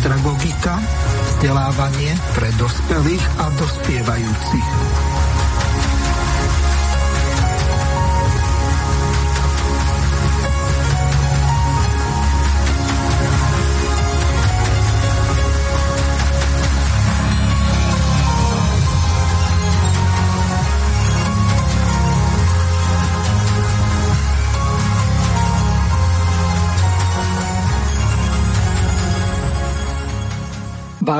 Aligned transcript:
reláciu 0.00 0.16
Andragogika, 0.16 0.80
vzdelávanie 1.28 2.16
pre 2.32 2.48
dospelých 2.56 3.24
a 3.36 3.52
dospievajúcich. 3.52 4.79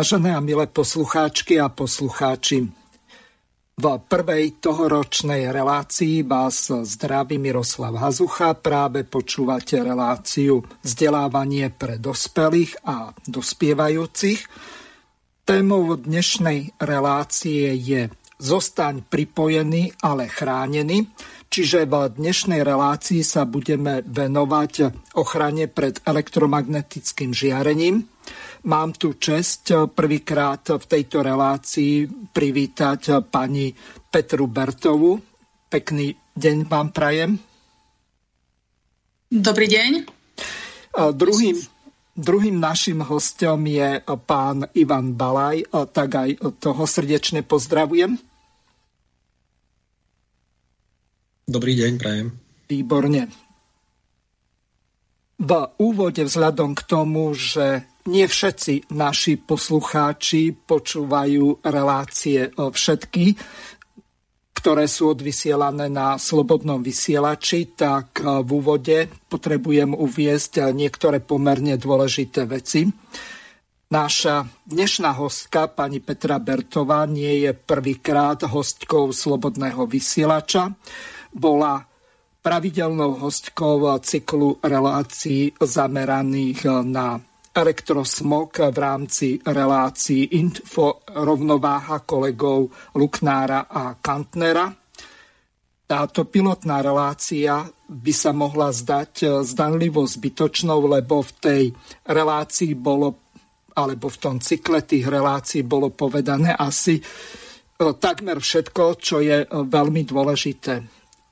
Vážené 0.00 0.32
a 0.32 0.40
milé 0.40 0.64
poslucháčky 0.64 1.60
a 1.60 1.68
poslucháči, 1.68 2.72
v 3.76 3.84
prvej 4.08 4.56
tohoročnej 4.56 5.52
relácii 5.52 6.24
vás 6.24 6.72
zdraví 6.72 7.36
Miroslav 7.36 8.00
Hazucha. 8.00 8.56
Práve 8.56 9.04
počúvate 9.04 9.76
reláciu 9.76 10.64
vzdelávanie 10.80 11.68
pre 11.68 12.00
dospelých 12.00 12.80
a 12.80 13.12
dospievajúcich. 13.28 14.40
Témou 15.44 15.92
dnešnej 16.00 16.80
relácie 16.80 17.76
je 17.76 18.08
Zostaň 18.40 19.04
pripojený, 19.04 20.00
ale 20.00 20.32
chránený. 20.32 21.12
Čiže 21.52 21.84
v 21.84 22.08
dnešnej 22.08 22.64
relácii 22.64 23.20
sa 23.20 23.44
budeme 23.44 24.00
venovať 24.00 24.72
ochrane 25.20 25.68
pred 25.68 26.00
elektromagnetickým 26.08 27.36
žiarením. 27.36 28.08
Mám 28.60 28.92
tu 28.92 29.16
čest 29.16 29.72
prvýkrát 29.96 30.60
v 30.60 30.84
tejto 30.84 31.24
relácii 31.24 32.28
privítať 32.28 33.24
pani 33.24 33.72
Petru 34.12 34.44
Bertovu. 34.52 35.16
Pekný 35.72 36.12
deň 36.36 36.68
vám 36.68 36.92
prajem. 36.92 37.40
Dobrý 39.32 39.64
deň. 39.64 39.90
Druhým, 41.16 41.56
druhým 42.12 42.60
našim 42.60 43.00
hostom 43.00 43.64
je 43.64 44.04
pán 44.28 44.68
Ivan 44.76 45.16
Balaj, 45.16 45.64
tak 45.96 46.20
aj 46.20 46.60
toho 46.60 46.84
srdečne 46.84 47.40
pozdravujem. 47.40 48.20
Dobrý 51.48 51.80
deň, 51.80 51.92
prajem. 51.96 52.28
Výborne. 52.68 53.32
V 55.40 55.50
úvode 55.80 56.20
vzhľadom 56.28 56.76
k 56.76 56.82
tomu, 56.84 57.32
že 57.32 57.88
nie 58.10 58.26
všetci 58.26 58.90
naši 58.90 59.38
poslucháči 59.38 60.50
počúvajú 60.50 61.62
relácie 61.62 62.50
všetky, 62.50 63.38
ktoré 64.50 64.84
sú 64.90 65.14
odvysielané 65.14 65.88
na 65.88 66.18
slobodnom 66.18 66.82
vysielači, 66.82 67.72
tak 67.78 68.20
v 68.20 68.50
úvode 68.50 69.08
potrebujem 69.30 69.94
uviezť 69.94 70.74
niektoré 70.74 71.22
pomerne 71.22 71.78
dôležité 71.78 72.44
veci. 72.44 72.90
Naša 73.90 74.46
dnešná 74.66 75.16
hostka, 75.16 75.70
pani 75.70 76.02
Petra 76.02 76.42
Bertová, 76.42 77.06
nie 77.06 77.46
je 77.46 77.56
prvýkrát 77.56 78.42
hostkou 78.46 79.14
slobodného 79.14 79.86
vysielača. 79.88 80.74
Bola 81.32 81.86
pravidelnou 82.44 83.16
hostkou 83.18 83.86
cyklu 84.02 84.60
relácií 84.60 85.56
zameraných 85.56 86.68
na 86.84 87.16
elektrosmog 87.50 88.70
v 88.70 88.78
rámci 88.78 89.28
relácií 89.42 90.38
Info 90.38 91.02
rovnováha 91.10 92.06
kolegov 92.06 92.70
Luknára 92.94 93.66
a 93.66 93.98
Kantnera. 93.98 94.70
Táto 95.90 96.30
pilotná 96.30 96.78
relácia 96.78 97.66
by 97.90 98.12
sa 98.14 98.30
mohla 98.30 98.70
zdať 98.70 99.42
zdanlivo 99.42 100.06
zbytočnou, 100.06 100.86
lebo 100.86 101.18
v 101.26 101.32
tej 101.42 101.62
relácii 102.06 102.78
bolo, 102.78 103.34
alebo 103.74 104.06
v 104.06 104.18
tom 104.22 104.36
cykle 104.38 104.86
tých 104.86 105.10
relácií 105.10 105.66
bolo 105.66 105.90
povedané 105.90 106.54
asi 106.54 106.94
e, 106.94 107.02
takmer 107.98 108.38
všetko, 108.38 109.02
čo 109.02 109.18
je 109.18 109.42
e, 109.42 109.46
veľmi 109.50 110.06
dôležité, 110.06 110.74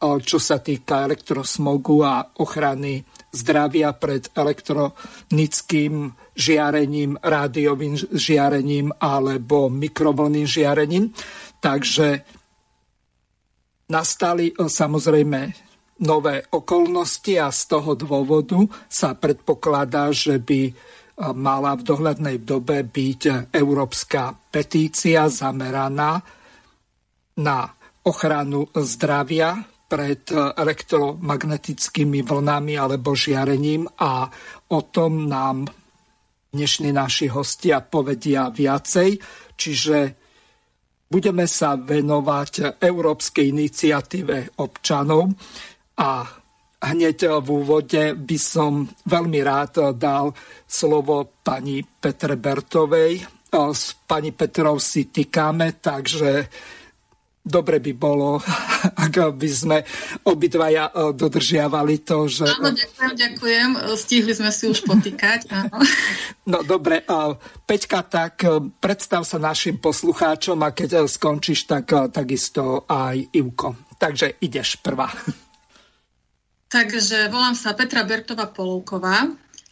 čo 0.03 0.39
sa 0.43 0.59
týka 0.59 1.07
elektrosmogu 1.07 2.03
a 2.03 2.27
ochrany 2.43 3.07
zdravia 3.33 3.93
pred 3.93 4.33
elektronickým 4.33 6.13
žiarením, 6.33 7.21
rádiovým 7.21 7.95
žiarením 8.13 8.93
alebo 8.97 9.69
mikrovlným 9.69 10.47
žiarením. 10.49 11.13
Takže 11.61 12.25
nastali 13.93 14.53
e, 14.53 14.55
samozrejme 14.69 15.41
nové 15.99 16.47
okolnosti 16.55 17.35
a 17.37 17.51
z 17.51 17.63
toho 17.67 17.99
dôvodu 17.99 18.63
sa 18.87 19.19
predpokladá, 19.19 20.15
že 20.15 20.39
by 20.39 20.61
e, 20.69 20.73
mala 21.35 21.77
v 21.77 21.83
dohľadnej 21.85 22.37
dobe 22.47 22.87
byť 22.87 23.53
európska 23.53 24.33
petícia 24.49 25.27
zameraná 25.29 26.23
na 27.39 27.59
ochranu 28.07 28.67
zdravia 28.73 29.78
pred 29.89 30.29
elektromagnetickými 30.37 32.21
vlnami 32.21 32.77
alebo 32.77 33.17
žiarením 33.17 33.89
a 33.97 34.29
o 34.69 34.81
tom 34.85 35.25
nám 35.25 35.65
dnešní 36.53 36.93
naši 36.93 37.33
hostia 37.33 37.81
povedia 37.81 38.53
viacej, 38.53 39.17
čiže 39.57 39.97
budeme 41.09 41.49
sa 41.49 41.81
venovať 41.81 42.77
Európskej 42.77 43.49
iniciatíve 43.49 44.61
občanov 44.61 45.33
a 45.97 46.25
hneď 46.85 47.41
v 47.41 47.49
úvode 47.49 48.13
by 48.13 48.39
som 48.39 48.85
veľmi 49.09 49.41
rád 49.41 49.97
dal 49.97 50.37
slovo 50.69 51.41
pani 51.41 51.81
Petre 51.81 52.37
Bertovej. 52.37 53.25
S 53.53 53.97
pani 54.05 54.37
Petrou 54.37 54.77
si 54.77 55.09
týkame, 55.09 55.81
takže 55.81 56.45
dobre 57.49 57.81
by 57.81 57.93
bolo, 57.97 58.37
ak 59.09 59.35
by 59.35 59.49
sme 59.49 59.81
obidvaja 60.29 60.93
e, 60.93 61.17
dodržiavali 61.17 62.05
to, 62.05 62.29
že... 62.29 62.45
Áno, 62.45 62.77
ďakujem, 62.77 63.13
ďakujem. 63.17 63.69
Stihli 63.97 64.33
sme 64.37 64.53
si 64.53 64.69
už 64.69 64.85
potýkať. 64.85 65.49
Áno. 65.51 65.81
No 66.49 66.65
dobre, 66.65 67.05
Peťka, 67.69 68.09
tak 68.09 68.41
e, 68.41 68.73
predstav 68.81 69.21
sa 69.29 69.37
našim 69.37 69.77
poslucháčom 69.77 70.57
a 70.65 70.73
keď 70.73 71.05
e, 71.05 71.09
skončíš, 71.09 71.69
tak 71.69 71.93
takisto 72.09 72.89
aj 72.89 73.37
Ivko. 73.37 73.97
Takže 74.01 74.41
ideš 74.41 74.81
prvá. 74.81 75.13
Takže 76.73 77.33
volám 77.33 77.57
sa 77.57 77.73
Petra 77.73 78.05
Bertová 78.05 78.49
Polovková 78.49 79.29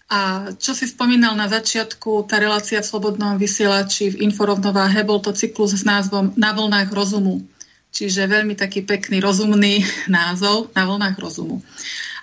a 0.06 0.54
čo 0.54 0.70
si 0.70 0.86
spomínal 0.86 1.34
na 1.34 1.50
začiatku, 1.50 2.30
tá 2.30 2.38
relácia 2.38 2.78
v 2.78 2.86
Slobodnom 2.86 3.34
vysielači 3.42 4.14
v 4.14 4.22
Inforovnováhe, 4.30 5.02
bol 5.02 5.18
to 5.18 5.34
cyklus 5.34 5.74
s 5.74 5.82
názvom 5.82 6.30
Na 6.38 6.54
vlnách 6.54 6.94
rozumu. 6.94 7.42
Čiže 7.92 8.28
veľmi 8.28 8.54
taký 8.58 8.84
pekný, 8.84 9.22
rozumný 9.22 9.82
názov 10.10 10.70
na 10.76 10.86
vlnách 10.86 11.16
rozumu. 11.18 11.62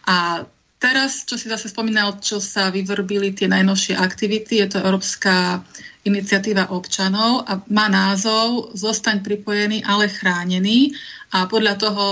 A 0.07 0.43
teraz, 0.77 1.23
čo 1.23 1.39
si 1.39 1.47
zase 1.47 1.71
spomínal, 1.71 2.19
čo 2.19 2.43
sa 2.43 2.67
vyvrbili 2.69 3.31
tie 3.31 3.47
najnovšie 3.47 3.95
aktivity, 3.95 4.59
je 4.63 4.67
to 4.75 4.83
Európska 4.83 5.63
iniciatíva 6.03 6.75
občanov 6.75 7.47
a 7.47 7.63
má 7.71 7.87
názov 7.87 8.75
Zostaň 8.75 9.23
pripojený, 9.23 9.87
ale 9.87 10.11
chránený. 10.11 10.91
A 11.31 11.47
podľa 11.47 11.79
toho 11.79 12.05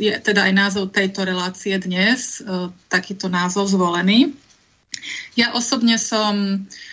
je 0.00 0.10
teda 0.24 0.48
aj 0.48 0.52
názov 0.56 0.90
tejto 0.90 1.28
relácie 1.28 1.76
dnes, 1.76 2.40
e, 2.40 2.72
takýto 2.88 3.28
názov 3.28 3.68
zvolený. 3.70 4.32
Ja 5.38 5.54
osobne 5.54 6.00
som 6.00 6.64
uh, 6.66 6.89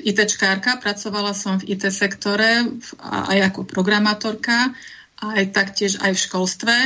ITčkárka, 0.00 0.80
pracovala 0.80 1.36
som 1.36 1.60
v 1.60 1.76
IT 1.76 1.92
sektore 1.92 2.64
aj 3.04 3.52
ako 3.52 3.68
programátorka 3.68 4.72
aj 5.32 5.44
taktiež 5.54 5.96
aj 6.02 6.12
v 6.12 6.22
školstve. 6.28 6.76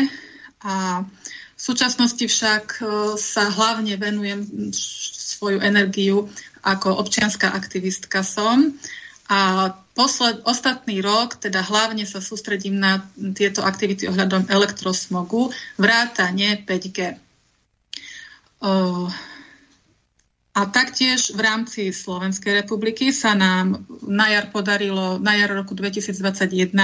A 0.63 1.03
v 1.59 1.61
súčasnosti 1.61 2.23
však 2.23 2.65
e, 2.79 2.85
sa 3.19 3.51
hlavne 3.51 3.99
venujem 3.99 4.71
svoju 4.75 5.59
energiu 5.63 6.31
ako 6.63 7.03
občianská 7.03 7.51
aktivistka 7.51 8.23
som. 8.23 8.75
A 9.29 9.71
posled, 9.93 10.43
ostatný 10.47 11.03
rok 11.03 11.39
teda 11.39 11.63
hlavne 11.63 12.07
sa 12.07 12.23
sústredím 12.23 12.81
na 12.81 13.05
tieto 13.35 13.61
aktivity 13.61 14.09
ohľadom 14.09 14.49
elektrosmogu, 14.49 15.53
vrátane 15.77 16.65
5G. 16.65 17.21
Uh, 18.59 19.07
a 20.59 20.67
taktiež 20.67 21.39
v 21.39 21.41
rámci 21.47 21.95
Slovenskej 21.95 22.67
republiky 22.67 23.15
sa 23.15 23.39
nám 23.39 23.87
na 24.03 24.27
jar 24.27 24.51
podarilo, 24.51 25.23
na 25.23 25.39
jar 25.39 25.55
roku 25.55 25.79
2021 25.79 26.75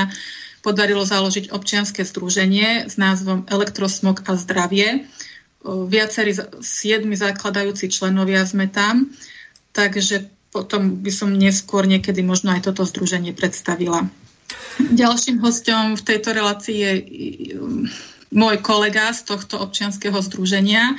podarilo 0.62 1.02
založiť 1.02 1.50
občianske 1.50 2.06
združenie 2.06 2.86
s 2.86 2.94
názvom 2.94 3.50
Elektrosmog 3.50 4.22
a 4.30 4.38
zdravie. 4.38 5.10
Viacerí 5.66 6.38
siedmi 6.62 7.18
zakladajúci 7.18 7.90
členovia 7.90 8.46
sme 8.46 8.70
tam, 8.70 9.10
takže 9.74 10.30
potom 10.54 11.02
by 11.02 11.10
som 11.10 11.34
neskôr 11.34 11.82
niekedy 11.90 12.22
možno 12.22 12.54
aj 12.54 12.70
toto 12.70 12.86
združenie 12.86 13.34
predstavila. 13.34 14.06
Ďalším 14.78 15.42
hostom 15.42 15.98
v 15.98 16.06
tejto 16.14 16.30
relácii 16.30 16.78
je 16.78 16.92
môj 18.30 18.56
kolega 18.62 19.10
z 19.10 19.26
tohto 19.26 19.58
občianského 19.58 20.14
združenia, 20.22 20.94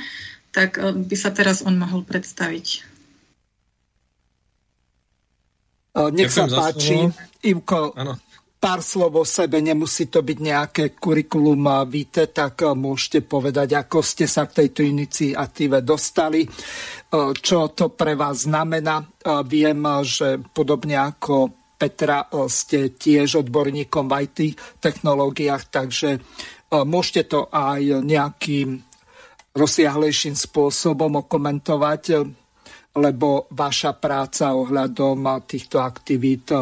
tak 0.56 0.80
e, 0.80 0.96
by 0.96 1.16
sa 1.20 1.36
teraz 1.36 1.60
on 1.60 1.76
mohol 1.76 2.00
predstaviť. 2.08 2.96
Nech 5.96 6.28
sa 6.28 6.44
páči. 6.44 7.08
Ivko, 7.40 7.96
ano 7.96 8.20
pár 8.66 8.82
slov 8.82 9.22
o 9.22 9.24
sebe, 9.24 9.62
nemusí 9.62 10.10
to 10.10 10.26
byť 10.26 10.38
nejaké 10.42 10.84
kurikulum 10.98 11.86
vitae, 11.86 12.34
tak 12.34 12.66
eh, 12.66 12.74
môžete 12.74 13.22
povedať, 13.22 13.78
ako 13.78 14.02
ste 14.02 14.26
sa 14.26 14.50
k 14.50 14.64
tejto 14.64 14.82
iniciatíve 14.82 15.86
dostali, 15.86 16.42
eh, 16.42 17.30
čo 17.30 17.70
to 17.70 17.94
pre 17.94 18.18
vás 18.18 18.50
znamená. 18.50 19.06
Eh, 19.06 19.42
viem, 19.46 19.78
že 20.02 20.42
podobne 20.50 20.98
ako 20.98 21.54
Petra 21.76 22.24
ste 22.48 22.96
tiež 22.96 23.44
odborníkom 23.44 24.08
v 24.08 24.24
IT 24.24 24.38
technológiách, 24.80 25.68
takže 25.68 26.16
môžete 26.72 27.36
to 27.36 27.52
aj 27.52 28.00
nejakým 28.00 28.80
rozsiahlejším 29.56 30.36
spôsobom 30.36 31.24
okomentovať, 31.24 32.02
lebo 32.96 33.48
vaša 33.52 33.96
práca 33.96 34.52
ohľadom 34.52 35.44
týchto 35.48 35.80
aktivít 35.80 36.52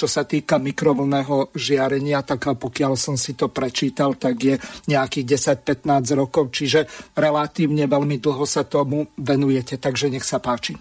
čo 0.00 0.08
sa 0.08 0.24
týka 0.24 0.56
mikrovlného 0.56 1.52
žiarenia, 1.52 2.24
tak 2.24 2.56
pokiaľ 2.56 2.96
som 2.96 3.20
si 3.20 3.36
to 3.36 3.52
prečítal, 3.52 4.16
tak 4.16 4.40
je 4.40 4.56
nejakých 4.88 5.36
10-15 5.60 6.16
rokov, 6.16 6.56
čiže 6.56 6.88
relatívne 7.12 7.84
veľmi 7.84 8.16
dlho 8.16 8.48
sa 8.48 8.64
tomu 8.64 9.12
venujete, 9.20 9.76
takže 9.76 10.08
nech 10.08 10.24
sa 10.24 10.40
páči. 10.40 10.72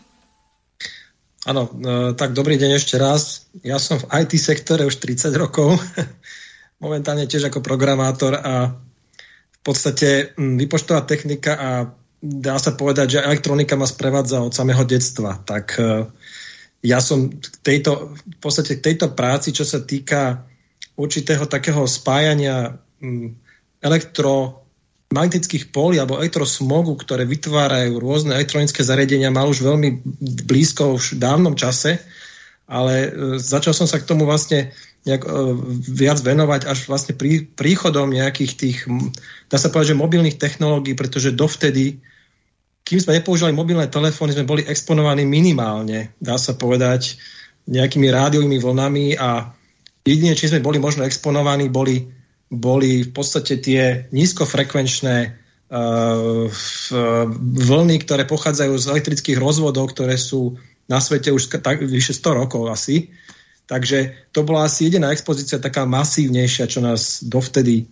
Áno, 1.43 1.67
e, 1.67 2.15
tak 2.15 2.31
dobrý 2.31 2.55
deň 2.55 2.79
ešte 2.79 2.95
raz. 2.95 3.51
Ja 3.59 3.75
som 3.75 3.99
v 3.99 4.07
IT 4.23 4.39
sektore 4.39 4.87
už 4.87 5.03
30 5.03 5.35
rokov, 5.35 5.75
momentálne 6.83 7.27
tiež 7.27 7.51
ako 7.51 7.59
programátor 7.59 8.39
a 8.39 8.71
v 9.59 9.61
podstate 9.63 10.33
vypočtová 10.39 11.03
technika 11.03 11.51
a 11.59 11.69
dá 12.19 12.55
sa 12.59 12.75
povedať, 12.75 13.19
že 13.19 13.25
elektronika 13.25 13.79
ma 13.79 13.87
sprevádza 13.87 14.43
od 14.43 14.55
samého 14.55 14.83
detstva. 14.83 15.39
Tak 15.39 15.65
e, 15.79 16.07
ja 16.83 16.99
som 16.99 17.31
k 17.31 17.55
tejto, 17.63 18.15
v 18.15 18.39
podstate 18.39 18.79
k 18.79 18.85
tejto 18.91 19.11
práci, 19.15 19.55
čo 19.55 19.63
sa 19.63 19.83
týka 19.83 20.47
určitého 20.99 21.47
takého 21.47 21.87
spájania 21.87 22.75
mm, 22.99 23.35
elektromagnetických 23.79 25.71
polí 25.71 25.95
alebo 25.99 26.19
elektrosmogu, 26.19 26.99
ktoré 26.99 27.23
vytvárajú 27.23 27.99
rôzne 27.99 28.35
elektronické 28.35 28.83
zariadenia, 28.83 29.31
mal 29.31 29.47
už 29.47 29.63
veľmi 29.63 30.03
blízko 30.43 30.99
v 30.99 31.19
dávnom 31.19 31.55
čase, 31.55 32.03
ale 32.67 32.93
e, 33.07 33.09
začal 33.39 33.71
som 33.71 33.87
sa 33.87 33.99
k 33.99 34.07
tomu 34.07 34.27
vlastne 34.27 34.75
nejak, 35.07 35.23
e, 35.23 35.29
viac 35.95 36.19
venovať 36.19 36.67
až 36.67 36.89
vlastne 36.89 37.15
prí, 37.15 37.45
príchodom 37.45 38.11
nejakých 38.11 38.51
tých, 38.55 38.77
dá 39.47 39.55
sa 39.55 39.71
povedať, 39.71 39.95
že 39.95 40.01
mobilných 40.01 40.39
technológií, 40.41 40.97
pretože 40.97 41.35
dovtedy 41.35 42.03
kým 42.89 42.97
sme 42.97 43.21
nepoužívali 43.21 43.53
mobilné 43.53 43.85
telefóny, 43.85 44.33
sme 44.33 44.49
boli 44.49 44.65
exponovaní 44.65 45.21
minimálne, 45.21 46.17
dá 46.17 46.41
sa 46.41 46.57
povedať, 46.57 47.21
nejakými 47.69 48.09
rádiovými 48.09 48.57
vlnami 48.57 49.13
a 49.13 49.53
jedine, 50.01 50.33
či 50.33 50.49
sme 50.49 50.65
boli 50.65 50.81
možno 50.81 51.05
exponovaní, 51.05 51.69
boli, 51.69 52.09
boli 52.49 53.05
v 53.05 53.11
podstate 53.13 53.61
tie 53.61 54.09
nízkofrekvenčné 54.09 55.17
uh, 55.29 56.49
vlny, 57.37 57.95
ktoré 58.09 58.25
pochádzajú 58.25 58.73
z 58.73 58.89
elektrických 58.89 59.37
rozvodov, 59.37 59.93
ktoré 59.93 60.17
sú 60.17 60.57
na 60.89 60.97
svete 60.97 61.29
už 61.29 61.61
tak, 61.61 61.85
vyše 61.85 62.17
100 62.17 62.41
rokov 62.41 62.73
asi. 62.73 63.13
Takže 63.69 64.25
to 64.33 64.41
bola 64.41 64.65
asi 64.65 64.89
jediná 64.89 65.13
expozícia 65.13 65.61
taká 65.61 65.85
masívnejšia, 65.85 66.65
čo 66.65 66.81
nás 66.81 67.21
dovtedy 67.21 67.85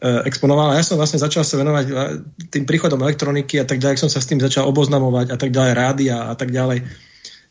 Eh, 0.00 0.24
exponoval. 0.24 0.72
Ja 0.72 0.80
som 0.80 0.96
vlastne 0.96 1.20
začal 1.20 1.44
sa 1.44 1.60
venovať 1.60 1.86
eh, 1.92 2.24
tým 2.48 2.64
príchodom 2.64 3.04
elektroniky 3.04 3.60
a 3.60 3.68
tak 3.68 3.84
ďalej, 3.84 4.00
som 4.00 4.08
sa 4.08 4.24
s 4.24 4.32
tým 4.32 4.40
začal 4.40 4.64
oboznamovať 4.64 5.28
a 5.28 5.36
tak 5.36 5.52
ďalej, 5.52 5.72
rádia 5.76 6.16
a 6.24 6.32
tak 6.32 6.48
ďalej. 6.48 6.88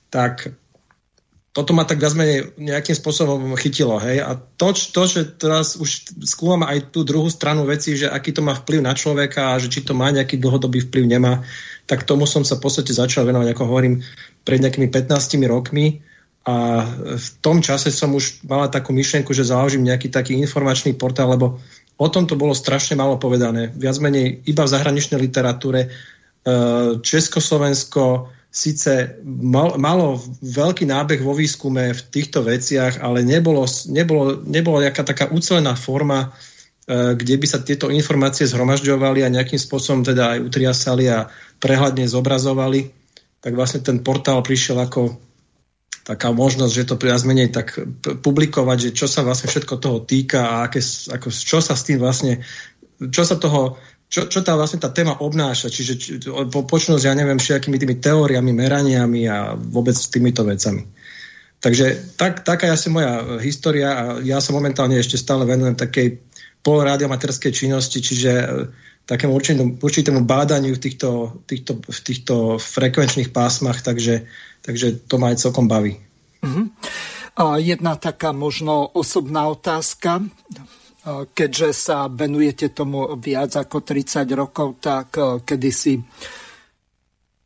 Tak 0.09 0.49
toto 1.53 1.77
ma 1.77 1.85
tak 1.85 2.01
viac 2.01 2.17
menej 2.17 2.57
nejakým 2.57 2.97
spôsobom 2.97 3.53
chytilo. 3.53 4.01
Hej? 4.01 4.25
A 4.25 4.33
to, 4.33 4.73
to, 4.73 5.01
že 5.05 5.37
teraz 5.37 5.77
už 5.77 6.09
skúmam 6.25 6.65
aj 6.65 6.89
tú 6.89 7.05
druhú 7.05 7.29
stranu 7.29 7.69
veci, 7.69 7.93
že 7.93 8.09
aký 8.09 8.33
to 8.33 8.41
má 8.41 8.57
vplyv 8.57 8.81
na 8.81 8.97
človeka 8.97 9.53
a 9.53 9.61
že 9.61 9.69
či 9.69 9.85
to 9.85 9.93
má 9.93 10.09
nejaký 10.09 10.41
dlhodobý 10.41 10.89
vplyv, 10.89 11.05
nemá, 11.05 11.45
tak 11.85 12.01
tomu 12.01 12.25
som 12.25 12.41
sa 12.41 12.57
v 12.57 12.65
podstate 12.65 12.97
začal 12.97 13.29
venovať, 13.29 13.53
ako 13.53 13.61
hovorím, 13.69 14.01
pred 14.41 14.57
nejakými 14.57 14.89
15 14.89 15.37
rokmi. 15.45 16.01
A 16.47 16.87
v 17.19 17.27
tom 17.43 17.59
čase 17.59 17.91
som 17.91 18.15
už 18.15 18.41
mala 18.47 18.71
takú 18.71 18.95
myšlienku, 18.95 19.35
že 19.35 19.47
založím 19.47 19.85
nejaký 19.85 20.09
taký 20.09 20.39
informačný 20.39 20.95
portál, 20.95 21.35
lebo 21.35 21.59
O 21.99 22.07
tom 22.07 22.23
to 22.23 22.39
bolo 22.39 22.55
strašne 22.55 22.95
málo 22.95 23.19
povedané. 23.19 23.75
Viac 23.75 23.99
menej 23.99 24.39
iba 24.47 24.63
v 24.63 24.71
zahraničnej 24.71 25.19
literatúre. 25.19 25.81
E, 25.83 25.87
Československo 27.03 28.31
síce 28.47 29.19
mal, 29.27 29.75
malo 29.75 30.15
veľký 30.39 30.87
nábeh 30.87 31.19
vo 31.19 31.35
výskume 31.35 31.91
v 31.91 32.01
týchto 32.07 32.47
veciach, 32.47 33.03
ale 33.03 33.27
nebolo, 33.27 33.67
nebolo, 33.91 34.39
nebolo 34.47 34.79
nejaká 34.79 35.03
taká 35.03 35.27
ucelená 35.27 35.75
forma, 35.75 36.31
e, 36.87 37.19
kde 37.19 37.35
by 37.35 37.47
sa 37.51 37.59
tieto 37.59 37.91
informácie 37.91 38.47
zhromažďovali 38.47 39.27
a 39.27 39.35
nejakým 39.35 39.59
spôsobom 39.59 40.07
teda 40.07 40.39
aj 40.39 40.47
utriasali 40.47 41.11
a 41.11 41.27
prehľadne 41.59 42.07
zobrazovali. 42.07 42.95
Tak 43.43 43.51
vlastne 43.59 43.83
ten 43.83 43.99
portál 43.99 44.39
prišiel 44.39 44.79
ako 44.79 45.19
taká 46.09 46.33
možnosť, 46.33 46.73
že 46.73 46.87
to 46.89 46.97
viac 46.97 47.21
menej 47.21 47.53
tak 47.53 47.77
publikovať, 48.01 48.89
že 48.89 48.97
čo 48.97 49.05
sa 49.05 49.21
vlastne 49.21 49.45
všetko 49.45 49.77
toho 49.77 50.01
týka 50.01 50.41
a 50.41 50.55
aké, 50.65 50.81
ako, 50.81 51.29
čo 51.29 51.61
sa 51.61 51.77
s 51.77 51.85
tým 51.85 52.01
vlastne, 52.01 52.41
čo 52.97 53.21
sa 53.21 53.37
toho, 53.37 53.77
čo, 54.09 54.25
čo 54.25 54.41
tá 54.41 54.57
vlastne 54.57 54.81
tá 54.81 54.89
téma 54.89 55.21
obnáša, 55.21 55.69
čiže 55.69 55.93
či, 56.01 56.17
po, 56.49 56.65
počnúť, 56.65 57.05
ja 57.05 57.13
neviem, 57.13 57.37
všetkými 57.37 57.77
tými 57.77 57.95
teóriami, 58.01 58.49
meraniami 58.57 59.29
a 59.29 59.53
vôbec 59.53 59.93
týmito 60.09 60.41
vecami. 60.41 60.89
Takže 61.61 62.17
tak, 62.17 62.41
taká 62.41 62.73
je 62.73 62.75
asi 62.81 62.87
moja 62.89 63.37
história 63.45 63.93
a 63.93 64.03
ja 64.25 64.41
sa 64.41 64.49
momentálne 64.49 64.97
ešte 64.97 65.13
stále 65.13 65.45
venujem 65.45 65.77
takej 65.77 66.25
polradiomaterskej 66.65 67.53
činnosti, 67.53 68.01
čiže 68.01 68.31
e, 68.33 68.45
takému 69.05 69.29
určitému, 69.29 69.77
určitému 69.77 70.25
bádaniu 70.25 70.73
v 70.73 70.81
týchto, 70.81 71.37
týchto, 71.45 71.77
v 71.85 71.99
týchto 72.01 72.57
frekvenčných 72.57 73.29
pásmach, 73.29 73.85
takže 73.85 74.25
Takže 74.61 75.07
to 75.07 75.15
ma 75.17 75.31
aj 75.31 75.39
celkom 75.39 75.67
baví. 75.71 75.97
Uh-huh. 76.43 76.67
Jedna 77.59 77.95
taká 77.95 78.35
možno 78.35 78.91
osobná 78.91 79.47
otázka. 79.47 80.27
Keďže 81.31 81.69
sa 81.71 82.11
venujete 82.11 82.75
tomu 82.75 83.15
viac 83.15 83.55
ako 83.55 83.81
30 83.81 84.27
rokov, 84.35 84.83
tak 84.83 85.15
kedysi 85.47 85.95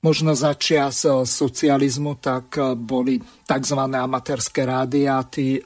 možno 0.03 0.35
začias 0.35 1.05
socializmu, 1.23 2.17
tak 2.19 2.57
boli 2.75 3.21
tzv. 3.45 3.79
amatérske 3.79 4.65
rádia 4.65 5.21
a 5.21 5.29
tí 5.29 5.61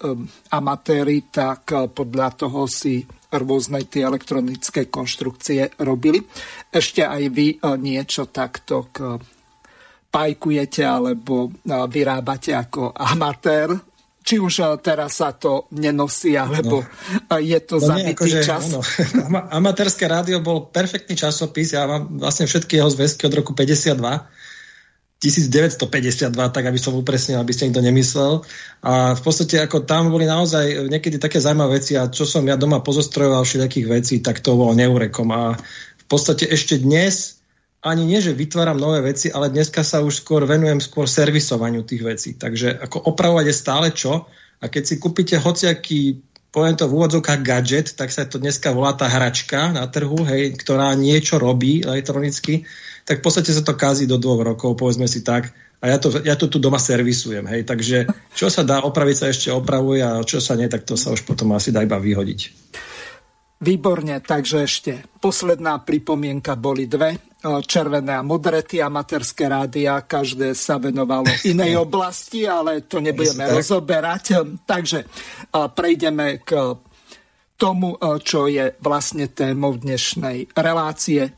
amatéri, 0.51 1.31
tak 1.31 1.73
podľa 1.95 2.29
toho 2.35 2.67
si 2.67 3.01
rôzne 3.33 3.81
tie 3.87 4.05
elektronické 4.05 4.91
konštrukcie 4.91 5.79
robili. 5.81 6.21
Ešte 6.69 7.01
aj 7.01 7.23
vy 7.33 7.57
niečo 7.81 8.29
takto 8.29 8.91
k 8.93 9.17
pajkujete 10.17 10.81
alebo 10.81 11.53
vyrábate 11.93 12.57
ako 12.57 12.89
amatér, 12.97 13.69
či 14.25 14.41
už 14.41 14.81
teraz 14.81 15.21
sa 15.21 15.31
to 15.37 15.69
nenosí, 15.77 16.33
alebo 16.33 16.81
no. 16.81 17.37
je 17.37 17.59
to 17.63 17.77
no 17.77 17.85
zabitý 17.85 18.33
akože, 18.33 18.39
čas. 18.41 18.63
Áno. 18.73 18.81
Amatérske 19.61 20.09
rádio 20.09 20.41
bol 20.41 20.73
perfektný 20.73 21.13
časopis, 21.13 21.77
ja 21.77 21.85
mám 21.85 22.17
vlastne 22.17 22.49
všetky 22.49 22.81
jeho 22.81 22.89
zväzky 22.89 23.29
od 23.29 23.37
roku 23.37 23.53
52, 23.53 23.93
1952, 25.17 26.33
tak 26.53 26.63
aby 26.65 26.77
som 26.81 26.93
upresnil, 26.97 27.41
aby 27.41 27.53
ste 27.53 27.69
nikto 27.69 27.81
nemyslel. 27.81 28.41
A 28.85 29.15
v 29.17 29.21
podstate 29.21 29.61
ako 29.63 29.85
tam 29.85 30.13
boli 30.13 30.29
naozaj 30.29 30.89
niekedy 30.91 31.21
také 31.21 31.41
zaujímavé 31.41 31.79
veci 31.81 31.97
a 31.97 32.09
čo 32.09 32.25
som 32.25 32.45
ja 32.45 32.57
doma 32.57 32.81
pozostrojoval 32.81 33.45
všetkých 33.45 33.87
vecí, 33.87 34.19
tak 34.21 34.41
to 34.45 34.53
bolo 34.57 34.77
neurekom. 34.77 35.29
A 35.33 35.57
v 35.97 36.05
podstate 36.05 36.45
ešte 36.49 36.77
dnes 36.77 37.36
ani 37.85 38.03
nie, 38.09 38.17
že 38.17 38.33
vytváram 38.33 38.77
nové 38.77 39.05
veci, 39.05 39.29
ale 39.29 39.53
dneska 39.53 39.85
sa 39.85 40.01
už 40.01 40.25
skôr 40.25 40.49
venujem 40.49 40.81
skôr 40.81 41.05
servisovaniu 41.05 41.85
tých 41.85 42.03
vecí. 42.03 42.29
Takže 42.33 42.81
ako 42.81 43.13
opravovať 43.13 43.45
je 43.49 43.55
stále 43.55 43.87
čo. 43.93 44.25
A 44.57 44.65
keď 44.73 44.83
si 44.89 44.95
kúpite 44.97 45.37
hociaký, 45.37 46.17
poviem 46.49 46.73
to 46.73 46.89
v 46.89 46.95
úvodzovkách 46.97 47.41
gadget, 47.45 47.87
tak 47.93 48.09
sa 48.09 48.25
to 48.25 48.41
dneska 48.41 48.73
volá 48.73 48.97
tá 48.97 49.05
hračka 49.05 49.69
na 49.69 49.85
trhu, 49.85 50.25
hej, 50.25 50.57
ktorá 50.57 50.97
niečo 50.97 51.37
robí 51.37 51.85
elektronicky, 51.85 52.65
tak 53.05 53.21
v 53.21 53.23
podstate 53.23 53.53
sa 53.53 53.61
to 53.61 53.77
kazí 53.77 54.09
do 54.09 54.17
dvoch 54.17 54.41
rokov, 54.41 54.73
povedzme 54.73 55.05
si 55.05 55.21
tak. 55.21 55.53
A 55.77 55.93
ja 55.93 56.01
to, 56.01 56.09
ja 56.25 56.33
to 56.33 56.49
tu 56.49 56.57
doma 56.57 56.81
servisujem, 56.81 57.45
hej. 57.45 57.61
Takže 57.61 58.09
čo 58.33 58.49
sa 58.49 58.65
dá 58.65 58.81
opraviť, 58.81 59.15
sa 59.15 59.27
ešte 59.29 59.53
opravuje 59.53 60.01
a 60.01 60.25
čo 60.25 60.41
sa 60.41 60.57
nie, 60.57 60.65
tak 60.65 60.89
to 60.89 60.97
sa 60.97 61.13
už 61.13 61.21
potom 61.21 61.53
asi 61.53 61.69
dá 61.69 61.85
iba 61.85 62.01
vyhodiť. 62.01 62.39
Výborne, 63.57 64.21
takže 64.21 64.69
ešte 64.69 64.91
posledná 65.17 65.81
pripomienka 65.81 66.53
boli 66.53 66.85
dve. 66.85 67.17
Červené 67.41 68.17
a 68.17 68.21
modré, 68.21 68.61
tie 68.61 68.85
amatérske 68.85 69.49
rádia, 69.49 69.97
každé 70.05 70.53
sa 70.53 70.77
venovalo 70.77 71.25
inej 71.53 71.81
oblasti, 71.81 72.45
ale 72.45 72.85
to 72.85 73.01
nebudeme 73.01 73.49
rozoberať. 73.49 74.45
Takže 74.61 75.09
prejdeme 75.73 76.45
k 76.45 76.77
tomu, 77.57 77.97
čo 78.21 78.45
je 78.45 78.77
vlastne 78.77 79.25
témou 79.33 79.73
dnešnej 79.73 80.53
relácie. 80.53 81.33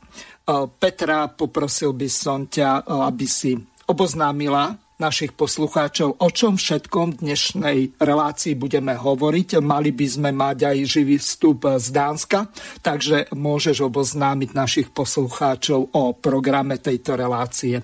Petra, 0.76 1.32
poprosil 1.32 1.96
by 1.96 2.10
som 2.12 2.52
ťa, 2.52 2.84
aby 2.84 3.28
si 3.30 3.56
oboznámila 3.88 4.89
našich 5.00 5.32
poslucháčov, 5.32 6.20
o 6.20 6.28
čom 6.30 6.60
všetkom 6.60 7.16
v 7.16 7.20
dnešnej 7.24 7.80
relácii 7.96 8.60
budeme 8.60 9.00
hovoriť. 9.00 9.64
Mali 9.64 9.96
by 9.96 10.08
sme 10.12 10.30
mať 10.36 10.76
aj 10.76 10.78
živý 10.84 11.16
vstup 11.18 11.64
z 11.80 11.88
Dánska, 11.96 12.52
takže 12.84 13.32
môžeš 13.32 13.80
oboznámiť 13.88 14.50
našich 14.52 14.88
poslucháčov 14.92 15.96
o 15.96 16.04
programe 16.12 16.78
tejto 16.78 17.16
relácie 17.16 17.80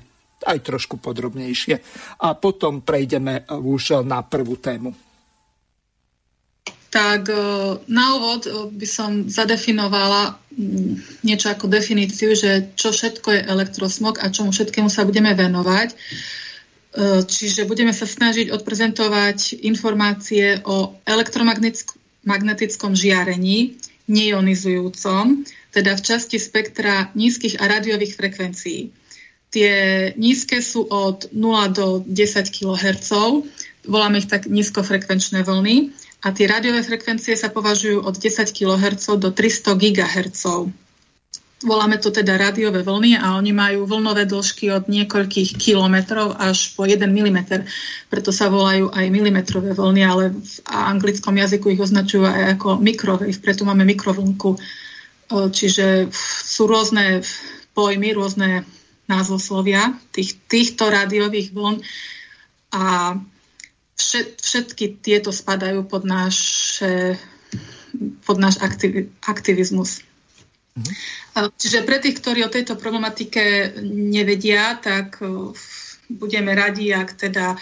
aj 0.46 0.60
trošku 0.62 1.00
podrobnejšie. 1.00 1.76
A 2.22 2.36
potom 2.36 2.84
prejdeme 2.84 3.48
už 3.50 4.04
na 4.04 4.22
prvú 4.22 4.60
tému. 4.60 4.94
Tak 6.96 7.28
e, 7.28 7.36
na 7.92 8.06
úvod 8.16 8.48
e, 8.48 8.72
by 8.72 8.88
som 8.88 9.28
zadefinovala 9.28 10.40
mm, 10.56 11.28
niečo 11.28 11.52
ako 11.52 11.68
definíciu, 11.68 12.32
že 12.40 12.72
čo 12.80 12.96
všetko 12.96 13.36
je 13.36 13.42
elektrosmog 13.52 14.24
a 14.24 14.32
čomu 14.32 14.56
všetkému 14.56 14.88
sa 14.88 15.04
budeme 15.04 15.36
venovať. 15.36 15.92
E, 16.96 17.28
čiže 17.28 17.68
budeme 17.68 17.92
sa 17.92 18.08
snažiť 18.08 18.56
odprezentovať 18.56 19.68
informácie 19.68 20.64
o 20.64 20.96
elektromagnetickom 21.04 22.96
žiarení, 22.96 23.76
neionizujúcom, 24.08 25.44
teda 25.76 25.92
v 26.00 26.02
časti 26.08 26.40
spektra 26.40 27.12
nízkych 27.12 27.60
a 27.60 27.68
rádiových 27.68 28.16
frekvencií. 28.16 28.96
Tie 29.52 29.74
nízke 30.16 30.64
sú 30.64 30.88
od 30.88 31.28
0 31.36 31.76
do 31.76 31.88
10 32.08 32.16
kHz, 32.48 33.12
voláme 33.84 34.24
ich 34.24 34.32
tak 34.32 34.48
nízkofrekvenčné 34.48 35.44
vlny, 35.44 35.92
a 36.26 36.34
tie 36.34 36.50
rádiové 36.50 36.82
frekvencie 36.82 37.38
sa 37.38 37.54
považujú 37.54 38.02
od 38.02 38.18
10 38.18 38.50
kHz 38.50 39.22
do 39.22 39.30
300 39.30 39.78
GHz. 39.78 40.44
Voláme 41.64 41.96
to 41.98 42.12
teda 42.12 42.36
rádiové 42.36 42.84
vlny 42.84 43.16
a 43.16 43.40
oni 43.40 43.56
majú 43.56 43.88
vlnové 43.88 44.28
dĺžky 44.28 44.76
od 44.76 44.92
niekoľkých 44.92 45.56
kilometrov 45.56 46.36
až 46.36 46.76
po 46.76 46.84
1 46.84 47.00
mm. 47.08 47.40
Preto 48.12 48.36
sa 48.36 48.52
volajú 48.52 48.92
aj 48.92 49.08
milimetrové 49.08 49.72
vlny, 49.72 50.02
ale 50.04 50.24
v 50.36 50.56
anglickom 50.68 51.32
jazyku 51.32 51.72
ich 51.72 51.80
označujú 51.80 52.28
aj 52.28 52.60
ako 52.60 52.84
mikrowave, 52.84 53.32
preto 53.40 53.64
máme 53.64 53.88
mikrovlnku. 53.88 54.60
Čiže 55.32 56.12
sú 56.44 56.68
rôzne 56.68 57.24
pojmy, 57.72 58.12
rôzne 58.12 58.68
názvoslovia 59.08 59.96
tých, 60.12 60.36
týchto 60.52 60.92
rádiových 60.92 61.56
vln 61.56 61.80
a 62.76 63.16
všet, 63.96 64.44
všetky 64.44 64.86
tieto 65.00 65.32
spadajú 65.32 65.88
pod 65.88 66.04
náš, 66.04 66.38
pod 68.28 68.38
náš 68.44 68.60
aktivizmus. 69.24 70.04
Mm-hmm. 70.76 71.56
Čiže 71.56 71.88
pre 71.88 72.04
tých, 72.04 72.20
ktorí 72.20 72.44
o 72.44 72.52
tejto 72.52 72.76
problematike 72.76 73.76
nevedia, 73.84 74.76
tak 74.80 75.24
budeme 76.12 76.52
radi, 76.54 76.92
ak 76.92 77.16
teda 77.16 77.56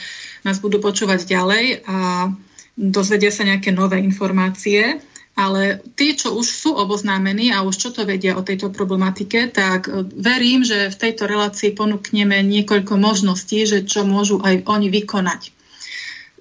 nás 0.44 0.58
budú 0.60 0.82
počúvať 0.82 1.30
ďalej 1.30 1.86
a 1.88 2.30
dozvedia 2.76 3.30
sa 3.30 3.46
nejaké 3.46 3.72
nové 3.72 4.02
informácie. 4.02 5.00
Ale 5.34 5.82
tí, 5.98 6.14
čo 6.14 6.38
už 6.38 6.46
sú 6.46 6.78
oboznámení 6.78 7.50
a 7.50 7.66
už 7.66 7.74
čo 7.74 7.90
to 7.90 8.06
vedia 8.06 8.38
o 8.38 8.46
tejto 8.46 8.70
problematike, 8.70 9.50
tak 9.50 9.90
verím, 10.14 10.62
že 10.62 10.94
v 10.94 11.00
tejto 11.10 11.26
relácii 11.26 11.74
ponúkneme 11.74 12.38
niekoľko 12.46 12.94
možností, 13.02 13.66
že 13.66 13.82
čo 13.82 14.06
môžu 14.06 14.38
aj 14.46 14.62
oni 14.70 14.94
vykonať. 14.94 15.50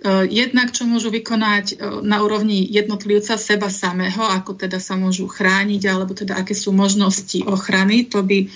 Eh, 0.03 0.27
jednak, 0.27 0.75
čo 0.75 0.83
môžu 0.83 1.15
vykonať 1.15 1.67
eh, 1.71 2.03
na 2.03 2.27
úrovni 2.27 2.67
jednotlivca 2.67 3.39
seba 3.39 3.71
samého, 3.71 4.19
ako 4.19 4.59
teda 4.59 4.83
sa 4.83 4.99
môžu 4.99 5.31
chrániť, 5.31 5.83
alebo 5.87 6.11
teda 6.11 6.35
aké 6.43 6.59
sú 6.59 6.75
možnosti 6.75 7.39
ochrany. 7.47 8.11
To 8.11 8.27
by 8.27 8.51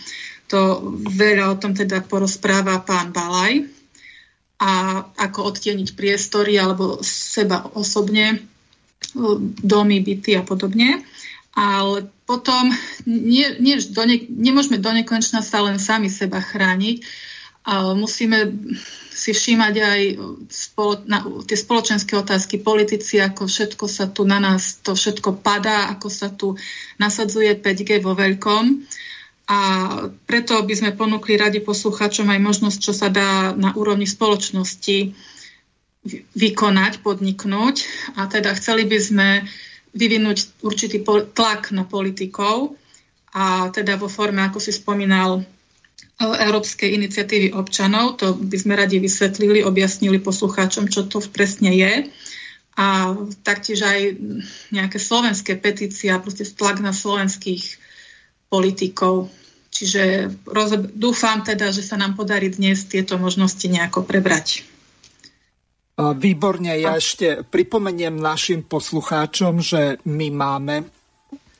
to 0.51 0.91
veľa 1.07 1.55
o 1.55 1.59
tom 1.63 1.71
teda 1.71 2.03
porozpráva 2.03 2.83
pán 2.83 3.15
Balaj. 3.15 3.63
A 4.59 5.05
ako 5.15 5.55
odtieniť 5.55 5.95
priestory 5.95 6.59
alebo 6.59 6.99
seba 7.07 7.63
osobne, 7.79 8.43
eh, 8.43 9.37
domy, 9.63 10.03
byty 10.03 10.35
a 10.35 10.43
podobne. 10.43 11.07
Ale 11.55 12.11
potom 12.27 12.75
nie, 13.07 13.55
nie, 13.63 13.79
do 13.79 14.03
ne, 14.03 14.19
nemôžeme 14.19 14.83
do 14.83 14.91
nekonečna 14.91 15.47
sa 15.47 15.63
len 15.63 15.79
sami 15.79 16.11
seba 16.11 16.43
chrániť, 16.43 17.01
musíme 17.97 18.53
si 19.17 19.33
všímať 19.33 19.75
aj 19.81 20.03
spolo, 20.53 21.01
na, 21.09 21.25
tie 21.49 21.57
spoločenské 21.57 22.13
otázky, 22.21 22.61
politici, 22.61 23.17
ako 23.17 23.49
všetko 23.49 23.89
sa 23.89 24.13
tu 24.13 24.29
na 24.29 24.37
nás, 24.37 24.77
to 24.85 24.93
všetko 24.93 25.41
padá, 25.41 25.89
ako 25.89 26.09
sa 26.13 26.29
tu 26.29 26.61
nasadzuje 27.01 27.57
5G 27.57 28.05
vo 28.05 28.13
veľkom. 28.13 28.85
A 29.47 29.61
preto 30.29 30.61
by 30.61 30.75
sme 30.77 30.93
ponúkli 30.93 31.41
radi 31.41 31.65
poslucháčom 31.65 32.29
aj 32.29 32.41
možnosť, 32.45 32.79
čo 32.83 32.93
sa 32.93 33.09
dá 33.09 33.57
na 33.57 33.73
úrovni 33.73 34.05
spoločnosti 34.05 35.17
vykonať, 36.37 37.01
podniknúť. 37.01 37.77
A 38.21 38.29
teda 38.29 38.53
chceli 38.53 38.85
by 38.85 38.99
sme 39.01 39.29
vyvinúť 39.97 40.61
určitý 40.61 41.01
tlak 41.33 41.73
na 41.73 41.89
politikov 41.89 42.77
a 43.33 43.73
teda 43.73 43.97
vo 43.97 44.13
forme, 44.13 44.45
ako 44.45 44.61
si 44.61 44.77
spomínal, 44.77 45.41
Európskej 46.17 46.97
iniciatívy 46.97 47.53
občanov. 47.53 48.17
To 48.25 48.33
by 48.33 48.57
sme 48.57 48.73
radi 48.73 48.97
vysvetlili, 48.97 49.61
objasnili 49.61 50.17
poslucháčom, 50.17 50.89
čo 50.89 51.05
to 51.05 51.21
presne 51.29 51.77
je. 51.77 52.09
A 52.77 53.13
taktiež 53.45 53.85
aj 53.85 54.01
nejaké 54.73 54.97
slovenské 54.97 55.57
petície 55.61 56.09
a 56.13 56.21
proste 56.21 56.49
tlak 56.49 56.81
na 56.81 56.97
slovenských 56.97 57.81
politikov. 58.49 59.29
Čiže 59.69 60.33
roz... 60.49 60.77
dúfam 60.97 61.45
teda, 61.45 61.69
že 61.69 61.85
sa 61.85 62.01
nám 62.01 62.17
podarí 62.17 62.49
dnes 62.49 62.89
tieto 62.89 63.21
možnosti 63.21 63.65
nejako 63.69 64.09
prebrať. 64.09 64.65
Výborne, 65.97 66.77
ja 66.77 67.01
ešte 67.01 67.45
pripomeniem 67.49 68.21
našim 68.21 68.61
poslucháčom, 68.65 69.65
že 69.65 69.97
my 70.05 70.29
máme 70.29 70.85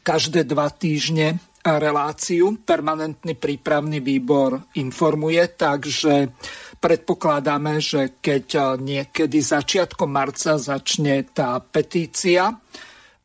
každé 0.05 0.45
dva 0.45 0.69
týždne 0.69 1.41
reláciu. 1.67 2.63
Permanentný 2.63 3.35
prípravný 3.35 3.99
výbor 3.99 4.71
informuje, 4.79 5.43
takže 5.59 6.31
predpokladáme, 6.79 7.83
že 7.83 8.23
keď 8.23 8.79
niekedy 8.79 9.43
začiatkom 9.43 10.07
marca 10.07 10.55
začne 10.55 11.27
tá 11.27 11.59
petícia 11.59 12.55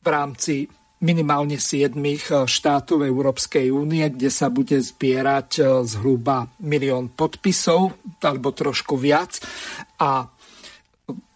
v 0.02 0.08
rámci 0.10 0.66
minimálne 1.02 1.58
7 1.58 1.98
štátov 2.46 3.06
Európskej 3.06 3.74
únie, 3.74 4.06
kde 4.10 4.30
sa 4.30 4.54
bude 4.54 4.78
zbierať 4.78 5.82
zhruba 5.86 6.46
milión 6.62 7.10
podpisov, 7.10 7.98
alebo 8.22 8.54
trošku 8.54 8.98
viac. 9.02 9.42
A 9.98 10.30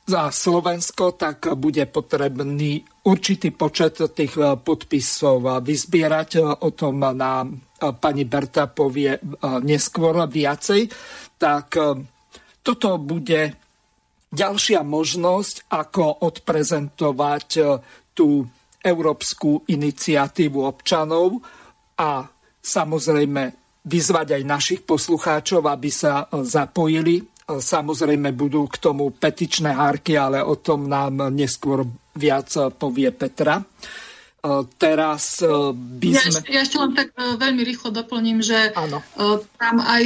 za 0.05 0.29
Slovensko, 0.29 1.17
tak 1.17 1.49
bude 1.57 1.89
potrebný 1.89 2.85
určitý 3.09 3.49
počet 3.49 3.97
tých 4.13 4.37
eh, 4.37 4.53
podpisov 4.53 5.65
vyzbierať. 5.65 6.29
Eh, 6.37 6.45
o 6.45 6.69
tom 6.77 7.01
nám 7.01 7.57
eh, 7.57 7.89
pani 7.97 8.23
Berta 8.29 8.69
povie 8.69 9.17
neskôr 9.65 10.29
viacej. 10.29 10.87
Tak 11.35 11.67
toto 12.63 12.89
bude 12.97 13.41
ďalšia 14.31 14.81
možnosť, 14.87 15.67
ako 15.67 16.23
odprezentovať 16.23 17.47
tú 18.15 18.47
európsku 18.79 19.67
iniciatívu 19.67 20.63
občanov 20.63 21.43
a 21.99 22.23
samozrejme 22.63 23.43
vyzvať 23.83 24.27
aj 24.39 24.43
našich 24.47 24.81
poslucháčov, 24.87 25.67
aby 25.67 25.91
sa 25.91 26.25
zapojili 26.31 27.34
Samozrejme 27.45 28.33
budú 28.33 28.65
k 28.65 28.81
tomu 28.81 29.13
petičné 29.13 29.69
hárky, 29.69 30.17
ale 30.17 30.41
o 30.41 30.57
tom 30.57 30.89
nám 30.89 31.29
neskôr 31.29 31.85
viac 32.17 32.49
povie 32.81 33.13
Petra. 33.13 33.61
E, 34.45 34.65
teraz 34.77 35.41
e, 35.41 35.49
by 35.73 36.07
ja 36.13 36.21
sme... 36.21 36.29
Ešte, 36.29 36.49
ja 36.53 36.61
ešte 36.61 36.77
len 36.77 36.91
tak 36.93 37.09
e, 37.17 37.33
veľmi 37.37 37.61
rýchlo 37.65 37.89
doplním, 37.89 38.45
že 38.45 38.69
ano. 38.77 39.01
tam 39.57 39.81
aj, 39.81 40.03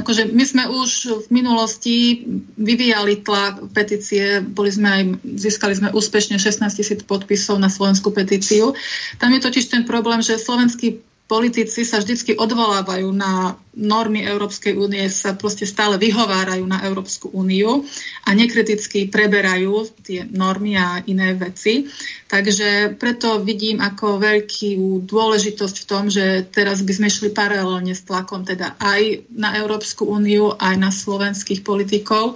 akože 0.00 0.32
my 0.32 0.44
sme 0.48 0.64
už 0.72 0.90
v 1.24 1.28
minulosti 1.28 2.24
vyvíjali 2.56 3.20
tlak 3.20 3.60
petície, 3.76 4.40
boli 4.40 4.72
sme 4.72 4.88
aj, 4.88 5.02
získali 5.36 5.76
sme 5.76 5.88
úspešne 5.92 6.40
16 6.40 6.64
tisíc 6.72 7.00
podpisov 7.04 7.60
na 7.60 7.68
slovenskú 7.68 8.08
petíciu. 8.16 8.72
Tam 9.20 9.32
je 9.36 9.40
totiž 9.44 9.68
ten 9.68 9.84
problém, 9.84 10.24
že 10.24 10.40
slovenskí 10.40 11.04
politici 11.30 11.86
sa 11.86 12.02
vždy 12.02 12.34
odvolávajú 12.34 13.06
na 13.14 13.54
normy 13.78 14.26
Európskej 14.26 14.74
únie, 14.74 15.06
sa 15.06 15.38
proste 15.38 15.62
stále 15.62 15.94
vyhovárajú 15.94 16.66
na 16.66 16.82
Európsku 16.82 17.30
úniu 17.30 17.86
a 18.26 18.34
nekriticky 18.34 19.06
preberajú 19.06 19.86
tie 20.02 20.26
normy 20.26 20.74
a 20.74 20.98
iné 21.06 21.38
veci. 21.38 21.86
Takže 22.26 22.98
preto 22.98 23.38
vidím 23.46 23.78
ako 23.78 24.18
veľkú 24.18 25.06
dôležitosť 25.06 25.76
v 25.78 25.86
tom, 25.86 26.10
že 26.10 26.50
teraz 26.50 26.82
by 26.82 26.92
sme 26.98 27.06
šli 27.06 27.30
paralelne 27.30 27.94
s 27.94 28.02
tlakom 28.02 28.42
teda 28.42 28.74
aj 28.82 29.30
na 29.30 29.54
Európsku 29.54 30.10
úniu, 30.10 30.50
aj 30.58 30.74
na 30.82 30.90
slovenských 30.90 31.62
politikov. 31.62 32.34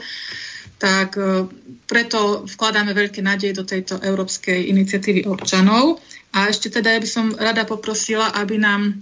Tak 0.78 1.18
e, 1.18 1.50
preto 1.90 2.46
vkladáme 2.46 2.94
veľké 2.94 3.26
nádej 3.26 3.58
do 3.58 3.66
tejto 3.66 3.98
európskej 3.98 4.70
iniciatívy 4.70 5.26
občanov. 5.26 5.98
A 6.34 6.50
ešte 6.50 6.68
teda 6.68 6.90
ja 6.90 7.00
by 7.00 7.08
som 7.08 7.26
rada 7.38 7.62
poprosila, 7.62 8.34
aby 8.34 8.58
nám 8.58 8.98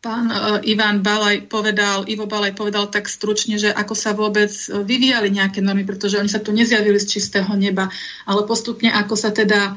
pán 0.00 0.32
uh, 0.32 0.62
Ivan 0.64 1.04
Balaj 1.04 1.50
povedal, 1.50 2.08
Ivo 2.08 2.24
Balaj 2.24 2.56
povedal 2.56 2.88
tak 2.88 3.10
stručne, 3.10 3.60
že 3.60 3.68
ako 3.68 3.92
sa 3.92 4.16
vôbec 4.16 4.48
e, 4.48 4.80
vyvíjali 4.80 5.28
nejaké 5.28 5.60
normy, 5.60 5.84
pretože 5.84 6.16
oni 6.16 6.30
sa 6.32 6.40
tu 6.40 6.56
nezjavili 6.56 6.96
z 6.96 7.20
čistého 7.20 7.52
neba, 7.52 7.92
ale 8.24 8.48
postupne 8.48 8.88
ako 8.88 9.12
sa 9.12 9.28
teda 9.28 9.76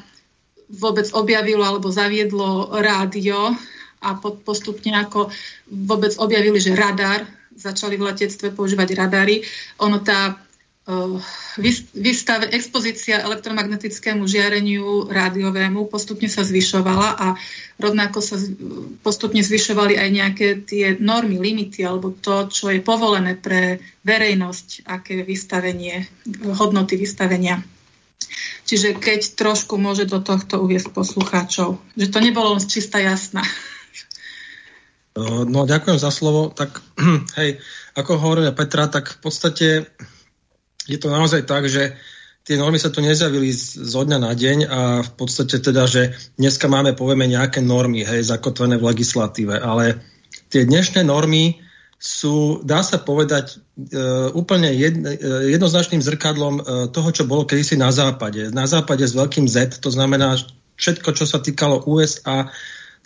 vôbec 0.71 1.11
objavilo 1.11 1.67
alebo 1.67 1.91
zaviedlo 1.91 2.71
rádio 2.79 3.51
a 3.99 4.09
postupne 4.47 4.95
ako 4.95 5.27
vôbec 5.67 6.15
objavili, 6.19 6.55
že 6.59 6.71
radar, 6.71 7.27
začali 7.53 7.99
v 7.99 8.07
letectve 8.09 8.55
používať 8.55 8.95
radary. 8.95 9.43
Ono 9.83 9.99
tá 9.99 10.39
výstave, 11.95 12.51
expozícia 12.51 13.23
elektromagnetickému 13.23 14.27
žiareniu 14.27 15.07
rádiovému 15.07 15.87
postupne 15.87 16.27
sa 16.27 16.43
zvyšovala 16.43 17.09
a 17.15 17.27
rovnako 17.79 18.19
sa 18.19 18.35
postupne 18.99 19.39
zvyšovali 19.39 19.95
aj 19.95 20.09
nejaké 20.11 20.47
tie 20.67 20.99
normy, 20.99 21.39
limity 21.39 21.87
alebo 21.87 22.11
to, 22.11 22.51
čo 22.51 22.67
je 22.67 22.83
povolené 22.83 23.39
pre 23.39 23.79
verejnosť, 24.03 24.83
aké 24.83 25.23
vystavenie, 25.23 26.03
hodnoty 26.51 26.99
vystavenia. 26.99 27.63
Čiže 28.67 28.99
keď 28.99 29.39
trošku 29.39 29.79
môže 29.79 30.03
do 30.03 30.19
tohto 30.19 30.59
uviesť 30.59 30.91
poslucháčov, 30.91 31.79
že 31.95 32.11
to 32.11 32.19
nebolo 32.19 32.59
len 32.59 32.63
čistá 32.63 32.99
jasná. 32.99 33.43
Eh, 35.15 35.43
no, 35.47 35.63
ďakujem 35.63 35.95
za 35.95 36.11
slovo. 36.11 36.51
Tak, 36.51 36.83
hej, 37.39 37.63
ako 37.95 38.19
hovorila 38.19 38.51
Petra, 38.51 38.91
tak 38.91 39.15
v 39.15 39.19
podstate 39.23 39.67
je 40.87 40.97
to 40.99 41.07
naozaj 41.07 41.47
tak, 41.47 41.67
že 41.69 41.95
tie 42.43 42.59
normy 42.59 42.75
sa 42.75 42.91
tu 42.91 42.99
nezjavili 42.99 43.55
zo 43.55 44.03
dňa 44.03 44.19
na 44.19 44.31
deň 44.35 44.57
a 44.67 44.79
v 45.03 45.11
podstate 45.15 45.63
teda, 45.63 45.87
že 45.87 46.11
dneska 46.35 46.67
máme, 46.67 46.91
povieme, 46.91 47.27
nejaké 47.27 47.63
normy, 47.63 48.03
hej, 48.03 48.27
zakotvené 48.27 48.75
v 48.75 48.91
legislatíve, 48.91 49.55
ale 49.55 50.03
tie 50.51 50.67
dnešné 50.67 51.07
normy 51.07 51.63
sú, 52.03 52.59
dá 52.67 52.83
sa 52.83 52.99
povedať, 52.99 53.63
e, 53.79 53.95
úplne 54.35 54.75
e, 54.75 54.91
jednoznačným 55.55 56.03
zrkadlom 56.03 56.55
e, 56.59 56.63
toho, 56.91 57.09
čo 57.15 57.23
bolo 57.23 57.47
kedysi 57.47 57.79
na 57.79 57.95
západe. 57.95 58.51
Na 58.51 58.67
západe 58.67 59.07
s 59.07 59.15
veľkým 59.15 59.47
Z, 59.47 59.79
to 59.79 59.87
znamená 59.87 60.35
všetko, 60.75 61.15
čo 61.15 61.23
sa 61.23 61.39
týkalo 61.39 61.87
USA, 61.87 62.51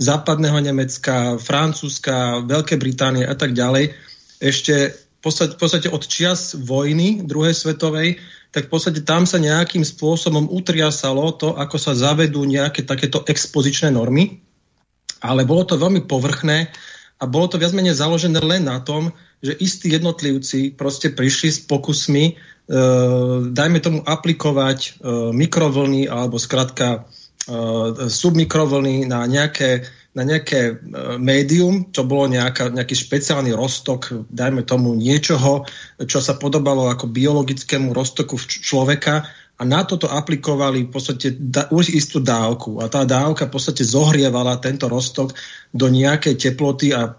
západného 0.02 0.66
Nemecka, 0.66 1.38
Francúzska, 1.38 2.42
Veľkej 2.42 2.78
Británie 2.82 3.22
a 3.22 3.38
tak 3.38 3.54
ďalej, 3.54 3.94
ešte 4.42 4.98
podstate, 5.28 5.52
v 5.54 5.60
podstate 5.60 5.88
od 5.92 6.04
čias 6.08 6.56
vojny 6.56 7.28
druhej 7.28 7.52
svetovej, 7.52 8.16
tak 8.56 8.72
v 8.72 8.72
podstate 8.72 9.04
tam 9.04 9.28
sa 9.28 9.44
nejakým 9.44 9.84
spôsobom 9.84 10.48
utriasalo 10.48 11.36
to, 11.36 11.52
ako 11.60 11.76
sa 11.76 11.92
zavedú 11.92 12.48
nejaké 12.48 12.88
takéto 12.88 13.28
expozičné 13.28 13.92
normy, 13.92 14.40
ale 15.20 15.44
bolo 15.44 15.68
to 15.68 15.76
veľmi 15.76 16.08
povrchné 16.08 16.72
a 17.20 17.24
bolo 17.28 17.52
to 17.52 17.60
viac 17.60 17.76
menej 17.76 18.00
založené 18.00 18.40
len 18.40 18.64
na 18.64 18.80
tom, 18.80 19.12
že 19.44 19.54
istí 19.60 19.92
jednotlivci 19.92 20.74
proste 20.74 21.14
prišli 21.14 21.50
s 21.54 21.60
pokusmi, 21.68 22.26
e, 22.26 22.34
dajme 23.52 23.80
tomu 23.84 24.00
aplikovať 24.02 24.80
e, 24.80 24.90
mikrovlny 25.34 26.10
alebo 26.10 26.42
skrátka 26.42 26.88
e, 26.94 27.00
submikrovlny 28.10 29.06
na 29.10 29.26
nejaké 29.26 29.86
na 30.18 30.26
nejaké 30.26 30.62
e, 30.66 30.74
médium, 31.22 31.94
čo 31.94 32.02
bolo 32.02 32.26
nejaká, 32.26 32.74
nejaký 32.74 32.98
špeciálny 32.98 33.54
roztok, 33.54 34.26
dajme 34.34 34.66
tomu 34.66 34.98
niečoho, 34.98 35.62
čo 36.10 36.18
sa 36.18 36.34
podobalo 36.42 36.90
ako 36.90 37.06
biologickému 37.14 37.94
roztoku 37.94 38.42
človeka 38.42 39.30
a 39.58 39.62
na 39.62 39.86
toto 39.86 40.10
aplikovali 40.10 40.90
v 40.90 40.92
podstate 40.94 41.38
da, 41.38 41.70
istú 41.70 42.18
dávku 42.18 42.82
a 42.82 42.90
tá 42.90 43.06
dávka 43.06 43.46
v 43.46 43.54
podstate 43.54 43.86
zohrievala 43.86 44.58
tento 44.58 44.90
roztok 44.90 45.38
do 45.70 45.86
nejakej 45.86 46.34
teploty 46.38 46.98
a 46.98 47.14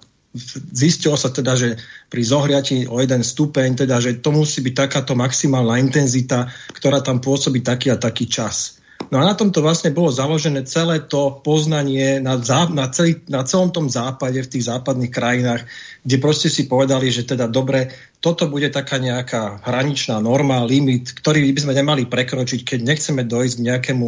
zistilo 0.74 1.18
sa 1.18 1.34
teda, 1.34 1.54
že 1.58 1.68
pri 2.06 2.22
zohriati 2.22 2.86
o 2.86 3.02
jeden 3.02 3.22
stupeň, 3.26 3.86
teda, 3.86 3.98
že 3.98 4.22
to 4.22 4.30
musí 4.30 4.62
byť 4.62 4.74
takáto 4.74 5.18
maximálna 5.18 5.82
intenzita, 5.82 6.46
ktorá 6.74 7.02
tam 7.02 7.18
pôsobí 7.18 7.62
taký 7.62 7.90
a 7.90 7.98
taký 7.98 8.30
čas. 8.30 8.77
No 9.08 9.24
a 9.24 9.24
na 9.24 9.32
tomto 9.32 9.64
vlastne 9.64 9.88
bolo 9.88 10.12
založené 10.12 10.68
celé 10.68 11.00
to 11.00 11.40
poznanie 11.40 12.20
na, 12.20 12.36
zá, 12.36 12.68
na, 12.68 12.92
celý, 12.92 13.24
na 13.32 13.40
celom 13.40 13.72
tom 13.72 13.88
západe, 13.88 14.36
v 14.36 14.52
tých 14.52 14.68
západných 14.68 15.08
krajinách, 15.08 15.64
kde 16.04 16.16
proste 16.20 16.52
si 16.52 16.68
povedali, 16.68 17.08
že 17.08 17.24
teda 17.24 17.48
dobre, 17.48 17.88
toto 18.20 18.52
bude 18.52 18.68
taká 18.68 19.00
nejaká 19.00 19.64
hraničná 19.64 20.20
norma, 20.20 20.68
limit, 20.68 21.16
ktorý 21.16 21.40
by 21.56 21.60
sme 21.64 21.72
nemali 21.72 22.04
prekročiť, 22.04 22.60
keď 22.68 22.80
nechceme 22.84 23.24
dojsť 23.24 23.54
k 23.56 23.66
nejakému, 23.72 24.06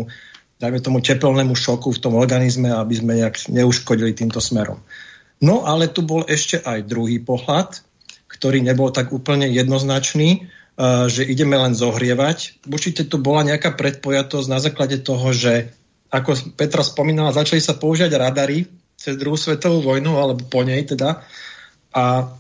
dajme 0.60 0.78
tomu, 0.84 1.00
tepelnému 1.00 1.56
šoku 1.56 1.96
v 1.96 2.02
tom 2.04 2.20
organizme, 2.20 2.68
aby 2.68 2.94
sme 3.00 3.24
nejak 3.24 3.48
neuškodili 3.48 4.12
týmto 4.12 4.44
smerom. 4.44 4.84
No 5.40 5.64
ale 5.64 5.88
tu 5.88 6.04
bol 6.04 6.28
ešte 6.28 6.60
aj 6.60 6.84
druhý 6.84 7.24
pohľad, 7.24 7.80
ktorý 8.28 8.60
nebol 8.60 8.92
tak 8.92 9.16
úplne 9.16 9.48
jednoznačný, 9.48 10.52
že 11.12 11.28
ideme 11.28 11.60
len 11.60 11.76
zohrievať. 11.76 12.64
Určite 12.64 13.04
tu 13.04 13.20
bola 13.20 13.44
nejaká 13.44 13.76
predpojatosť 13.76 14.48
na 14.48 14.58
základe 14.64 14.96
toho, 15.04 15.28
že 15.36 15.76
ako 16.08 16.56
Petra 16.56 16.80
spomínala, 16.80 17.36
začali 17.36 17.60
sa 17.60 17.76
používať 17.76 18.16
radary 18.16 18.64
cez 18.96 19.20
druhú 19.20 19.36
svetovú 19.36 19.84
vojnu, 19.84 20.16
alebo 20.16 20.42
po 20.48 20.64
nej 20.64 20.82
teda. 20.88 21.20
A 21.92 22.32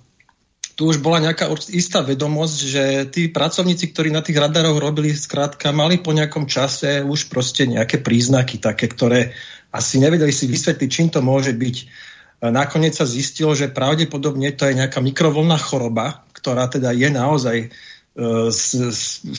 tu 0.74 0.88
už 0.88 1.04
bola 1.04 1.20
nejaká 1.20 1.52
istá 1.76 2.00
vedomosť, 2.00 2.56
že 2.64 2.84
tí 3.12 3.28
pracovníci, 3.28 3.92
ktorí 3.92 4.08
na 4.08 4.24
tých 4.24 4.40
radaroch 4.40 4.80
robili, 4.80 5.12
skrátka, 5.12 5.76
mali 5.76 6.00
po 6.00 6.16
nejakom 6.16 6.48
čase 6.48 7.04
už 7.04 7.28
proste 7.28 7.68
nejaké 7.68 8.00
príznaky 8.00 8.56
také, 8.56 8.88
ktoré 8.88 9.36
asi 9.68 10.00
nevedeli 10.00 10.32
si 10.32 10.48
vysvetliť, 10.48 10.88
čím 10.88 11.08
to 11.12 11.20
môže 11.20 11.52
byť. 11.52 11.76
Nakoniec 12.48 12.96
sa 12.96 13.04
zistilo, 13.04 13.52
že 13.52 13.68
pravdepodobne 13.68 14.56
to 14.56 14.64
je 14.64 14.80
nejaká 14.80 15.04
mikrovlná 15.04 15.60
choroba, 15.60 16.24
ktorá 16.32 16.72
teda 16.72 16.96
je 16.96 17.08
naozaj 17.12 17.56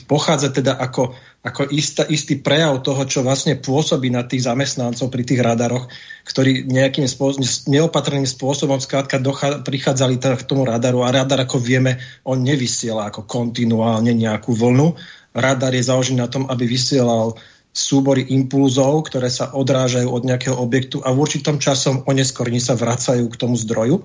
pochádza 0.08 0.48
teda 0.48 0.80
ako, 0.80 1.12
ako 1.44 1.68
istá, 1.68 2.08
istý 2.08 2.40
prejav 2.40 2.80
toho, 2.80 3.04
čo 3.04 3.20
vlastne 3.20 3.60
pôsobí 3.60 4.08
na 4.08 4.24
tých 4.24 4.48
zamestnancov 4.48 5.12
pri 5.12 5.22
tých 5.28 5.44
radaroch, 5.44 5.92
ktorí 6.24 6.64
nejakým 6.66 7.04
spôsobom, 7.04 7.44
neopatrným 7.68 8.24
spôsobom 8.24 8.80
skrátka 8.80 9.20
dochá, 9.20 9.60
prichádzali 9.60 10.16
teda 10.16 10.40
k 10.40 10.48
tomu 10.48 10.64
radaru 10.64 11.04
a 11.04 11.12
radar, 11.12 11.44
ako 11.44 11.60
vieme, 11.60 12.00
on 12.24 12.40
nevysiela 12.40 13.12
ako 13.12 13.28
kontinuálne 13.28 14.16
nejakú 14.16 14.56
vlnu. 14.56 14.96
Radar 15.36 15.76
je 15.76 15.84
založený 15.84 16.24
na 16.24 16.32
tom, 16.32 16.48
aby 16.48 16.64
vysielal 16.64 17.36
súbory 17.72 18.28
impulzov, 18.32 19.08
ktoré 19.08 19.32
sa 19.32 19.52
odrážajú 19.52 20.08
od 20.08 20.28
nejakého 20.28 20.56
objektu 20.56 21.00
a 21.04 21.12
v 21.12 21.24
určitom 21.24 21.56
časom 21.56 22.04
oneskorní 22.04 22.60
sa 22.60 22.76
vracajú 22.76 23.28
k 23.32 23.36
tomu 23.40 23.56
zdroju. 23.56 24.04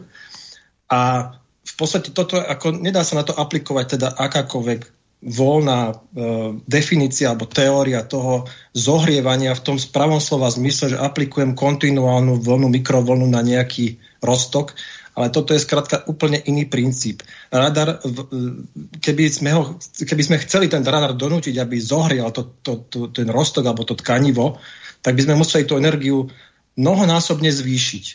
A 0.88 1.36
v 1.68 1.74
podstate 1.76 2.16
toto, 2.16 2.40
ako 2.40 2.80
nedá 2.80 3.04
sa 3.04 3.20
na 3.20 3.28
to 3.28 3.36
aplikovať 3.36 4.00
teda 4.00 4.08
akákoľvek 4.16 4.98
voľná 5.18 5.92
e, 5.92 5.94
definícia 6.70 7.34
alebo 7.34 7.50
teória 7.50 8.06
toho 8.06 8.46
zohrievania 8.72 9.58
v 9.58 9.66
tom 9.66 9.78
spravom 9.82 10.22
slova 10.22 10.48
zmysle, 10.54 10.94
že 10.94 11.02
aplikujem 11.02 11.58
kontinuálnu 11.58 12.38
vlnu, 12.38 12.70
mikrovlnu 12.70 13.26
na 13.26 13.42
nejaký 13.42 13.98
roztok, 14.22 14.78
ale 15.18 15.34
toto 15.34 15.58
je 15.58 15.66
skrátka 15.66 16.06
úplne 16.06 16.38
iný 16.46 16.70
princíp. 16.70 17.26
Radar, 17.50 17.98
keby 19.02 19.24
sme, 19.34 19.50
ho, 19.58 19.82
keby 19.82 20.22
sme 20.22 20.38
chceli 20.46 20.70
ten 20.70 20.86
radar 20.86 21.18
donútiť, 21.18 21.58
aby 21.58 21.82
zohrial 21.82 22.30
to, 22.30 22.62
to, 22.62 22.86
to, 22.86 23.00
ten 23.10 23.26
roztok 23.26 23.66
alebo 23.66 23.82
to 23.82 23.98
tkanivo, 23.98 24.62
tak 25.02 25.18
by 25.18 25.26
sme 25.26 25.42
museli 25.42 25.66
tú 25.66 25.82
energiu 25.82 26.30
mnohonásobne 26.78 27.50
zvýšiť. 27.50 28.06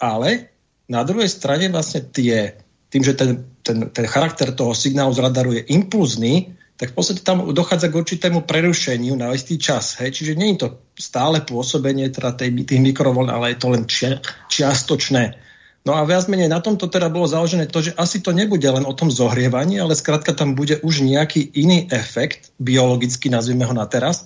Ale 0.00 0.48
na 0.88 1.04
druhej 1.04 1.28
strane 1.28 1.68
vlastne 1.68 2.08
tie 2.08 2.56
tým, 2.96 3.04
že 3.04 3.12
ten, 3.12 3.44
ten, 3.60 3.92
ten 3.92 4.06
charakter 4.08 4.56
toho 4.56 4.72
signálu 4.72 5.12
z 5.12 5.20
radaru 5.20 5.52
je 5.52 5.68
impulzný, 5.68 6.56
tak 6.80 6.92
v 6.92 6.96
podstate 6.96 7.20
tam 7.20 7.44
dochádza 7.52 7.92
k 7.92 8.00
určitému 8.00 8.48
prerušeniu 8.48 9.12
na 9.20 9.36
istý 9.36 9.60
čas. 9.60 10.00
Hej? 10.00 10.16
Čiže 10.16 10.32
nie 10.32 10.56
je 10.56 10.64
to 10.64 10.68
stále 10.96 11.44
pôsobenie 11.44 12.08
teda 12.08 12.32
tej, 12.32 12.56
tých 12.64 12.80
mikrovln, 12.80 13.28
ale 13.28 13.52
je 13.52 13.58
to 13.60 13.68
len 13.68 13.84
či, 13.84 14.16
čiastočné. 14.48 15.36
No 15.84 15.92
a 15.92 16.08
viac 16.08 16.24
menej 16.24 16.48
na 16.48 16.64
tomto 16.64 16.88
teda 16.88 17.12
bolo 17.12 17.28
založené 17.28 17.68
to, 17.68 17.84
že 17.84 17.92
asi 18.00 18.24
to 18.24 18.32
nebude 18.32 18.64
len 18.64 18.88
o 18.88 18.96
tom 18.96 19.12
zohrievaní, 19.12 19.76
ale 19.76 19.92
skrátka 19.92 20.32
tam 20.32 20.56
bude 20.56 20.80
už 20.80 21.04
nejaký 21.04 21.52
iný 21.52 21.84
efekt, 21.92 22.56
biologicky 22.56 23.28
nazvime 23.28 23.68
ho 23.68 23.76
na 23.76 23.84
teraz. 23.84 24.24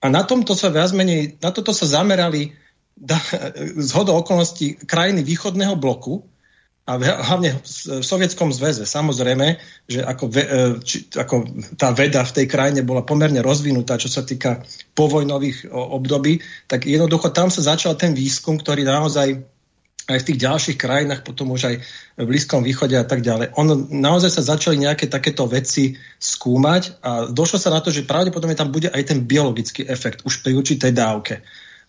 A 0.00 0.08
na 0.08 0.24
tomto 0.24 0.56
sa 0.56 0.72
viac 0.72 0.96
menej, 0.96 1.36
na 1.44 1.52
toto 1.52 1.76
sa 1.76 1.84
zamerali 1.84 2.56
z 3.86 3.90
hodou 3.92 4.24
okolností 4.24 4.88
krajiny 4.88 5.20
východného 5.20 5.76
bloku, 5.76 6.24
a 6.88 6.96
hlavne 6.96 7.60
v 7.60 8.00
Sovietskom 8.00 8.48
zväze. 8.48 8.88
Samozrejme, 8.88 9.60
že 9.84 10.00
ako, 10.00 10.24
ve, 10.32 10.42
e, 10.48 10.58
či, 10.80 11.04
ako 11.12 11.44
tá 11.76 11.92
veda 11.92 12.24
v 12.24 12.34
tej 12.40 12.46
krajine 12.48 12.80
bola 12.80 13.04
pomerne 13.04 13.44
rozvinutá, 13.44 14.00
čo 14.00 14.08
sa 14.08 14.24
týka 14.24 14.64
povojnových 14.96 15.68
období, 15.68 16.40
tak 16.64 16.88
jednoducho 16.88 17.28
tam 17.36 17.52
sa 17.52 17.60
začal 17.60 17.92
ten 18.00 18.16
výskum, 18.16 18.56
ktorý 18.56 18.88
naozaj 18.88 19.36
aj 20.08 20.24
v 20.24 20.26
tých 20.32 20.40
ďalších 20.40 20.80
krajinách, 20.80 21.20
potom 21.20 21.52
už 21.52 21.68
aj 21.68 21.76
v 22.16 22.24
Blízkom 22.24 22.64
východe 22.64 22.96
a 22.96 23.04
tak 23.04 23.20
ďalej. 23.20 23.52
On, 23.60 23.68
naozaj 23.92 24.40
sa 24.40 24.56
začali 24.56 24.80
nejaké 24.80 25.04
takéto 25.12 25.44
veci 25.44 26.00
skúmať 26.16 27.04
a 27.04 27.10
došlo 27.28 27.60
sa 27.60 27.68
na 27.68 27.84
to, 27.84 27.92
že 27.92 28.08
pravdepodobne 28.08 28.56
tam 28.56 28.72
bude 28.72 28.88
aj 28.88 29.04
ten 29.04 29.28
biologický 29.28 29.84
efekt 29.84 30.24
už 30.24 30.40
pri 30.40 30.56
určitej 30.56 30.96
dávke. 30.96 31.44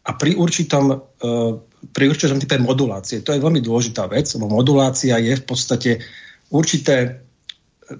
A 0.09 0.17
pri 0.17 0.33
určitom, 0.33 0.89
uh, 0.89 1.53
pri 1.93 2.05
určitom 2.09 2.41
type 2.41 2.57
modulácie, 2.57 3.21
to 3.21 3.29
je 3.29 3.43
veľmi 3.43 3.61
dôležitá 3.61 4.09
vec, 4.09 4.25
lebo 4.33 4.49
modulácia 4.49 5.21
je 5.21 5.37
v 5.37 5.45
podstate 5.45 6.01
určité 6.49 7.21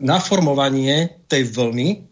naformovanie 0.02 1.22
tej 1.30 1.50
vlny, 1.50 2.10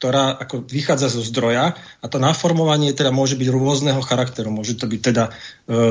ktorá 0.00 0.32
ako 0.40 0.64
vychádza 0.64 1.12
zo 1.12 1.20
zdroja 1.20 1.76
a 1.76 2.06
to 2.08 2.16
naformovanie 2.16 2.96
teda 2.96 3.12
môže 3.12 3.36
byť 3.36 3.48
rôzneho 3.52 4.00
charakteru. 4.00 4.48
Môže 4.48 4.80
to 4.80 4.88
byť 4.88 5.00
teda 5.04 5.24
e, 5.28 5.30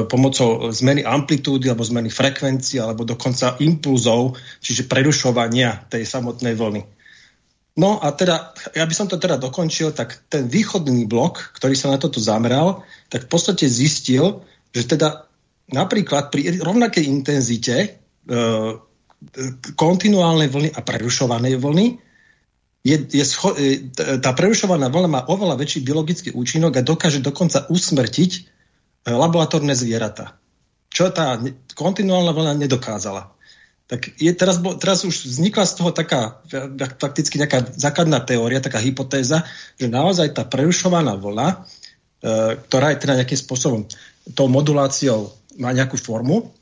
pomocou 0.10 0.74
zmeny 0.74 1.06
amplitúdy 1.06 1.70
alebo 1.70 1.86
zmeny 1.86 2.10
frekvencie 2.10 2.82
alebo 2.82 3.06
dokonca 3.06 3.62
impulzov, 3.62 4.34
čiže 4.66 4.90
prerušovania 4.90 5.86
tej 5.94 6.10
samotnej 6.10 6.58
vlny. 6.58 6.82
No 7.78 8.02
a 8.02 8.12
teda, 8.12 8.56
ja 8.74 8.84
by 8.84 8.94
som 8.98 9.06
to 9.06 9.22
teda 9.22 9.38
dokončil, 9.38 9.94
tak 9.94 10.26
ten 10.28 10.50
východný 10.50 11.06
blok, 11.06 11.54
ktorý 11.56 11.78
sa 11.78 11.94
na 11.94 12.02
toto 12.02 12.18
zameral, 12.18 12.82
tak 13.08 13.30
v 13.30 13.32
podstate 13.32 13.70
zistil, 13.70 14.42
že 14.74 14.90
teda 14.90 15.30
napríklad 15.70 16.34
pri 16.34 16.60
rovnakej 16.60 17.06
intenzite 17.06 17.76
e, 17.78 17.88
kontinuálnej 19.78 20.50
vlny 20.50 20.70
a 20.74 20.80
prerušovanej 20.82 21.56
vlny 21.62 21.88
je, 22.84 22.98
je 23.06 23.26
scho- 23.26 23.56
e, 23.56 23.92
tá 24.20 24.32
prerušovaná 24.34 24.90
vlna 24.90 25.10
má 25.10 25.22
oveľa 25.28 25.60
väčší 25.60 25.84
biologický 25.84 26.30
účinok 26.34 26.80
a 26.80 26.86
dokáže 26.86 27.22
dokonca 27.22 27.68
usmrtiť 27.70 28.32
e, 28.36 28.42
laboratórne 29.12 29.76
zvieratá. 29.76 30.40
Čo 30.90 31.14
tá 31.14 31.38
kontinuálna 31.78 32.34
vlna 32.34 32.54
nedokázala. 32.66 33.39
Tak 33.90 34.22
je, 34.22 34.30
teraz, 34.38 34.62
teraz 34.78 35.02
už 35.02 35.26
vznikla 35.26 35.66
z 35.66 35.74
toho 35.74 35.90
taká 35.90 36.46
fakticky 37.02 37.42
nejaká 37.42 37.74
základná 37.74 38.22
teória, 38.22 38.62
taká 38.62 38.78
hypotéza, 38.78 39.42
že 39.82 39.90
naozaj 39.90 40.38
tá 40.38 40.46
prerušovaná 40.46 41.18
vlna, 41.18 41.48
e, 41.50 41.58
ktorá 42.70 42.94
je 42.94 43.02
teda 43.02 43.18
nejakým 43.18 43.40
spôsobom 43.42 43.90
tou 44.38 44.46
moduláciou 44.46 45.34
má 45.58 45.74
nejakú 45.74 45.98
formu, 45.98 46.54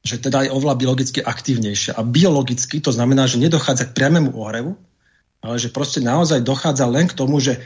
že 0.00 0.16
teda 0.16 0.48
je 0.48 0.50
oveľa 0.50 0.80
biologicky 0.80 1.20
aktívnejšia. 1.20 1.94
A 1.94 2.02
biologicky 2.02 2.80
to 2.80 2.88
znamená, 2.88 3.28
že 3.28 3.36
nedochádza 3.36 3.92
k 3.92 3.94
priamému 3.94 4.32
ohrevu, 4.32 4.74
ale 5.44 5.60
že 5.60 5.68
proste 5.68 6.00
naozaj 6.00 6.40
dochádza 6.40 6.88
len 6.88 7.04
k 7.04 7.14
tomu, 7.14 7.36
že 7.36 7.60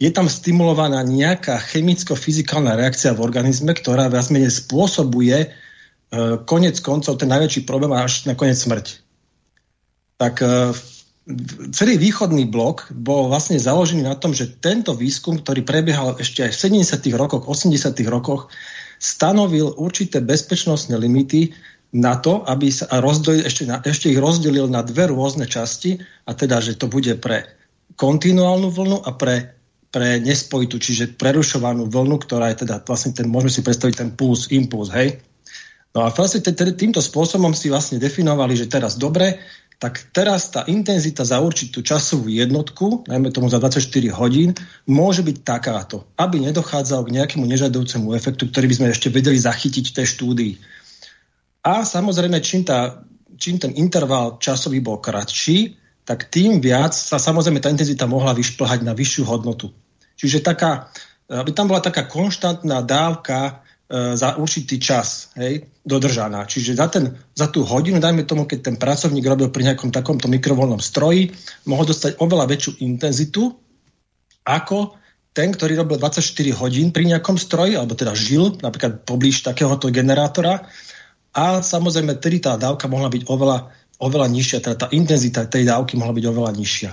je 0.00 0.12
tam 0.12 0.28
stimulovaná 0.28 1.00
nejaká 1.00 1.60
chemicko-fyzikálna 1.60 2.76
reakcia 2.76 3.16
v 3.16 3.24
organizme, 3.24 3.72
ktorá 3.72 4.08
viac 4.08 4.28
menej 4.32 4.52
spôsobuje 4.52 5.52
konec 6.44 6.76
koncov 6.82 7.22
ten 7.22 7.30
najväčší 7.30 7.62
problém 7.62 7.94
až 7.94 8.26
na 8.26 8.34
konec 8.34 8.58
smrť. 8.58 8.98
Tak 10.18 10.42
e, 10.42 10.74
celý 11.70 11.94
východný 11.96 12.50
blok 12.50 12.90
bol 12.90 13.30
vlastne 13.30 13.56
založený 13.56 14.04
na 14.04 14.18
tom, 14.18 14.34
že 14.34 14.58
tento 14.58 14.92
výskum, 14.92 15.38
ktorý 15.38 15.62
prebiehal 15.62 16.18
ešte 16.18 16.44
aj 16.44 16.52
v 16.52 16.82
70. 16.82 17.14
rokoch, 17.14 17.46
80. 17.46 17.94
rokoch, 18.10 18.50
stanovil 19.00 19.72
určité 19.78 20.20
bezpečnostné 20.20 20.98
limity 20.98 21.54
na 21.94 22.18
to, 22.18 22.42
aby 22.46 22.70
sa 22.70 22.86
rozdelil, 23.00 23.46
ešte, 23.46 23.66
na, 23.66 23.82
ešte 23.82 24.10
ich 24.12 24.20
rozdelil 24.20 24.70
na 24.70 24.82
dve 24.82 25.10
rôzne 25.10 25.46
časti, 25.46 25.98
a 26.26 26.34
teda, 26.36 26.62
že 26.62 26.78
to 26.78 26.86
bude 26.86 27.18
pre 27.18 27.46
kontinuálnu 27.98 28.70
vlnu 28.70 28.98
a 29.02 29.10
pre, 29.14 29.56
pre 29.90 30.22
nespojitú, 30.22 30.78
čiže 30.78 31.18
prerušovanú 31.18 31.90
vlnu, 31.90 32.22
ktorá 32.22 32.54
je 32.54 32.66
teda 32.66 32.82
vlastne 32.86 33.10
ten, 33.10 33.26
môžeme 33.26 33.50
si 33.50 33.62
predstaviť 33.66 33.94
ten 33.94 34.10
puls, 34.14 34.46
impuls, 34.54 34.92
hej? 34.94 35.18
No 35.90 36.06
a 36.06 36.14
vlastne 36.14 36.38
týmto 36.54 37.02
spôsobom 37.02 37.50
si 37.50 37.66
vlastne 37.66 37.98
definovali, 37.98 38.54
že 38.54 38.70
teraz 38.70 38.94
dobre, 38.94 39.42
tak 39.80 40.12
teraz 40.12 40.52
tá 40.52 40.62
intenzita 40.68 41.24
za 41.24 41.40
určitú 41.40 41.80
časovú 41.80 42.28
jednotku, 42.28 43.08
najmä 43.08 43.32
tomu 43.32 43.48
za 43.48 43.56
24 43.56 44.12
hodín, 44.12 44.52
môže 44.84 45.24
byť 45.24 45.36
takáto, 45.40 46.04
aby 46.20 46.36
nedochádzalo 46.44 47.08
k 47.08 47.14
nejakému 47.16 47.48
nežadúcemu 47.48 48.12
efektu, 48.12 48.52
ktorý 48.52 48.68
by 48.70 48.76
sme 48.76 48.86
ešte 48.92 49.08
vedeli 49.08 49.40
zachytiť 49.40 49.84
v 49.88 49.96
tej 49.96 50.06
štúdii. 50.14 50.54
A 51.64 51.82
samozrejme, 51.82 52.38
čím, 52.44 52.62
tá, 52.62 53.00
čím 53.40 53.56
ten 53.56 53.72
interval 53.72 54.36
časový 54.36 54.84
bol 54.84 55.00
kratší, 55.00 55.80
tak 56.04 56.28
tým 56.28 56.60
viac 56.60 56.92
sa 56.92 57.16
samozrejme 57.16 57.64
tá 57.64 57.72
intenzita 57.72 58.04
mohla 58.04 58.36
vyšplhať 58.36 58.84
na 58.84 58.92
vyššiu 58.92 59.24
hodnotu. 59.24 59.72
Čiže 60.20 60.44
taká, 60.44 60.92
aby 61.24 61.56
tam 61.56 61.72
bola 61.72 61.80
taká 61.80 62.04
konštantná 62.04 62.84
dávka 62.84 63.64
za 63.90 64.38
určitý 64.38 64.78
čas 64.78 65.34
hej, 65.34 65.66
dodržaná. 65.82 66.46
Čiže 66.46 66.78
za, 66.78 66.86
ten, 66.86 67.10
za 67.34 67.50
tú 67.50 67.66
hodinu, 67.66 67.98
dajme 67.98 68.22
tomu, 68.22 68.46
keď 68.46 68.70
ten 68.70 68.76
pracovník 68.78 69.26
robil 69.26 69.50
pri 69.50 69.66
nejakom 69.66 69.90
takomto 69.90 70.30
mikrovolnom 70.30 70.78
stroji, 70.78 71.34
mohol 71.66 71.90
dostať 71.90 72.22
oveľa 72.22 72.46
väčšiu 72.46 72.86
intenzitu 72.86 73.50
ako 74.46 74.94
ten, 75.34 75.50
ktorý 75.50 75.82
robil 75.82 75.98
24 75.98 76.22
hodín 76.62 76.94
pri 76.94 77.10
nejakom 77.10 77.34
stroji, 77.34 77.74
alebo 77.74 77.98
teda 77.98 78.14
žil 78.14 78.62
napríklad 78.62 79.02
poblíž 79.02 79.42
takéhoto 79.42 79.90
generátora 79.90 80.70
a 81.34 81.62
samozrejme, 81.62 82.18
tedy 82.22 82.42
tá 82.42 82.54
dávka 82.54 82.86
mohla 82.86 83.10
byť 83.10 83.26
oveľa, 83.26 83.74
oveľa 84.02 84.26
nižšia, 84.30 84.62
teda 84.62 84.86
tá 84.86 84.88
intenzita 84.94 85.50
tej 85.50 85.66
dávky 85.66 85.98
mohla 85.98 86.14
byť 86.14 86.24
oveľa 86.30 86.50
nižšia. 86.54 86.90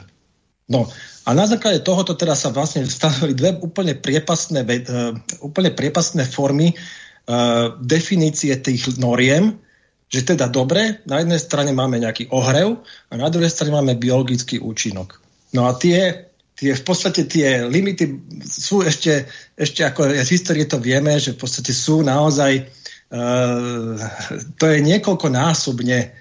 No 0.73 0.89
a 1.27 1.29
na 1.35 1.43
základe 1.43 1.83
tohoto 1.83 2.15
teda 2.15 2.39
sa 2.39 2.55
vlastne 2.55 2.87
stavili 2.87 3.35
dve 3.35 3.59
úplne 3.59 3.99
priepastné, 3.99 4.63
uh, 4.63 5.11
úplne 5.43 5.75
priepastné 5.75 6.23
formy 6.23 6.71
uh, 6.71 7.75
definície 7.83 8.55
tých 8.55 8.95
noriem, 8.95 9.59
že 10.07 10.23
teda 10.23 10.47
dobre, 10.47 11.03
na 11.03 11.19
jednej 11.19 11.43
strane 11.43 11.75
máme 11.75 11.99
nejaký 11.99 12.31
ohrev 12.31 12.79
a 13.11 13.13
na 13.19 13.27
druhej 13.27 13.51
strane 13.51 13.75
máme 13.75 13.99
biologický 13.99 14.63
účinok. 14.63 15.19
No 15.51 15.67
a 15.67 15.75
tie, 15.75 16.31
tie 16.55 16.71
v 16.71 16.83
podstate 16.87 17.27
tie 17.27 17.67
limity 17.67 18.07
sú 18.47 18.87
ešte, 18.87 19.27
ešte 19.59 19.83
ako 19.83 20.07
z 20.23 20.29
histórie 20.31 20.63
to 20.63 20.79
vieme, 20.79 21.19
že 21.19 21.35
v 21.35 21.43
podstate 21.43 21.75
sú 21.75 22.07
naozaj 22.07 22.71
Eh, 23.07 23.95
to 24.59 24.63
je 24.67 24.79
niekoľkonásobne, 24.83 25.99
eh, 26.03 26.11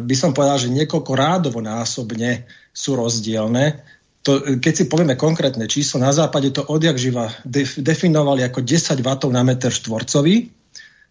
by 0.00 0.14
som 0.16 0.32
povedal, 0.32 0.56
že 0.56 0.72
niekoľko 0.72 1.12
rádovo 1.12 1.60
násobne 1.60 2.48
sú 2.72 2.96
rozdielne. 2.96 3.84
To, 4.24 4.40
keď 4.40 4.72
si 4.72 4.84
povieme 4.88 5.20
konkrétne 5.20 5.68
číslo, 5.68 6.00
na 6.00 6.08
západe 6.08 6.48
to 6.48 6.64
odjak 6.64 6.96
živa 6.96 7.28
def, 7.44 7.76
definovali 7.76 8.40
ako 8.40 8.64
10 8.64 9.04
W 9.04 9.08
na 9.28 9.44
meter 9.44 9.68
štvorcový, 9.68 10.48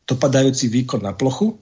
dopadajúci 0.10 0.66
výkon 0.74 1.06
na 1.06 1.14
plochu. 1.14 1.54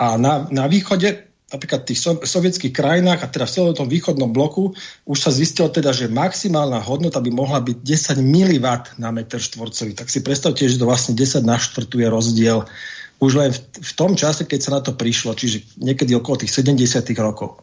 A 0.00 0.16
na, 0.16 0.48
na 0.48 0.64
východe 0.64 1.28
napríklad 1.48 1.84
v 1.84 1.88
tých 1.92 2.00
sovietských 2.28 2.76
krajinách 2.76 3.24
a 3.24 3.30
teda 3.32 3.48
v 3.48 3.54
celom 3.56 3.72
tom 3.72 3.88
východnom 3.88 4.28
bloku 4.32 4.76
už 5.08 5.16
sa 5.16 5.32
zistilo 5.32 5.72
teda, 5.72 5.96
že 5.96 6.12
maximálna 6.12 6.76
hodnota 6.84 7.24
by 7.24 7.32
mohla 7.32 7.64
byť 7.64 7.76
10 8.16 8.20
mW 8.20 8.66
na 9.00 9.08
meter 9.12 9.40
štvorcový. 9.40 9.96
Tak 9.96 10.12
si 10.12 10.20
predstavte, 10.20 10.68
že 10.68 10.76
to 10.76 10.84
vlastne 10.84 11.16
10 11.16 11.44
na 11.48 11.56
štvrtú 11.56 12.04
je 12.04 12.08
rozdiel 12.08 12.68
už 13.18 13.32
len 13.34 13.50
v, 13.50 13.60
v 13.82 13.92
tom 13.98 14.14
čase, 14.14 14.46
keď 14.46 14.60
sa 14.62 14.70
na 14.78 14.80
to 14.80 14.94
prišlo, 14.94 15.34
čiže 15.34 15.80
niekedy 15.82 16.14
okolo 16.14 16.46
tých 16.46 16.54
70 16.54 17.02
rokov. 17.18 17.58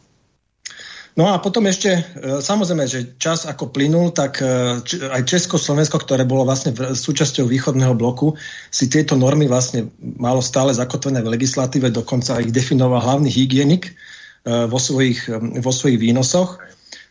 No 1.15 1.32
a 1.32 1.39
potom 1.39 1.63
ešte, 1.63 1.95
e, 1.95 2.43
samozrejme, 2.43 2.84
že 2.91 3.15
čas 3.15 3.47
ako 3.47 3.71
plynul, 3.71 4.12
tak 4.12 4.43
e, 4.43 4.84
aj 5.15 5.23
Česko-Slovensko, 5.23 6.04
ktoré 6.04 6.28
bolo 6.28 6.43
vlastne 6.43 6.75
súčasťou 6.75 7.47
východného 7.47 7.95
bloku, 7.95 8.36
si 8.67 8.91
tieto 8.91 9.15
normy 9.15 9.47
vlastne 9.47 9.88
malo 10.19 10.43
stále 10.43 10.75
zakotvené 10.75 11.23
v 11.23 11.39
legislatíve, 11.39 11.88
dokonca 11.88 12.43
ich 12.43 12.51
definoval 12.51 12.99
hlavný 12.99 13.32
hygienik 13.32 13.95
e, 13.95 14.67
vo 14.67 14.75
svojich, 14.75 15.32
vo 15.63 15.71
svojich 15.71 16.04
výnosoch. 16.04 16.60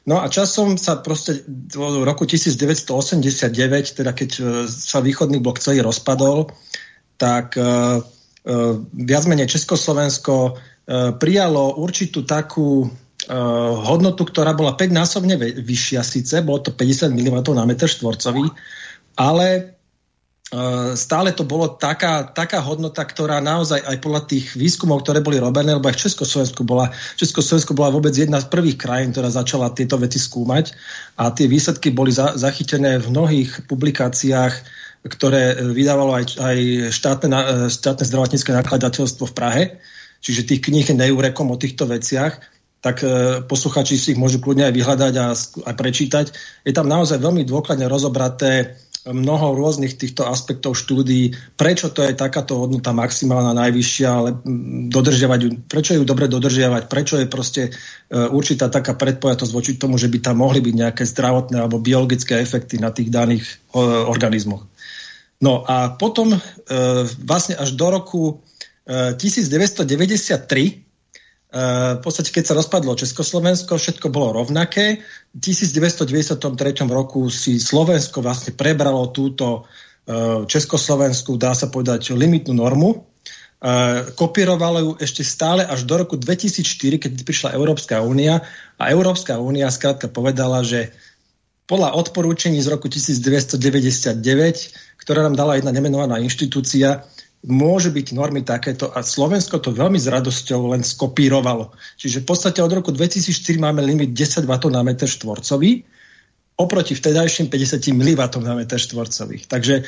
No 0.05 0.21
a 0.21 0.29
časom 0.29 0.77
sa 0.77 1.01
proste 1.01 1.41
v 1.73 2.05
roku 2.05 2.29
1989, 2.29 4.05
teda 4.05 4.13
keď 4.13 4.31
sa 4.69 5.01
východný 5.01 5.41
blok 5.41 5.65
celý 5.65 5.81
rozpadol, 5.81 6.53
tak 7.17 7.57
viac 8.93 9.25
menej 9.25 9.49
Československo 9.49 10.61
prijalo 11.17 11.81
určitú 11.81 12.29
takú 12.29 12.93
hodnotu, 13.85 14.29
ktorá 14.29 14.53
bola 14.53 14.77
5-násobne 14.77 15.41
vyššia 15.41 16.03
síce, 16.05 16.45
bolo 16.45 16.61
to 16.61 16.71
50 16.73 17.09
mm 17.09 17.39
na 17.57 17.65
meter 17.65 17.89
štvorcový, 17.89 18.53
ale 19.17 19.47
uh, 20.53 20.93
stále 20.93 21.33
to 21.33 21.47
bolo 21.47 21.73
taká, 21.81 22.29
taká 22.37 22.61
hodnota, 22.61 23.01
ktorá 23.01 23.41
naozaj 23.41 23.81
aj 23.81 23.97
podľa 24.05 24.23
tých 24.29 24.53
výskumov, 24.59 25.07
ktoré 25.07 25.25
boli 25.25 25.41
robené, 25.41 25.73
lebo 25.73 25.89
aj 25.89 25.97
v 25.97 26.05
Československu 26.11 26.63
bola, 26.69 26.93
Československu 27.17 27.73
bola 27.73 27.95
vôbec 27.95 28.13
jedna 28.13 28.43
z 28.45 28.51
prvých 28.53 28.77
krajín, 28.77 29.17
ktorá 29.17 29.33
začala 29.33 29.73
tieto 29.73 29.97
veci 29.97 30.21
skúmať 30.21 30.77
a 31.17 31.33
tie 31.33 31.49
výsledky 31.49 31.97
boli 31.97 32.13
za, 32.13 32.37
zachytené 32.37 33.01
v 33.01 33.09
mnohých 33.09 33.65
publikáciách 33.71 34.85
ktoré 35.05 35.61
vydávalo 35.77 36.17
aj, 36.17 36.41
aj 36.41 36.59
štátne, 36.89 37.29
štátne 37.69 38.05
zdravotnícke 38.09 38.57
nakladateľstvo 38.57 39.29
v 39.29 39.37
Prahe, 39.37 39.63
čiže 40.25 40.49
tých 40.49 40.65
kníh 40.65 40.89
neurekom 40.97 41.53
o 41.53 41.61
týchto 41.61 41.85
veciach, 41.85 42.41
tak 42.85 43.01
posluchači 43.49 43.97
si 43.97 44.13
ich 44.13 44.21
môžu 44.21 44.45
kľudne 44.45 44.69
aj 44.69 44.77
vyhľadať 44.77 45.15
a, 45.17 45.33
a 45.65 45.71
prečítať. 45.73 46.27
Je 46.69 46.73
tam 46.77 46.85
naozaj 46.85 47.17
veľmi 47.17 47.49
dôkladne 47.49 47.89
rozobraté 47.89 48.77
mnoho 49.05 49.53
rôznych 49.53 50.01
týchto 50.01 50.25
aspektov 50.25 50.73
štúdií, 50.73 51.37
prečo 51.61 51.93
to 51.93 52.01
je 52.01 52.17
takáto 52.17 52.57
hodnota 52.57 52.97
maximálna, 52.97 53.53
najvyššia, 53.53 54.09
ale 54.09 54.31
dodržiavať 54.89 55.41
ju, 55.45 55.51
prečo 55.69 55.93
ju 55.93 56.09
dobre 56.09 56.25
dodržiavať, 56.25 56.89
prečo 56.89 57.21
je 57.21 57.29
proste 57.29 57.63
e, 57.69 57.71
určitá 58.17 58.73
taká 58.73 58.97
predpojatosť 58.97 59.53
voči 59.53 59.77
tomu, 59.77 60.01
že 60.01 60.09
by 60.09 60.25
tam 60.25 60.41
mohli 60.41 60.65
byť 60.65 60.75
nejaké 60.81 61.05
zdravotné 61.05 61.61
alebo 61.61 61.85
biologické 61.85 62.41
efekty 62.41 62.81
na 62.81 62.97
tých 62.97 63.13
daných 63.13 63.45
organizmoch. 64.09 64.65
No 65.45 65.69
a 65.69 65.93
potom 65.93 66.33
e, 66.33 66.39
vlastne 67.21 67.61
až 67.61 67.77
do 67.77 67.93
roku 67.93 68.23
1993 68.89 70.49
e, 70.49 70.84
v 71.55 72.01
podstate, 72.03 72.35
keď 72.35 72.51
sa 72.51 72.59
rozpadlo 72.59 72.99
Československo, 72.99 73.79
všetko 73.79 74.11
bolo 74.11 74.43
rovnaké. 74.43 74.99
V 75.31 75.39
1993 75.39 76.43
roku 76.91 77.31
si 77.31 77.63
Slovensko 77.63 78.19
vlastne 78.27 78.59
prebralo 78.59 79.15
túto 79.15 79.63
e, 79.63 80.43
Československu, 80.51 81.39
dá 81.39 81.55
sa 81.55 81.71
povedať, 81.71 82.11
limitnú 82.11 82.59
normu. 82.59 82.91
E, 82.91 82.99
kopírovalo 84.19 84.79
ju 84.83 84.91
ešte 84.99 85.23
stále 85.23 85.63
až 85.63 85.87
do 85.87 85.95
roku 85.95 86.19
2004, 86.19 87.07
keď 87.07 87.23
prišla 87.23 87.55
Európska 87.55 88.03
únia 88.03 88.43
a 88.75 88.91
Európska 88.91 89.39
únia 89.39 89.71
skrátka 89.71 90.11
povedala, 90.11 90.67
že 90.67 90.91
podľa 91.71 91.95
odporúčení 91.95 92.59
z 92.59 92.67
roku 92.67 92.91
1999, 92.91 94.19
ktorá 94.99 95.23
nám 95.23 95.39
dala 95.39 95.55
jedna 95.55 95.71
nemenovaná 95.71 96.19
inštitúcia, 96.19 97.07
môžu 97.45 97.93
byť 97.93 98.17
normy 98.17 98.41
takéto 98.41 98.89
a 98.89 99.05
Slovensko 99.05 99.61
to 99.61 99.73
veľmi 99.73 100.01
s 100.01 100.09
radosťou 100.09 100.73
len 100.73 100.81
skopírovalo. 100.81 101.77
Čiže 102.01 102.25
v 102.25 102.27
podstate 102.29 102.65
od 102.65 102.73
roku 102.73 102.89
2004 102.89 103.61
máme 103.61 103.85
limit 103.85 104.17
10 104.17 104.49
W 104.49 104.53
na 104.73 104.81
meter 104.81 105.09
štvorcový 105.09 105.85
oproti 106.55 106.95
vtedajším 106.95 107.51
50 107.51 107.83
mW 107.91 108.23
na 108.43 108.55
meter 108.55 108.79
štvorcový. 108.79 109.47
Takže 109.51 109.83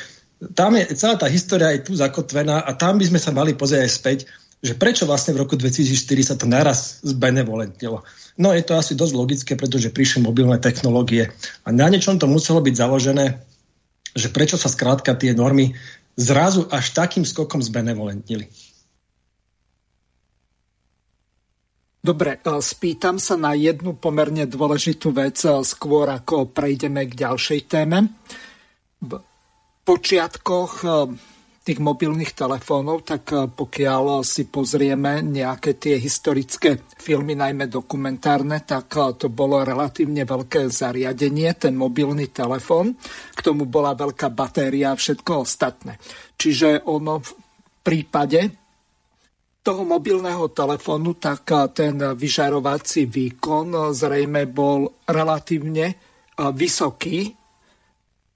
tam 0.53 0.75
je 0.77 0.93
celá 0.93 1.15
tá 1.17 1.25
história 1.31 1.73
aj 1.73 1.87
tu 1.87 1.97
zakotvená 1.97 2.61
a 2.61 2.71
tam 2.75 2.99
by 2.99 3.05
sme 3.07 3.19
sa 3.19 3.31
mali 3.33 3.57
pozrieť 3.57 3.81
aj 3.81 3.91
späť, 3.91 4.19
že 4.61 4.73
prečo 4.73 5.05
vlastne 5.05 5.33
v 5.37 5.41
roku 5.45 5.55
2004 5.55 6.33
sa 6.33 6.35
to 6.35 6.45
naraz 6.49 7.01
zbenevolentnilo. 7.05 8.03
No 8.37 8.53
je 8.53 8.63
to 8.65 8.77
asi 8.77 8.97
dosť 8.97 9.13
logické, 9.13 9.51
pretože 9.57 9.93
prišli 9.93 10.25
mobilné 10.25 10.61
technológie 10.61 11.29
a 11.65 11.69
na 11.73 11.89
niečom 11.89 12.19
to 12.21 12.29
muselo 12.29 12.61
byť 12.61 12.73
založené, 12.75 13.25
že 14.17 14.33
prečo 14.33 14.57
sa 14.57 14.69
skrátka 14.69 15.13
tie 15.13 15.33
normy 15.37 15.77
zrazu 16.17 16.65
až 16.73 16.91
takým 16.97 17.23
skokom 17.23 17.61
zbenevolentnili. 17.61 18.49
Dobre, 22.01 22.39
e, 22.39 22.61
spýtam 22.63 23.21
sa 23.21 23.35
na 23.35 23.53
jednu 23.53 23.93
pomerne 23.99 24.49
dôležitú 24.49 25.13
vec 25.13 25.37
e, 25.43 25.61
skôr, 25.61 26.09
ako 26.09 26.49
prejdeme 26.49 27.05
k 27.05 27.27
ďalšej 27.27 27.59
téme. 27.67 28.15
V 29.03 29.19
počiatkoch 29.83 30.73
e, 30.81 30.89
tých 31.67 31.83
mobilných 31.83 32.31
telefónov, 32.31 33.03
tak 33.03 33.27
pokiaľ 33.51 34.23
si 34.23 34.47
pozrieme 34.47 35.19
nejaké 35.19 35.75
tie 35.75 35.99
historické 35.99 36.87
filmy, 36.95 37.35
najmä 37.35 37.67
dokumentárne, 37.67 38.63
tak 38.63 38.95
to 39.19 39.27
bolo 39.27 39.67
relatívne 39.67 40.23
veľké 40.23 40.71
zariadenie, 40.71 41.51
ten 41.59 41.75
mobilný 41.75 42.31
telefón. 42.31 42.95
K 43.35 43.39
tomu 43.43 43.67
bola 43.67 43.91
veľká 43.99 44.31
batéria 44.31 44.95
a 44.95 44.99
všetko 44.99 45.31
ostatné. 45.43 45.99
Čiže 46.39 46.87
ono 46.87 47.19
v 47.19 47.29
prípade 47.83 48.39
toho 49.59 49.83
mobilného 49.83 50.47
telefónu, 50.55 51.19
tak 51.19 51.75
ten 51.75 51.99
vyžarovací 51.99 53.11
výkon 53.11 53.91
zrejme 53.91 54.47
bol 54.47 55.03
relatívne 55.03 55.99
vysoký 56.39 57.36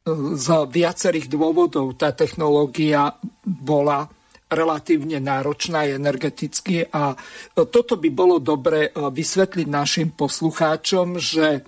z 0.10 0.48
viacerých 0.66 1.30
dôvodov 1.30 1.94
tá 1.94 2.10
technológia 2.10 3.14
bola 3.46 4.10
relatívne 4.52 5.22
náročná 5.22 5.86
energeticky 5.88 6.84
a 6.90 7.16
toto 7.54 7.96
by 7.96 8.10
bolo 8.12 8.42
dobre 8.42 8.92
vysvetliť 8.92 9.68
našim 9.70 10.10
poslucháčom, 10.18 11.22
že 11.22 11.64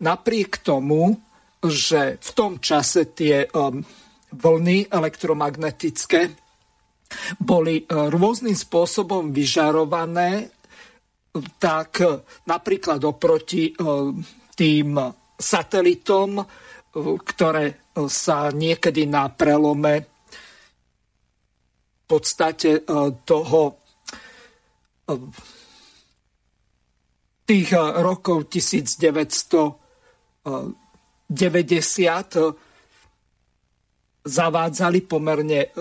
napriek 0.00 0.62
tomu, 0.62 1.18
že 1.60 2.16
v 2.22 2.30
tom 2.32 2.62
čase 2.62 3.12
tie 3.12 3.46
um, 3.50 3.84
vlny 4.32 4.88
elektromagnetické 4.88 6.32
boli 7.36 7.84
uh, 7.84 8.08
rôznym 8.08 8.56
spôsobom 8.56 9.34
vyžarované, 9.34 10.48
tak 11.60 12.04
napríklad 12.44 13.00
oproti 13.08 13.72
tým 14.52 15.00
satelitom 15.32 16.44
ktoré 16.92 17.88
sa 18.08 18.52
niekedy 18.52 19.08
na 19.08 19.32
prelome 19.32 20.04
v 22.02 22.04
podstate 22.04 22.84
e, 22.84 22.92
toho 23.24 23.62
e, 23.72 23.74
tých 27.48 27.72
rokov 27.76 28.52
1990 28.52 29.72
zavádzali 34.22 35.00
pomerne 35.02 35.74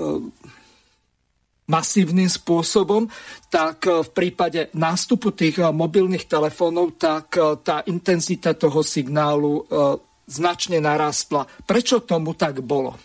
masívnym 1.69 2.25
spôsobom, 2.27 3.05
tak 3.47 3.85
v 3.85 4.09
prípade 4.09 4.73
nástupu 4.73 5.31
tých 5.31 5.61
mobilných 5.61 6.25
telefónov, 6.25 6.97
tak 6.97 7.37
tá 7.61 7.85
intenzita 7.85 8.57
toho 8.57 8.81
signálu 8.81 9.63
značne 10.27 10.81
narastla. 10.83 11.47
Prečo 11.65 12.03
tomu 12.03 12.33
tak 12.37 12.61
bolo? 12.61 12.97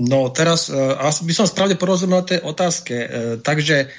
No 0.00 0.32
teraz 0.32 0.72
uh, 0.72 0.96
asi 0.96 1.28
by 1.28 1.32
som 1.36 1.46
správne 1.46 1.76
porozumel 1.76 2.24
tej 2.24 2.40
otázke. 2.40 2.94
Uh, 2.96 3.08
takže 3.44 3.92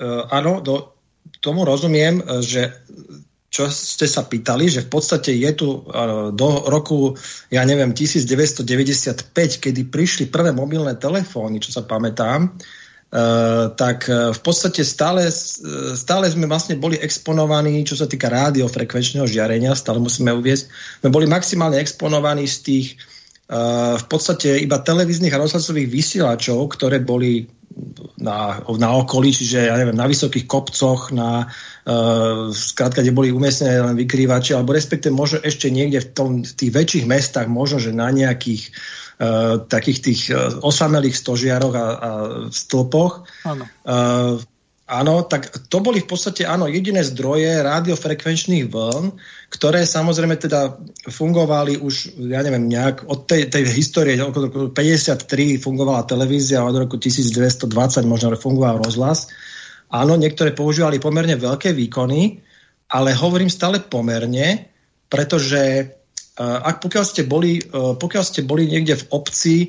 uh, 0.00 0.24
áno, 0.32 0.64
do, 0.64 0.96
tomu 1.44 1.68
rozumiem, 1.68 2.20
že 2.40 2.72
čo 3.54 3.70
ste 3.70 4.10
sa 4.10 4.26
pýtali, 4.26 4.66
že 4.66 4.82
v 4.82 4.90
podstate 4.90 5.30
je 5.30 5.50
tu 5.54 5.86
do 6.34 6.48
roku, 6.66 7.14
ja 7.54 7.62
neviem, 7.62 7.94
1995, 7.94 9.30
kedy 9.62 9.80
prišli 9.94 10.26
prvé 10.26 10.50
mobilné 10.50 10.98
telefóny, 10.98 11.62
čo 11.62 11.70
sa 11.70 11.86
pamätám, 11.86 12.50
tak 13.78 14.10
eh, 14.10 14.34
v 14.34 14.40
podstate 14.42 14.82
stále, 14.82 15.30
eh, 15.30 15.94
stále 15.94 16.26
sme 16.26 16.50
vlastne 16.50 16.74
boli 16.74 16.98
exponovaní, 16.98 17.86
čo 17.86 17.94
sa 17.94 18.10
týka 18.10 18.26
rádiofrekvenčného 18.26 19.30
žiarenia, 19.30 19.78
stále 19.78 20.02
musíme 20.02 20.34
uviezť, 20.34 20.64
sme 21.06 21.14
boli 21.14 21.30
maximálne 21.30 21.78
exponovaní 21.78 22.50
z 22.50 22.58
tých 22.62 22.88
v 23.44 24.04
podstate 24.08 24.56
iba 24.64 24.80
televíznych 24.80 25.36
a 25.36 25.42
rozhlasových 25.44 25.92
vysielačov, 25.92 26.64
ktoré 26.64 27.04
boli 27.04 27.44
na, 28.18 28.62
na 28.62 28.90
okolí, 28.94 29.34
čiže 29.34 29.66
ja 29.66 29.74
neviem, 29.74 29.98
na 29.98 30.06
vysokých 30.06 30.46
kopcoch, 30.46 31.10
na 31.10 31.50
uh, 31.50 32.48
skrátka, 32.54 33.02
kde 33.02 33.12
boli 33.14 33.34
umiestnené 33.34 33.82
len 33.82 33.96
vykrývače, 33.98 34.54
alebo 34.54 34.72
respektive 34.72 35.10
možno 35.10 35.42
ešte 35.42 35.68
niekde 35.68 36.00
v, 36.00 36.08
tom, 36.14 36.30
v 36.46 36.52
tých 36.54 36.70
väčších 36.70 37.04
mestách, 37.10 37.50
možno, 37.50 37.82
že 37.82 37.90
na 37.90 38.14
nejakých 38.14 38.70
uh, 39.18 39.66
takých 39.66 39.98
tých 40.00 40.22
uh, 40.30 40.54
osamelých 40.62 41.18
stožiaroch 41.18 41.74
a, 41.74 41.86
a 41.86 42.10
stĺpoch. 42.54 43.26
Áno. 43.44 43.64
Uh, 43.82 44.38
áno, 44.84 45.24
tak 45.24 45.48
to 45.72 45.80
boli 45.80 46.04
v 46.04 46.08
podstate 46.08 46.44
áno, 46.44 46.68
jediné 46.68 47.00
zdroje 47.00 47.64
radiofrekvenčných 47.64 48.68
vln, 48.68 49.16
ktoré 49.48 49.88
samozrejme 49.88 50.36
teda 50.36 50.76
fungovali 51.08 51.80
už, 51.80 52.20
ja 52.28 52.44
neviem, 52.44 52.68
nejak 52.68 53.08
od 53.08 53.24
tej, 53.24 53.48
tej 53.48 53.64
histórie, 53.72 54.20
od 54.20 54.36
roku 54.36 54.68
53 54.68 55.56
fungovala 55.56 56.04
televízia, 56.04 56.64
od 56.64 56.76
roku 56.84 57.00
1920 57.00 57.64
možno 58.04 58.36
fungoval 58.36 58.84
rozhlas. 58.84 59.32
Áno, 59.88 60.20
niektoré 60.20 60.52
používali 60.52 61.00
pomerne 61.00 61.38
veľké 61.38 61.72
výkony, 61.72 62.44
ale 62.92 63.16
hovorím 63.16 63.48
stále 63.48 63.80
pomerne, 63.80 64.68
pretože 65.08 65.88
ak 66.42 66.82
pokiaľ 66.82 67.04
ste, 67.06 67.22
boli, 67.22 67.62
e, 67.62 67.94
pokiaľ 67.94 68.24
ste 68.26 68.42
boli 68.42 68.66
niekde 68.66 68.98
v 68.98 69.08
obci, 69.14 69.56
e, 69.62 69.68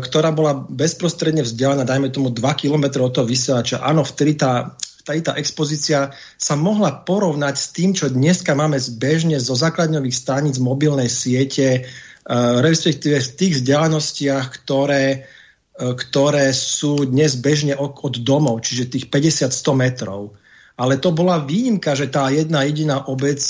ktorá 0.00 0.32
bola 0.32 0.56
bezprostredne 0.56 1.44
vzdialená, 1.44 1.84
dajme 1.84 2.08
tomu 2.08 2.32
2 2.32 2.40
km 2.56 3.04
od 3.04 3.12
toho 3.12 3.28
vysielača, 3.28 3.84
áno, 3.84 4.00
vtedy 4.00 4.40
tá, 4.40 4.72
tá, 5.04 5.12
tá 5.12 5.36
expozícia 5.36 6.08
sa 6.40 6.56
mohla 6.56 7.04
porovnať 7.04 7.54
s 7.56 7.66
tým, 7.76 7.92
čo 7.92 8.08
dneska 8.08 8.56
máme 8.56 8.80
zbežne 8.80 9.36
zo 9.36 9.52
základňových 9.52 10.16
staníc 10.16 10.56
mobilnej 10.56 11.12
siete, 11.12 11.84
respektíve 12.60 13.16
v 13.18 13.32
tých 13.34 13.52
vzdialenostiach, 13.58 14.44
ktoré, 14.60 15.24
ktoré 15.80 16.52
sú 16.52 17.08
dnes 17.08 17.34
bežne 17.40 17.74
od 17.80 18.14
domov, 18.22 18.60
čiže 18.60 18.92
tých 18.92 19.06
50-100 19.08 19.72
metrov. 19.72 20.36
Ale 20.76 21.00
to 21.00 21.10
bola 21.10 21.42
výnimka, 21.42 21.96
že 21.96 22.12
tá 22.12 22.28
jedna 22.28 22.62
jediná 22.68 23.02
obec 23.08 23.40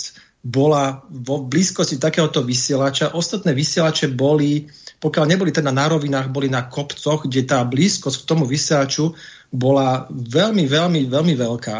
bola 0.40 1.04
vo 1.08 1.44
blízkosti 1.44 2.00
takéhoto 2.00 2.40
vysielača. 2.40 3.12
Ostatné 3.12 3.52
vysielače 3.52 4.08
boli, 4.08 4.64
pokiaľ 4.96 5.24
neboli 5.28 5.52
teda 5.52 5.68
na 5.68 5.84
rovinách, 5.88 6.32
boli 6.32 6.48
na 6.48 6.64
kopcoch, 6.64 7.28
kde 7.28 7.44
tá 7.44 7.60
blízkosť 7.60 8.24
k 8.24 8.28
tomu 8.28 8.48
vysielaču 8.48 9.12
bola 9.52 10.08
veľmi, 10.08 10.64
veľmi, 10.64 11.00
veľmi 11.12 11.34
veľká. 11.36 11.78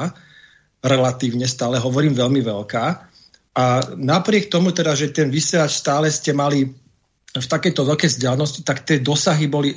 Relatívne 0.84 1.48
stále 1.48 1.80
hovorím 1.80 2.12
veľmi 2.12 2.40
veľká. 2.44 2.84
A 3.56 3.64
napriek 3.96 4.52
tomu 4.52 4.76
teda, 4.76 4.92
že 4.92 5.10
ten 5.10 5.32
vysielač 5.32 5.80
stále 5.80 6.12
ste 6.12 6.36
mali 6.36 6.68
v 7.30 7.46
takejto 7.46 7.86
veľkej 7.86 8.10
vzdialenosti, 8.12 8.60
tak 8.66 8.82
tie 8.84 8.98
dosahy 8.98 9.46
boli 9.46 9.72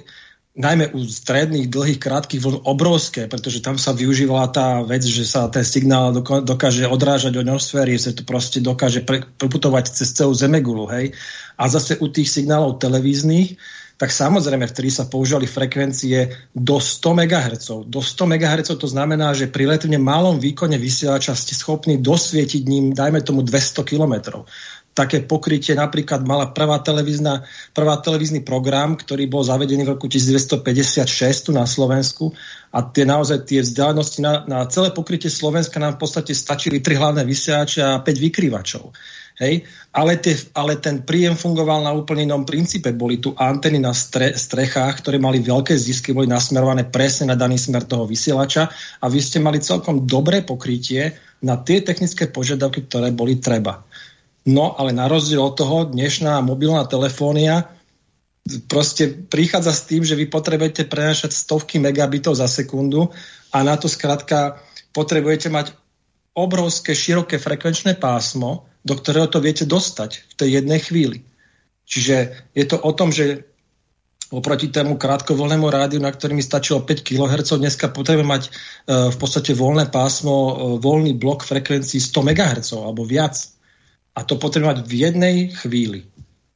najmä 0.54 0.94
u 0.94 1.02
stredných, 1.02 1.66
dlhých, 1.66 1.98
krátkých 1.98 2.42
vln 2.46 2.58
obrovské, 2.70 3.26
pretože 3.26 3.58
tam 3.66 3.82
sa 3.82 3.90
využívala 3.90 4.54
tá 4.54 4.86
vec, 4.86 5.02
že 5.02 5.26
sa 5.26 5.50
ten 5.50 5.66
signál 5.66 6.14
dokáže 6.22 6.86
odrážať 6.86 7.42
od 7.42 7.50
nosféry, 7.50 7.98
že 7.98 8.14
to 8.14 8.22
proste 8.22 8.62
dokáže 8.62 9.02
preputovať 9.42 9.90
cez 9.90 10.14
celú 10.14 10.38
zemegulu, 10.38 10.86
hej. 10.94 11.18
A 11.58 11.66
zase 11.66 11.98
u 11.98 12.06
tých 12.06 12.30
signálov 12.30 12.78
televíznych, 12.78 13.58
tak 13.98 14.10
samozrejme, 14.10 14.66
vtedy 14.70 14.90
sa 14.90 15.10
používali 15.10 15.46
frekvencie 15.50 16.50
do 16.54 16.78
100 16.82 17.14
MHz. 17.14 17.66
Do 17.90 18.02
100 18.02 18.26
MHz 18.26 18.70
to 18.78 18.90
znamená, 18.90 19.34
že 19.38 19.50
pri 19.50 19.70
relatívne 19.70 20.02
malom 20.02 20.42
výkone 20.42 20.78
vysielača 20.78 21.38
ste 21.38 21.54
schopní 21.58 22.02
dosvietiť 22.02 22.62
ním, 22.66 22.86
dajme 22.94 23.22
tomu 23.26 23.42
200 23.46 23.86
km 23.86 24.46
také 24.94 25.26
pokrytie 25.26 25.74
napríklad 25.74 26.22
mala 26.24 26.54
prvá, 26.54 26.78
televízna, 26.80 27.42
prvá 27.74 27.98
televízny 27.98 28.46
program, 28.46 28.94
ktorý 28.94 29.26
bol 29.26 29.42
zavedený 29.42 29.90
v 29.90 29.94
roku 29.98 30.06
1956 30.06 31.50
tu 31.50 31.52
na 31.52 31.66
Slovensku 31.66 32.30
a 32.74 32.86
tie 32.86 33.06
naozaj 33.06 33.50
tie 33.50 33.66
vzdialenosti 33.66 34.22
na, 34.22 34.46
na 34.46 34.66
celé 34.70 34.94
pokrytie 34.94 35.34
Slovenska 35.34 35.82
nám 35.82 35.98
v 35.98 36.06
podstate 36.06 36.38
stačili 36.38 36.82
tri 36.82 36.94
hlavné 36.98 37.26
vysielače 37.26 37.82
a 37.82 38.02
5 38.02 38.26
vykrývačov. 38.30 38.94
Hej? 39.42 39.66
Ale, 39.94 40.22
tie, 40.22 40.38
ale 40.54 40.78
ten 40.78 41.02
príjem 41.02 41.34
fungoval 41.34 41.86
na 41.86 41.94
úplne 41.94 42.30
inom 42.30 42.46
princípe. 42.46 42.94
Boli 42.94 43.18
tu 43.18 43.34
anteny 43.34 43.82
na 43.82 43.94
stre, 43.94 44.38
strechách, 44.38 45.02
ktoré 45.02 45.18
mali 45.18 45.42
veľké 45.42 45.74
zisky, 45.74 46.14
boli 46.14 46.30
nasmerované 46.30 46.86
presne 46.86 47.34
na 47.34 47.38
daný 47.38 47.58
smer 47.58 47.86
toho 47.90 48.06
vysielača 48.06 48.70
a 49.02 49.06
vy 49.10 49.20
ste 49.22 49.42
mali 49.42 49.58
celkom 49.58 50.06
dobré 50.06 50.46
pokrytie 50.46 51.18
na 51.44 51.60
tie 51.60 51.84
technické 51.84 52.30
požiadavky, 52.30 52.88
ktoré 52.88 53.12
boli 53.12 53.42
treba. 53.42 53.84
No 54.44 54.76
ale 54.76 54.92
na 54.92 55.08
rozdiel 55.08 55.40
od 55.40 55.56
toho 55.56 55.78
dnešná 55.88 56.44
mobilná 56.44 56.84
telefónia 56.84 57.72
proste 58.68 59.08
prichádza 59.08 59.72
s 59.72 59.88
tým, 59.88 60.04
že 60.04 60.20
vy 60.20 60.28
potrebujete 60.28 60.84
prenášať 60.84 61.32
stovky 61.32 61.80
megabitov 61.80 62.36
za 62.36 62.52
sekundu 62.52 63.08
a 63.56 63.64
na 63.64 63.80
to 63.80 63.88
skrátka 63.88 64.60
potrebujete 64.92 65.48
mať 65.48 65.72
obrovské, 66.36 66.92
široké 66.92 67.40
frekvenčné 67.40 67.96
pásmo, 67.96 68.68
do 68.84 69.00
ktorého 69.00 69.32
to 69.32 69.40
viete 69.40 69.64
dostať 69.64 70.28
v 70.28 70.34
tej 70.36 70.50
jednej 70.60 70.80
chvíli. 70.84 71.18
Čiže 71.88 72.16
je 72.52 72.66
to 72.68 72.76
o 72.84 72.92
tom, 72.92 73.16
že 73.16 73.48
oproti 74.34 74.74
tému 74.74 74.98
krátkovoľnému 74.98 75.68
rádiu, 75.70 76.02
na 76.02 76.10
ktorým 76.10 76.42
mi 76.42 76.46
stačilo 76.46 76.82
5 76.82 77.06
kHz, 77.06 77.62
dneska 77.62 77.94
potrebujeme 77.94 78.34
mať 78.34 78.44
e, 78.50 78.52
v 79.14 79.18
podstate 79.22 79.54
voľné 79.54 79.94
pásmo, 79.94 80.34
e, 80.34 80.54
voľný 80.82 81.14
blok 81.14 81.46
frekvencií 81.46 82.02
100 82.02 82.34
MHz 82.34 82.68
alebo 82.74 83.06
viac. 83.06 83.38
A 84.14 84.22
to 84.22 84.38
potrebuje 84.38 84.70
mať 84.70 84.80
v 84.86 84.94
jednej 84.94 85.36
chvíli. 85.54 86.06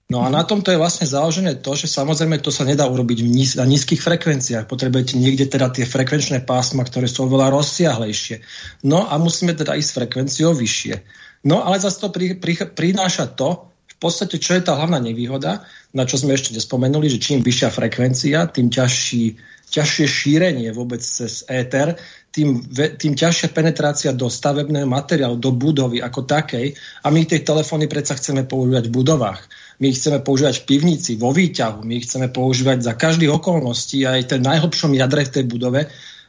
No 0.07 0.23
a 0.23 0.31
na 0.31 0.47
tomto 0.47 0.71
je 0.71 0.79
vlastne 0.79 1.03
založené 1.03 1.59
to, 1.59 1.75
že 1.75 1.91
samozrejme 1.91 2.39
to 2.39 2.47
sa 2.47 2.63
nedá 2.63 2.87
urobiť 2.87 3.27
níz, 3.27 3.59
na 3.59 3.67
nízkych 3.67 3.99
frekvenciách. 3.99 4.63
Potrebujete 4.63 5.19
niekde 5.19 5.51
teda 5.51 5.67
tie 5.67 5.83
frekvenčné 5.83 6.47
pásma, 6.47 6.87
ktoré 6.87 7.11
sú 7.11 7.27
oveľa 7.27 7.51
rozsiahlejšie. 7.51 8.39
No 8.87 9.03
a 9.03 9.19
musíme 9.19 9.51
teda 9.51 9.75
ísť 9.75 9.89
s 9.91 9.95
frekvenciou 9.99 10.55
vyššie. 10.55 10.95
No 11.43 11.59
ale 11.67 11.83
zase 11.83 11.99
to 11.99 12.07
pri, 12.07 12.39
pri, 12.39 12.71
prináša 12.71 13.35
to, 13.35 13.67
v 13.67 13.95
podstate, 13.99 14.39
čo 14.39 14.55
je 14.55 14.63
tá 14.63 14.79
hlavná 14.79 15.03
nevýhoda, 15.03 15.67
na 15.91 16.07
čo 16.07 16.15
sme 16.15 16.39
ešte 16.39 16.55
nespomenuli, 16.55 17.11
že 17.11 17.19
čím 17.19 17.43
vyššia 17.43 17.69
frekvencia, 17.73 18.47
tým 18.47 18.71
ťažší, 18.71 19.35
ťažšie 19.75 20.05
šírenie 20.07 20.71
vôbec 20.71 21.03
cez 21.03 21.43
éter, 21.51 21.99
tým, 22.37 22.61
tým 23.01 23.17
ťažšia 23.17 23.49
penetrácia 23.49 24.13
do 24.13 24.29
stavebného 24.29 24.85
materiálu, 24.85 25.41
do 25.41 25.49
budovy 25.49 26.05
ako 26.05 26.29
takej. 26.29 26.77
A 27.01 27.09
my 27.09 27.25
tie 27.25 27.41
telefóny 27.41 27.89
predsa 27.89 28.13
chceme 28.13 28.45
používať 28.45 28.93
v 28.93 28.95
budovách. 29.01 29.41
My 29.81 29.89
ich 29.89 29.97
chceme 29.97 30.21
používať 30.21 30.61
v 30.61 30.67
pivnici, 30.69 31.17
vo 31.17 31.33
výťahu. 31.33 31.81
My 31.81 31.97
ich 31.97 32.05
chceme 32.05 32.29
používať 32.29 32.85
za 32.85 32.93
každých 32.93 33.41
okolností, 33.41 34.05
aj 34.05 34.29
v 34.29 34.29
tej 34.37 34.41
najhlbšom 34.45 34.93
jadre 34.93 35.25
v 35.25 35.33
tej 35.33 35.45
budove. 35.49 35.81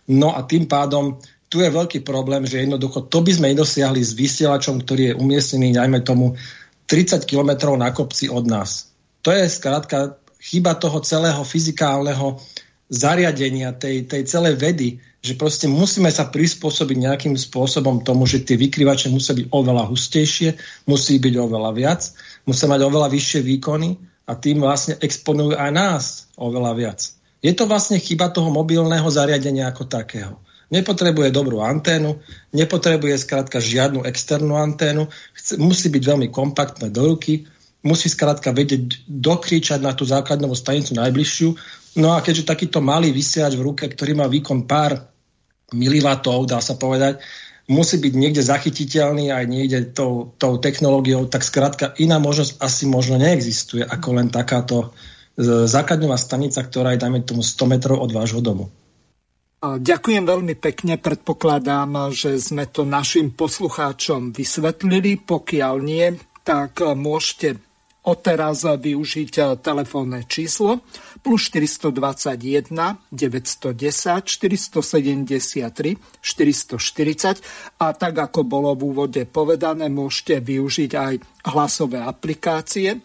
No 0.08 0.32
a 0.32 0.48
tým 0.48 0.64
pádom 0.64 1.20
tu 1.52 1.60
je 1.60 1.68
veľký 1.68 2.00
problém, 2.00 2.48
že 2.48 2.64
jednoducho 2.64 3.12
to 3.12 3.20
by 3.20 3.32
sme 3.36 3.52
nedosiahli 3.52 4.00
s 4.00 4.16
vysielačom, 4.16 4.80
ktorý 4.80 5.12
je 5.12 5.18
umiestnený, 5.20 5.76
najmä 5.76 6.00
tomu, 6.00 6.36
30 6.88 7.28
kilometrov 7.28 7.76
na 7.76 7.92
kopci 7.92 8.32
od 8.32 8.48
nás. 8.48 8.88
To 9.20 9.28
je 9.28 9.44
skrátka 9.44 10.16
chyba 10.40 10.72
toho 10.80 11.04
celého 11.04 11.44
fyzikálneho 11.44 12.40
zariadenia, 12.88 13.76
tej, 13.76 14.08
tej 14.08 14.24
celej 14.24 14.56
vedy, 14.56 14.96
že 15.28 15.36
proste 15.36 15.68
musíme 15.68 16.08
sa 16.08 16.24
prispôsobiť 16.24 16.96
nejakým 17.04 17.36
spôsobom 17.36 18.00
tomu, 18.00 18.24
že 18.24 18.40
tie 18.40 18.56
vykrývače 18.56 19.12
musia 19.12 19.36
byť 19.36 19.52
oveľa 19.52 19.84
hustejšie, 19.92 20.56
musí 20.88 21.20
byť 21.20 21.34
oveľa 21.36 21.70
viac, 21.76 22.00
musia 22.48 22.64
mať 22.64 22.80
oveľa 22.88 23.12
vyššie 23.12 23.40
výkony 23.44 24.00
a 24.24 24.32
tým 24.32 24.64
vlastne 24.64 24.96
exponujú 25.04 25.52
aj 25.60 25.70
nás 25.76 26.04
oveľa 26.40 26.72
viac. 26.72 27.00
Je 27.44 27.52
to 27.52 27.68
vlastne 27.68 28.00
chyba 28.00 28.32
toho 28.32 28.48
mobilného 28.48 29.04
zariadenia 29.12 29.68
ako 29.68 29.84
takého. 29.84 30.40
Nepotrebuje 30.72 31.32
dobrú 31.32 31.60
anténu, 31.64 32.16
nepotrebuje 32.56 33.20
skrátka 33.20 33.60
žiadnu 33.60 34.04
externú 34.08 34.56
anténu, 34.56 35.08
chce, 35.36 35.56
musí 35.60 35.92
byť 35.92 36.02
veľmi 36.04 36.28
kompaktné 36.28 36.92
do 36.92 37.16
ruky, 37.16 37.48
musí 37.84 38.10
skrátka 38.10 38.52
vedieť 38.52 39.08
dokričať 39.08 39.80
na 39.80 39.96
tú 39.96 40.04
základnú 40.04 40.52
stanicu 40.52 40.92
najbližšiu 40.92 41.48
No 41.98 42.14
a 42.14 42.22
keďže 42.22 42.46
takýto 42.46 42.78
malý 42.78 43.10
vysielač 43.10 43.58
v 43.58 43.66
ruke, 43.72 43.84
ktorý 43.90 44.14
má 44.14 44.30
výkon 44.30 44.70
pár 44.70 45.08
milivatov, 45.72 46.48
dá 46.48 46.60
sa 46.64 46.76
povedať, 46.76 47.20
musí 47.68 48.00
byť 48.00 48.12
niekde 48.16 48.40
zachytiteľný 48.40 49.28
aj 49.28 49.44
niekde 49.44 49.78
tou, 49.92 50.32
tou 50.40 50.56
technológiou, 50.56 51.28
tak 51.28 51.44
skrátka 51.44 51.92
iná 52.00 52.16
možnosť 52.16 52.56
asi 52.58 52.88
možno 52.88 53.20
neexistuje 53.20 53.84
ako 53.84 54.08
len 54.16 54.28
takáto 54.32 54.88
e, 55.36 55.68
základňová 55.68 56.16
stanica, 56.16 56.64
ktorá 56.64 56.96
je, 56.96 57.02
dajme 57.04 57.20
tomu, 57.28 57.44
100 57.44 57.72
metrov 57.72 58.00
od 58.00 58.10
vášho 58.10 58.40
domu. 58.40 58.72
Ďakujem 59.58 60.22
veľmi 60.22 60.54
pekne, 60.54 61.02
predpokladám, 61.02 62.14
že 62.14 62.38
sme 62.38 62.70
to 62.70 62.86
našim 62.86 63.34
poslucháčom 63.34 64.30
vysvetlili. 64.30 65.18
Pokiaľ 65.18 65.74
nie, 65.82 66.14
tak 66.46 66.78
môžete 66.78 67.67
odteraz 68.08 68.64
využiť 68.64 69.60
telefónne 69.60 70.24
číslo. 70.24 70.80
Plus 71.20 71.52
421 71.52 72.72
910 73.12 74.24
473 74.24 76.00
440 76.24 77.82
a 77.84 77.86
tak 77.92 78.14
ako 78.16 78.40
bolo 78.48 78.72
v 78.72 78.82
úvode 78.88 79.22
povedané, 79.28 79.92
môžete 79.92 80.40
využiť 80.40 80.90
aj 80.96 81.14
hlasové 81.52 82.00
aplikácie. 82.00 82.96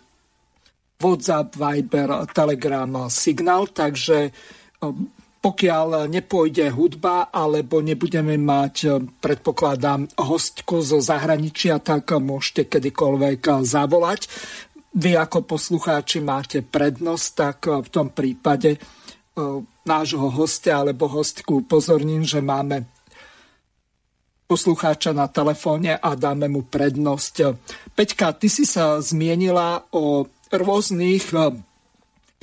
WhatsApp, 1.04 1.60
Viber, 1.60 2.32
Telegram, 2.32 3.12
Signal, 3.12 3.68
takže 3.76 4.32
um, 4.80 5.12
pokiaľ 5.44 6.08
nepôjde 6.08 6.72
hudba 6.72 7.28
alebo 7.28 7.84
nebudeme 7.84 8.40
mať, 8.40 8.76
um, 8.88 9.12
predpokladám, 9.20 10.08
hostku 10.16 10.80
zo 10.80 11.04
zahraničia, 11.04 11.84
tak 11.84 12.16
môžete 12.16 12.72
kedykoľvek 12.72 13.68
zavolať 13.68 14.32
vy 14.94 15.18
ako 15.18 15.50
poslucháči 15.50 16.22
máte 16.22 16.62
prednosť, 16.62 17.28
tak 17.34 17.58
e, 17.66 17.82
v 17.82 17.90
tom 17.90 18.08
prípade 18.14 18.78
e, 18.78 18.80
nášho 19.84 20.30
hostia 20.30 20.86
alebo 20.86 21.10
hostku 21.10 21.66
upozorním, 21.66 22.22
že 22.22 22.40
máme 22.40 22.86
poslucháča 24.46 25.18
na 25.18 25.26
telefóne 25.26 25.98
a 25.98 26.14
dáme 26.14 26.46
mu 26.46 26.62
prednosť. 26.62 27.58
Peťka, 27.98 28.38
ty 28.38 28.48
si 28.54 28.70
sa 28.70 29.02
zmienila 29.02 29.90
o 29.98 30.30
rôznych 30.54 31.34
e, 31.34 31.58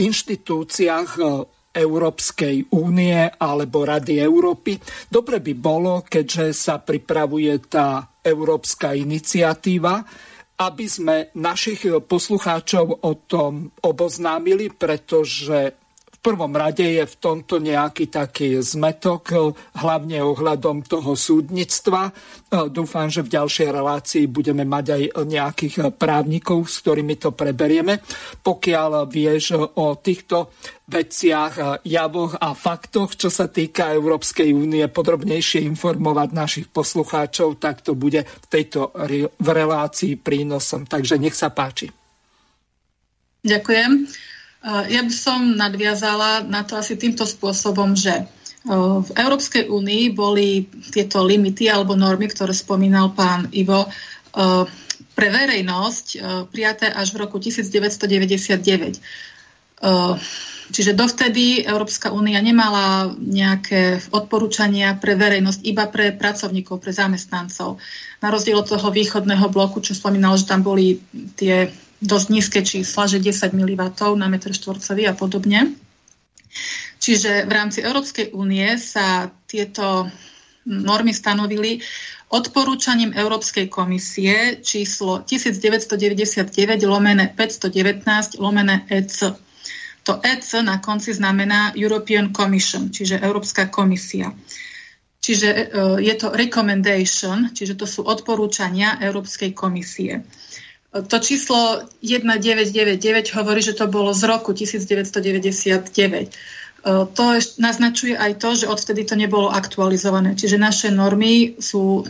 inštitúciách 0.01 1.11
Európskej 1.71 2.75
únie 2.75 3.15
alebo 3.39 3.87
Rady 3.87 4.19
Európy. 4.19 4.75
Dobre 5.07 5.39
by 5.39 5.53
bolo, 5.55 6.03
keďže 6.03 6.51
sa 6.51 6.83
pripravuje 6.83 7.55
tá 7.71 8.19
európska 8.27 8.91
iniciatíva, 8.91 10.03
aby 10.61 10.85
sme 10.85 11.17
našich 11.41 11.89
poslucháčov 12.05 13.01
o 13.01 13.13
tom 13.25 13.73
oboznámili, 13.81 14.69
pretože 14.69 15.80
prvom 16.21 16.53
rade 16.53 16.85
je 16.85 17.05
v 17.09 17.17
tomto 17.17 17.57
nejaký 17.65 18.13
taký 18.13 18.61
zmetok, 18.61 19.57
hlavne 19.81 20.21
ohľadom 20.21 20.85
toho 20.85 21.17
súdnictva. 21.17 22.13
Dúfam, 22.69 23.09
že 23.09 23.25
v 23.25 23.41
ďalšej 23.41 23.69
relácii 23.73 24.25
budeme 24.29 24.69
mať 24.69 24.87
aj 24.93 25.03
nejakých 25.25 25.75
právnikov, 25.97 26.69
s 26.69 26.85
ktorými 26.85 27.17
to 27.17 27.33
preberieme. 27.33 28.05
Pokiaľ 28.45 29.09
vieš 29.09 29.57
o 29.57 29.97
týchto 29.97 30.53
veciach, 30.91 31.83
javoch 31.89 32.37
a 32.37 32.53
faktoch, 32.53 33.17
čo 33.17 33.33
sa 33.33 33.49
týka 33.49 33.95
Európskej 33.97 34.53
únie, 34.53 34.85
podrobnejšie 34.93 35.65
informovať 35.65 36.29
našich 36.37 36.67
poslucháčov, 36.69 37.57
tak 37.57 37.81
to 37.81 37.97
bude 37.97 38.29
v 38.29 38.47
tejto 38.47 38.93
relácii 39.41 40.21
prínosom. 40.21 40.85
Takže 40.85 41.17
nech 41.17 41.33
sa 41.33 41.49
páči. 41.49 41.89
Ďakujem. 43.41 44.05
Ja 44.65 45.01
by 45.01 45.15
som 45.15 45.57
nadviazala 45.57 46.45
na 46.45 46.61
to 46.69 46.77
asi 46.77 47.01
týmto 47.01 47.25
spôsobom, 47.25 47.97
že 47.97 48.29
v 48.69 49.11
Európskej 49.17 49.73
únii 49.73 50.13
boli 50.13 50.69
tieto 50.93 51.25
limity 51.25 51.73
alebo 51.73 51.97
normy, 51.97 52.29
ktoré 52.29 52.53
spomínal 52.53 53.17
pán 53.17 53.49
Ivo, 53.57 53.89
pre 55.17 55.29
verejnosť 55.33 56.07
prijaté 56.53 56.93
až 56.93 57.17
v 57.17 57.25
roku 57.25 57.41
1999. 57.41 59.01
Čiže 60.71 60.93
dovtedy 60.95 61.67
Európska 61.67 62.13
únia 62.15 62.39
nemala 62.39 63.11
nejaké 63.17 64.07
odporúčania 64.15 64.95
pre 64.95 65.19
verejnosť, 65.19 65.67
iba 65.67 65.89
pre 65.89 66.13
pracovníkov, 66.15 66.79
pre 66.79 66.93
zamestnancov. 66.95 67.81
Na 68.23 68.29
rozdiel 68.31 68.61
od 68.61 68.69
toho 68.71 68.93
východného 68.93 69.51
bloku, 69.51 69.83
čo 69.83 69.99
spomínal, 69.99 70.39
že 70.39 70.47
tam 70.47 70.63
boli 70.63 71.01
tie 71.35 71.73
dosť 72.01 72.27
nízke 72.33 72.61
čísla, 72.65 73.05
že 73.07 73.21
10 73.21 73.53
mW 73.53 73.83
na 74.17 74.27
metr 74.33 74.57
štvorcový 74.57 75.05
a 75.09 75.15
podobne. 75.15 75.77
Čiže 77.01 77.47
v 77.47 77.53
rámci 77.53 77.81
Európskej 77.81 78.37
únie 78.37 78.67
sa 78.77 79.31
tieto 79.47 80.11
normy 80.67 81.15
stanovili 81.17 81.81
odporúčaním 82.31 83.17
Európskej 83.17 83.67
komisie 83.67 84.61
číslo 84.63 85.25
1999 85.27 86.53
lomené 86.87 87.33
519 87.33 88.39
lomené 88.39 88.87
EC. 88.87 89.35
To 90.07 90.13
EC 90.23 90.49
na 90.63 90.79
konci 90.79 91.13
znamená 91.13 91.75
European 91.77 92.33
Commission, 92.33 92.89
čiže 92.89 93.21
Európska 93.21 93.69
komisia. 93.69 94.33
Čiže 95.21 95.49
e, 95.53 95.63
je 96.01 96.15
to 96.17 96.33
recommendation, 96.33 97.53
čiže 97.53 97.77
to 97.77 97.85
sú 97.85 98.09
odporúčania 98.09 98.97
Európskej 99.05 99.53
komisie. 99.53 100.25
To 100.91 101.17
číslo 101.23 101.87
1999 102.03 102.99
hovorí, 103.39 103.63
že 103.63 103.79
to 103.79 103.87
bolo 103.87 104.11
z 104.11 104.27
roku 104.27 104.51
1999. 104.51 105.87
E, 105.87 106.29
to 107.15 107.25
naznačuje 107.63 108.19
aj 108.19 108.43
to, 108.43 108.49
že 108.59 108.67
odvtedy 108.67 109.07
to 109.07 109.15
nebolo 109.15 109.55
aktualizované. 109.55 110.35
Čiže 110.35 110.59
naše 110.59 110.91
normy 110.91 111.55
sú 111.63 112.03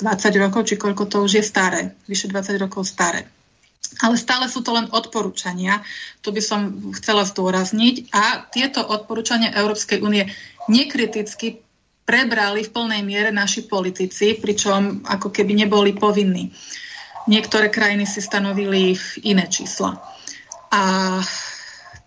20 0.00 0.42
rokov, 0.42 0.72
či 0.72 0.80
koľko 0.80 1.04
to 1.04 1.20
už 1.20 1.32
je 1.36 1.44
staré, 1.44 1.92
vyše 2.08 2.32
20 2.32 2.56
rokov 2.64 2.88
staré. 2.88 3.28
Ale 4.00 4.16
stále 4.16 4.48
sú 4.48 4.64
to 4.64 4.72
len 4.72 4.88
odporúčania, 4.88 5.84
to 6.24 6.32
by 6.32 6.40
som 6.40 6.90
chcela 6.96 7.28
zdôrazniť. 7.28 8.08
A 8.16 8.48
tieto 8.48 8.80
odporúčania 8.80 9.52
Európskej 9.52 10.00
únie 10.00 10.32
nekriticky 10.72 11.60
prebrali 12.08 12.64
v 12.64 12.72
plnej 12.72 13.02
miere 13.04 13.30
naši 13.30 13.68
politici, 13.68 14.32
pričom 14.40 15.04
ako 15.04 15.28
keby 15.28 15.52
neboli 15.54 15.92
povinní. 15.92 16.48
Niektoré 17.30 17.70
krajiny 17.70 18.06
si 18.06 18.18
stanovili 18.18 18.98
iné 19.22 19.46
čísla. 19.46 19.98
A 20.72 20.82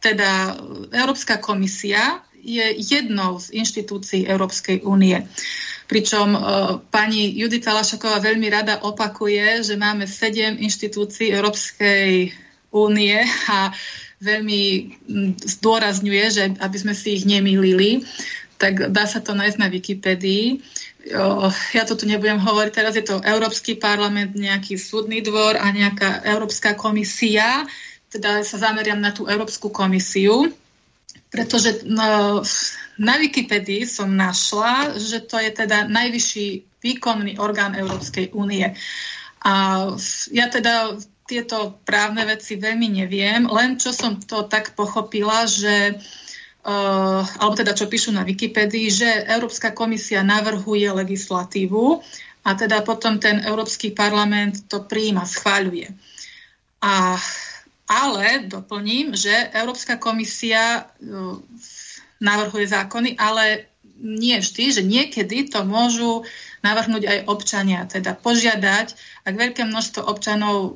teda 0.03 0.59
Európska 0.91 1.38
komisia 1.39 2.20
je 2.45 2.78
jednou 2.78 3.41
z 3.41 3.57
inštitúcií 3.57 4.30
Európskej 4.30 4.86
únie. 4.86 5.26
Pričom 5.89 6.30
e, 6.34 6.39
pani 6.93 7.34
Judita 7.34 7.74
Lašaková 7.74 8.22
veľmi 8.22 8.45
rada 8.53 8.86
opakuje, 8.86 9.66
že 9.66 9.74
máme 9.78 10.05
sedem 10.05 10.61
inštitúcií 10.61 11.34
Európskej 11.34 12.38
únie 12.70 13.18
a 13.49 13.74
veľmi 14.22 14.61
zdôrazňuje, 15.41 16.26
že 16.30 16.43
aby 16.61 16.78
sme 16.78 16.93
si 16.93 17.18
ich 17.18 17.26
nemýlili, 17.26 18.05
tak 18.61 18.93
dá 18.93 19.09
sa 19.09 19.20
to 19.20 19.34
nájsť 19.36 19.57
na 19.57 19.68
Wikipédii 19.68 20.45
ja 21.74 21.84
to 21.86 21.93
tu 21.93 22.10
nebudem 22.10 22.41
hovoriť, 22.41 22.72
teraz 22.74 22.93
je 22.97 23.06
to 23.06 23.22
Európsky 23.22 23.78
parlament, 23.78 24.34
nejaký 24.34 24.74
súdny 24.78 25.22
dvor 25.22 25.53
a 25.53 25.70
nejaká 25.70 26.26
Európska 26.26 26.74
komisia, 26.74 27.66
teda 28.10 28.41
sa 28.41 28.58
zameriam 28.58 28.97
na 28.97 29.14
tú 29.14 29.30
Európsku 29.30 29.70
komisiu, 29.70 30.49
pretože 31.30 31.86
no, 31.86 32.41
na 32.97 33.16
Wikipedii 33.22 33.86
som 33.86 34.10
našla, 34.10 34.97
že 34.97 35.22
to 35.22 35.38
je 35.38 35.51
teda 35.51 35.86
najvyšší 35.91 36.80
výkonný 36.82 37.38
orgán 37.38 37.78
Európskej 37.78 38.34
únie. 38.34 38.66
A 39.45 39.53
ja 40.34 40.45
teda 40.49 40.97
tieto 41.26 41.82
právne 41.86 42.26
veci 42.26 42.58
veľmi 42.58 43.01
neviem, 43.06 43.45
len 43.49 43.78
čo 43.78 43.93
som 43.93 44.18
to 44.22 44.45
tak 44.49 44.74
pochopila, 44.74 45.45
že 45.45 45.97
Uh, 45.97 46.24
alebo 46.66 47.53
teda 47.53 47.78
čo 47.78 47.86
píšu 47.86 48.09
na 48.09 48.26
Wikipedii, 48.26 48.89
že 48.89 49.09
Európska 49.30 49.70
komisia 49.70 50.26
navrhuje 50.26 50.89
legislatívu 50.89 52.01
a 52.41 52.49
teda 52.57 52.82
potom 52.82 53.22
ten 53.22 53.45
Európsky 53.45 53.93
parlament 53.93 54.66
to 54.66 54.82
príjma, 54.82 55.30
schváľuje. 55.30 55.93
A, 56.82 57.22
ale 57.86 58.49
doplním, 58.49 59.13
že 59.13 59.34
Európska 59.53 60.01
komisia 60.01 60.89
navrhuje 62.18 62.66
zákony, 62.66 63.13
ale 63.13 63.70
nie 64.01 64.41
vždy, 64.41 64.63
že 64.74 64.82
niekedy 64.82 65.45
to 65.53 65.61
môžu 65.70 66.26
navrhnúť 66.66 67.03
aj 67.05 67.20
občania, 67.30 67.86
teda 67.86 68.18
požiadať, 68.18 68.97
ak 69.22 69.34
veľké 69.38 69.70
množstvo 69.70 70.01
občanov 70.01 70.74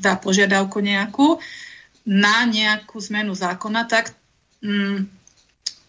dá 0.00 0.16
požiadavku 0.16 0.80
nejakú 0.80 1.36
na 2.08 2.48
nejakú 2.48 2.96
zmenu 3.12 3.36
zákona, 3.36 3.84
tak 3.84 4.16
mm, 4.64 5.17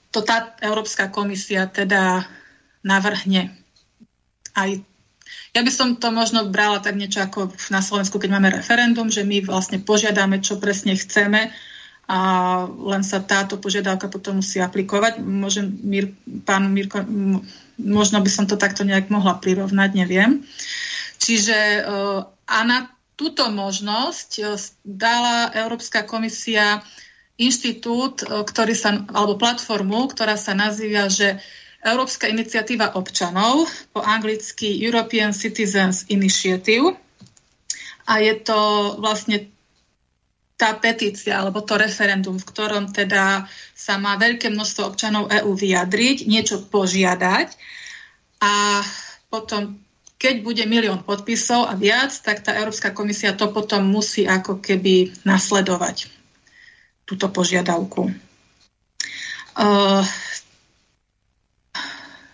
to 0.09 0.25
tá 0.25 0.57
Európska 0.65 1.09
komisia 1.13 1.69
teda 1.69 2.25
navrhne. 2.81 3.53
Aj 4.57 4.69
ja 5.49 5.61
by 5.65 5.71
som 5.73 5.97
to 5.97 6.13
možno 6.13 6.45
brala 6.49 6.77
tak 6.81 6.97
niečo 6.97 7.25
ako 7.25 7.53
na 7.73 7.81
Slovensku, 7.81 8.21
keď 8.21 8.29
máme 8.37 8.53
referendum, 8.53 9.09
že 9.09 9.25
my 9.25 9.41
vlastne 9.45 9.81
požiadame, 9.81 10.41
čo 10.41 10.61
presne 10.61 10.93
chceme 10.93 11.49
a 12.09 12.19
len 12.65 13.05
sa 13.05 13.21
táto 13.21 13.61
požiadavka 13.61 14.09
potom 14.09 14.41
musí 14.41 14.57
aplikovať. 14.57 15.21
Môžem, 15.21 15.69
Mir, 15.85 16.09
pán 16.45 16.73
Mirko, 16.73 17.05
možno 17.77 18.17
by 18.21 18.29
som 18.29 18.45
to 18.49 18.57
takto 18.57 18.81
nejak 18.81 19.13
mohla 19.13 19.37
prirovnať, 19.37 19.89
neviem. 19.93 20.41
Čiže 21.21 21.57
e, 21.57 21.81
a 22.25 22.57
na 22.65 22.89
túto 23.13 23.45
možnosť 23.53 24.29
e, 24.41 24.43
dala 24.81 25.53
Európska 25.53 26.01
komisia 26.09 26.81
inštitút, 27.39 28.21
e, 28.21 28.43
ktorý 28.43 28.75
sa, 28.75 28.99
alebo 29.15 29.39
platformu, 29.39 30.11
ktorá 30.11 30.35
sa 30.35 30.51
nazýva, 30.51 31.07
že 31.07 31.39
Európska 31.79 32.27
iniciatíva 32.27 32.99
občanov, 32.99 33.63
po 33.95 34.03
anglicky 34.03 34.83
European 34.83 35.31
Citizens 35.31 36.03
Initiative. 36.11 36.91
A 38.03 38.19
je 38.19 38.35
to 38.43 38.59
vlastne 38.99 39.47
tá 40.59 40.75
petícia 40.75 41.39
alebo 41.39 41.63
to 41.63 41.79
referendum, 41.79 42.35
v 42.35 42.49
ktorom 42.51 42.91
teda 42.91 43.47
sa 43.71 43.95
má 43.95 44.19
veľké 44.19 44.51
množstvo 44.51 44.91
občanov 44.91 45.31
EÚ 45.31 45.55
vyjadriť, 45.55 46.27
niečo 46.27 46.59
požiadať 46.67 47.55
a 48.43 48.83
potom, 49.31 49.79
keď 50.19 50.43
bude 50.43 50.67
milión 50.67 50.99
podpisov 51.07 51.63
a 51.63 51.79
viac, 51.79 52.11
tak 52.11 52.43
tá 52.43 52.59
Európska 52.59 52.91
komisia 52.91 53.31
to 53.31 53.55
potom 53.55 53.87
musí 53.87 54.27
ako 54.27 54.59
keby 54.59 55.15
nasledovať 55.23 56.18
túto 57.09 57.25
požiadavku. 57.33 58.05
Uh, 59.57 60.05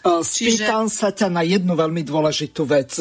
Spýtam 0.03 0.91
čiže... 0.91 0.93
sa 0.93 1.09
ťa 1.15 1.31
na 1.31 1.41
jednu 1.41 1.73
veľmi 1.73 2.03
dôležitú 2.03 2.67
vec. 2.67 2.93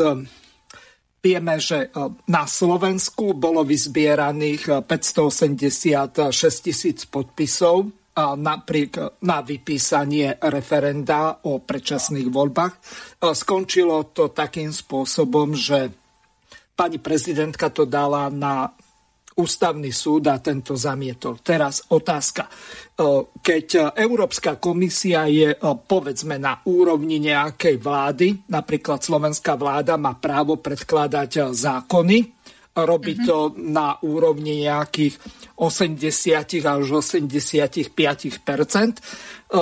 Vieme, 1.25 1.57
že 1.57 1.89
na 2.29 2.45
Slovensku 2.45 3.33
bolo 3.37 3.65
vyzbieraných 3.65 4.85
586 4.85 6.65
tisíc 6.65 7.09
podpisov 7.09 7.93
napriek 8.15 9.21
na 9.27 9.43
vypísanie 9.43 10.39
referenda 10.39 11.45
o 11.49 11.65
predčasných 11.65 12.29
voľbách. 12.29 12.73
Skončilo 13.21 14.15
to 14.15 14.31
takým 14.31 14.71
spôsobom, 14.71 15.57
že 15.57 15.91
pani 16.79 17.01
prezidentka 17.03 17.73
to 17.73 17.89
dala 17.89 18.31
na 18.31 18.71
ústavný 19.35 19.91
súd 19.91 20.31
a 20.31 20.39
tento 20.39 20.79
zamietol. 20.79 21.43
Teraz 21.43 21.91
otázka. 21.91 22.47
E, 22.47 22.51
keď 23.43 23.99
Európska 23.99 24.63
komisia 24.63 25.27
je, 25.27 25.51
e, 25.51 25.59
povedzme, 25.59 26.39
na 26.39 26.63
úrovni 26.71 27.19
nejakej 27.19 27.77
vlády, 27.83 28.47
napríklad 28.47 29.03
slovenská 29.03 29.59
vláda 29.59 29.99
má 29.99 30.15
právo 30.15 30.63
predkladať 30.63 31.31
e, 31.35 31.41
zákony, 31.51 32.19
robí 32.75 33.15
mm-hmm. 33.19 33.27
to 33.27 33.39
na 33.71 33.99
úrovni 34.03 34.67
nejakých 34.67 35.19
80 35.63 36.67
až 36.67 36.83
85 36.91 37.95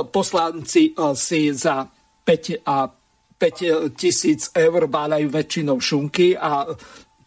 Poslanci 0.09 0.97
si 1.13 1.41
za 1.53 1.85
5 1.85 2.65
a 2.65 2.89
5 2.89 3.93
tisíc 3.93 4.49
eur 4.57 4.89
váľajú 4.89 5.29
väčšinou 5.29 5.77
šunky 5.77 6.33
a 6.41 6.65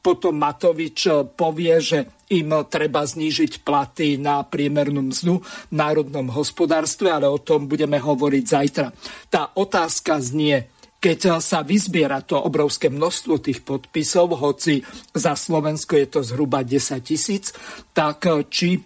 potom 0.06 0.38
Matovič 0.38 1.34
povie, 1.34 1.82
že 1.82 2.06
im 2.30 2.54
treba 2.70 3.02
znížiť 3.02 3.66
platy 3.66 4.22
na 4.22 4.46
priemernú 4.46 5.10
mzdu 5.10 5.42
v 5.42 5.74
národnom 5.74 6.30
hospodárstve, 6.30 7.10
ale 7.10 7.26
o 7.26 7.42
tom 7.42 7.66
budeme 7.66 7.98
hovoriť 7.98 8.44
zajtra. 8.46 8.94
Tá 9.34 9.50
otázka 9.58 10.22
znie, 10.22 10.70
keď 11.02 11.42
sa 11.42 11.66
vyzbiera 11.66 12.22
to 12.22 12.38
obrovské 12.38 12.94
množstvo 12.94 13.42
tých 13.42 13.66
podpisov, 13.66 14.38
hoci 14.38 14.86
za 15.14 15.34
Slovensko 15.34 15.98
je 15.98 16.08
to 16.10 16.22
zhruba 16.22 16.62
10 16.62 17.02
tisíc, 17.02 17.50
tak 17.94 18.26
či 18.50 18.78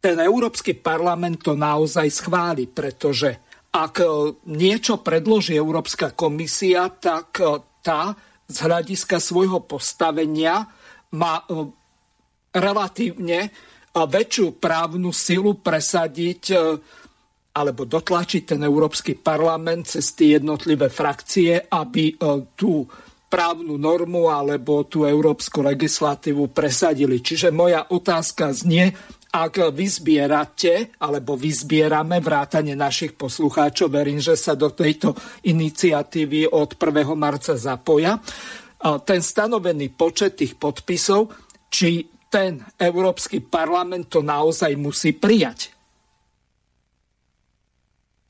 ten 0.00 0.16
Európsky 0.16 0.76
parlament 0.76 1.44
to 1.44 1.56
naozaj 1.56 2.08
schváli, 2.08 2.68
pretože 2.68 3.36
ak 3.68 4.00
niečo 4.48 5.04
predloží 5.04 5.60
Európska 5.60 6.16
komisia, 6.16 6.88
tak 6.88 7.36
tá 7.84 8.16
z 8.50 8.58
hľadiska 8.66 9.22
svojho 9.22 9.62
postavenia 9.64 10.66
má 11.14 11.42
relatívne 12.50 13.50
väčšiu 13.94 14.58
právnu 14.62 15.10
silu 15.10 15.58
presadiť 15.58 16.42
e, 16.50 16.56
alebo 17.50 17.82
dotlačiť 17.82 18.54
ten 18.54 18.60
Európsky 18.62 19.18
parlament 19.18 19.90
cez 19.90 20.14
tie 20.14 20.38
jednotlivé 20.38 20.86
frakcie, 20.86 21.58
aby 21.66 22.14
e, 22.14 22.16
tú 22.54 22.86
právnu 23.30 23.78
normu 23.78 24.30
alebo 24.30 24.86
tú 24.86 25.06
európsku 25.06 25.62
legislatívu 25.62 26.50
presadili. 26.50 27.22
Čiže 27.22 27.54
moja 27.54 27.86
otázka 27.90 28.50
znie, 28.50 28.90
ak 29.30 29.70
vyzbierate, 29.70 30.98
alebo 30.98 31.38
vyzbierame 31.38 32.18
vrátane 32.18 32.74
našich 32.74 33.14
poslucháčov, 33.14 33.94
verím, 33.94 34.18
že 34.18 34.34
sa 34.34 34.58
do 34.58 34.74
tejto 34.74 35.14
iniciatívy 35.46 36.50
od 36.50 36.74
1. 36.74 37.14
marca 37.14 37.54
zapoja, 37.54 38.18
ten 39.06 39.20
stanovený 39.22 39.94
počet 39.94 40.40
tých 40.40 40.58
podpisov, 40.58 41.30
či 41.70 42.10
ten 42.30 42.62
Európsky 42.74 43.38
parlament 43.42 44.10
to 44.10 44.22
naozaj 44.22 44.74
musí 44.74 45.14
prijať? 45.14 45.74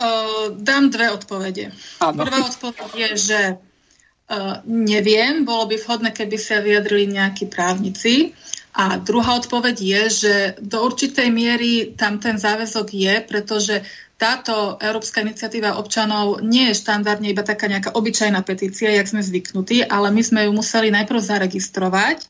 Uh, 0.01 0.57
dám 0.57 0.89
dve 0.89 1.13
odpovede. 1.13 1.77
Ano. 2.01 2.25
Prvá 2.25 2.41
odpoveď 2.49 2.89
je, 2.97 3.11
že 3.21 3.41
uh, 3.53 4.65
neviem, 4.65 5.45
bolo 5.45 5.69
by 5.69 5.77
vhodné, 5.77 6.11
keby 6.17 6.41
sa 6.41 6.65
vyjadrili 6.65 7.21
nejakí 7.21 7.53
právnici. 7.53 8.33
A 8.71 9.03
druhá 9.03 9.35
odpoveď 9.41 9.77
je, 9.83 10.03
že 10.11 10.35
do 10.63 10.87
určitej 10.87 11.29
miery 11.29 11.95
tam 11.99 12.23
ten 12.23 12.39
záväzok 12.39 12.87
je, 12.95 13.15
pretože 13.27 13.75
táto 14.21 14.77
Európska 14.79 15.25
iniciatíva 15.25 15.81
občanov 15.81 16.45
nie 16.45 16.71
je 16.71 16.79
štandardne 16.79 17.33
iba 17.33 17.43
taká 17.43 17.67
nejaká 17.67 17.97
obyčajná 17.97 18.45
petícia, 18.45 18.93
jak 18.93 19.09
sme 19.09 19.25
zvyknutí, 19.25 19.83
ale 19.89 20.13
my 20.13 20.23
sme 20.23 20.41
ju 20.47 20.53
museli 20.53 20.93
najprv 20.93 21.19
zaregistrovať 21.19 22.29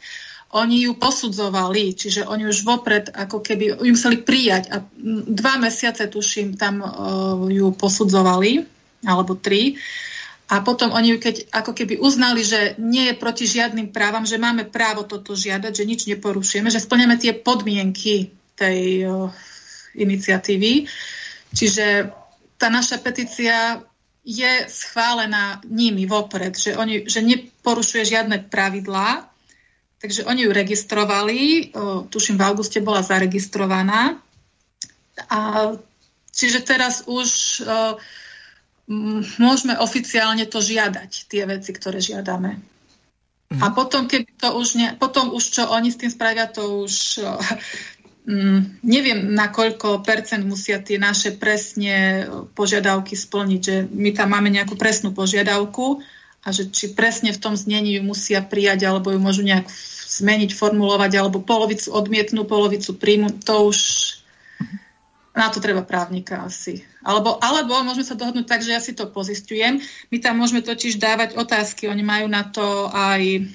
oni 0.50 0.82
ju 0.90 0.98
posudzovali, 0.98 1.94
čiže 1.94 2.26
oni 2.26 2.50
už 2.50 2.66
vopred 2.66 3.06
ako 3.14 3.38
keby 3.38 3.86
ju 3.86 3.92
museli 3.94 4.18
prijať 4.18 4.74
a 4.74 4.82
dva 5.30 5.62
mesiace, 5.62 6.10
tuším, 6.10 6.58
tam 6.58 6.82
uh, 6.82 7.46
ju 7.46 7.70
posudzovali, 7.70 8.66
alebo 9.06 9.38
tri. 9.38 9.78
A 10.50 10.66
potom 10.66 10.90
oni 10.90 11.16
keď 11.16 11.46
ako 11.54 11.72
keby 11.72 12.02
uznali, 12.02 12.42
že 12.42 12.74
nie 12.82 13.06
je 13.06 13.14
proti 13.14 13.46
žiadnym 13.46 13.94
právam, 13.94 14.26
že 14.26 14.42
máme 14.42 14.66
právo 14.66 15.06
toto 15.06 15.38
žiadať, 15.38 15.72
že 15.72 15.88
nič 15.88 16.00
neporušujeme, 16.10 16.68
že 16.74 16.82
splňame 16.82 17.16
tie 17.22 17.30
podmienky 17.38 18.34
tej 18.58 19.06
uh, 19.06 19.30
iniciatívy. 19.94 20.90
Čiže 21.54 22.10
tá 22.58 22.66
naša 22.66 22.98
petícia 22.98 23.78
je 24.26 24.52
schválená 24.66 25.62
nimi 25.70 26.04
vopred, 26.04 26.58
že, 26.58 26.74
oni, 26.76 27.06
že 27.06 27.22
neporušuje 27.22 28.02
žiadne 28.04 28.50
pravidlá, 28.50 29.30
Takže 30.00 30.24
oni 30.24 30.48
ju 30.48 30.52
registrovali, 30.52 31.38
tuším 32.08 32.40
v 32.40 32.44
auguste 32.48 32.80
bola 32.80 33.04
zaregistrovaná. 33.04 34.16
A, 35.28 35.40
čiže 36.32 36.64
teraz 36.64 37.04
už 37.04 37.60
môžeme 39.38 39.78
oficiálne 39.78 40.44
to 40.50 40.58
žiadať, 40.58 41.10
tie 41.30 41.46
veci, 41.46 41.70
ktoré 41.70 42.02
žiadame. 42.02 42.58
A 43.50 43.66
mhm. 43.70 43.74
potom, 43.74 44.06
keď 44.06 44.22
to 44.38 44.48
už 44.54 44.68
ne, 44.78 44.88
potom 44.94 45.34
už 45.34 45.42
čo 45.42 45.62
oni 45.70 45.90
s 45.90 45.98
tým 45.98 46.10
spravia, 46.10 46.46
to 46.46 46.86
už 46.86 47.18
mm, 48.26 48.82
neviem, 48.86 49.34
na 49.34 49.50
koľko 49.50 50.06
percent 50.06 50.46
musia 50.46 50.78
tie 50.78 51.02
naše 51.02 51.34
presne 51.34 52.26
požiadavky 52.54 53.18
splniť, 53.18 53.60
že 53.60 53.76
my 53.90 54.10
tam 54.14 54.34
máme 54.34 54.54
nejakú 54.54 54.78
presnú 54.78 55.10
požiadavku 55.10 55.98
a 56.46 56.48
že 56.54 56.70
či 56.70 56.94
presne 56.94 57.34
v 57.34 57.42
tom 57.42 57.58
znení 57.58 57.98
ju 57.98 58.02
musia 58.06 58.38
prijať 58.40 58.86
alebo 58.86 59.10
ju 59.10 59.18
môžu 59.18 59.42
nejak 59.42 59.66
zmeniť, 60.10 60.54
formulovať 60.54 61.12
alebo 61.18 61.42
polovicu 61.42 61.90
odmietnú, 61.90 62.46
polovicu 62.46 62.94
príjmu, 62.94 63.42
to 63.42 63.70
už 63.70 63.78
na 65.30 65.46
to 65.48 65.62
treba 65.62 65.86
právnika 65.86 66.42
asi. 66.42 66.82
Alebo, 67.06 67.38
alebo 67.38 67.78
môžeme 67.86 68.02
sa 68.02 68.18
dohodnúť 68.18 68.46
tak, 68.50 68.60
že 68.66 68.74
ja 68.74 68.80
si 68.82 68.98
to 68.98 69.06
pozistujem. 69.06 69.78
My 70.10 70.18
tam 70.18 70.42
môžeme 70.42 70.60
totiž 70.60 70.98
dávať 70.98 71.38
otázky, 71.38 71.86
oni 71.86 72.02
majú 72.02 72.26
na 72.26 72.42
to 72.50 72.90
aj 72.90 73.46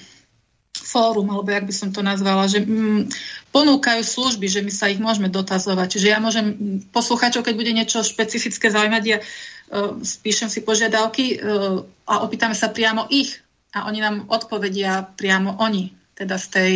fórum, 0.75 1.27
alebo 1.31 1.51
jak 1.51 1.67
by 1.67 1.73
som 1.75 1.89
to 1.91 2.03
nazvala, 2.03 2.47
že 2.47 2.63
mm, 2.63 3.11
ponúkajú 3.51 4.03
služby, 4.03 4.47
že 4.47 4.63
my 4.63 4.71
sa 4.71 4.91
ich 4.91 4.99
môžeme 4.99 5.31
dotazovať. 5.31 5.87
Čiže 5.95 6.07
ja 6.11 6.19
môžem 6.19 6.79
posluchačov, 6.91 7.43
keď 7.43 7.55
bude 7.55 7.71
niečo 7.71 8.03
špecifické 8.03 8.71
zaujímať, 8.71 9.03
ja 9.07 9.17
uh, 9.19 9.95
spíšem 9.99 10.51
si 10.51 10.63
požiadavky 10.63 11.39
uh, 11.39 11.83
a 12.07 12.13
opýtame 12.23 12.55
sa 12.55 12.71
priamo 12.71 13.07
ich. 13.11 13.39
A 13.75 13.91
oni 13.91 13.99
nám 13.99 14.31
odpovedia 14.31 15.03
priamo 15.19 15.59
oni, 15.59 15.91
teda 16.15 16.39
z 16.39 16.47
tej 16.47 16.73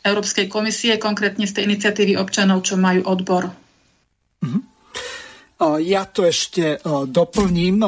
Európskej 0.00 0.48
komisie, 0.48 0.96
konkrétne 0.96 1.44
z 1.44 1.52
tej 1.52 1.68
iniciatívy 1.68 2.16
občanov, 2.16 2.64
čo 2.64 2.80
majú 2.80 3.04
odbor. 3.04 3.52
Uh-huh. 4.40 4.62
Ja 5.80 6.08
to 6.08 6.24
ešte 6.24 6.80
doplním. 7.06 7.84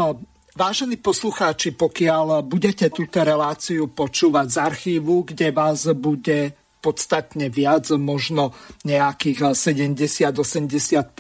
Vážení 0.53 1.01
poslucháči, 1.01 1.73
pokiaľ 1.73 2.45
budete 2.45 2.93
túto 2.93 3.25
reláciu 3.25 3.89
počúvať 3.89 4.47
z 4.53 4.57
archívu, 4.61 5.25
kde 5.25 5.49
vás 5.49 5.89
bude 5.97 6.53
podstatne 6.83 7.47
viac, 7.49 7.89
možno 7.95 8.53
nejakých 8.85 9.55
70-80% 9.55 11.15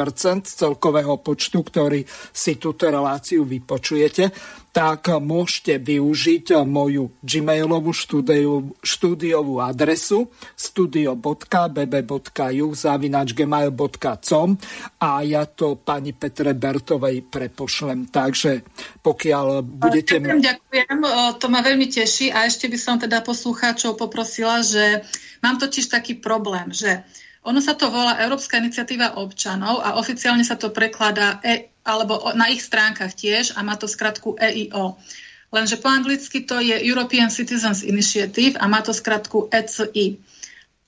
celkového 0.44 1.22
počtu, 1.22 1.58
ktorý 1.62 2.04
si 2.34 2.58
túto 2.58 2.90
reláciu 2.90 3.46
vypočujete, 3.46 4.28
tak 4.72 5.12
môžete 5.20 5.76
využiť 5.76 6.64
moju 6.64 7.12
gmailovú 7.20 7.92
štúdiovú, 7.92 8.72
štúdiovú 8.80 9.60
adresu 9.60 10.32
studio.bb.ju 10.56 12.66
zavinačgmail.com 12.72 14.48
a 14.96 15.10
ja 15.28 15.44
to 15.44 15.76
pani 15.76 16.16
Petre 16.16 16.56
Bertovej 16.56 17.20
prepošlem. 17.28 18.08
Takže 18.08 18.64
pokiaľ 19.04 19.60
budete... 19.60 20.24
Ďakujem, 20.24 20.98
to 21.36 21.46
ma 21.52 21.60
veľmi 21.60 21.92
teší 21.92 22.32
a 22.32 22.48
ešte 22.48 22.72
by 22.72 22.78
som 22.80 22.96
teda 22.96 23.20
poslucháčov 23.20 24.00
poprosila, 24.00 24.64
že 24.64 25.04
mám 25.44 25.60
totiž 25.60 25.92
taký 25.92 26.16
problém, 26.16 26.72
že 26.72 27.04
ono 27.42 27.58
sa 27.58 27.74
to 27.74 27.90
volá 27.90 28.22
Európska 28.22 28.62
iniciatíva 28.62 29.18
občanov 29.18 29.82
a 29.82 29.98
oficiálne 29.98 30.46
sa 30.46 30.54
to 30.54 30.70
prekladá 30.70 31.42
e, 31.42 31.74
alebo 31.82 32.30
na 32.38 32.46
ich 32.46 32.62
stránkach 32.62 33.18
tiež 33.18 33.58
a 33.58 33.66
má 33.66 33.74
to 33.74 33.90
skratku 33.90 34.38
EIO. 34.38 34.94
Lenže 35.52 35.76
po 35.82 35.90
anglicky 35.90 36.46
to 36.46 36.62
je 36.62 36.78
European 36.86 37.28
Citizens 37.28 37.82
Initiative 37.82 38.56
a 38.56 38.70
má 38.70 38.80
to 38.80 38.94
skratku 38.94 39.50
ECI. 39.50 40.16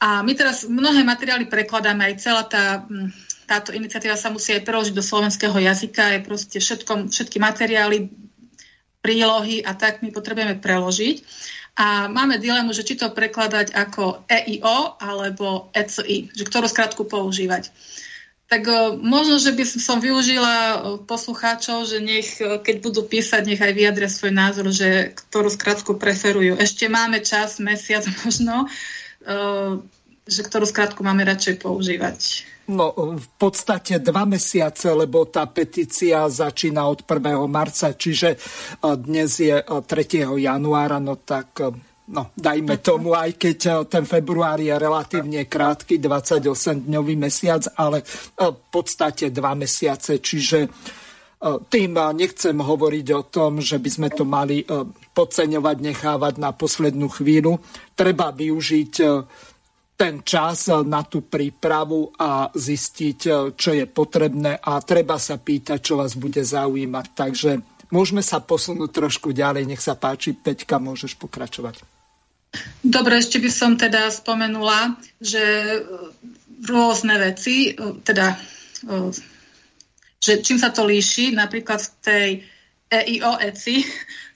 A 0.01 0.23
my 0.23 0.33
teraz 0.33 0.65
mnohé 0.65 1.05
materiály 1.05 1.51
prekladáme, 1.51 2.07
aj 2.07 2.15
celá 2.23 2.43
tá, 2.47 2.87
táto 3.45 3.75
iniciatíva 3.75 4.17
sa 4.17 4.33
musí 4.33 4.55
aj 4.57 4.65
preložiť 4.65 4.95
do 4.95 5.05
slovenského 5.05 5.55
jazyka, 5.59 6.17
je 6.17 6.21
proste 6.23 6.59
všetko, 6.63 7.13
všetky 7.13 7.37
materiály, 7.43 8.09
prílohy 9.05 9.61
a 9.61 9.77
tak 9.77 10.01
my 10.01 10.09
potrebujeme 10.09 10.57
preložiť. 10.57 11.17
A 11.75 12.07
máme 12.07 12.39
dilemu, 12.39 12.71
že 12.71 12.87
či 12.87 12.95
to 12.95 13.11
prekladať 13.11 13.75
ako 13.75 14.23
EIO 14.31 14.95
alebo 15.03 15.75
ECI, 15.75 16.31
že 16.31 16.47
ktorú 16.47 16.71
skratku 16.71 17.03
používať 17.07 17.75
tak 18.55 18.69
uh, 18.69 18.95
možno, 18.95 19.41
že 19.41 19.51
by 19.51 19.65
som 19.67 19.99
využila 19.99 20.55
uh, 20.55 20.75
poslucháčov, 21.03 21.89
že 21.89 21.99
nech, 21.99 22.39
uh, 22.39 22.61
keď 22.61 22.77
budú 22.85 23.03
písať, 23.03 23.43
nech 23.49 23.59
aj 23.59 23.73
vyjadria 23.73 24.07
svoj 24.07 24.31
názor, 24.31 24.69
že 24.71 25.17
ktorú 25.17 25.49
skratku 25.49 25.97
preferujú. 25.97 26.61
Ešte 26.61 26.87
máme 26.87 27.25
čas, 27.25 27.59
mesiac 27.59 28.05
možno, 28.23 28.69
že 30.29 30.41
ktorú 30.45 30.69
skratku 30.69 31.01
máme 31.01 31.25
radšej 31.25 31.65
používať. 31.65 32.45
No, 32.65 32.97
v 32.97 33.29
podstate 33.37 34.01
dva 34.01 34.25
mesiace, 34.25 34.89
lebo 34.97 35.29
tá 35.29 35.45
petícia 35.45 36.25
začína 36.25 36.89
od 36.89 37.05
1. 37.05 37.37
marca, 37.45 37.93
čiže 37.93 38.41
dnes 38.81 39.37
je 39.37 39.61
3. 39.61 39.85
januára, 40.41 40.97
no 40.97 41.21
tak 41.21 41.61
no, 42.09 42.23
dajme 42.33 42.81
tomu, 42.81 43.13
aj 43.13 43.37
keď 43.37 43.59
e, 43.65 43.73
ten 43.89 44.05
február 44.09 44.61
je 44.61 44.73
relatívne 44.73 45.45
krátky, 45.45 46.01
28-dňový 46.01 47.15
mesiac, 47.21 47.69
ale 47.77 48.01
v 48.37 48.61
podstate 48.73 49.29
dva 49.29 49.53
mesiace, 49.53 50.21
čiže 50.21 50.69
tým 51.45 51.93
nechcem 52.17 52.57
hovoriť 52.57 53.07
o 53.13 53.23
tom, 53.29 53.61
že 53.61 53.77
by 53.77 53.91
sme 53.93 54.09
to 54.09 54.25
mali 54.25 54.65
podceňovať, 55.13 55.77
nechávať 55.77 56.35
na 56.41 56.57
poslednú 56.57 57.13
chvíľu. 57.13 57.61
Treba 57.93 58.33
využiť 58.33 58.93
ten 59.95 60.27
čas 60.27 60.67
na 60.83 61.07
tú 61.07 61.23
prípravu 61.23 62.11
a 62.19 62.51
zistiť, 62.51 63.21
čo 63.55 63.71
je 63.71 63.87
potrebné 63.87 64.59
a 64.59 64.83
treba 64.83 65.23
sa 65.23 65.39
pýtať, 65.39 65.79
čo 65.79 65.95
vás 66.03 66.19
bude 66.19 66.43
zaujímať. 66.43 67.07
Takže 67.15 67.51
môžeme 67.95 68.19
sa 68.19 68.43
posunúť 68.43 68.91
trošku 68.91 69.31
ďalej. 69.31 69.71
Nech 69.71 69.79
sa 69.79 69.95
páči, 69.95 70.35
Peťka, 70.35 70.83
môžeš 70.83 71.15
pokračovať. 71.15 71.87
Dobre, 72.83 73.19
ešte 73.23 73.39
by 73.39 73.51
som 73.51 73.79
teda 73.79 74.11
spomenula, 74.11 74.99
že 75.23 75.43
rôzne 76.67 77.19
veci, 77.19 77.75
teda 78.07 78.39
že 80.19 80.41
čím 80.41 80.59
sa 80.59 80.73
to 80.73 80.87
líši, 80.87 81.35
napríklad 81.37 81.83
v 81.83 81.91
tej 82.03 82.29
EIO 82.89 83.37
ECI 83.43 83.85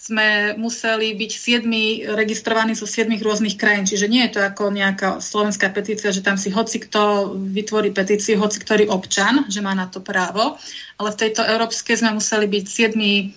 sme 0.09 0.57
museli 0.57 1.13
byť 1.13 1.33
siedmi, 1.37 2.09
registrovaní 2.09 2.73
zo 2.73 2.89
siedmých 2.89 3.21
rôznych 3.21 3.61
krajín. 3.61 3.85
Čiže 3.85 4.09
nie 4.09 4.25
je 4.25 4.41
to 4.41 4.41
ako 4.41 4.73
nejaká 4.73 5.21
slovenská 5.21 5.69
petícia, 5.69 6.09
že 6.09 6.25
tam 6.25 6.41
si 6.41 6.49
hoci 6.49 6.81
kto 6.81 7.37
vytvorí 7.37 7.93
petíciu, 7.93 8.41
hoci 8.41 8.57
ktorý 8.65 8.89
občan, 8.89 9.45
že 9.53 9.61
má 9.61 9.77
na 9.77 9.85
to 9.85 10.01
právo. 10.01 10.57
Ale 10.97 11.13
v 11.13 11.21
tejto 11.29 11.45
európskej 11.45 12.01
sme 12.01 12.17
museli 12.17 12.49
byť 12.49 12.65
siedmi 12.65 13.37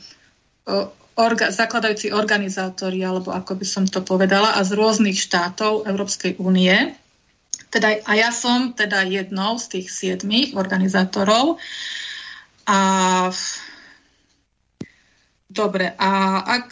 orga, 1.20 1.52
zakladajúci 1.52 2.16
organizátori, 2.16 3.04
alebo 3.04 3.36
ako 3.36 3.60
by 3.60 3.66
som 3.68 3.84
to 3.84 4.00
povedala, 4.00 4.56
a 4.56 4.64
z 4.64 4.72
rôznych 4.72 5.20
štátov 5.20 5.92
Európskej 5.92 6.40
únie. 6.40 6.96
Teda, 7.68 8.00
a 8.08 8.12
ja 8.16 8.32
som 8.32 8.72
teda 8.72 9.04
jednou 9.04 9.60
z 9.60 9.76
tých 9.76 9.88
siedmých 9.92 10.56
organizátorov. 10.56 11.60
A 12.64 12.80
Dobre, 15.52 15.92
a 16.00 16.40
ak, 16.48 16.68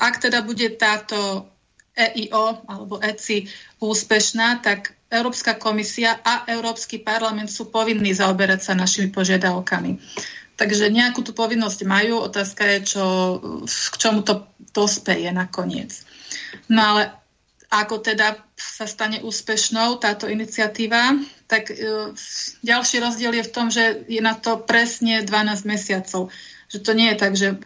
ak 0.00 0.14
teda 0.16 0.40
bude 0.40 0.72
táto 0.80 1.44
EIO 1.92 2.64
alebo 2.64 2.96
ECI 3.04 3.44
úspešná, 3.84 4.64
tak 4.64 4.96
Európska 5.12 5.60
komisia 5.60 6.16
a 6.24 6.48
Európsky 6.48 7.00
parlament 7.00 7.52
sú 7.52 7.68
povinní 7.68 8.16
zaoberať 8.16 8.60
sa 8.64 8.72
našimi 8.72 9.12
požiadavkami. 9.12 10.00
Takže 10.58 10.90
nejakú 10.90 11.20
tú 11.22 11.36
povinnosť 11.36 11.84
majú, 11.84 12.24
otázka 12.24 12.64
je, 12.66 12.78
čo, 12.96 13.04
k 13.68 13.96
čomu 14.00 14.24
to 14.24 14.48
dospeje 14.72 15.30
nakoniec. 15.30 15.92
No 16.72 16.96
ale 16.96 17.02
ako 17.68 18.00
teda 18.00 18.40
sa 18.56 18.88
stane 18.88 19.20
úspešnou 19.20 20.00
táto 20.00 20.24
iniciatíva, 20.24 21.20
tak 21.46 21.68
e, 21.68 22.10
ďalší 22.64 22.96
rozdiel 22.98 23.32
je 23.38 23.44
v 23.44 23.54
tom, 23.54 23.68
že 23.68 24.08
je 24.08 24.20
na 24.24 24.34
to 24.34 24.64
presne 24.64 25.20
12 25.22 25.68
mesiacov 25.68 26.32
že 26.68 26.78
to 26.84 26.92
nie 26.92 27.08
je 27.12 27.16
tak, 27.16 27.32
že 27.32 27.56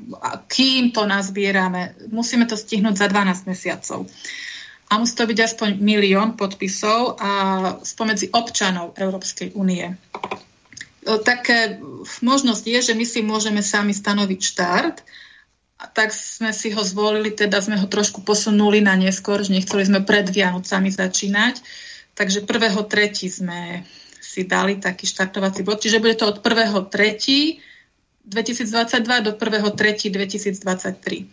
kým 0.46 0.94
to 0.94 1.02
nazbierame, 1.02 1.98
musíme 2.14 2.46
to 2.46 2.54
stihnúť 2.54 2.94
za 2.94 3.06
12 3.10 3.50
mesiacov. 3.50 4.06
A 4.88 5.00
musí 5.02 5.14
to 5.18 5.26
byť 5.26 5.38
aspoň 5.42 5.68
milión 5.82 6.38
podpisov 6.38 7.18
a 7.18 7.30
spomedzi 7.82 8.30
občanov 8.30 8.94
Európskej 8.94 9.58
únie. 9.58 9.90
Také 11.02 11.82
možnosť 12.22 12.62
je, 12.62 12.80
že 12.92 12.94
my 12.94 13.02
si 13.02 13.26
môžeme 13.26 13.58
sami 13.58 13.90
stanoviť 13.90 14.40
štart, 14.40 14.96
tak 15.90 16.14
sme 16.14 16.54
si 16.54 16.70
ho 16.70 16.82
zvolili, 16.86 17.34
teda 17.34 17.58
sme 17.58 17.74
ho 17.74 17.90
trošku 17.90 18.22
posunuli 18.22 18.78
na 18.78 18.94
neskôr, 18.94 19.42
že 19.42 19.50
nechceli 19.50 19.82
sme 19.82 20.06
pred 20.06 20.30
Vianocami 20.30 20.94
začínať. 20.94 21.58
Takže 22.14 22.46
1.3. 22.46 22.86
sme 23.26 23.82
si 24.22 24.46
dali 24.46 24.78
taký 24.78 25.10
štartovací 25.10 25.66
bod, 25.66 25.82
čiže 25.82 25.98
bude 25.98 26.14
to 26.14 26.30
od 26.30 26.38
1.3 26.38 27.71
2022 28.26 29.20
do 29.20 29.32
1.3.2023. 29.34 31.26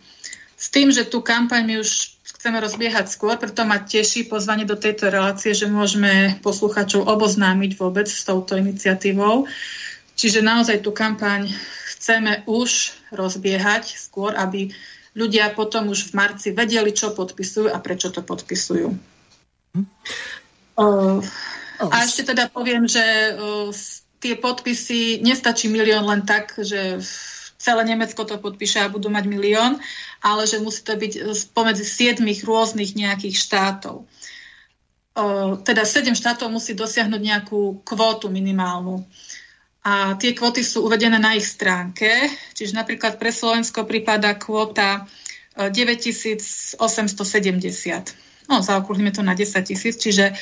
S 0.60 0.66
tým, 0.68 0.92
že 0.92 1.08
tú 1.08 1.24
kampaň 1.24 1.64
my 1.64 1.74
už 1.80 2.20
chceme 2.36 2.60
rozbiehať 2.60 3.08
skôr, 3.08 3.36
preto 3.36 3.64
ma 3.64 3.80
teší 3.80 4.28
pozvanie 4.28 4.64
do 4.64 4.76
tejto 4.76 5.08
relácie, 5.08 5.52
že 5.56 5.68
môžeme 5.68 6.40
posluchačov 6.40 7.04
oboznámiť 7.08 7.76
vôbec 7.76 8.08
s 8.08 8.24
touto 8.24 8.56
iniciatívou. 8.56 9.48
Čiže 10.16 10.44
naozaj 10.44 10.84
tú 10.84 10.92
kampaň 10.92 11.48
chceme 11.96 12.44
už 12.44 12.96
rozbiehať 13.12 13.96
skôr, 13.96 14.36
aby 14.36 14.72
ľudia 15.16 15.52
potom 15.52 15.92
už 15.92 16.12
v 16.12 16.16
marci 16.16 16.48
vedeli, 16.52 16.92
čo 16.96 17.12
podpisujú 17.12 17.68
a 17.72 17.78
prečo 17.80 18.08
to 18.08 18.24
podpisujú. 18.24 18.88
Hm. 19.76 19.86
Uh, 20.80 21.20
a 21.80 22.04
ešte 22.04 22.32
teda 22.32 22.48
poviem, 22.48 22.88
že 22.88 23.04
uh, 23.36 23.68
tie 24.20 24.36
podpisy, 24.36 25.24
nestačí 25.24 25.72
milión 25.72 26.04
len 26.04 26.22
tak, 26.28 26.54
že 26.60 27.00
celé 27.60 27.82
Nemecko 27.84 28.24
to 28.24 28.40
podpíše 28.40 28.80
a 28.80 28.92
budú 28.92 29.08
mať 29.12 29.24
milión, 29.28 29.80
ale 30.24 30.46
že 30.48 30.60
musí 30.60 30.80
to 30.84 30.96
byť 30.96 31.12
pomedzi 31.52 31.84
siedmých 31.84 32.44
rôznych 32.44 32.96
nejakých 32.96 33.36
štátov. 33.36 34.04
Teda 35.64 35.84
sedem 35.84 36.16
štátov 36.16 36.48
musí 36.48 36.72
dosiahnuť 36.72 37.20
nejakú 37.20 37.84
kvótu 37.84 38.32
minimálnu. 38.32 39.04
A 39.80 40.16
tie 40.20 40.36
kvóty 40.36 40.60
sú 40.64 40.84
uvedené 40.84 41.16
na 41.16 41.32
ich 41.36 41.44
stránke, 41.48 42.08
čiže 42.52 42.76
napríklad 42.76 43.16
pre 43.16 43.32
Slovensko 43.32 43.88
prípada 43.88 44.36
kvóta 44.36 45.08
9870. 45.56 46.84
No, 48.48 48.60
zaokrúhlime 48.64 49.12
to 49.12 49.20
na 49.24 49.36
10 49.36 49.60
tisíc, 49.64 49.96
čiže 50.00 50.32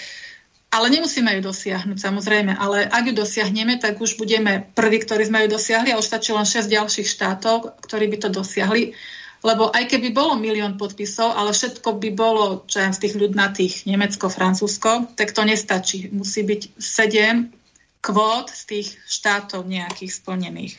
ale 0.68 0.86
nemusíme 0.92 1.32
ju 1.38 1.40
dosiahnuť, 1.48 1.96
samozrejme. 1.96 2.52
Ale 2.52 2.84
ak 2.84 3.08
ju 3.08 3.14
dosiahneme, 3.16 3.80
tak 3.80 3.96
už 3.96 4.20
budeme 4.20 4.68
prví, 4.76 5.00
ktorí 5.00 5.24
sme 5.24 5.48
ju 5.48 5.56
dosiahli 5.56 5.92
a 5.92 5.98
už 6.00 6.04
stačí 6.04 6.36
len 6.36 6.44
6 6.44 6.68
ďalších 6.68 7.08
štátov, 7.08 7.80
ktorí 7.80 8.04
by 8.12 8.16
to 8.20 8.28
dosiahli. 8.28 8.92
Lebo 9.40 9.70
aj 9.70 9.86
keby 9.88 10.12
bolo 10.12 10.36
milión 10.36 10.76
podpisov, 10.76 11.32
ale 11.32 11.54
všetko 11.54 11.96
by 11.96 12.10
bolo, 12.12 12.66
čo 12.68 12.84
z 12.84 13.00
tých 13.00 13.14
ľudnatých, 13.16 13.88
Nemecko, 13.88 14.28
Francúzsko, 14.28 15.14
tak 15.16 15.32
to 15.32 15.46
nestačí. 15.46 16.12
Musí 16.12 16.44
byť 16.44 16.76
7 16.76 18.04
kvót 18.04 18.52
z 18.52 18.62
tých 18.68 18.88
štátov 19.08 19.64
nejakých 19.64 20.12
splnených. 20.12 20.74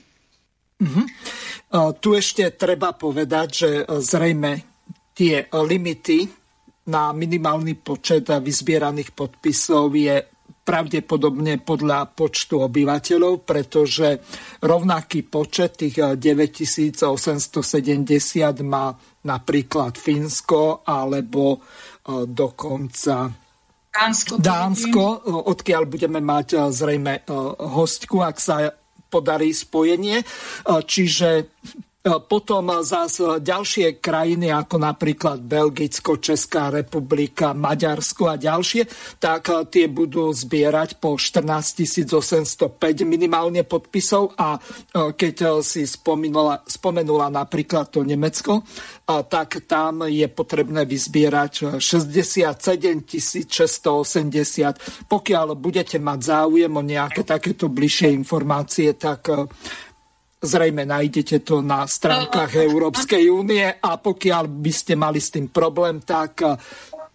Uh-huh. 0.79 1.05
Uh, 1.73 1.91
tu 1.97 2.15
ešte 2.15 2.45
treba 2.55 2.95
povedať, 2.95 3.47
že 3.51 3.69
uh, 3.83 3.99
zrejme 3.99 4.63
tie 5.17 5.51
limity 5.51 6.38
na 6.89 7.13
minimálny 7.13 7.77
počet 7.77 8.25
vyzbieraných 8.33 9.13
podpisov 9.13 9.93
je 9.93 10.25
pravdepodobne 10.69 11.61
podľa 11.61 12.13
počtu 12.13 12.61
obyvateľov, 12.65 13.45
pretože 13.45 14.21
rovnaký 14.61 15.25
počet 15.25 15.81
tých 15.81 15.97
9870 16.17 17.05
má 18.65 18.93
napríklad 19.25 19.97
Fínsko 19.97 20.85
alebo 20.85 21.57
e, 21.57 21.59
dokonca 22.29 23.33
Dánsko, 23.89 24.37
Dánsko 24.37 25.03
odkiaľ 25.49 25.89
budeme 25.89 26.21
mať 26.21 26.69
zrejme 26.69 27.25
hostku, 27.57 28.21
ak 28.21 28.37
sa 28.37 28.69
podarí 29.09 29.49
spojenie. 29.49 30.21
Čiže 30.63 31.57
potom 31.99 32.79
zase 32.79 33.43
ďalšie 33.43 33.99
krajiny, 33.99 34.55
ako 34.55 34.79
napríklad 34.79 35.43
Belgicko, 35.43 36.15
Česká 36.15 36.71
republika, 36.71 37.51
Maďarsko 37.51 38.31
a 38.31 38.39
ďalšie, 38.39 38.87
tak 39.19 39.51
e, 39.51 39.67
tie 39.67 39.91
budú 39.91 40.31
zbierať 40.31 40.95
po 41.03 41.19
14 41.19 42.07
805 42.15 43.03
minimálne 43.03 43.67
podpisov 43.67 44.31
a 44.39 44.55
e, 44.55 44.59
keď 45.11 45.59
si 45.59 45.83
spomenula, 45.83 46.63
spomenula 46.63 47.27
napríklad 47.27 47.91
to 47.91 48.07
Nemecko, 48.07 48.63
tak 49.09 49.65
tam 49.65 50.05
je 50.05 50.29
potrebné 50.29 50.85
vyzbierať 50.85 51.81
67 51.81 53.09
680. 53.49 55.09
Pokiaľ 55.09 55.47
budete 55.57 55.97
mať 55.97 56.19
záujem 56.21 56.69
o 56.69 56.83
nejaké 56.85 57.25
takéto 57.25 57.73
bližšie 57.73 58.13
informácie, 58.13 58.93
tak 58.93 59.49
Zrejme 60.39 60.87
nájdete 60.87 61.43
to 61.43 61.59
na 61.59 61.83
stránkach 61.83 62.55
Európskej 62.55 63.27
únie 63.27 63.67
a 63.67 63.99
pokiaľ 63.99 64.47
by 64.47 64.71
ste 64.71 64.95
mali 64.95 65.19
s 65.19 65.35
tým 65.35 65.51
problém, 65.51 65.99
tak 65.99 66.39
eh, 66.47 66.55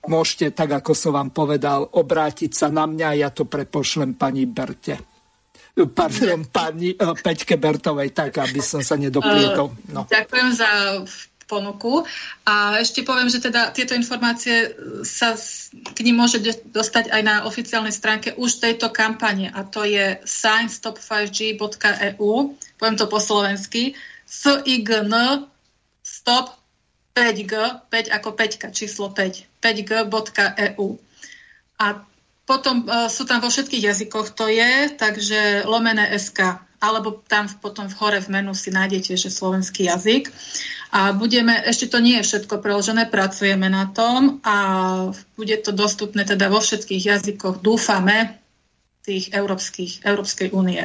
môžete, 0.05 0.53
tak 0.53 0.85
ako 0.85 0.93
som 0.93 1.17
vám 1.17 1.33
povedal, 1.33 1.89
obrátiť 1.89 2.53
sa 2.53 2.69
na 2.69 2.85
mňa, 2.85 3.25
ja 3.25 3.33
to 3.33 3.49
prepošlem 3.49 4.21
pani 4.21 4.45
Berte. 4.45 5.01
Pardon, 5.75 6.47
pani 6.55 6.95
uh, 6.95 7.19
Peťke 7.19 7.59
Bertovej, 7.59 8.15
tak 8.15 8.39
aby 8.39 8.63
som 8.63 8.79
sa 8.79 8.95
nedoplietol. 8.95 9.75
No. 9.91 10.07
Ďakujem 10.07 10.49
za 10.55 10.71
ponuku. 11.47 12.05
A 12.47 12.79
ešte 12.81 13.03
poviem, 13.05 13.29
že 13.29 13.41
teda 13.41 13.71
tieto 13.71 13.95
informácie 13.95 14.75
sa 15.05 15.37
k 15.95 16.05
ním 16.07 16.17
môže 16.23 16.39
dostať 16.73 17.11
aj 17.13 17.23
na 17.23 17.45
oficiálnej 17.45 17.93
stránke 17.93 18.33
už 18.35 18.55
tejto 18.65 18.91
kampane 18.91 19.51
a 19.53 19.65
to 19.67 19.85
je 19.85 20.19
signstop5g.eu 20.25 22.55
poviem 22.85 23.01
to 23.01 23.09
po 23.09 23.17
slovensky, 23.17 23.97
sign 24.29 24.85
stop 26.05 26.53
5G, 27.17 27.53
5 27.89 28.13
ako 28.13 28.29
5, 28.37 28.77
číslo 28.77 29.09
5, 29.09 29.65
5g.eu. 29.65 30.89
A 31.81 31.87
potom 32.45 32.85
uh, 32.85 33.09
sú 33.09 33.25
tam 33.25 33.41
vo 33.41 33.49
všetkých 33.49 33.89
jazykoch 33.89 34.37
to 34.37 34.53
je, 34.53 34.93
takže 35.01 35.65
lomené 35.65 36.13
SK, 36.13 36.61
alebo 36.77 37.25
tam 37.25 37.49
potom 37.49 37.89
v 37.89 37.97
hore 37.97 38.21
v 38.21 38.29
menu 38.29 38.53
si 38.53 38.69
nájdete, 38.69 39.17
že 39.17 39.33
slovenský 39.33 39.89
jazyk. 39.89 40.29
A 40.93 41.17
budeme, 41.17 41.57
ešte 41.65 41.89
to 41.89 42.05
nie 42.05 42.21
je 42.21 42.29
všetko 42.29 42.61
preložené, 42.61 43.09
pracujeme 43.09 43.73
na 43.73 43.89
tom 43.97 44.45
a 44.45 44.57
bude 45.41 45.57
to 45.65 45.73
dostupné 45.73 46.29
teda 46.29 46.53
vo 46.53 46.61
všetkých 46.61 47.17
jazykoch, 47.17 47.65
dúfame, 47.65 48.37
tých 49.09 49.33
európskych, 49.33 50.05
Európskej 50.05 50.53
únie. 50.53 50.85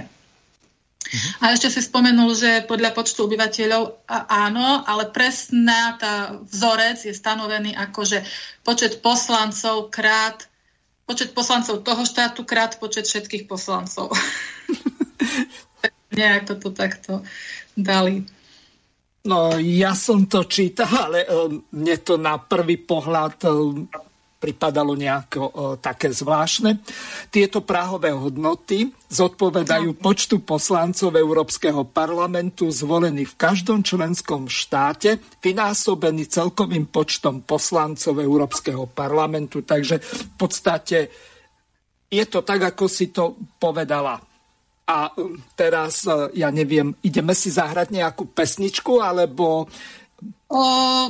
A 1.41 1.53
ešte 1.53 1.73
si 1.73 1.81
spomenul, 1.81 2.37
že 2.37 2.65
podľa 2.69 2.93
počtu 2.93 3.25
obyvateľov 3.25 4.05
áno, 4.29 4.85
ale 4.85 5.09
presná 5.09 5.97
tá 5.97 6.37
vzorec 6.45 7.01
je 7.05 7.13
stanovený 7.17 7.73
ako, 7.73 8.05
že 8.05 8.21
počet 8.61 9.01
poslancov 9.01 9.89
krát 9.89 10.49
počet 11.09 11.33
poslancov 11.33 11.81
toho 11.81 12.05
štátu 12.05 12.45
krát 12.45 12.77
počet 12.77 13.09
všetkých 13.09 13.49
poslancov. 13.49 14.13
Nejak 16.13 16.45
to 16.45 16.53
tu 16.61 16.69
takto 16.69 17.25
dali. 17.73 18.29
No, 19.25 19.57
ja 19.57 19.97
som 19.97 20.29
to 20.29 20.45
čítal, 20.45 21.09
ale 21.09 21.25
um, 21.25 21.65
mne 21.73 21.95
to 22.05 22.21
na 22.21 22.37
prvý 22.37 22.77
pohľad 22.77 23.41
um, 23.49 23.89
pripadalo 24.39 24.95
nejako 24.95 25.41
o, 25.43 25.51
také 25.75 26.15
zvláštne. 26.15 26.79
Tieto 27.27 27.59
práhové 27.59 28.15
hodnoty 28.15 28.87
zodpovedajú 29.11 29.93
no. 29.93 29.99
počtu 29.99 30.39
poslancov 30.39 31.11
Európskeho 31.19 31.83
parlamentu 31.83 32.71
zvolených 32.71 33.35
v 33.35 33.39
každom 33.39 33.83
členskom 33.83 34.47
štáte, 34.47 35.19
vynásobený 35.43 36.31
celkovým 36.31 36.87
počtom 36.87 37.43
poslancov 37.43 38.23
Európskeho 38.23 38.87
parlamentu. 38.87 39.67
Takže 39.67 39.99
v 39.99 40.33
podstate 40.39 41.11
je 42.07 42.25
to 42.25 42.41
tak, 42.41 42.73
ako 42.73 42.87
si 42.87 43.11
to 43.11 43.35
povedala. 43.59 44.17
A 44.89 45.13
um, 45.13 45.37
teraz, 45.53 46.01
uh, 46.09 46.33
ja 46.33 46.49
neviem, 46.49 46.97
ideme 47.05 47.37
si 47.37 47.53
zahrať 47.53 47.93
nejakú 47.93 48.33
pesničku, 48.33 48.97
alebo 48.97 49.69
O, 50.49 50.61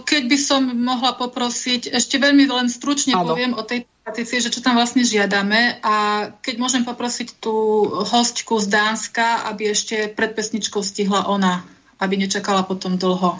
keď 0.03 0.23
by 0.27 0.37
som 0.37 0.61
mohla 0.67 1.15
poprosiť, 1.15 1.95
ešte 1.95 2.19
veľmi 2.19 2.45
len 2.45 2.67
stručne 2.67 3.15
ano. 3.15 3.33
poviem 3.33 3.55
o 3.55 3.63
tej 3.63 3.87
petícii, 4.03 4.43
že 4.43 4.53
čo 4.53 4.59
tam 4.59 4.75
vlastne 4.75 5.01
žiadame 5.01 5.79
a 5.79 6.27
keď 6.43 6.55
môžem 6.59 6.83
poprosiť 6.83 7.39
tú 7.39 7.87
hostku 8.03 8.59
z 8.59 8.67
Dánska, 8.67 9.47
aby 9.49 9.71
ešte 9.71 10.11
pred 10.11 10.35
pesničkou 10.35 10.83
stihla 10.83 11.31
ona, 11.31 11.63
aby 12.03 12.19
nečakala 12.19 12.67
potom 12.67 12.99
dlho. 12.99 13.39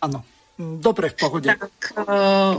Áno, 0.00 0.24
dobre, 0.56 1.12
v 1.12 1.16
pohode. 1.18 1.50
Tak, 1.50 1.98
uh, 1.98 2.56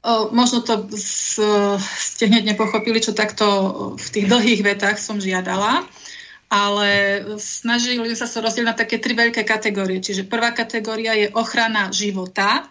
Možno 0.09 0.65
to 0.65 0.89
ste 0.97 2.25
hneď 2.25 2.57
nepochopili, 2.57 3.05
čo 3.05 3.13
takto 3.13 3.45
v 4.01 4.09
tých 4.09 4.27
dlhých 4.33 4.65
vetách 4.65 4.97
som 4.97 5.21
žiadala, 5.21 5.85
ale 6.49 6.91
snažili 7.37 8.17
sa 8.17 8.25
sa 8.25 8.41
rozdeliť 8.41 8.69
na 8.69 8.73
také 8.73 8.97
tri 8.97 9.13
veľké 9.13 9.45
kategórie. 9.45 10.01
Čiže 10.01 10.25
prvá 10.25 10.57
kategória 10.57 11.13
je 11.13 11.29
ochrana 11.37 11.93
života, 11.93 12.65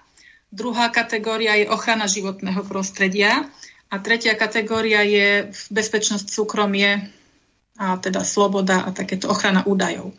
druhá 0.50 0.90
kategória 0.90 1.54
je 1.54 1.70
ochrana 1.70 2.10
životného 2.10 2.66
prostredia 2.66 3.46
a 3.94 3.96
tretia 4.02 4.34
kategória 4.34 5.06
je 5.06 5.54
bezpečnosť 5.70 6.34
súkromie 6.34 7.14
a 7.78 7.96
teda 8.02 8.26
sloboda 8.26 8.84
a 8.84 8.90
takéto 8.90 9.30
ochrana 9.30 9.64
údajov. 9.70 10.18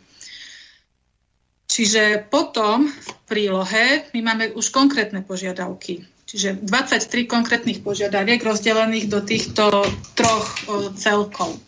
Čiže 1.67 2.27
potom 2.31 2.87
v 2.87 3.09
prílohe 3.27 4.07
my 4.15 4.19
máme 4.23 4.45
už 4.55 4.71
konkrétne 4.71 5.23
požiadavky. 5.23 6.03
Čiže 6.31 6.63
23 6.63 7.27
konkrétnych 7.27 7.83
požiadaviek 7.83 8.39
rozdelených 8.39 9.11
do 9.11 9.19
týchto 9.19 9.67
troch 10.15 10.47
celkov. 10.95 11.59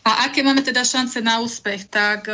A 0.00 0.26
aké 0.26 0.40
máme 0.40 0.64
teda 0.64 0.80
šance 0.80 1.20
na 1.20 1.44
úspech, 1.44 1.92
tak 1.92 2.26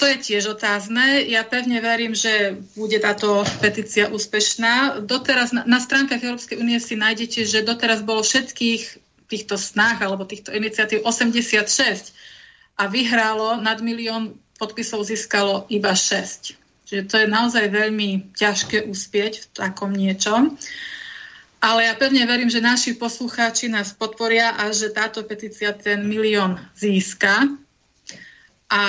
to 0.00 0.08
je 0.08 0.16
tiež 0.16 0.56
otázne. 0.56 1.28
Ja 1.28 1.44
pevne 1.44 1.76
verím, 1.84 2.16
že 2.16 2.56
bude 2.72 2.96
táto 2.96 3.44
petícia 3.60 4.08
úspešná. 4.08 5.04
Doteraz 5.04 5.52
na, 5.52 5.68
na 5.68 5.76
stránkach 5.76 6.24
Európskej 6.24 6.56
únie 6.56 6.80
si 6.80 6.96
nájdete, 6.96 7.44
že 7.44 7.60
doteraz 7.60 8.00
bolo 8.00 8.24
všetkých 8.24 8.96
týchto 9.28 9.60
snách 9.60 10.00
alebo 10.00 10.24
týchto 10.24 10.56
iniciatív 10.56 11.04
86 11.04 12.16
a 12.80 12.88
vyhrálo 12.88 13.60
nad 13.60 13.84
milión 13.84 14.40
podpisov 14.56 15.04
získalo 15.04 15.68
iba 15.68 15.92
6. 15.92 16.59
Čiže 16.90 17.06
to 17.06 17.16
je 17.22 17.28
naozaj 17.30 17.70
veľmi 17.70 18.34
ťažké 18.34 18.82
uspieť 18.90 19.46
v 19.46 19.46
takom 19.54 19.94
niečom. 19.94 20.58
Ale 21.62 21.86
ja 21.86 21.94
pevne 21.94 22.26
verím, 22.26 22.50
že 22.50 22.58
naši 22.58 22.98
poslucháči 22.98 23.70
nás 23.70 23.94
podporia 23.94 24.58
a 24.58 24.74
že 24.74 24.90
táto 24.90 25.22
petícia 25.22 25.70
ten 25.70 26.02
milión 26.02 26.58
získa. 26.74 27.46
A 28.74 28.82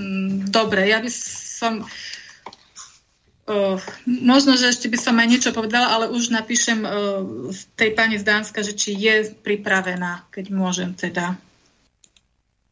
mm, 0.00 0.48
dobre, 0.48 0.88
ja 0.88 1.04
by 1.04 1.10
som... 1.12 1.84
Uh, 3.44 3.76
možno, 4.08 4.56
že 4.56 4.72
ešte 4.72 4.88
by 4.88 4.96
som 4.96 5.20
aj 5.20 5.28
niečo 5.28 5.50
povedala, 5.52 5.92
ale 5.92 6.08
už 6.08 6.32
napíšem 6.32 6.86
uh, 6.88 7.52
tej 7.76 7.92
pani 7.92 8.16
z 8.16 8.24
Dánska, 8.24 8.64
že 8.64 8.72
či 8.72 8.96
je 8.96 9.28
pripravená, 9.44 10.24
keď 10.32 10.44
môžem 10.56 10.96
teda. 10.96 11.36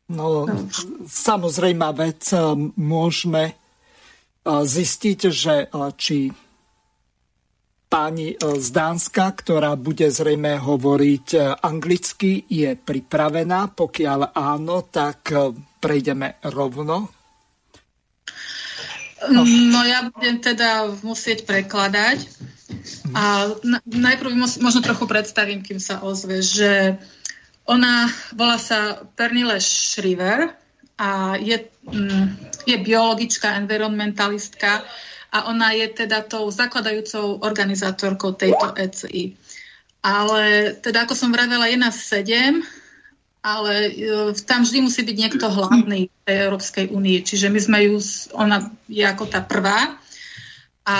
No, 0.08 0.48
samozrejme 1.04 1.88
vec, 1.92 2.32
môžeme 2.80 3.52
zistiť, 4.48 5.18
že 5.28 5.68
či 6.00 6.32
pani 7.88 8.36
z 8.36 8.68
Dánska, 8.72 9.32
ktorá 9.36 9.76
bude 9.76 10.08
zrejme 10.08 10.56
hovoriť 10.60 11.60
anglicky, 11.60 12.44
je 12.48 12.72
pripravená. 12.72 13.68
Pokiaľ 13.72 14.32
áno, 14.32 14.84
tak 14.88 15.28
prejdeme 15.80 16.40
rovno. 16.52 17.12
No, 19.28 19.40
no 19.44 19.80
ja 19.84 20.08
budem 20.08 20.40
teda 20.40 20.88
musieť 21.04 21.44
prekladať. 21.44 22.28
A 23.12 23.56
najprv 23.84 24.32
možno 24.36 24.80
trochu 24.84 25.04
predstavím, 25.04 25.60
kým 25.64 25.80
sa 25.80 26.00
ozve, 26.04 26.44
že 26.44 26.96
ona 27.68 28.08
volá 28.32 28.56
sa 28.56 29.04
Pernille 29.12 29.60
Shriver 29.60 30.48
a 30.98 31.36
je, 31.36 31.68
mm, 31.92 32.26
je 32.64 32.76
biologička, 32.80 33.60
environmentalistka 33.60 34.82
a 35.28 35.38
ona 35.52 35.76
je 35.76 35.86
teda 35.92 36.24
tou 36.24 36.48
zakladajúcou 36.48 37.44
organizátorkou 37.44 38.32
tejto 38.32 38.72
ECI. 38.72 39.36
Ale 40.00 40.72
teda, 40.80 41.04
ako 41.04 41.12
som 41.12 41.28
vravela, 41.28 41.68
je 41.68 41.76
nás 41.76 42.00
sedem, 42.00 42.64
ale 43.44 43.92
e, 43.92 44.32
tam 44.48 44.64
vždy 44.64 44.78
musí 44.80 45.04
byť 45.04 45.16
niekto 45.16 45.46
hlavný 45.52 46.08
v 46.08 46.22
tej 46.24 46.36
Európskej 46.48 46.86
únii. 46.88 47.18
Čiže 47.22 47.52
my 47.52 47.60
sme 47.60 47.78
ju, 47.84 48.00
ona 48.32 48.64
je 48.88 49.04
ako 49.04 49.28
tá 49.28 49.44
prvá. 49.44 50.00
a 50.88 50.96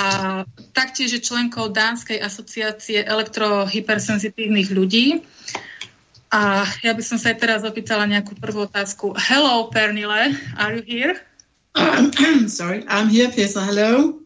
taktiež 0.77 1.17
je 1.17 1.25
členkou 1.25 1.73
Dánskej 1.73 2.21
asociácie 2.21 3.09
elektrohypersenzitívnych 3.09 4.69
ľudí. 4.69 5.25
A 6.29 6.69
ja 6.85 6.93
by 6.93 7.01
som 7.01 7.17
sa 7.17 7.33
aj 7.33 7.41
teraz 7.41 7.61
opýtala 7.65 8.05
nejakú 8.05 8.37
prvú 8.37 8.69
otázku. 8.69 9.17
Hello, 9.17 9.73
Pernile, 9.73 10.37
are 10.61 10.77
you 10.77 10.85
here? 10.85 11.15
sorry, 12.49 12.85
I'm 12.85 13.09
here, 13.09 13.33
Peter, 13.33 13.65
hello. 13.65 14.21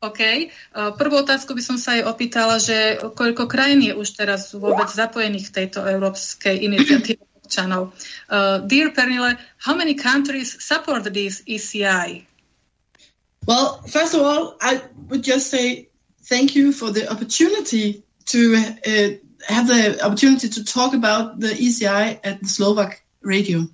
OK. 0.00 0.48
Prvú 0.96 1.20
otázku 1.20 1.52
by 1.52 1.62
som 1.64 1.76
sa 1.76 2.00
aj 2.00 2.08
opýtala, 2.08 2.56
že 2.56 3.00
koľko 3.16 3.44
krajín 3.48 3.84
je 3.84 3.92
už 3.92 4.16
teraz 4.16 4.52
vôbec 4.56 4.88
zapojených 4.88 5.52
v 5.52 5.54
tejto 5.64 5.84
európskej 5.84 6.56
iniciatíve 6.56 7.20
občanov. 7.44 7.92
Uh, 8.28 8.64
dear 8.64 8.92
Pernile, 8.92 9.36
how 9.60 9.76
many 9.76 9.92
countries 9.96 10.56
support 10.60 11.04
this 11.12 11.44
ECI? 11.44 12.24
Well, 13.44 13.84
first 13.88 14.12
of 14.16 14.20
all, 14.20 14.56
I 14.60 14.80
would 15.08 15.24
just 15.24 15.48
say 15.48 15.88
thank 16.28 16.56
you 16.56 16.72
for 16.72 16.92
the 16.92 17.08
opportunity 17.08 18.04
to 18.32 18.40
uh, 18.56 19.29
have 19.50 19.66
the 19.66 19.98
opportunity 20.02 20.48
to 20.48 20.60
talk 20.64 20.94
about 20.94 21.40
the 21.40 21.52
ECI 21.52 22.18
at 22.22 22.40
the 22.40 22.48
Slovak 22.48 23.02
radio. 23.22 23.66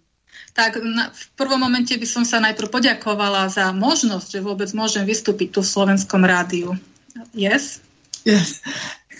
Tak 0.56 0.80
na, 0.80 1.12
v 1.12 1.24
prvom 1.36 1.60
momente 1.60 1.92
by 1.92 2.08
som 2.08 2.24
sa 2.24 2.40
najprv 2.40 2.72
poďakovala 2.72 3.52
za 3.52 3.76
možnosť, 3.76 4.40
že 4.40 4.40
vôbec 4.40 4.72
môžem 4.72 5.04
vystúpiť 5.04 5.52
tu 5.52 5.60
v 5.60 5.68
slovenskom 5.68 6.24
rádiu. 6.24 6.72
Yes? 7.36 7.84
Yes. 8.24 8.64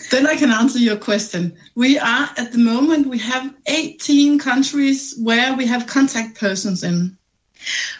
Then 0.09 0.25
I 0.25 0.35
can 0.35 0.49
answer 0.49 0.81
your 0.81 0.97
question. 0.97 1.53
We 1.75 1.99
are 1.99 2.29
at 2.37 2.51
the 2.51 2.61
moment 2.61 3.07
we 3.07 3.21
have 3.21 3.53
18 3.65 4.39
countries 4.39 5.13
where 5.21 5.53
we 5.53 5.65
have 5.69 5.85
contact 5.85 6.39
persons 6.39 6.81
in. 6.81 7.17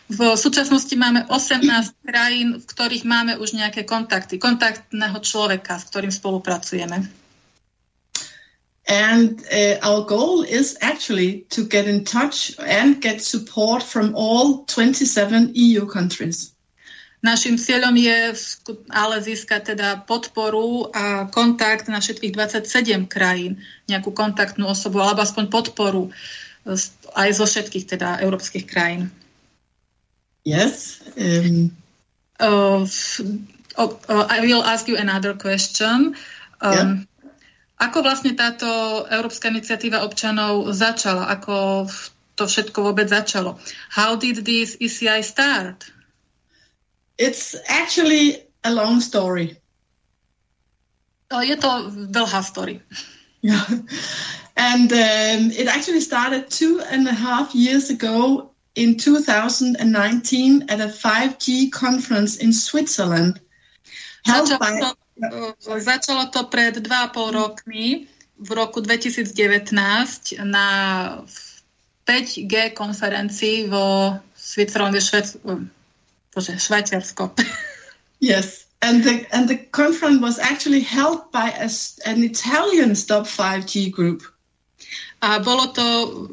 V 0.07 0.37
súčasnosti 0.37 0.93
máme 0.95 1.25
18 1.27 1.65
krajín, 2.05 2.61
v 2.61 2.65
ktorých 2.65 3.03
máme 3.03 3.35
už 3.41 3.57
nejaké 3.57 3.83
kontakty, 3.83 4.37
kontaktného 4.37 5.17
človeka, 5.19 5.81
s 5.81 5.89
ktorým 5.89 6.13
spolupracujeme. 6.13 7.26
And 8.87 9.43
uh, 9.51 9.83
our 9.83 10.07
goal 10.07 10.43
is 10.43 10.77
actually 10.79 11.43
to 11.51 11.67
get 11.67 11.87
in 11.87 12.07
touch 12.07 12.55
and 12.63 13.01
get 13.01 13.21
support 13.21 13.83
from 13.83 14.15
all 14.15 14.63
27 14.63 15.51
EU 15.53 15.85
countries. 15.85 16.55
Našim 17.19 17.59
cieľom 17.59 17.97
je 17.99 18.31
ale 18.87 19.15
získať 19.19 19.75
teda 19.75 20.07
podporu 20.07 20.87
a 20.95 21.27
kontakt 21.27 21.91
na 21.91 21.99
všetkých 21.99 22.31
27 22.63 23.09
krajín, 23.11 23.59
nejakú 23.91 24.15
kontaktnú 24.15 24.69
osobu, 24.69 25.03
alebo 25.03 25.25
aspoň 25.25 25.51
podporu 25.51 26.07
aj 27.17 27.29
zo 27.35 27.43
všetkých 27.43 27.97
teda 27.97 28.23
európskych 28.23 28.63
krajín. 28.69 29.11
Yes. 30.47 31.03
Um... 31.19 31.75
Uh, 32.39 32.85
uh, 33.75 34.25
I 34.29 34.45
will 34.45 34.61
ask 34.61 34.87
you 34.87 34.95
another 34.95 35.33
question. 35.33 36.13
Um, 36.61 36.71
yeah. 36.71 36.85
Ako 37.77 38.01
vlastne 38.01 38.33
táto 38.33 38.65
Európska 39.05 39.53
iniciatíva 39.53 40.01
občanov 40.01 40.65
začala? 40.73 41.29
Ako 41.29 41.85
to 42.33 42.43
všetko 42.49 42.89
vôbec 42.89 43.05
začalo? 43.09 43.61
How 43.93 44.17
did 44.17 44.41
this 44.45 44.77
ECI 44.81 45.21
start? 45.21 45.85
It's 47.17 47.53
actually 47.69 48.41
a 48.65 48.73
long 48.73 49.01
story. 49.01 49.57
Je 51.29 51.55
to 51.57 51.71
dlhá 52.09 52.41
story. 52.41 52.81
Yeah. 53.41 53.61
And 54.57 54.89
um, 54.91 55.53
it 55.53 55.67
actually 55.67 56.01
started 56.01 56.49
two 56.49 56.81
and 56.81 57.07
a 57.07 57.13
half 57.13 57.53
years 57.53 57.91
ago 57.91 58.49
in 58.73 58.97
2019 58.97 60.65
at 60.69 60.81
a 60.81 60.87
5G 60.87 61.71
conference 61.71 62.37
in 62.37 62.53
Switzerland. 62.53 63.39
To, 64.25 64.57
uh, 64.59 64.93
začalo 65.77 66.29
to 66.29 66.43
pred 66.47 66.77
2,5 66.79 67.31
rokmi 67.33 68.07
v 68.37 68.49
roku 68.53 68.81
2019 68.81 69.73
na 70.45 70.67
5G 72.07 72.71
konferencii 72.73 73.67
vo 73.67 74.15
Switzerlande, 74.37 75.01
Švec, 75.01 75.35
bože, 76.31 76.55
Švajčiarsko. 76.55 77.35
yes, 78.23 78.65
and 78.81 79.03
the, 79.03 79.25
and 79.33 79.49
the 79.49 79.57
conference 79.75 80.21
was 80.21 80.39
actually 80.39 80.79
held 80.79 81.31
by 81.31 81.51
a, 81.51 81.67
an 82.05 82.23
Italian 82.23 82.95
Stop 82.95 83.27
5G 83.27 83.91
group. 83.91 84.23
A 85.19 85.41
bolo 85.41 85.73
to, 85.73 85.87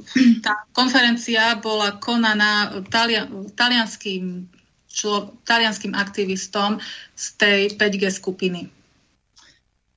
tá 0.44 0.68
konferencia 0.76 1.56
bola 1.58 1.96
konaná 1.98 2.84
talia, 2.92 3.26
talianským, 3.56 4.46
člo, 4.94 5.34
talianským 5.42 5.90
aktivistom 5.90 6.78
z 7.18 7.24
tej 7.36 7.60
5G 7.74 8.14
skupiny. 8.14 8.70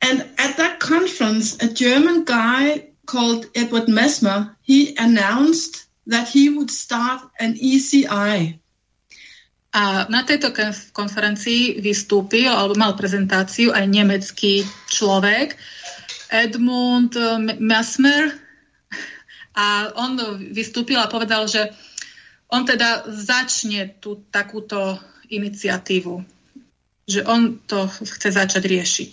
And 0.02 0.26
at 0.42 0.58
that 0.58 0.82
conference, 0.82 1.58
a 1.62 1.70
German 1.70 2.26
guy 2.26 2.90
called 3.06 3.50
Edward 3.54 3.86
Mesmer, 3.86 4.58
he 4.66 4.98
announced 4.98 5.86
that 6.10 6.28
he 6.28 6.50
would 6.50 6.74
start 6.74 7.22
an 7.40 7.54
ECI. 7.58 8.58
A 9.78 9.84
na 10.10 10.26
tejto 10.26 10.50
konferencii 10.96 11.78
vystúpil, 11.84 12.50
alebo 12.50 12.74
mal 12.74 12.98
prezentáciu 12.98 13.70
aj 13.76 13.86
nemecký 13.86 14.66
človek, 14.90 15.54
Edmund 16.34 17.14
Mesmer, 17.62 18.34
a 19.58 19.90
on 19.98 20.14
vystúpil 20.54 21.02
a 21.02 21.10
povedal, 21.10 21.50
že 21.50 21.74
on 22.48 22.64
teda 22.64 23.04
začne 23.08 24.00
tú 24.00 24.24
takúto 24.32 25.00
iniciatívu. 25.28 26.24
Že 27.08 27.22
on 27.28 27.60
to 27.68 27.88
chce 27.88 28.36
začať 28.36 28.64
riešiť. 28.68 29.12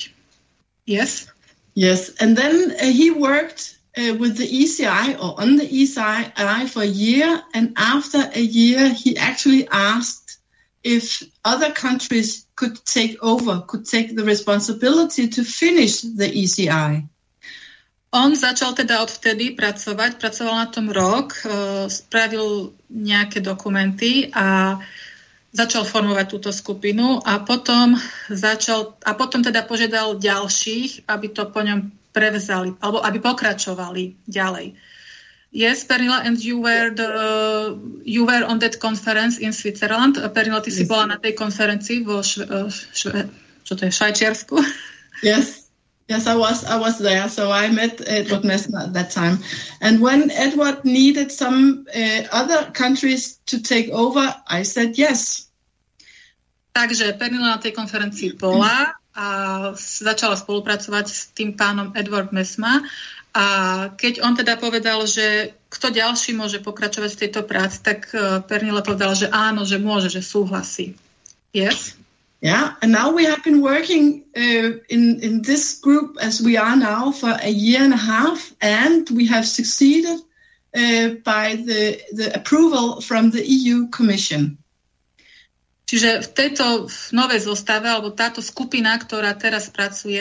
Yes? 0.87 1.31
Yes, 1.75 2.15
and 2.21 2.39
then 2.39 2.71
uh, 2.79 2.87
he 2.87 3.11
worked 3.11 3.79
uh, 3.99 4.15
with 4.15 4.39
the 4.39 4.47
ECI 4.47 5.19
or 5.19 5.35
on 5.41 5.57
the 5.57 5.67
ECI 5.67 6.31
for 6.71 6.83
a 6.83 6.87
year, 6.87 7.43
and 7.55 7.75
after 7.77 8.31
a 8.35 8.41
year, 8.41 8.95
he 8.95 9.17
actually 9.17 9.67
asked 9.69 10.39
if 10.85 11.23
other 11.45 11.73
countries 11.73 12.47
could 12.55 12.85
take 12.85 13.17
over, 13.23 13.65
could 13.67 13.87
take 13.87 14.15
the 14.15 14.23
responsibility 14.23 15.27
to 15.29 15.43
finish 15.43 16.03
the 16.03 16.31
ECI. 16.31 17.09
On 18.15 18.31
začal 18.31 18.79
teda 18.79 19.03
odvtedy 19.03 19.59
pracovať, 19.59 20.23
pracoval 20.23 20.55
na 20.55 20.69
tom 20.71 20.87
rok, 20.87 21.35
e, 21.43 21.47
spravil 21.91 22.71
nejaké 22.87 23.43
dokumenty 23.43 24.31
a 24.31 24.79
začal 25.51 25.83
formovať 25.83 26.27
túto 26.31 26.51
skupinu 26.55 27.19
a 27.27 27.43
potom, 27.43 27.99
začal, 28.31 28.95
a 29.03 29.19
potom 29.19 29.43
teda 29.43 29.67
požiadal 29.67 30.23
ďalších, 30.23 31.11
aby 31.11 31.27
to 31.35 31.51
po 31.51 31.63
ňom 31.67 31.91
prevzali, 32.15 32.79
alebo 32.79 33.03
aby 33.03 33.19
pokračovali 33.19 34.31
ďalej. 34.31 34.79
Yes, 35.55 35.87
Pernila, 35.87 36.23
and 36.23 36.39
you 36.39 36.59
were, 36.59 36.91
the, 36.95 37.11
you 38.03 38.27
were 38.27 38.43
on 38.47 38.59
that 38.59 38.79
conference 38.83 39.39
in 39.39 39.55
Switzerland. 39.55 40.19
Pernila, 40.35 40.63
ty 40.63 40.71
yes. 40.71 40.83
si 40.83 40.85
bola 40.87 41.15
na 41.15 41.19
tej 41.19 41.35
konferencii 41.35 42.03
vo 42.07 42.23
šve, 42.23 42.47
šve, 42.91 43.31
čo 43.63 43.75
to 43.75 43.87
je, 43.87 43.91
Švajčiarsku? 43.91 44.59
Yes. 45.23 45.64
Yes, 46.05 46.29
I 46.29 46.37
was. 46.37 46.69
I 46.69 46.77
was 46.77 47.01
there. 47.01 47.29
So 47.33 47.49
I 47.49 47.73
met 47.73 48.05
Edward 48.05 48.45
Messner 48.45 48.85
at 48.85 48.93
that 48.93 49.11
time. 49.11 49.41
And 49.81 50.05
when 50.05 50.29
Edward 50.31 50.85
needed 50.85 51.33
some 51.33 51.89
uh, 51.89 52.29
other 52.29 52.69
countries 52.77 53.41
to 53.49 53.63
take 53.65 53.89
over, 53.89 54.21
I 54.45 54.69
said 54.69 55.01
yes. 55.01 55.49
Takže 56.77 57.17
Pernila 57.17 57.57
na 57.57 57.63
tej 57.63 57.73
konferencii 57.73 58.37
bola 58.37 58.93
a 59.15 59.27
začala 59.79 60.37
spolupracovať 60.37 61.07
s 61.07 61.33
tým 61.33 61.57
pánom 61.57 61.95
Edward 61.97 62.35
Mesma. 62.35 62.85
A 63.33 63.47
keď 63.97 64.21
on 64.27 64.37
teda 64.37 64.61
povedal, 64.61 65.09
že 65.09 65.57
kto 65.73 65.89
ďalší 65.89 66.37
môže 66.37 66.61
pokračovať 66.61 67.11
v 67.17 67.21
tejto 67.27 67.41
práci, 67.49 67.81
tak 67.81 68.13
uh, 68.13 68.45
Pernila 68.45 68.85
povedala, 68.85 69.17
že 69.17 69.33
áno, 69.33 69.65
že 69.65 69.81
môže, 69.81 70.13
že 70.13 70.21
súhlasí. 70.21 70.99
Yes? 71.55 71.97
Yeah, 72.45 72.77
and 72.83 72.93
now 72.93 73.11
we 73.11 73.25
have 73.25 73.43
been 73.43 73.63
working 73.63 74.29
uh, 74.37 74.77
in 74.93 75.17
in 75.25 75.41
this 75.41 75.81
group 75.81 76.21
as 76.21 76.45
we 76.45 76.61
are 76.61 76.77
now 76.77 77.09
for 77.09 77.33
a 77.41 77.49
year 77.49 77.81
and 77.81 77.97
a 77.97 78.05
half, 78.13 78.53
and 78.61 79.09
we 79.09 79.25
have 79.33 79.49
succeeded 79.49 80.21
uh, 80.77 81.17
by 81.25 81.57
the 81.57 82.05
the 82.13 82.29
approval 82.37 83.01
from 83.01 83.33
the 83.33 83.41
EU 83.41 83.89
Commission. 83.89 84.61
Čiže 85.89 86.21
v 86.21 86.29
tejto 86.37 86.65
novej 87.17 87.49
zostave, 87.49 87.89
alebo 87.89 88.13
táto 88.13 88.45
skupina, 88.45 88.93
ktorá 89.01 89.33
teraz 89.41 89.73
pracuje, 89.73 90.21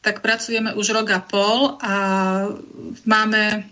tak 0.00 0.24
pracujeme 0.24 0.72
už 0.72 0.96
rok 0.96 1.12
a 1.12 1.20
pol 1.20 1.76
a 1.84 1.94
máme 3.04 3.68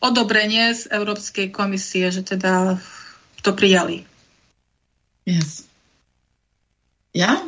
odobrenie 0.00 0.72
z 0.72 0.88
Európskej 0.88 1.52
komisie, 1.52 2.08
že 2.08 2.24
teda 2.24 2.80
to 3.44 3.52
prijali. 3.52 4.08
Yes. 5.28 5.67
Yeah. 7.18 7.42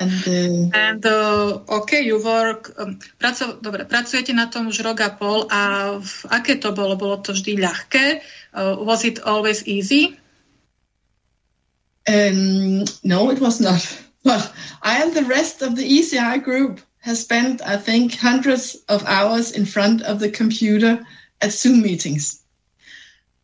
And, 0.00 0.18
uh... 0.26 0.76
And 0.76 1.06
uh, 1.06 1.62
OK, 1.68 2.02
you 2.02 2.18
work, 2.18 2.74
um, 2.74 2.98
praco, 3.22 3.54
dobre, 3.62 3.86
pracujete 3.86 4.34
na 4.34 4.50
tom 4.50 4.66
už 4.66 4.82
rok 4.82 4.98
a 4.98 5.14
pol 5.14 5.46
a 5.46 5.94
v, 6.02 6.26
aké 6.26 6.58
to 6.58 6.74
bolo? 6.74 6.98
Bolo 6.98 7.22
to 7.22 7.30
vždy 7.30 7.62
ľahké? 7.62 8.18
Uh, 8.50 8.74
was 8.82 9.06
it 9.06 9.22
always 9.22 9.62
easy? 9.62 10.18
Um, 12.10 12.82
no, 13.06 13.30
it 13.30 13.38
was 13.38 13.62
not. 13.62 13.78
But 14.26 14.50
I 14.82 15.02
and 15.02 15.14
the 15.14 15.26
rest 15.26 15.62
of 15.62 15.78
the 15.78 15.86
ECI 15.86 16.42
group 16.42 16.82
has 17.02 17.22
spent, 17.22 17.62
I 17.62 17.78
think, 17.78 18.18
hundreds 18.18 18.78
of 18.90 19.06
hours 19.06 19.54
in 19.54 19.66
front 19.66 20.02
of 20.02 20.18
the 20.18 20.30
computer 20.30 20.98
at 21.38 21.54
Zoom 21.54 21.82
meetings. 21.82 22.42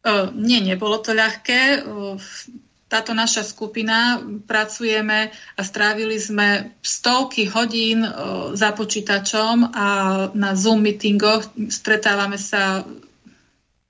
Uh, 0.02 0.30
nie, 0.34 0.58
nebolo 0.58 1.02
to 1.02 1.14
ľahké. 1.14 1.86
Uh, 1.86 2.18
táto 2.88 3.12
naša 3.12 3.44
skupina 3.44 4.18
pracujeme 4.48 5.28
a 5.28 5.60
strávili 5.60 6.16
sme 6.16 6.72
stovky 6.80 7.44
hodín 7.44 8.00
uh, 8.00 8.56
za 8.56 8.72
počítačom 8.72 9.76
a 9.76 9.86
na 10.32 10.56
Zoom 10.56 10.82
meetingoch 10.82 11.44
stretávame 11.68 12.40
sa 12.40 12.82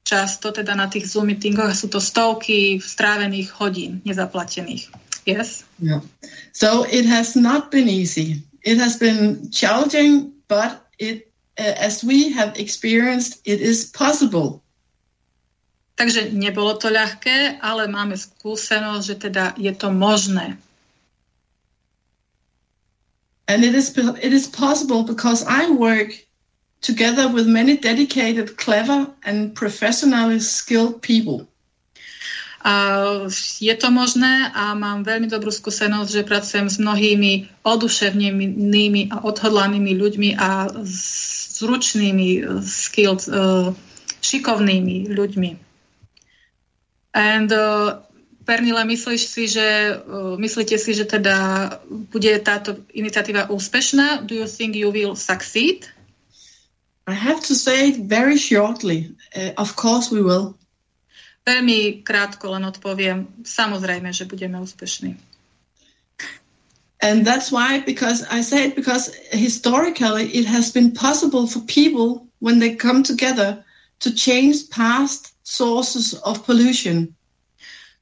často 0.02 0.50
teda 0.50 0.74
na 0.74 0.90
tých 0.90 1.06
Zoom 1.06 1.30
meetingoch 1.30 1.70
a 1.70 1.78
sú 1.78 1.86
to 1.86 2.02
stovky 2.02 2.82
strávených 2.82 3.54
hodín 3.62 4.02
nezaplatených. 4.02 4.90
Yes? 5.28 5.62
Yeah. 5.78 6.00
So 6.50 6.82
it 6.88 7.06
has 7.06 7.36
not 7.36 7.70
been 7.70 7.86
easy. 7.86 8.42
It 8.64 8.80
has 8.82 8.96
been 8.96 9.52
challenging, 9.52 10.32
but 10.48 10.88
it, 10.98 11.30
uh, 11.60 11.76
as 11.78 12.02
we 12.02 12.32
have 12.32 12.56
experienced, 12.56 13.44
it 13.44 13.60
is 13.60 13.86
possible. 13.92 14.64
Takže 15.98 16.30
nebolo 16.30 16.78
to 16.78 16.94
ľahké, 16.94 17.58
ale 17.58 17.90
máme 17.90 18.14
skúsenosť, 18.14 19.02
že 19.02 19.16
teda 19.18 19.44
je 19.58 19.74
to 19.74 19.90
možné. 19.90 20.54
And 23.50 23.66
it 23.66 23.74
is, 23.74 23.90
it 23.98 24.30
is 24.30 24.46
possible 24.46 25.02
because 25.02 25.42
I 25.42 25.74
work 25.74 26.14
together 26.80 27.26
with 27.26 27.50
many 27.50 27.76
dedicated, 27.76 28.54
clever, 28.56 29.10
and 29.26 29.56
professionally 29.58 30.38
skilled 30.38 31.02
people. 31.02 31.50
A 32.62 33.26
je 33.58 33.74
to 33.74 33.90
možné 33.90 34.50
a 34.54 34.74
mám 34.74 35.02
veľmi 35.02 35.26
dobrú 35.30 35.50
skúsenosť, 35.50 36.10
že 36.10 36.26
pracujem 36.26 36.66
s 36.70 36.78
mnohými 36.78 37.62
oduševnenými 37.62 39.14
a 39.14 39.22
odhodlanými 39.22 39.92
ľuďmi 39.98 40.30
a 40.38 40.70
zručnými, 41.58 42.62
skilled, 42.62 43.26
uh, 43.30 43.74
šikovnými 44.22 45.10
ľuďmi. 45.10 45.67
And 47.14 47.52
uh, 47.52 48.04
Pernile, 48.44 48.84
myslíš 48.84 49.22
si, 49.28 49.48
že, 49.48 49.96
uh, 49.96 50.36
myslíte 50.40 50.78
si, 50.78 50.94
že 50.94 51.04
teda 51.04 51.36
bude 51.88 52.32
táto 52.40 52.76
iniciatíva 52.92 53.52
úspešná? 53.52 54.24
Do 54.24 54.34
you 54.34 54.46
think 54.48 54.76
you 54.76 54.88
will 54.92 55.16
succeed? 55.16 55.88
I 57.08 57.16
have 57.16 57.40
to 57.48 57.54
say 57.54 57.88
it 57.88 58.04
very 58.04 58.36
shortly. 58.36 59.12
Uh, 59.36 59.52
of 59.56 59.76
course 59.76 60.12
we 60.12 60.20
will. 60.20 60.56
Veľmi 61.48 62.04
krátko 62.04 62.52
len 62.52 62.68
odpoviem. 62.68 63.28
Samozrejme, 63.40 64.12
že 64.12 64.28
budeme 64.28 64.60
úspešní. 64.60 65.16
And 67.00 67.24
that's 67.24 67.52
why, 67.52 67.78
because 67.80 68.26
I 68.28 68.42
say 68.42 68.66
it 68.66 68.74
because 68.74 69.14
historically 69.30 70.26
it 70.34 70.46
has 70.46 70.72
been 70.72 70.90
possible 70.90 71.46
for 71.46 71.60
people 71.62 72.26
when 72.40 72.58
they 72.58 72.74
come 72.74 73.02
together 73.02 73.64
to 74.00 74.10
change 74.10 74.68
past 74.70 75.37
sources 75.48 76.12
of 76.28 76.44
pollution. 76.44 77.16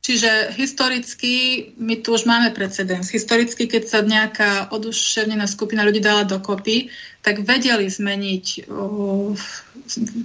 Čiže 0.03 0.55
historicky, 0.55 1.66
my 1.82 1.99
tu 1.99 2.14
už 2.14 2.30
máme 2.30 2.55
precedens, 2.55 3.11
historicky, 3.11 3.66
keď 3.66 3.82
sa 3.90 3.99
nejaká 4.07 4.70
oduševnená 4.70 5.51
skupina 5.51 5.82
ľudí 5.82 5.99
dala 5.99 6.22
dokopy, 6.22 6.90
tak 7.22 7.42
vedeli 7.42 7.90
zmeniť, 7.90 8.70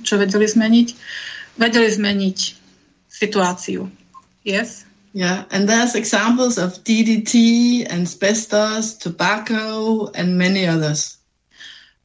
čo 0.05 0.13
vedeli 0.21 0.45
zmeniť? 0.45 0.87
Vedeli 1.57 1.89
zmeniť 1.89 2.39
situáciu. 3.09 3.89
Yes? 4.45 4.85
Yeah, 5.17 5.49
and 5.49 5.65
there's 5.65 5.97
examples 5.97 6.61
of 6.61 6.77
DDT, 6.85 7.33
asbestos, 7.89 9.01
tobacco 9.01 10.07
and 10.13 10.37
many 10.37 10.69
others. 10.69 11.17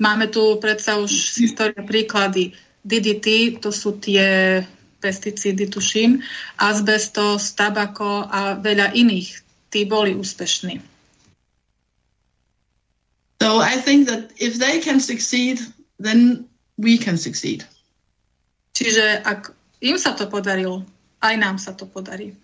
Máme 0.01 0.33
tu 0.33 0.57
predsa 0.61 0.97
už 0.97 1.12
z 1.12 1.37
histórie 1.45 1.81
príklady. 1.85 2.57
DDT, 2.85 3.61
to 3.61 3.69
sú 3.69 4.01
tie 4.01 4.61
pesticídy, 5.01 5.67
tuším, 5.67 6.23
azbestos, 6.59 7.53
tabako 7.53 8.27
a 8.27 8.55
veľa 8.57 8.93
iných. 8.97 9.43
Tí 9.71 9.85
boli 9.85 10.15
úspešní. 10.15 10.81
So 13.43 13.61
I 13.61 13.77
think 13.77 14.09
that 14.09 14.33
if 14.41 14.59
they 14.59 14.81
can 14.81 15.01
succeed, 15.01 15.61
then 16.01 16.49
we 16.79 16.99
can 16.99 17.19
succeed. 17.19 17.65
Čiže 18.73 19.25
ak 19.25 19.53
im 19.81 19.97
sa 19.97 20.13
to 20.17 20.29
podarilo, 20.29 20.85
aj 21.21 21.35
nám 21.37 21.57
sa 21.57 21.73
to 21.73 21.89
podarí. 21.89 22.37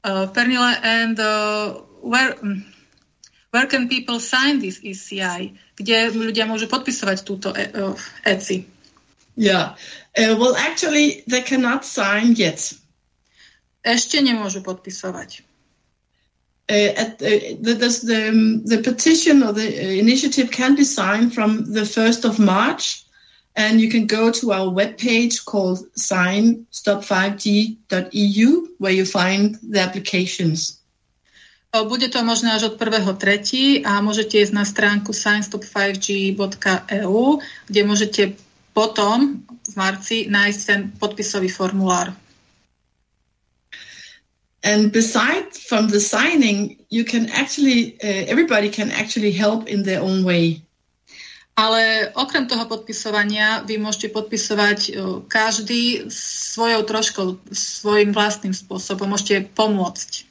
Uh, 0.00 0.28
Pernille, 0.32 0.80
and 0.80 1.16
uh, 1.20 1.76
where, 2.00 2.36
where 3.52 3.68
can 3.68 3.88
people 3.88 4.20
sign 4.20 4.60
this 4.60 4.80
ECI? 4.80 5.52
Kde 5.76 6.12
ľudia 6.16 6.48
môžu 6.48 6.68
podpisovať 6.68 7.18
túto 7.24 7.52
uh, 7.52 7.92
ECI? 8.24 8.79
Yeah. 9.40 9.80
Uh, 10.12 10.36
well, 10.36 10.52
actually, 10.54 11.24
they 11.26 11.40
cannot 11.40 11.88
sign 11.88 12.36
yet. 12.36 12.60
Ešte 13.80 14.20
nemôžu 14.20 14.60
podpisovať. 14.60 15.40
Uh, 16.68 16.92
at, 16.92 17.16
uh, 17.24 17.56
the, 17.56 17.72
the, 17.72 17.88
the 18.68 18.84
petition 18.84 19.40
or 19.40 19.56
the 19.56 19.64
uh, 19.64 19.96
initiative 19.96 20.52
can 20.52 20.76
be 20.76 20.84
signed 20.84 21.32
from 21.32 21.64
the 21.72 21.88
1st 21.88 22.28
of 22.28 22.36
March, 22.36 23.08
and 23.56 23.80
you 23.80 23.88
can 23.88 24.04
go 24.04 24.28
to 24.28 24.52
our 24.52 24.68
webpage 24.68 25.40
called 25.48 25.88
signstop5g.eu 25.96 28.50
where 28.76 28.92
you 28.92 29.08
find 29.08 29.56
the 29.64 29.80
applications. 29.80 30.84
Bude 31.72 32.12
to 32.12 32.20
možné 32.20 32.52
až 32.52 32.62
od 32.74 32.76
1.3. 32.76 33.88
a 33.88 34.04
môžete 34.04 34.36
ísť 34.42 34.52
na 34.52 34.68
stránku 34.68 35.16
signstop5g.eu, 35.16 37.24
kde 37.70 37.80
môžete 37.86 38.34
potom 38.70 39.42
v 39.46 39.74
marci 39.76 40.26
nájsť 40.30 40.60
ten 40.66 40.80
podpisový 40.96 41.50
formulár. 41.50 42.14
And 44.62 44.92
beside 44.92 45.56
from 45.56 45.88
the 45.88 46.00
signing, 46.00 46.76
you 46.90 47.04
can 47.04 47.32
actually, 47.32 47.96
uh, 48.04 48.28
everybody 48.28 48.68
can 48.68 48.92
actually 48.92 49.32
help 49.32 49.68
in 49.68 49.82
their 49.82 50.04
own 50.04 50.22
way. 50.24 50.60
Ale 51.56 52.12
okrem 52.16 52.48
toho 52.48 52.64
podpisovania 52.68 53.64
vy 53.64 53.76
môžete 53.80 54.12
podpisovať 54.12 54.78
uh, 54.92 55.20
každý 55.28 56.08
svojou 56.12 56.84
troškou, 56.84 57.26
svojim 57.52 58.12
vlastným 58.12 58.52
spôsobom. 58.52 59.12
Môžete 59.12 59.48
pomôcť. 59.56 60.29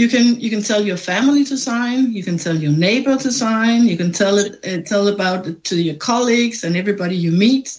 You 0.00 0.08
can 0.08 0.40
you 0.40 0.48
can 0.48 0.62
tell 0.62 0.80
your 0.80 0.96
family 0.96 1.44
to 1.44 1.56
sign. 1.56 2.12
You 2.12 2.24
can 2.24 2.38
tell 2.38 2.56
your 2.56 2.72
neighbor 2.72 3.16
to 3.16 3.30
sign. 3.30 3.86
You 3.86 3.96
can 3.96 4.10
tell 4.12 4.38
it 4.38 4.64
uh, 4.64 4.80
tell 4.88 5.08
about 5.08 5.46
it 5.46 5.64
to 5.64 5.76
your 5.76 5.96
colleagues 5.96 6.64
and 6.64 6.76
everybody 6.76 7.16
you 7.16 7.32
meet. 7.32 7.78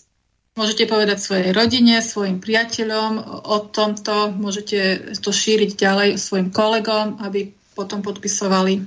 Môžete 0.54 0.86
povedať 0.86 1.18
svojej 1.18 1.50
rodine, 1.50 1.98
svojim 1.98 2.38
priateľom 2.38 3.42
o 3.50 3.58
tomto. 3.74 4.30
Môžete 4.38 5.18
to 5.18 5.34
šíriť 5.34 5.74
ďalej 5.74 6.22
svojim 6.22 6.54
kolegom, 6.54 7.18
aby 7.26 7.50
potom 7.74 8.06
podpisovali. 8.06 8.86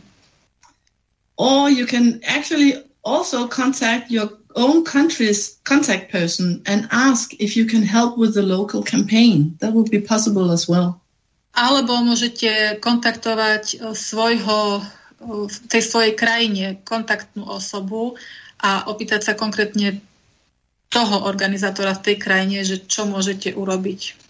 Or 1.35 1.66
you 1.66 1.91
can 1.91 2.22
actually 2.22 2.79
also 3.03 3.51
contact 3.51 4.14
your 4.14 4.31
own 4.55 4.87
country's 4.87 5.59
contact 5.66 6.14
person 6.14 6.62
and 6.70 6.87
ask 6.95 7.35
if 7.43 7.59
you 7.59 7.66
can 7.66 7.83
help 7.83 8.16
with 8.16 8.39
the 8.39 8.47
local 8.47 8.87
campaign. 8.87 9.59
That 9.59 9.74
would 9.74 9.91
be 9.91 10.01
possible 10.01 10.55
as 10.55 10.70
well. 10.70 11.03
Alebo 11.57 12.04
môžete 12.04 12.76
kontaktovať 12.84 13.64
eh, 13.74 13.78
svojho, 13.96 14.84
v 15.24 15.57
eh, 15.57 15.68
tej 15.72 15.82
svojej 15.82 16.12
krajine 16.12 16.78
kontaktnú 16.84 17.48
osobu 17.48 18.20
a 18.61 18.84
opýtať 18.92 19.32
sa 19.32 19.32
konkrétne 19.32 20.04
toho 20.92 21.26
organizátora 21.26 21.96
v 21.96 22.04
tej 22.12 22.16
krajine, 22.20 22.62
že 22.62 22.84
čo 22.84 23.09
môžete 23.09 23.57
urobiť. 23.57 24.26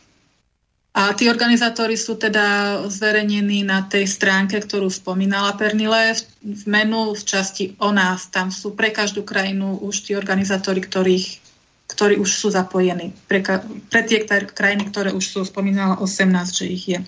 A 0.96 1.12
tí 1.12 1.28
organizátori 1.28 1.92
sú 1.92 2.16
teda 2.16 2.80
zverejnení 2.88 3.68
na 3.68 3.84
tej 3.84 4.08
stránke, 4.08 4.56
ktorú 4.56 4.88
spomínala 4.88 5.52
Pernile, 5.52 6.16
v 6.40 6.64
menu 6.64 7.12
v 7.12 7.20
časti 7.20 7.76
o 7.76 7.92
nás. 7.92 8.32
Tam 8.32 8.48
sú 8.48 8.72
pre 8.72 8.88
každú 8.88 9.20
krajinu 9.20 9.76
už 9.84 10.08
tí 10.08 10.16
organizátori, 10.16 10.80
ktorých 10.80 11.45
ktorí 11.96 12.20
už 12.20 12.28
sú 12.28 12.52
zapojení. 12.52 13.16
Pre, 13.24 13.40
pre 13.88 14.02
tie 14.04 14.28
krajiny, 14.28 14.92
ktoré 14.92 15.16
už 15.16 15.24
sú, 15.24 15.40
spomínala 15.48 15.96
18, 15.96 16.28
že 16.52 16.64
ich 16.68 16.84
je. 16.92 17.00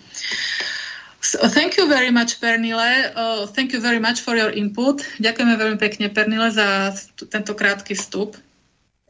So, 1.21 1.45
thank 1.45 1.77
you 1.77 1.85
very 1.85 2.09
much, 2.09 2.41
Pernile. 2.41 3.13
Uh, 3.13 3.45
thank 3.45 3.77
you 3.77 3.85
very 3.85 4.01
much 4.01 4.25
for 4.25 4.33
your 4.33 4.49
input. 4.49 5.05
Ďakujeme 5.21 5.55
veľmi 5.61 5.77
pekne, 5.77 6.09
Pernile, 6.09 6.49
za 6.49 6.97
tento 7.29 7.53
krátky 7.53 7.93
vstup. 7.93 8.41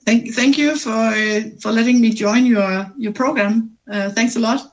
Thank, 0.02 0.34
thank 0.34 0.58
you 0.58 0.74
for, 0.74 1.14
for 1.62 1.70
letting 1.70 2.02
me 2.02 2.10
join 2.10 2.42
your, 2.42 2.90
your 2.98 3.14
program. 3.14 3.70
Uh, 3.86 4.10
thanks 4.10 4.34
a 4.34 4.42
lot. 4.42 4.66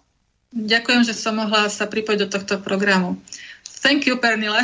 Ďakujem, 0.55 1.05
že 1.05 1.13
som 1.13 1.37
mohla 1.37 1.67
sa 1.69 1.85
pripojiť 1.85 2.19
do 2.25 2.27
tohto 2.31 2.55
programu. 2.63 3.19
Thank 3.83 4.09
you, 4.09 4.17
Pernile. 4.17 4.63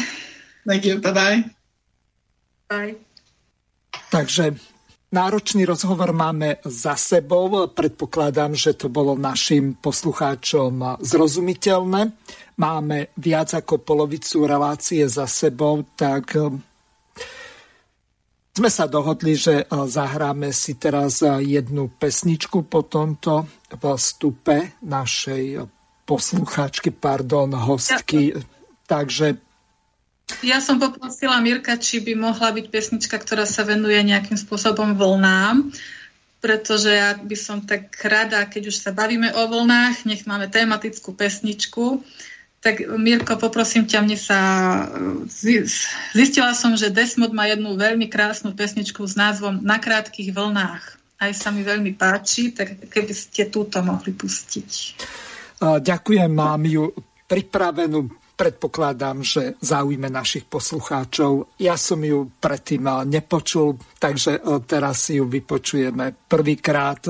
Thank 0.65 0.87
you. 0.87 0.97
Bye-bye. 0.97 1.53
Bye. 2.71 2.95
Takže 4.09 4.55
Náročný 5.11 5.67
rozhovor 5.67 6.15
máme 6.15 6.63
za 6.63 6.95
sebou. 6.95 7.67
Predpokladám, 7.67 8.55
že 8.55 8.71
to 8.71 8.87
bolo 8.87 9.19
našim 9.19 9.75
poslucháčom 9.75 11.03
zrozumiteľné. 11.03 12.15
Máme 12.55 13.11
viac 13.19 13.51
ako 13.51 13.83
polovicu 13.83 14.47
relácie 14.47 15.03
za 15.11 15.27
sebou, 15.27 15.83
tak 15.99 16.39
eh, 16.39 16.47
sme 18.55 18.71
sa 18.71 18.87
dohodli, 18.87 19.35
že 19.35 19.55
eh, 19.59 19.65
zahráme 19.67 20.55
si 20.55 20.79
teraz 20.79 21.19
eh, 21.19 21.43
jednu 21.43 21.91
pesničku 21.91 22.71
po 22.71 22.87
tomto 22.87 23.51
vstupe 23.67 24.79
našej 24.79 25.67
poslucháčky, 26.07 26.95
pardon, 26.95 27.51
hostky. 27.51 28.31
Takže 28.87 29.50
ja 30.39 30.63
som 30.63 30.79
poprosila 30.79 31.43
Mirka, 31.43 31.75
či 31.75 31.99
by 31.99 32.15
mohla 32.15 32.55
byť 32.55 32.65
pesnička, 32.71 33.19
ktorá 33.19 33.43
sa 33.43 33.67
venuje 33.67 33.99
nejakým 33.99 34.39
spôsobom 34.39 34.95
vlnám, 34.95 35.69
pretože 36.41 36.89
ja 36.89 37.13
by 37.19 37.37
som 37.37 37.61
tak 37.61 37.93
rada, 38.01 38.47
keď 38.49 38.71
už 38.71 38.81
sa 38.81 38.95
bavíme 38.95 39.29
o 39.35 39.41
vlnách, 39.45 40.09
nech 40.09 40.23
máme 40.25 40.49
tematickú 40.49 41.13
pesničku. 41.13 42.01
Tak 42.61 42.85
Mirko, 42.93 43.41
poprosím 43.41 43.89
ťa, 43.89 43.99
mne 44.05 44.17
sa... 44.17 44.39
Zistila 46.13 46.53
som, 46.53 46.77
že 46.77 46.93
Desmod 46.93 47.33
má 47.33 47.49
jednu 47.49 47.73
veľmi 47.73 48.05
krásnu 48.05 48.53
pesničku 48.53 49.01
s 49.01 49.17
názvom 49.17 49.65
Na 49.65 49.81
krátkých 49.81 50.29
vlnách. 50.29 50.83
Aj 51.21 51.31
sa 51.33 51.49
mi 51.49 51.65
veľmi 51.65 51.97
páči, 51.97 52.53
tak 52.53 52.77
keby 52.89 53.13
ste 53.13 53.49
túto 53.49 53.81
mohli 53.81 54.13
pustiť. 54.13 54.69
Ďakujem, 55.61 56.29
mám 56.29 56.61
ju 56.65 56.93
pripravenú 57.25 58.20
predpokladám, 58.41 59.21
že 59.21 59.53
zaujíme 59.61 60.09
našich 60.09 60.49
poslucháčov. 60.49 61.53
Ja 61.61 61.77
som 61.77 62.01
ju 62.01 62.33
predtým 62.41 62.89
nepočul, 63.05 63.77
takže 64.01 64.41
e, 64.41 64.41
teraz 64.65 65.05
si 65.05 65.21
ju 65.21 65.29
vypočujeme 65.29 66.25
prvýkrát. 66.25 67.05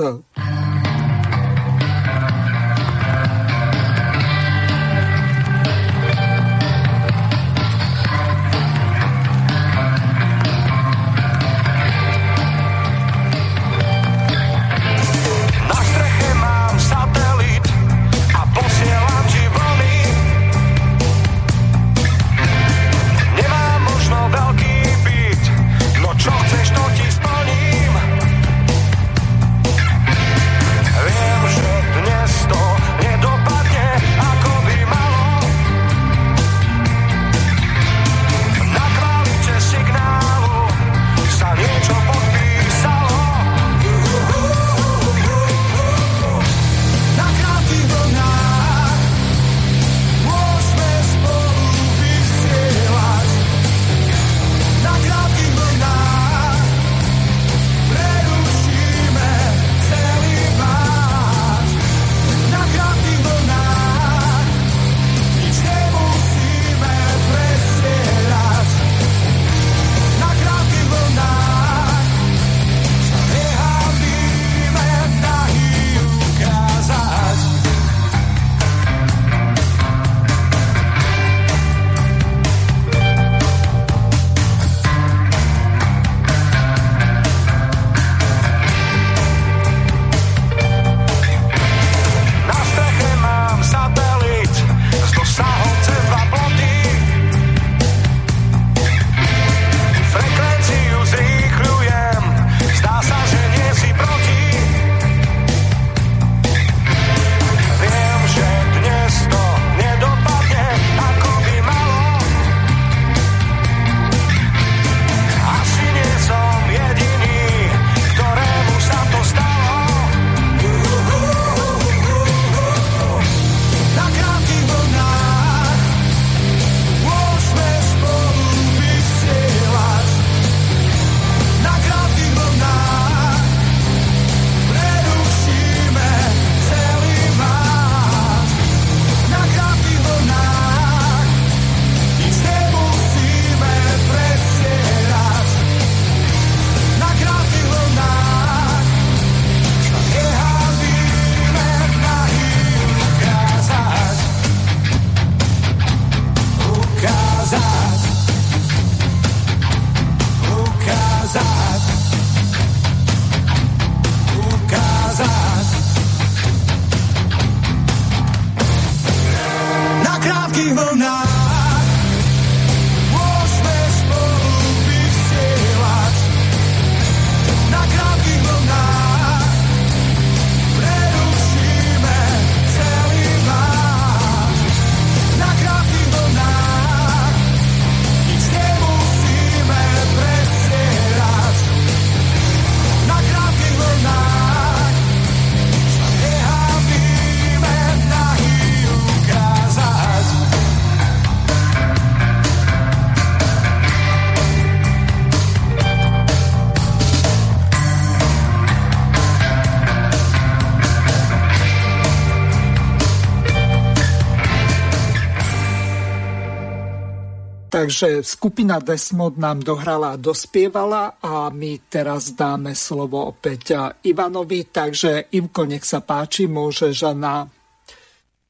Takže 217.82 218.22
skupina 218.22 218.78
Desmod 218.78 219.42
nám 219.42 219.66
dohrala 219.66 220.14
a 220.14 220.20
dospievala 220.20 221.18
a 221.18 221.50
my 221.50 221.90
teraz 221.90 222.30
dáme 222.30 222.78
slovo 222.78 223.26
opäť 223.26 223.74
Ivanovi. 224.06 224.70
Takže 224.70 225.34
Ivko, 225.34 225.66
nech 225.66 225.82
sa 225.82 225.98
páči, 225.98 226.46
môžeš 226.46 227.10
na 227.18 227.42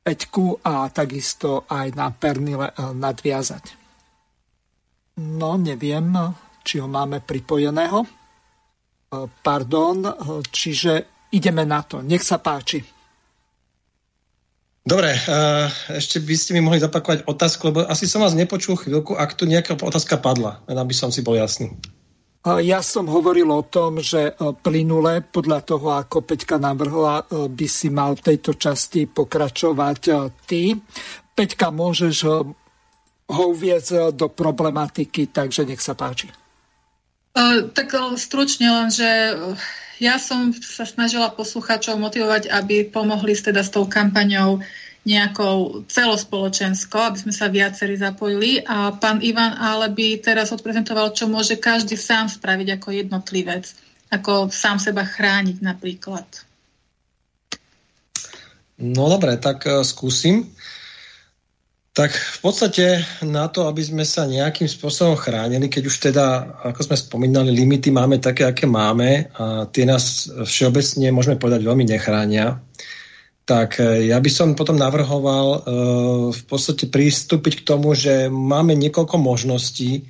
Peťku 0.04 0.60
a 0.60 0.84
takisto 0.92 1.64
aj 1.64 1.96
na 1.96 2.12
Pernile 2.12 2.76
eh, 2.76 2.92
nadviazať. 2.92 3.64
No, 5.24 5.56
neviem, 5.56 6.12
či 6.60 6.84
ho 6.84 6.88
máme 6.92 7.24
pripojeného. 7.24 8.04
pardon, 9.40 9.96
čiže 10.44 10.92
ideme 11.32 11.64
na 11.64 11.80
to. 11.80 12.04
Nech 12.04 12.20
sa 12.20 12.36
páči. 12.36 12.84
Dobre, 14.82 15.14
ešte 15.94 16.18
by 16.18 16.34
ste 16.34 16.59
mi 16.59 16.60
mohli 16.60 16.82
zapakovať 16.82 17.22
otázku, 17.30 17.70
lebo 17.70 17.86
asi 17.86 18.10
som 18.10 18.18
vás 18.18 18.34
nepočul 18.34 18.74
chvíľku, 18.74 19.14
ak 19.14 19.38
tu 19.38 19.46
nejaká 19.46 19.78
otázka 19.78 20.18
padla, 20.18 20.59
len 20.66 20.74
aby 20.74 20.90
som 20.90 21.14
si 21.14 21.22
bol 21.22 21.38
jasný. 21.38 21.70
Ja 22.42 22.82
som 22.82 23.06
hovoril 23.06 23.46
o 23.46 23.62
tom, 23.62 24.02
že 24.02 24.34
plynule 24.66 25.22
podľa 25.22 25.60
toho, 25.62 25.94
ako 25.94 26.26
Peťka 26.26 26.59
navrhla, 26.59 27.22
by 27.30 27.66
si 27.70 27.94
mal 27.94 28.18
v 28.18 28.34
tejto 28.34 28.59
časti 28.59 29.06
pokračovať 29.06 30.00
ty. 30.50 30.74
Peťka, 31.38 31.70
môžeš 31.70 32.16
ho 33.30 33.42
uviezť 33.54 34.18
do 34.18 34.26
problematiky, 34.26 35.30
takže 35.30 35.62
nech 35.62 35.78
sa 35.78 35.94
páči. 35.94 36.26
Uh, 37.38 37.70
tak 37.70 37.94
stručne 38.18 38.66
len, 38.66 38.90
že 38.90 39.06
ja 40.03 40.19
som 40.19 40.51
sa 40.51 40.83
snažila 40.83 41.31
poslucháčov 41.31 41.95
motivovať, 41.95 42.51
aby 42.51 42.83
pomohli 42.91 43.39
teda 43.39 43.62
s 43.62 43.70
tou 43.70 43.87
kampaňou 43.87 44.59
nejakou 45.03 45.87
celospoločenskou, 45.87 46.99
aby 46.99 47.19
sme 47.23 47.35
sa 47.35 47.47
viacerí 47.47 47.95
zapojili. 47.95 48.62
A 48.66 48.91
pán 48.95 49.23
Ivan 49.23 49.55
ale 49.55 49.91
by 49.95 50.19
teraz 50.19 50.51
odprezentoval, 50.51 51.15
čo 51.15 51.31
môže 51.31 51.59
každý 51.59 51.95
sám 51.95 52.27
spraviť 52.27 52.83
ako 52.83 52.89
jednotlivec, 52.91 53.65
ako 54.11 54.51
sám 54.51 54.83
seba 54.83 55.07
chrániť 55.07 55.62
napríklad. 55.62 56.27
No 58.83 59.07
dobre, 59.07 59.39
tak 59.39 59.62
uh, 59.70 59.87
skúsim. 59.87 60.51
Tak 61.93 62.09
v 62.09 62.39
podstate 62.40 63.05
na 63.20 63.52
to, 63.52 63.69
aby 63.69 63.85
sme 63.85 64.01
sa 64.09 64.24
nejakým 64.24 64.64
spôsobom 64.64 65.12
chránili, 65.12 65.69
keď 65.69 65.82
už 65.93 65.97
teda, 66.01 66.24
ako 66.73 66.89
sme 66.89 66.97
spomínali, 66.97 67.52
limity 67.52 67.93
máme 67.93 68.16
také, 68.16 68.48
aké 68.48 68.64
máme 68.64 69.28
a 69.36 69.69
tie 69.69 69.85
nás 69.85 70.24
všeobecne, 70.24 71.12
môžeme 71.12 71.36
povedať, 71.36 71.60
veľmi 71.60 71.85
nechránia, 71.85 72.64
tak 73.44 73.77
e, 73.77 74.09
ja 74.09 74.16
by 74.16 74.31
som 74.32 74.56
potom 74.56 74.81
navrhoval 74.81 75.47
uh, 75.52 75.60
v 76.32 76.43
podstate 76.48 76.89
pristúpiť 76.89 77.60
k 77.60 77.66
tomu, 77.69 77.93
že 77.93 78.32
máme 78.32 78.73
niekoľko 78.73 79.20
možností 79.20 80.09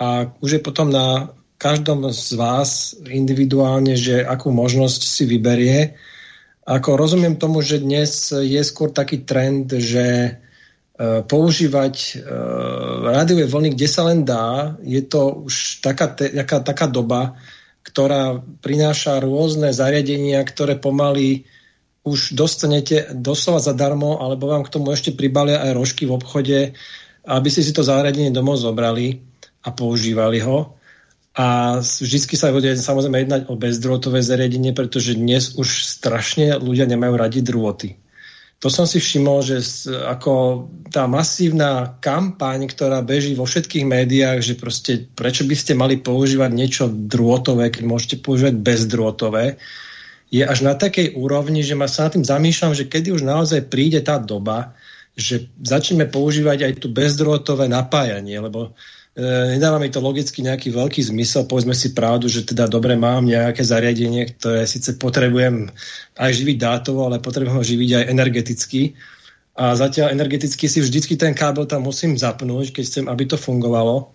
a 0.00 0.24
už 0.40 0.50
je 0.56 0.64
potom 0.64 0.88
na 0.88 1.36
každom 1.60 2.08
z 2.08 2.32
vás 2.40 2.96
individuálne, 2.96 3.92
že 3.92 4.24
akú 4.24 4.48
možnosť 4.48 5.00
si 5.04 5.28
vyberie. 5.28 6.00
Ako 6.64 6.96
rozumiem 6.96 7.36
tomu, 7.36 7.60
že 7.60 7.76
dnes 7.76 8.32
je 8.32 8.60
skôr 8.64 8.88
taký 8.88 9.28
trend, 9.28 9.68
že 9.76 10.40
E, 10.40 10.48
používať 11.00 11.94
e, 11.96 12.12
rádiové 13.08 13.48
vlny, 13.48 13.72
kde 13.72 13.88
sa 13.88 14.04
len 14.04 14.20
dá. 14.20 14.76
Je 14.84 15.00
to 15.00 15.48
už 15.48 15.80
taká, 15.80 16.12
taká, 16.12 16.60
taká 16.60 16.86
doba, 16.92 17.40
ktorá 17.80 18.44
prináša 18.60 19.16
rôzne 19.24 19.72
zariadenia, 19.72 20.44
ktoré 20.44 20.76
pomaly 20.76 21.48
už 22.04 22.36
dostanete 22.36 23.08
doslova 23.16 23.64
zadarmo, 23.64 24.20
alebo 24.20 24.52
vám 24.52 24.64
k 24.68 24.72
tomu 24.76 24.92
ešte 24.92 25.16
pribalia 25.16 25.64
aj 25.64 25.72
rožky 25.72 26.04
v 26.04 26.16
obchode, 26.20 26.58
aby 27.24 27.48
ste 27.48 27.64
si 27.64 27.72
to 27.72 27.80
zariadenie 27.80 28.28
domov 28.28 28.60
zobrali 28.60 29.24
a 29.64 29.72
používali 29.72 30.44
ho. 30.44 30.76
A 31.32 31.80
vždy 31.80 32.36
sa 32.36 32.52
bude 32.52 32.76
samozrejme 32.76 33.24
jednať 33.24 33.42
o 33.48 33.56
bezdrôtové 33.56 34.20
zariadenie, 34.20 34.76
pretože 34.76 35.16
dnes 35.16 35.56
už 35.56 35.88
strašne 35.88 36.60
ľudia 36.60 36.84
nemajú 36.84 37.14
radi 37.16 37.40
drôty 37.40 37.96
to 38.60 38.68
som 38.68 38.84
si 38.84 39.00
všimol, 39.00 39.40
že 39.40 39.56
ako 40.04 40.68
tá 40.92 41.08
masívna 41.08 41.96
kampaň, 41.96 42.68
ktorá 42.68 43.00
beží 43.00 43.32
vo 43.32 43.48
všetkých 43.48 43.88
médiách, 43.88 44.44
že 44.44 44.54
proste 44.60 45.08
prečo 45.16 45.48
by 45.48 45.56
ste 45.56 45.72
mali 45.72 45.96
používať 45.96 46.50
niečo 46.52 46.84
drôtové, 46.92 47.72
keď 47.72 47.82
môžete 47.88 48.16
používať 48.20 48.60
bezdrôtové, 48.60 49.56
je 50.28 50.44
až 50.44 50.60
na 50.60 50.76
takej 50.76 51.16
úrovni, 51.16 51.64
že 51.64 51.72
ma 51.72 51.88
sa 51.88 52.06
nad 52.06 52.20
tým 52.20 52.22
zamýšľam, 52.28 52.76
že 52.76 52.86
kedy 52.86 53.16
už 53.16 53.24
naozaj 53.24 53.66
príde 53.72 54.04
tá 54.04 54.20
doba, 54.20 54.76
že 55.16 55.48
začneme 55.64 56.06
používať 56.06 56.70
aj 56.70 56.72
tu 56.84 56.92
bezdrôtové 56.92 57.64
napájanie, 57.66 58.38
lebo 58.38 58.76
nedáva 59.18 59.82
mi 59.82 59.90
to 59.90 59.98
logicky 59.98 60.40
nejaký 60.40 60.70
veľký 60.70 61.02
zmysel, 61.02 61.44
povedzme 61.50 61.74
si 61.74 61.90
pravdu, 61.90 62.30
že 62.30 62.46
teda 62.46 62.70
dobre 62.70 62.94
mám 62.94 63.26
nejaké 63.26 63.66
zariadenie, 63.66 64.30
ktoré 64.38 64.64
síce 64.70 64.94
potrebujem 64.96 65.66
aj 66.16 66.30
živiť 66.30 66.56
dátovo, 66.56 67.10
ale 67.10 67.18
potrebujem 67.18 67.58
ho 67.58 67.64
živiť 67.64 67.90
aj 67.96 68.04
energeticky. 68.06 68.94
A 69.58 69.74
zatiaľ 69.74 70.14
energeticky 70.14 70.70
si 70.70 70.78
vždycky 70.78 71.18
ten 71.18 71.34
kábel 71.34 71.66
tam 71.66 71.84
musím 71.84 72.14
zapnúť, 72.14 72.70
keď 72.70 72.84
chcem, 72.86 73.04
aby 73.10 73.26
to 73.26 73.36
fungovalo. 73.36 74.14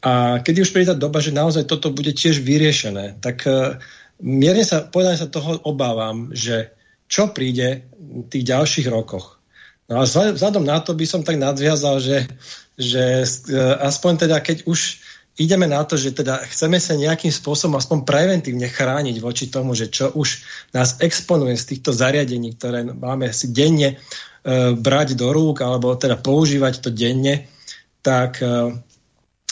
A 0.00 0.40
keď 0.40 0.64
už 0.64 0.72
príde 0.72 0.94
tá 0.94 0.96
doba, 0.96 1.20
že 1.20 1.34
naozaj 1.34 1.68
toto 1.68 1.92
bude 1.92 2.14
tiež 2.16 2.40
vyriešené, 2.40 3.20
tak 3.20 3.44
uh, 3.44 3.76
mierne 4.22 4.64
sa, 4.64 4.86
povedane 4.88 5.20
sa 5.20 5.28
toho 5.28 5.60
obávam, 5.68 6.32
že 6.32 6.72
čo 7.10 7.34
príde 7.34 7.84
v 7.98 8.24
tých 8.30 8.44
ďalších 8.46 8.86
rokoch. 8.88 9.39
No 9.90 10.00
a 10.00 10.06
vzhľadom 10.06 10.62
na 10.62 10.78
to 10.78 10.94
by 10.94 11.02
som 11.02 11.26
tak 11.26 11.34
nadviazal, 11.36 11.98
že 11.98 12.30
že 12.80 13.22
e, 13.22 13.56
aspoň 13.84 14.26
teda, 14.26 14.40
keď 14.40 14.64
už 14.64 15.04
ideme 15.36 15.68
na 15.68 15.84
to, 15.84 16.00
že 16.00 16.16
teda 16.16 16.40
chceme 16.48 16.80
sa 16.80 16.96
nejakým 16.96 17.30
spôsobom 17.30 17.76
aspoň 17.76 18.08
preventívne 18.08 18.66
chrániť 18.66 19.16
voči 19.20 19.52
tomu, 19.52 19.76
že 19.76 19.92
čo 19.92 20.10
už 20.16 20.42
nás 20.72 20.96
exponuje 21.04 21.60
z 21.60 21.76
týchto 21.76 21.92
zariadení, 21.92 22.56
ktoré 22.56 22.88
máme 22.88 23.28
si 23.36 23.52
denne 23.52 23.94
e, 23.94 23.96
brať 24.74 25.14
do 25.14 25.28
rúk 25.30 25.60
alebo 25.60 25.92
teda 25.94 26.16
používať 26.16 26.80
to 26.80 26.90
denne, 26.90 27.44
tak 28.00 28.40
e, 28.40 28.72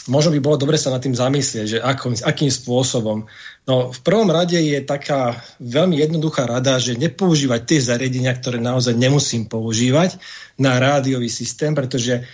možno 0.09 0.33
by 0.33 0.39
bolo 0.41 0.57
dobre 0.57 0.75
sa 0.75 0.89
nad 0.89 0.99
tým 0.99 1.13
zamyslieť, 1.13 1.65
že 1.65 1.77
ako, 1.79 2.17
akým 2.25 2.49
spôsobom. 2.49 3.29
No 3.69 3.93
v 3.93 3.99
prvom 4.01 4.27
rade 4.33 4.57
je 4.57 4.81
taká 4.81 5.37
veľmi 5.61 6.01
jednoduchá 6.01 6.49
rada, 6.49 6.81
že 6.81 6.97
nepoužívať 6.97 7.61
tie 7.63 7.79
zariadenia, 7.79 8.33
ktoré 8.33 8.57
naozaj 8.57 8.97
nemusím 8.97 9.45
používať 9.45 10.17
na 10.57 10.81
rádiový 10.81 11.29
systém, 11.29 11.77
pretože 11.77 12.25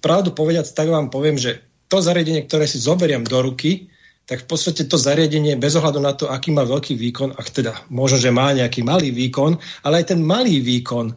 pravdu 0.00 0.32
povediac, 0.32 0.64
tak 0.64 0.88
vám 0.88 1.12
poviem, 1.12 1.36
že 1.36 1.60
to 1.92 2.00
zariadenie, 2.00 2.48
ktoré 2.48 2.64
si 2.64 2.80
zoberiem 2.80 3.22
do 3.22 3.38
ruky, 3.44 3.92
tak 4.24 4.48
v 4.48 4.56
podstate 4.56 4.88
to 4.88 4.96
zariadenie 4.96 5.52
bez 5.60 5.76
ohľadu 5.76 6.00
na 6.00 6.16
to, 6.16 6.32
aký 6.32 6.48
má 6.48 6.64
veľký 6.64 6.96
výkon, 6.96 7.36
ak 7.36 7.48
teda 7.52 7.72
možno, 7.92 8.16
že 8.16 8.32
má 8.32 8.56
nejaký 8.56 8.80
malý 8.80 9.12
výkon, 9.12 9.60
ale 9.84 10.00
aj 10.00 10.16
ten 10.16 10.20
malý 10.24 10.64
výkon 10.64 11.12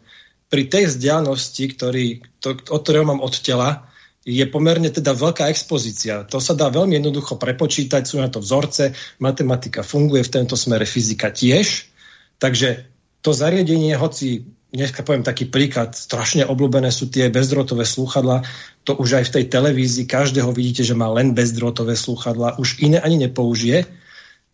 pri 0.52 0.68
tej 0.68 0.92
vzdialenosti, 0.92 1.64
ktorý, 1.76 2.06
to, 2.44 2.60
od 2.68 2.82
ktorého 2.84 3.08
mám 3.08 3.24
od 3.24 3.32
tela, 3.40 3.88
je 4.28 4.44
pomerne 4.52 4.92
teda 4.92 5.16
veľká 5.16 5.48
expozícia. 5.48 6.28
To 6.28 6.44
sa 6.44 6.52
dá 6.52 6.68
veľmi 6.68 7.00
jednoducho 7.00 7.40
prepočítať, 7.40 8.04
sú 8.04 8.20
na 8.20 8.28
to 8.28 8.44
vzorce, 8.44 8.92
matematika 9.24 9.88
funguje 9.88 10.28
v 10.28 10.34
tomto 10.36 10.60
smere, 10.60 10.84
fyzika 10.84 11.32
tiež. 11.32 11.88
Takže 12.36 12.84
to 13.24 13.32
zariadenie, 13.32 13.96
hoci 13.96 14.44
dneska 14.76 15.08
poviem 15.08 15.24
taký 15.24 15.48
príklad, 15.48 15.96
strašne 15.96 16.44
obľúbené 16.44 16.92
sú 16.92 17.08
tie 17.08 17.32
bezdrotové 17.32 17.88
slúchadla, 17.88 18.44
to 18.84 19.00
už 19.00 19.24
aj 19.24 19.32
v 19.32 19.34
tej 19.40 19.46
televízii 19.48 20.04
každého 20.04 20.52
vidíte, 20.52 20.84
že 20.84 20.92
má 20.92 21.08
len 21.08 21.32
bezdrotové 21.32 21.96
slúchadla, 21.96 22.60
už 22.60 22.84
iné 22.84 23.00
ani 23.00 23.32
nepoužije, 23.32 23.88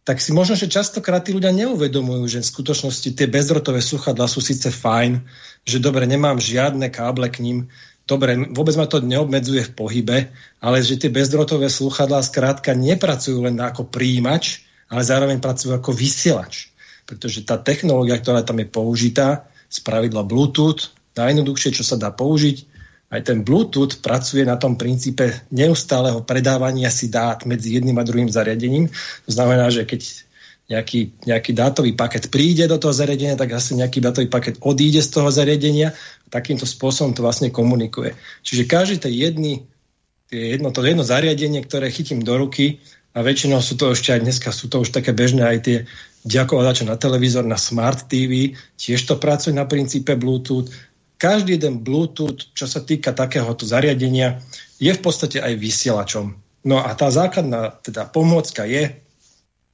tak 0.04 0.20
si 0.20 0.36
možno, 0.36 0.60
že 0.60 0.68
častokrát 0.68 1.24
tí 1.24 1.32
ľudia 1.32 1.56
neuvedomujú, 1.56 2.28
že 2.28 2.40
v 2.44 2.52
skutočnosti 2.52 3.10
tie 3.16 3.26
bezdrotové 3.26 3.80
slúchadla 3.80 4.28
sú 4.28 4.44
síce 4.44 4.68
fajn, 4.68 5.24
že 5.64 5.80
dobre, 5.80 6.04
nemám 6.04 6.44
žiadne 6.44 6.91
káble 6.91 7.32
k 7.32 7.40
ním, 7.40 7.58
dobre, 8.03 8.35
vôbec 8.51 8.75
ma 8.75 8.88
to 8.88 9.03
neobmedzuje 9.03 9.71
v 9.71 9.75
pohybe, 9.75 10.17
ale 10.59 10.77
že 10.84 10.99
tie 10.99 11.11
bezdrotové 11.11 11.67
slúchadlá 11.71 12.23
skrátka 12.23 12.75
nepracujú 12.75 13.47
len 13.47 13.57
ako 13.59 13.88
príjimač, 13.88 14.63
ale 14.91 15.01
zároveň 15.01 15.39
pracujú 15.39 15.73
ako 15.73 15.91
vysielač. 15.95 16.69
Pretože 17.03 17.43
tá 17.43 17.59
technológia, 17.59 18.19
ktorá 18.19 18.43
tam 18.45 18.59
je 18.63 18.67
použitá, 18.67 19.47
z 19.73 19.81
pravidla 19.81 20.21
Bluetooth, 20.21 20.93
najjednoduchšie, 21.17 21.73
čo 21.73 21.81
sa 21.81 21.97
dá 21.97 22.13
použiť. 22.13 22.69
Aj 23.09 23.21
ten 23.21 23.41
Bluetooth 23.41 24.01
pracuje 24.01 24.45
na 24.45 24.57
tom 24.57 24.77
princípe 24.77 25.45
neustáleho 25.49 26.21
predávania 26.25 26.93
si 26.93 27.09
dát 27.09 27.45
medzi 27.45 27.77
jedným 27.77 27.97
a 27.97 28.05
druhým 28.05 28.30
zariadením. 28.30 28.89
To 29.25 29.31
znamená, 29.34 29.69
že 29.69 29.85
keď 29.85 30.01
nejaký, 30.63 31.27
nejaký 31.27 31.51
dátový 31.53 31.91
paket 31.93 32.31
príde 32.31 32.65
do 32.65 32.80
toho 32.80 32.95
zariadenia, 32.95 33.38
tak 33.38 33.51
zase 33.51 33.75
nejaký 33.77 33.99
dátový 33.99 34.27
paket 34.31 34.57
odíde 34.63 35.03
z 35.03 35.09
toho 35.11 35.30
zariadenia. 35.30 35.93
Takýmto 36.30 36.68
spôsobom 36.68 37.16
to 37.16 37.26
vlastne 37.26 37.50
komunikuje. 37.50 38.16
Čiže 38.45 38.70
každý 38.70 38.95
ten 39.02 39.14
jedný, 39.14 39.54
jedno, 40.30 40.70
to 40.72 40.86
jedno 40.86 41.02
zariadenie, 41.02 41.64
ktoré 41.66 41.90
chytím 41.90 42.24
do 42.24 42.38
ruky, 42.38 42.80
a 43.14 43.22
väčšinou 43.22 43.62
sú 43.62 43.78
to 43.78 43.94
ešte 43.94 44.10
aj 44.10 44.22
dneska, 44.26 44.50
sú 44.50 44.66
to 44.74 44.82
už 44.82 44.90
také 44.90 45.14
bežné 45.14 45.45
aj 45.45 45.58
tie 45.62 45.78
ďakovača 46.26 46.90
na 46.90 46.98
televízor, 46.98 47.45
na 47.45 47.62
smart 47.62 48.10
TV, 48.10 48.58
tiež 48.82 49.06
to 49.06 49.22
pracuje 49.22 49.54
na 49.54 49.70
princípe 49.70 50.18
Bluetooth. 50.18 50.66
Každý 51.22 51.62
jeden 51.62 51.86
Bluetooth, 51.86 52.50
čo 52.58 52.66
sa 52.66 52.82
týka 52.82 53.14
takéhoto 53.14 53.70
zariadenia, 53.70 54.41
je 54.82 54.90
v 54.90 55.02
podstate 55.02 55.38
aj 55.38 55.62
vysielačom. 55.62 56.34
No 56.66 56.82
a 56.82 56.90
tá 56.98 57.14
základná 57.14 57.78
teda 57.86 58.10
pomôcka 58.10 58.66
je 58.66 58.98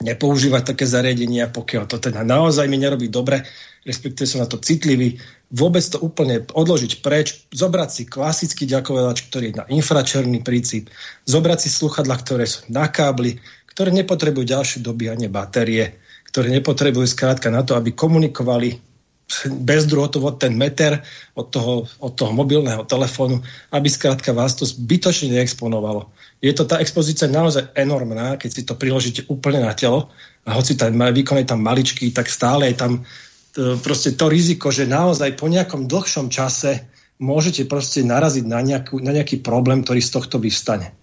nepoužívať 0.03 0.75
také 0.75 0.83
zariadenia, 0.83 1.47
pokiaľ 1.47 1.83
to 1.87 1.97
teda 1.99 2.27
naozaj 2.27 2.67
mi 2.67 2.75
nerobí 2.75 3.07
dobre, 3.07 3.47
respektíve 3.87 4.27
som 4.27 4.43
na 4.43 4.51
to 4.51 4.59
citlivý, 4.59 5.15
vôbec 5.49 5.81
to 5.81 5.97
úplne 5.97 6.45
odložiť 6.53 7.01
preč, 7.01 7.45
zobrať 7.49 7.89
si 7.89 8.03
klasický 8.05 8.69
ďakovač, 8.69 9.29
ktorý 9.29 9.45
je 9.49 9.57
na 9.57 9.65
infračerný 9.69 10.45
princíp, 10.45 10.93
zobrať 11.25 11.65
si 11.65 11.69
sluchadla, 11.73 12.15
ktoré 12.21 12.45
sú 12.45 12.65
na 12.69 12.85
kábli, 12.85 13.41
ktoré 13.73 13.89
nepotrebujú 13.89 14.45
ďalšie 14.45 14.85
dobíjanie 14.85 15.31
batérie, 15.31 15.97
ktoré 16.29 16.53
nepotrebujú 16.53 17.09
skrátka 17.09 17.49
na 17.49 17.65
to, 17.65 17.73
aby 17.73 17.95
komunikovali 17.97 18.77
bezdrôtovo 19.45 20.33
ten 20.41 20.57
meter 20.57 21.05
od 21.37 21.53
toho, 21.53 21.85
od 22.01 22.17
toho 22.17 22.33
mobilného 22.33 22.81
telefónu, 22.89 23.41
aby 23.69 23.85
skrátka 23.85 24.33
vás 24.33 24.57
to 24.57 24.65
zbytočne 24.65 25.37
neexponovalo. 25.37 26.09
Je 26.41 26.49
to 26.49 26.65
tá 26.65 26.81
expozícia 26.81 27.29
naozaj 27.29 27.69
enormná, 27.77 28.41
keď 28.41 28.49
si 28.49 28.61
to 28.65 28.73
priložíte 28.73 29.29
úplne 29.29 29.61
na 29.61 29.73
telo 29.77 30.09
a 30.49 30.57
hoci 30.57 30.73
ten 30.73 30.97
výkon 30.97 31.45
je 31.45 31.47
tam 31.49 31.61
maličký, 31.61 32.09
tak 32.09 32.25
stále 32.25 32.73
je 32.73 32.77
tam 32.81 33.05
proste 33.55 34.13
to 34.13 34.25
riziko, 34.29 34.69
že 34.69 34.89
naozaj 34.89 35.37
po 35.37 35.49
nejakom 35.49 35.89
dlhšom 35.89 36.29
čase 36.29 36.85
môžete 37.19 37.67
proste 37.67 38.01
naraziť 38.05 38.45
na, 38.47 38.59
nejakú, 38.63 39.01
na 39.03 39.11
nejaký 39.11 39.43
problém, 39.43 39.83
ktorý 39.83 39.99
z 39.99 40.11
tohto 40.15 40.37
vyvstane. 40.39 40.95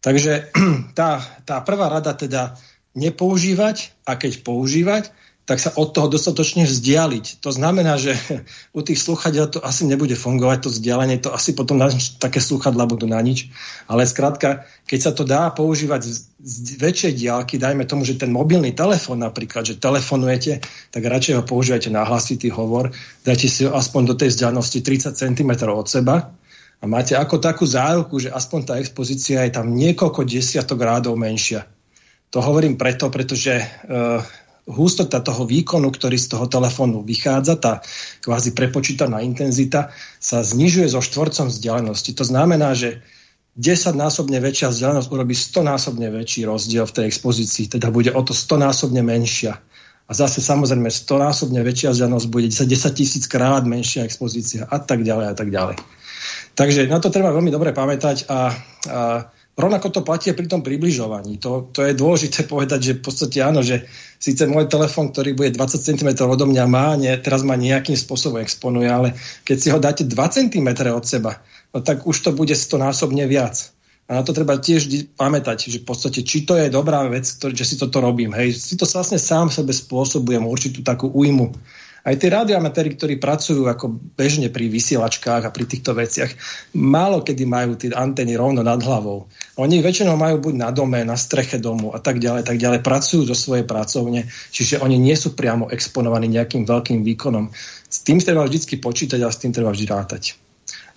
Takže 0.00 0.54
tá, 0.98 1.20
tá 1.44 1.56
prvá 1.62 1.92
rada 1.92 2.14
teda 2.16 2.56
nepoužívať 2.96 4.06
a 4.08 4.16
keď 4.16 4.42
používať, 4.42 5.12
tak 5.48 5.64
sa 5.64 5.72
od 5.80 5.96
toho 5.96 6.12
dostatočne 6.12 6.68
vzdialiť. 6.68 7.40
To 7.40 7.48
znamená, 7.48 7.96
že 7.96 8.12
u 8.76 8.84
tých 8.84 9.00
sluchadiel 9.00 9.48
to 9.48 9.64
asi 9.64 9.88
nebude 9.88 10.12
fungovať, 10.12 10.68
to 10.68 10.70
vzdialenie, 10.76 11.24
to 11.24 11.32
asi 11.32 11.56
potom 11.56 11.80
na, 11.80 11.88
také 12.20 12.36
sluchadla 12.36 12.84
budú 12.84 13.08
na 13.08 13.16
nič. 13.24 13.48
Ale 13.88 14.04
skrátka, 14.04 14.68
keď 14.84 15.00
sa 15.00 15.12
to 15.16 15.24
dá 15.24 15.48
používať 15.48 16.04
z, 16.04 16.28
z 16.44 16.76
väčšej 16.76 17.12
diálky, 17.16 17.56
dajme 17.56 17.88
tomu, 17.88 18.04
že 18.04 18.20
ten 18.20 18.28
mobilný 18.28 18.76
telefón 18.76 19.24
napríklad, 19.24 19.64
že 19.64 19.80
telefonujete, 19.80 20.60
tak 20.92 21.00
radšej 21.00 21.40
ho 21.40 21.42
používajte 21.48 21.88
na 21.88 22.04
hlasitý 22.04 22.52
hovor, 22.52 22.92
dajte 23.24 23.48
si 23.48 23.64
ho 23.64 23.72
aspoň 23.72 24.12
do 24.12 24.14
tej 24.20 24.36
vzdialenosti 24.36 24.84
30 24.84 25.16
cm 25.16 25.50
od 25.64 25.88
seba 25.88 26.28
a 26.78 26.84
máte 26.84 27.16
ako 27.16 27.40
takú 27.40 27.64
záruku, 27.64 28.20
že 28.20 28.28
aspoň 28.28 28.60
tá 28.68 28.74
expozícia 28.76 29.48
je 29.48 29.56
tam 29.56 29.72
niekoľko 29.72 30.28
desiatok 30.28 30.76
rádov 30.84 31.16
menšia. 31.16 31.64
To 32.36 32.44
hovorím 32.44 32.76
preto, 32.76 33.08
pretože 33.08 33.56
uh, 33.56 34.20
hustota 34.68 35.24
toho 35.24 35.48
výkonu, 35.48 35.88
ktorý 35.88 36.20
z 36.20 36.36
toho 36.36 36.46
telefónu 36.46 37.00
vychádza, 37.00 37.56
tá 37.56 37.80
kvázi 38.20 38.52
prepočítaná 38.52 39.24
intenzita, 39.24 39.90
sa 40.20 40.44
znižuje 40.44 40.92
so 40.92 41.00
štvorcom 41.00 41.48
vzdialenosti. 41.48 42.12
To 42.12 42.24
znamená, 42.28 42.76
že 42.76 43.00
10-násobne 43.58 44.38
väčšia 44.38 44.70
vzdialenosť 44.70 45.08
urobí 45.10 45.34
100-násobne 45.34 46.08
väčší 46.14 46.46
rozdiel 46.46 46.86
v 46.86 46.94
tej 46.94 47.04
expozícii, 47.10 47.66
teda 47.66 47.90
bude 47.90 48.14
o 48.14 48.22
to 48.22 48.30
100-násobne 48.30 49.02
menšia. 49.02 49.58
A 50.08 50.12
zase 50.16 50.40
samozrejme 50.40 50.88
100-násobne 50.88 51.60
väčšia 51.66 51.92
vzdialenosť 51.92 52.28
bude 52.30 52.48
10 52.48 52.68
tisíc 52.94 53.24
krát 53.26 53.66
menšia 53.66 54.06
expozícia 54.06 54.64
a 54.68 54.78
tak 54.78 55.02
ďalej 55.02 55.26
a 55.32 55.34
tak 55.34 55.48
ďalej. 55.50 55.76
Takže 56.54 56.86
na 56.86 56.98
to 57.02 57.10
treba 57.10 57.34
veľmi 57.34 57.50
dobre 57.50 57.74
pamätať 57.74 58.30
a, 58.30 58.40
a 58.88 59.00
Rovnako 59.58 59.90
to 59.90 60.06
platí 60.06 60.30
pri 60.30 60.46
tom 60.46 60.62
približovaní. 60.62 61.42
To, 61.42 61.66
to 61.74 61.82
je 61.82 61.98
dôležité 61.98 62.46
povedať, 62.46 62.78
že 62.78 62.92
v 62.94 63.02
podstate 63.02 63.42
áno, 63.42 63.58
že 63.58 63.90
síce 64.22 64.46
môj 64.46 64.70
telefón, 64.70 65.10
ktorý 65.10 65.34
bude 65.34 65.50
20 65.50 65.82
cm 65.82 66.14
odo 66.30 66.46
mňa 66.46 66.64
má, 66.70 66.94
nie, 66.94 67.10
teraz 67.18 67.42
ma 67.42 67.58
nejakým 67.58 67.98
spôsobom 67.98 68.38
exponuje, 68.38 68.86
ale 68.86 69.18
keď 69.42 69.56
si 69.58 69.68
ho 69.74 69.82
dáte 69.82 70.06
2 70.06 70.14
cm 70.14 70.68
od 70.94 71.02
seba, 71.02 71.42
no 71.74 71.82
tak 71.82 72.06
už 72.06 72.16
to 72.22 72.30
bude 72.30 72.54
100 72.54 72.70
násobne 72.78 73.26
viac. 73.26 73.74
A 74.08 74.16
na 74.16 74.22
to 74.22 74.32
treba 74.32 74.56
tiež 74.56 75.10
pamätať, 75.18 75.68
že 75.68 75.82
v 75.82 75.86
podstate, 75.90 76.24
či 76.24 76.48
to 76.48 76.56
je 76.56 76.72
dobrá 76.72 77.04
vec, 77.10 77.28
že 77.28 77.64
si 77.66 77.76
toto 77.76 78.00
robím. 78.00 78.32
Hej, 78.32 78.56
si 78.56 78.78
to 78.78 78.88
vlastne 78.88 79.20
sám 79.20 79.52
sebe 79.52 79.74
spôsobujem 79.74 80.48
určitú 80.48 80.80
takú 80.80 81.12
újmu 81.12 81.52
aj 82.06 82.14
tí 82.18 82.26
radioamatéri, 82.30 82.94
ktorí 82.94 83.14
pracujú 83.18 83.66
ako 83.66 84.14
bežne 84.14 84.48
pri 84.48 84.70
vysielačkách 84.70 85.42
a 85.46 85.54
pri 85.54 85.64
týchto 85.66 85.92
veciach, 85.94 86.30
málo 86.78 87.26
kedy 87.26 87.44
majú 87.44 87.74
tie 87.74 87.90
antény 87.90 88.38
rovno 88.38 88.62
nad 88.62 88.78
hlavou. 88.78 89.26
Oni 89.58 89.82
väčšinou 89.82 90.14
majú 90.14 90.50
buď 90.50 90.54
na 90.54 90.70
dome, 90.70 91.02
na 91.02 91.18
streche 91.18 91.58
domu 91.58 91.90
a 91.90 91.98
tak 91.98 92.22
ďalej, 92.22 92.46
tak 92.46 92.58
ďalej. 92.62 92.86
Pracujú 92.86 93.26
zo 93.26 93.36
svojej 93.36 93.66
pracovne, 93.66 94.30
čiže 94.54 94.78
oni 94.78 94.96
nie 94.96 95.18
sú 95.18 95.34
priamo 95.34 95.66
exponovaní 95.68 96.30
nejakým 96.30 96.62
veľkým 96.62 97.02
výkonom. 97.02 97.50
S 97.88 98.06
tým 98.06 98.22
treba 98.22 98.46
vždy 98.46 98.78
počítať 98.78 99.20
a 99.24 99.32
s 99.32 99.40
tým 99.42 99.50
treba 99.50 99.74
vždy 99.74 99.86
rátať. 99.88 100.38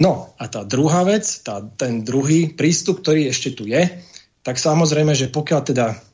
No 0.02 0.34
a 0.42 0.50
tá 0.50 0.66
druhá 0.66 1.06
vec, 1.06 1.26
tá, 1.46 1.62
ten 1.62 2.02
druhý 2.02 2.50
prístup, 2.54 3.06
ktorý 3.06 3.30
ešte 3.30 3.54
tu 3.54 3.70
je, 3.70 3.86
tak 4.42 4.58
samozrejme, 4.58 5.14
že 5.14 5.30
pokiaľ 5.30 5.62
teda 5.62 6.11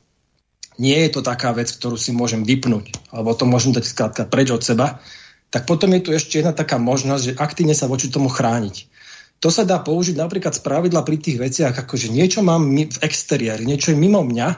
nie 0.78 0.98
je 1.04 1.10
to 1.10 1.20
taká 1.20 1.50
vec, 1.52 1.68
ktorú 1.68 1.98
si 1.98 2.14
môžem 2.14 2.46
vypnúť, 2.46 2.94
alebo 3.10 3.34
to 3.34 3.44
môžem 3.44 3.74
dať 3.74 3.84
skrátka 3.84 4.22
preč 4.30 4.54
od 4.54 4.62
seba, 4.62 5.02
tak 5.50 5.66
potom 5.66 5.90
je 5.92 6.00
tu 6.00 6.10
ešte 6.14 6.38
jedna 6.38 6.54
taká 6.54 6.78
možnosť, 6.78 7.22
že 7.22 7.32
aktívne 7.36 7.74
sa 7.74 7.90
voči 7.90 8.08
tomu 8.08 8.30
chrániť. 8.30 8.86
To 9.38 9.54
sa 9.54 9.62
dá 9.62 9.78
použiť 9.78 10.18
napríklad 10.18 10.54
z 10.54 10.62
pravidla 10.62 11.06
pri 11.06 11.16
tých 11.18 11.38
veciach, 11.38 11.74
ako 11.74 11.94
že 11.94 12.10
niečo 12.10 12.42
mám 12.42 12.66
v 12.74 12.98
exteriéri, 13.02 13.62
niečo 13.62 13.94
je 13.94 13.98
mimo 13.98 14.22
mňa, 14.22 14.48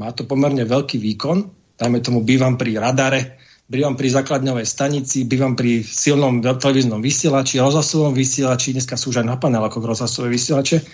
má 0.00 0.08
to 0.12 0.24
pomerne 0.24 0.64
veľký 0.64 1.00
výkon, 1.00 1.38
dajme 1.80 1.98
tomu 2.04 2.20
bývam 2.24 2.56
pri 2.60 2.76
radare, 2.76 3.40
bývam 3.68 3.96
pri 3.96 4.12
základňovej 4.12 4.68
stanici, 4.68 5.24
bývam 5.24 5.56
pri 5.56 5.80
silnom 5.80 6.44
televíznom 6.44 7.00
vysielači, 7.00 7.60
rozhlasovom 7.60 8.12
vysielači, 8.12 8.76
dneska 8.76 9.00
sú 9.00 9.12
už 9.12 9.24
aj 9.24 9.26
na 9.32 9.36
ako 9.36 9.80
rozhlasové 9.80 10.28
vysielače. 10.28 10.84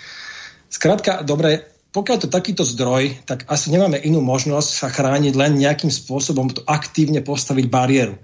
Skrátka, 0.71 1.27
dobre, 1.27 1.78
pokiaľ 1.89 2.17
to 2.21 2.29
takýto 2.29 2.61
zdroj, 2.61 3.25
tak 3.25 3.49
asi 3.49 3.73
nemáme 3.73 3.97
inú 3.97 4.21
možnosť 4.21 4.69
sa 4.69 4.87
chrániť 4.93 5.33
len 5.33 5.57
nejakým 5.57 5.89
spôsobom 5.89 6.53
to 6.53 6.61
aktívne 6.69 7.25
postaviť 7.25 7.65
bariéru. 7.65 8.15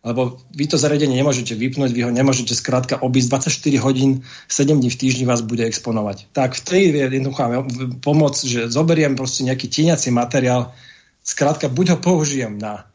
Lebo 0.00 0.40
vy 0.56 0.64
to 0.64 0.80
zariadenie 0.80 1.20
nemôžete 1.20 1.52
vypnúť, 1.52 1.92
vy 1.92 2.08
ho 2.08 2.12
nemôžete 2.12 2.56
skrátka 2.56 3.04
obísť 3.04 3.52
24 3.52 3.84
hodín, 3.84 4.24
7 4.48 4.80
dní 4.80 4.88
v 4.88 4.96
týždni 4.96 5.28
vás 5.28 5.44
bude 5.44 5.60
exponovať. 5.68 6.32
Tak 6.32 6.56
vtedy 6.56 6.96
je 6.96 7.20
jednoduchá 7.20 7.52
pomoc, 8.00 8.40
že 8.40 8.72
zoberiem 8.72 9.12
proste 9.12 9.44
nejaký 9.44 9.68
tieňací 9.68 10.08
materiál, 10.08 10.72
skrátka 11.20 11.68
buď 11.68 11.86
ho 11.92 11.98
použijem 12.00 12.56
na 12.56 12.88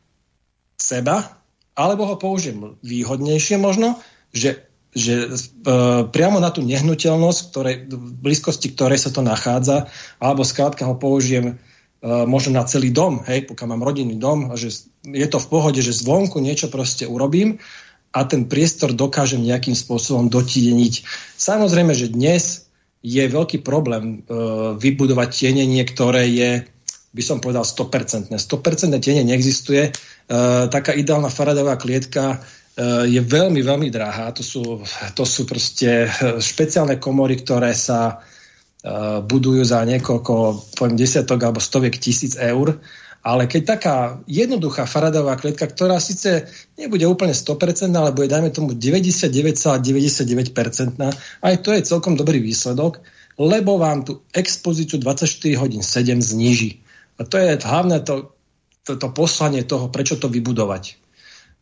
seba, 0.82 1.38
alebo 1.78 2.10
ho 2.10 2.18
použijem 2.18 2.74
výhodnejšie 2.82 3.62
možno, 3.62 4.02
že 4.34 4.66
že 4.96 5.28
uh, 5.28 6.08
priamo 6.08 6.40
na 6.40 6.56
tú 6.56 6.64
nehnuteľnosť, 6.64 7.40
ktorej, 7.52 7.76
v 7.92 8.12
blízkosti 8.24 8.72
ktorej 8.72 9.04
sa 9.04 9.12
to 9.12 9.20
nachádza, 9.20 9.92
alebo 10.24 10.48
skrátka 10.48 10.88
ho 10.88 10.96
použijem 10.96 11.60
uh, 11.60 12.24
možno 12.24 12.56
na 12.56 12.64
celý 12.64 12.96
dom, 12.96 13.20
hej, 13.28 13.44
pokiaľ 13.44 13.68
mám 13.76 13.84
rodinný 13.84 14.16
dom, 14.16 14.50
a 14.50 14.56
že 14.56 14.88
je 15.04 15.28
to 15.28 15.38
v 15.44 15.50
pohode, 15.52 15.80
že 15.84 15.92
zvonku 15.92 16.40
niečo 16.40 16.72
proste 16.72 17.04
urobím 17.04 17.60
a 18.16 18.24
ten 18.24 18.48
priestor 18.48 18.96
dokážem 18.96 19.44
nejakým 19.44 19.76
spôsobom 19.76 20.32
dotieniť. 20.32 21.04
Samozrejme, 21.36 21.92
že 21.92 22.16
dnes 22.16 22.72
je 23.04 23.22
veľký 23.28 23.68
problém 23.68 24.24
uh, 24.26 24.80
vybudovať 24.80 25.30
tienenie, 25.30 25.84
ktoré 25.84 26.24
je 26.32 26.52
by 27.16 27.24
som 27.24 27.40
povedal 27.40 27.64
100%. 27.64 28.36
100% 28.36 29.00
tiene 29.00 29.24
neexistuje. 29.24 29.96
Taká 30.68 30.92
ideálna 30.92 31.32
faradová 31.32 31.80
klietka 31.80 32.44
je 33.08 33.22
veľmi, 33.24 33.64
veľmi 33.64 33.88
drahá. 33.88 34.36
To 34.36 34.44
sú, 34.44 34.84
to 35.16 35.24
sú 35.24 35.48
proste 35.48 36.08
eh, 36.08 36.40
špeciálne 36.44 37.00
komory, 37.00 37.40
ktoré 37.40 37.72
sa 37.72 38.20
uh, 38.20 39.24
budujú 39.24 39.64
za 39.64 39.80
niekoľko, 39.88 40.34
poviem, 40.76 41.00
desiatok 41.00 41.40
alebo 41.40 41.64
stoviek 41.64 41.96
tisíc 41.96 42.36
eur. 42.36 42.76
Ale 43.26 43.50
keď 43.50 43.62
taká 43.66 44.22
jednoduchá 44.30 44.86
faradová 44.86 45.34
kletka, 45.34 45.66
ktorá 45.66 45.98
síce 45.98 46.46
nebude 46.78 47.10
úplne 47.10 47.34
100%, 47.34 47.90
ale 47.98 48.14
bude, 48.14 48.30
dajme 48.30 48.54
tomu, 48.54 48.78
99,99%, 48.78 49.82
aj 51.42 51.56
to 51.66 51.70
je 51.74 51.82
celkom 51.90 52.14
dobrý 52.14 52.38
výsledok, 52.38 53.02
lebo 53.42 53.82
vám 53.82 54.06
tú 54.06 54.22
expozíciu 54.30 55.02
24 55.02 55.58
hodín 55.58 55.82
7 55.82 56.22
zníži. 56.22 56.86
A 57.18 57.26
to 57.26 57.42
je 57.42 57.58
hlavné 57.58 58.06
to, 58.06 58.30
to, 58.86 58.94
to 58.94 59.10
poslanie 59.10 59.66
toho, 59.66 59.90
prečo 59.90 60.22
to 60.22 60.30
vybudovať. 60.30 61.05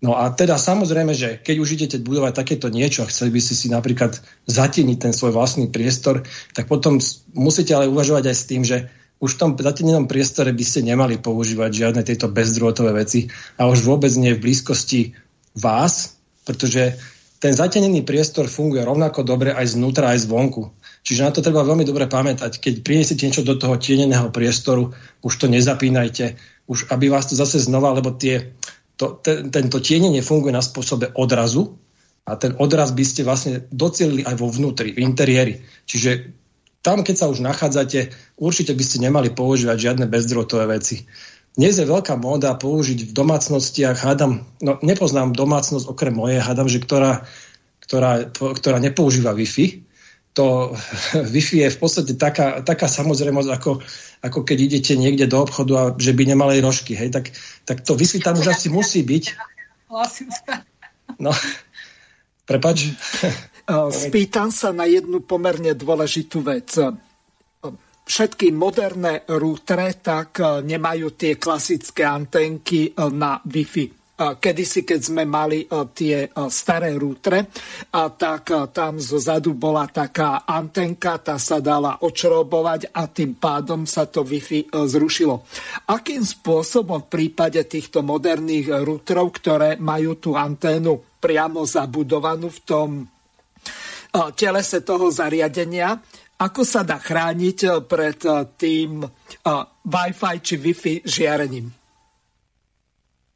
No 0.04 0.20
a 0.20 0.36
teda 0.36 0.60
samozrejme, 0.60 1.16
že 1.16 1.40
keď 1.40 1.56
už 1.64 1.70
idete 1.80 1.98
budovať 2.04 2.36
takéto 2.36 2.68
niečo 2.68 3.08
a 3.08 3.10
chceli 3.10 3.32
by 3.32 3.40
ste 3.40 3.56
si 3.56 3.68
napríklad 3.72 4.20
zatieniť 4.52 4.98
ten 5.00 5.16
svoj 5.16 5.32
vlastný 5.32 5.72
priestor, 5.72 6.28
tak 6.52 6.68
potom 6.68 7.00
musíte 7.32 7.72
ale 7.72 7.88
uvažovať 7.88 8.24
aj 8.28 8.36
s 8.36 8.48
tým, 8.52 8.62
že 8.68 8.92
už 9.24 9.40
v 9.40 9.40
tom 9.40 9.52
zatenenom 9.56 10.12
priestore 10.12 10.52
by 10.52 10.66
ste 10.68 10.84
nemali 10.84 11.16
používať 11.16 11.72
žiadne 11.72 12.02
tieto 12.04 12.28
bezdrôtové 12.28 12.92
veci 12.92 13.32
a 13.56 13.72
už 13.72 13.88
vôbec 13.88 14.12
nie 14.20 14.36
v 14.36 14.44
blízkosti 14.44 15.16
vás, 15.56 16.20
pretože 16.44 17.00
ten 17.40 17.56
zatenený 17.56 18.04
priestor 18.04 18.52
funguje 18.52 18.84
rovnako 18.84 19.24
dobre 19.24 19.56
aj 19.56 19.80
znútra, 19.80 20.12
aj 20.12 20.28
zvonku. 20.28 20.76
Čiže 21.08 21.24
na 21.24 21.32
to 21.32 21.40
treba 21.40 21.64
veľmi 21.64 21.88
dobre 21.88 22.12
pamätať. 22.12 22.60
Keď 22.60 22.74
priniesiete 22.84 23.24
niečo 23.24 23.48
do 23.48 23.56
toho 23.56 23.80
tieneného 23.80 24.32
priestoru, 24.36 24.92
už 25.24 25.34
to 25.40 25.48
nezapínajte, 25.48 26.36
už 26.68 26.92
aby 26.92 27.08
vás 27.08 27.28
to 27.28 27.36
zase 27.36 27.64
znova, 27.64 27.96
lebo 27.96 28.12
tie 28.16 28.56
to, 28.98 29.20
ten, 29.22 29.50
tento 29.50 29.82
tienenie 29.82 30.22
funguje 30.22 30.54
na 30.54 30.62
spôsobe 30.62 31.12
odrazu 31.18 31.78
a 32.24 32.40
ten 32.40 32.56
odraz 32.56 32.96
by 32.96 33.04
ste 33.04 33.28
vlastne 33.28 33.68
docelili 33.74 34.24
aj 34.24 34.36
vo 34.40 34.48
vnútri, 34.48 34.96
v 34.96 35.04
interiéri. 35.04 35.60
Čiže 35.90 36.32
tam, 36.84 37.02
keď 37.02 37.16
sa 37.16 37.30
už 37.32 37.44
nachádzate, 37.44 38.12
určite 38.40 38.76
by 38.76 38.84
ste 38.84 39.04
nemali 39.04 39.32
používať 39.32 39.78
žiadne 39.80 40.06
bezdrotové 40.08 40.68
veci. 40.80 41.08
Dnes 41.54 41.78
je 41.78 41.86
veľká 41.86 42.18
móda 42.18 42.58
použiť 42.58 43.10
v 43.10 43.16
domácnostiach, 43.16 44.02
hádam, 44.02 44.44
no 44.60 44.82
nepoznám 44.82 45.38
domácnosť 45.38 45.86
okrem 45.86 46.18
mojej, 46.18 46.42
hádam, 46.42 46.66
že 46.66 46.82
ktorá, 46.82 47.30
ktorá, 47.86 48.28
ktorá 48.34 48.78
nepoužíva 48.82 49.38
Wi-Fi, 49.38 49.86
to 50.34 50.74
Wi-Fi 51.34 51.66
je 51.66 51.70
v 51.74 51.78
podstate 51.80 52.14
taká, 52.18 52.62
taká 52.66 52.90
samozrejmosť, 52.90 53.50
ako, 53.50 53.72
ako 54.26 54.40
keď 54.46 54.58
idete 54.60 54.94
niekde 54.98 55.30
do 55.30 55.42
obchodu 55.42 55.74
a 55.78 55.84
že 55.96 56.14
by 56.14 56.34
nemali 56.34 56.62
rožky, 56.62 56.98
hej, 56.98 57.14
tak, 57.14 57.34
tak 57.66 57.82
to 57.82 57.94
Wi-Fi 57.94 58.20
tam 58.22 58.38
už 58.38 58.50
asi 58.50 58.68
musí 58.74 59.06
byť. 59.06 59.24
No, 61.22 61.32
prepač. 62.50 62.90
Spýtam 64.04 64.52
sa 64.52 64.76
na 64.76 64.84
jednu 64.84 65.24
pomerne 65.24 65.72
dôležitú 65.72 66.44
vec 66.44 66.76
všetky 68.04 68.52
moderné 68.52 69.24
rútre 69.32 69.96
tak 70.00 70.40
e, 70.40 70.64
nemajú 70.64 71.16
tie 71.16 71.40
klasické 71.40 72.04
antenky 72.04 72.92
e, 72.92 73.10
na 73.12 73.40
Wi-Fi. 73.44 74.03
E, 74.14 74.38
kedysi, 74.38 74.86
keď 74.86 75.00
sme 75.02 75.26
mali 75.26 75.66
tie 75.98 76.30
staré 76.54 76.94
rútre, 76.94 77.50
tak 77.94 78.44
tam 78.70 79.02
zozadu 79.02 79.58
bola 79.58 79.90
taká 79.90 80.46
antenka, 80.46 81.18
tá 81.18 81.42
sa 81.42 81.58
dala 81.58 81.98
očrobovať 81.98 82.94
a 82.94 83.10
tým 83.10 83.34
pádom 83.34 83.90
sa 83.90 84.06
to 84.06 84.22
Wi-Fi 84.22 84.70
zrušilo. 84.70 85.42
Akým 85.90 86.22
spôsobom 86.22 87.06
v 87.06 87.12
prípade 87.12 87.58
týchto 87.66 88.06
moderných 88.06 88.86
rútrov, 88.86 89.34
ktoré 89.34 89.82
majú 89.82 90.22
tú 90.22 90.38
anténu 90.38 91.18
priamo 91.18 91.66
zabudovanú 91.66 92.54
v 92.54 92.60
tom 92.62 92.90
telese 94.38 94.86
toho 94.86 95.10
zariadenia, 95.10 95.98
ako 96.38 96.62
sa 96.62 96.86
dá 96.86 97.02
chrániť 97.02 97.82
pred 97.90 98.20
tým 98.62 99.02
Wi-Fi 99.90 100.36
či 100.38 100.56
Wi-Fi 100.62 100.94
žiarením? 101.02 101.83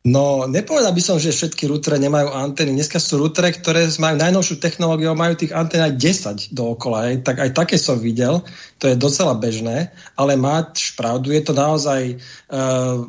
No, 0.07 0.47
nepovedal 0.47 0.95
by 0.95 1.03
som, 1.03 1.19
že 1.19 1.35
všetky 1.35 1.67
rútre 1.67 1.99
nemajú 1.99 2.31
antény. 2.31 2.71
Dneska 2.71 2.95
sú 2.95 3.19
rútre, 3.19 3.51
ktoré 3.51 3.91
majú 3.99 4.15
najnovšiu 4.15 4.55
technológiu, 4.63 5.11
majú 5.11 5.35
tých 5.35 5.51
antén 5.51 5.83
aj 5.83 5.99
10 5.99 6.55
dookola. 6.55 7.11
Aj, 7.11 7.15
tak 7.27 7.43
aj 7.43 7.51
také 7.51 7.75
som 7.75 7.99
videl, 7.99 8.39
to 8.79 8.87
je 8.87 8.95
docela 8.95 9.35
bežné, 9.35 9.91
ale 10.15 10.39
máš 10.39 10.95
pravdu, 10.95 11.35
je 11.35 11.43
to 11.43 11.51
naozaj 11.51 12.15
uh, 12.15 13.03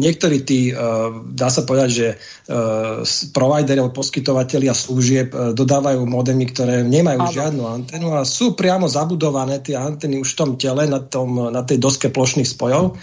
niektorí 0.00 0.40
tí, 0.40 0.72
uh, 0.72 1.20
dá 1.36 1.52
sa 1.52 1.68
povedať, 1.68 1.90
že 1.92 2.08
uh, 2.16 3.04
provideri 3.36 3.84
alebo 3.84 4.00
poskytovateľia 4.00 4.72
služieb 4.72 5.28
uh, 5.36 5.52
dodávajú 5.52 6.00
modemy, 6.08 6.48
ktoré 6.48 6.80
nemajú 6.80 7.28
ano. 7.28 7.34
žiadnu 7.34 7.62
anténu 7.68 8.08
a 8.16 8.24
sú 8.24 8.56
priamo 8.56 8.88
zabudované 8.88 9.60
tie 9.60 9.76
antény 9.76 10.16
už 10.24 10.32
v 10.32 10.38
tom 10.40 10.50
tele, 10.56 10.88
na, 10.88 11.04
tom, 11.04 11.52
na 11.52 11.60
tej 11.60 11.76
doske 11.76 12.08
plošných 12.08 12.48
spojov. 12.48 12.96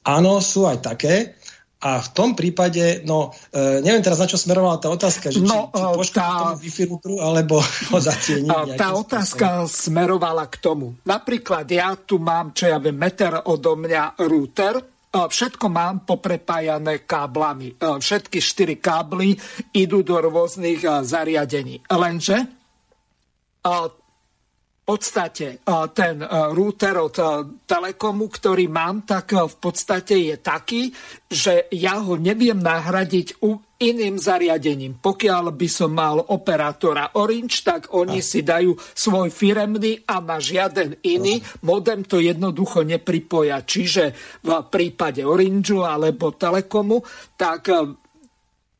Áno, 0.00 0.40
sú 0.40 0.64
aj 0.64 0.80
také, 0.80 1.36
a 1.80 2.04
v 2.04 2.08
tom 2.12 2.36
prípade, 2.36 3.00
no, 3.08 3.32
e, 3.48 3.80
neviem 3.80 4.04
teraz, 4.04 4.20
na 4.20 4.28
čo 4.28 4.36
smerovala 4.36 4.76
tá 4.76 4.92
otázka, 4.92 5.32
že 5.32 5.40
no, 5.40 5.72
či, 5.72 5.80
či 5.80 6.12
e, 6.12 6.16
tá, 6.20 6.52
Wi-Fi 6.52 6.84
routeru, 6.92 7.16
alebo 7.24 7.64
ho 7.64 7.98
zatieniť. 7.98 8.76
Tá 8.76 8.92
otázka 8.92 9.64
smerovala 9.64 10.44
k 10.52 10.60
tomu. 10.60 11.00
Napríklad 11.08 11.64
ja 11.72 11.96
tu 11.96 12.20
mám, 12.20 12.52
čo 12.52 12.68
ja 12.68 12.76
viem, 12.76 13.00
meter 13.00 13.32
odo 13.48 13.80
mňa 13.80 14.20
router, 14.20 14.76
e, 14.76 14.84
Všetko 15.08 15.66
mám 15.72 16.04
poprepájané 16.04 17.08
káblami. 17.08 17.80
E, 17.80 17.96
všetky 17.96 18.38
štyri 18.44 18.76
kábly 18.76 19.32
idú 19.72 20.04
do 20.04 20.20
rôznych 20.20 20.84
zariadení. 20.84 21.80
Lenže 21.88 22.60
podstate 24.90 25.62
ten 25.94 26.18
router 26.50 26.98
od 26.98 27.14
Telekomu, 27.62 28.26
ktorý 28.26 28.66
mám, 28.66 29.06
tak 29.06 29.38
v 29.38 29.56
podstate 29.62 30.34
je 30.34 30.36
taký, 30.42 30.90
že 31.30 31.70
ja 31.70 32.02
ho 32.02 32.18
neviem 32.18 32.58
nahradiť 32.58 33.38
iným 33.80 34.18
zariadením. 34.18 34.98
Pokiaľ 34.98 35.54
by 35.54 35.68
som 35.70 35.94
mal 35.94 36.18
operátora 36.20 37.14
Orange, 37.16 37.62
tak 37.62 37.94
oni 37.94 38.18
a. 38.18 38.26
si 38.26 38.42
dajú 38.42 38.74
svoj 38.76 39.30
firemný 39.30 40.02
a 40.10 40.18
na 40.18 40.42
žiaden 40.42 40.98
iný 41.06 41.38
modem 41.62 42.02
to 42.02 42.18
jednoducho 42.18 42.82
nepripoja. 42.82 43.62
Čiže 43.62 44.04
v 44.42 44.50
prípade 44.66 45.22
Orangeu 45.22 45.86
alebo 45.86 46.34
Telekomu, 46.34 47.00
tak 47.38 47.70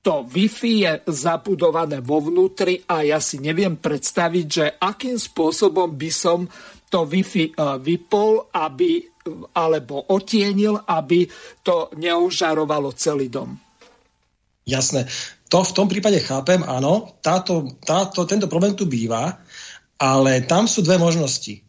to 0.01 0.25
Wi-Fi 0.25 0.73
je 0.81 0.93
zabudované 1.13 2.01
vo 2.01 2.25
vnútri 2.25 2.81
a 2.89 3.05
ja 3.05 3.21
si 3.21 3.37
neviem 3.37 3.77
predstaviť, 3.77 4.47
že 4.49 4.67
akým 4.81 5.21
spôsobom 5.21 5.93
by 5.93 6.11
som 6.11 6.49
to 6.89 7.05
Wi-Fi 7.05 7.45
e, 7.45 7.53
vypol, 7.85 8.49
aby, 8.49 9.05
alebo 9.55 10.09
otienil, 10.09 10.81
aby 10.89 11.29
to 11.61 11.93
neožarovalo 12.01 12.97
celý 12.97 13.29
dom. 13.29 13.53
Jasné. 14.65 15.05
To 15.53 15.67
v 15.67 15.75
tom 15.77 15.87
prípade 15.91 16.23
chápem, 16.25 16.63
áno. 16.65 17.19
Táto, 17.21 17.69
táto, 17.83 18.25
tento 18.25 18.47
problém 18.47 18.73
tu 18.73 18.87
býva, 18.87 19.43
ale 20.01 20.47
tam 20.47 20.65
sú 20.65 20.81
dve 20.81 20.97
možnosti. 20.97 21.61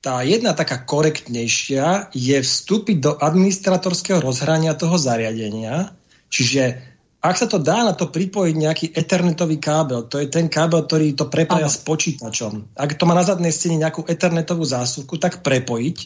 Tá 0.00 0.24
jedna 0.24 0.56
taká 0.56 0.80
korektnejšia 0.86 2.14
je 2.14 2.38
vstúpiť 2.40 2.96
do 3.02 3.12
administratorského 3.20 4.22
rozhrania 4.22 4.72
toho 4.72 4.96
zariadenia, 4.96 5.92
čiže 6.32 6.89
ak 7.20 7.36
sa 7.36 7.44
to 7.44 7.60
dá 7.60 7.84
na 7.84 7.92
to 7.92 8.08
pripojiť 8.08 8.54
nejaký 8.56 8.86
ethernetový 8.96 9.60
kábel, 9.60 10.08
to 10.08 10.16
je 10.16 10.32
ten 10.32 10.48
kábel, 10.48 10.88
ktorý 10.88 11.12
to 11.12 11.28
prepája 11.28 11.68
Aha. 11.68 11.76
s 11.76 11.84
počítačom. 11.84 12.72
Ak 12.80 12.96
to 12.96 13.04
má 13.04 13.12
na 13.12 13.24
zadnej 13.24 13.52
stene 13.52 13.76
nejakú 13.76 14.08
ethernetovú 14.08 14.64
zásuvku, 14.64 15.20
tak 15.20 15.44
prepojiť, 15.44 15.96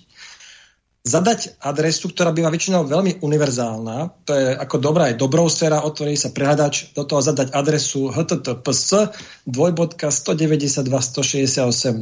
zadať 1.05 1.61
adresu, 1.61 2.09
ktorá 2.09 2.33
býva 2.33 2.49
väčšinou 2.49 2.89
veľmi 2.89 3.21
univerzálna, 3.21 4.25
to 4.25 4.33
je 4.33 4.57
ako 4.57 4.81
dobrá 4.81 5.13
je 5.13 5.21
dobrou 5.21 5.45
sféra, 5.53 5.85
otvorí 5.85 6.17
sa 6.17 6.33
prehľadač, 6.33 6.97
do 6.97 7.05
toho 7.05 7.21
zadať 7.21 7.53
adresu 7.53 8.09
https 8.09 9.13
dvojbodka 9.45 10.09
192.168.00 10.09 12.01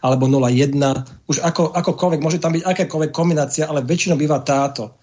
alebo 0.00 0.24
01, 0.26 1.28
už 1.28 1.36
ako, 1.44 1.76
akokoľvek, 1.76 2.20
môže 2.24 2.40
tam 2.40 2.56
byť 2.56 2.64
akákoľvek 2.64 3.12
kombinácia, 3.12 3.68
ale 3.68 3.84
väčšinou 3.84 4.16
býva 4.16 4.40
táto 4.40 4.96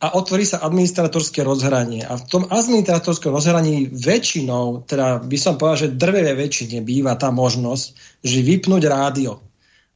a 0.00 0.16
otvorí 0.16 0.48
sa 0.48 0.64
administratorské 0.64 1.44
rozhranie. 1.44 2.02
A 2.02 2.16
v 2.16 2.24
tom 2.24 2.42
administratorskom 2.48 3.36
rozhraní 3.36 3.92
väčšinou, 3.92 4.88
teda 4.88 5.20
by 5.20 5.38
som 5.38 5.60
povedal, 5.60 5.86
že 5.86 5.96
drveve 6.00 6.32
väčšine 6.34 6.80
býva 6.80 7.20
tá 7.20 7.28
možnosť, 7.28 7.84
že 8.24 8.40
vypnúť 8.40 8.82
rádio. 8.88 9.44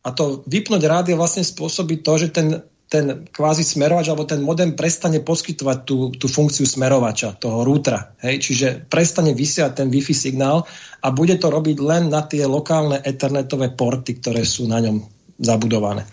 A 0.04 0.12
to 0.12 0.44
vypnúť 0.44 0.82
rádio 0.84 1.16
vlastne 1.16 1.40
spôsobí 1.40 2.04
to, 2.04 2.20
že 2.20 2.28
ten, 2.36 2.60
ten 2.92 3.24
kvázi 3.32 3.64
smerovač 3.64 4.12
alebo 4.12 4.28
ten 4.28 4.44
modem 4.44 4.76
prestane 4.76 5.24
poskytovať 5.24 5.78
tú, 5.88 6.12
tú 6.12 6.28
funkciu 6.28 6.68
smerovača, 6.68 7.40
toho 7.40 7.64
rútra. 7.64 8.12
Hej? 8.20 8.44
Čiže 8.44 8.68
prestane 8.84 9.32
vysiať 9.32 9.80
ten 9.80 9.88
Wi-Fi 9.88 10.12
signál 10.12 10.68
a 11.00 11.08
bude 11.16 11.40
to 11.40 11.48
robiť 11.48 11.80
len 11.80 12.12
na 12.12 12.28
tie 12.28 12.44
lokálne 12.44 13.00
ethernetové 13.00 13.72
porty, 13.72 14.20
ktoré 14.20 14.44
sú 14.44 14.68
na 14.68 14.84
ňom 14.84 15.00
zabudované. 15.40 16.04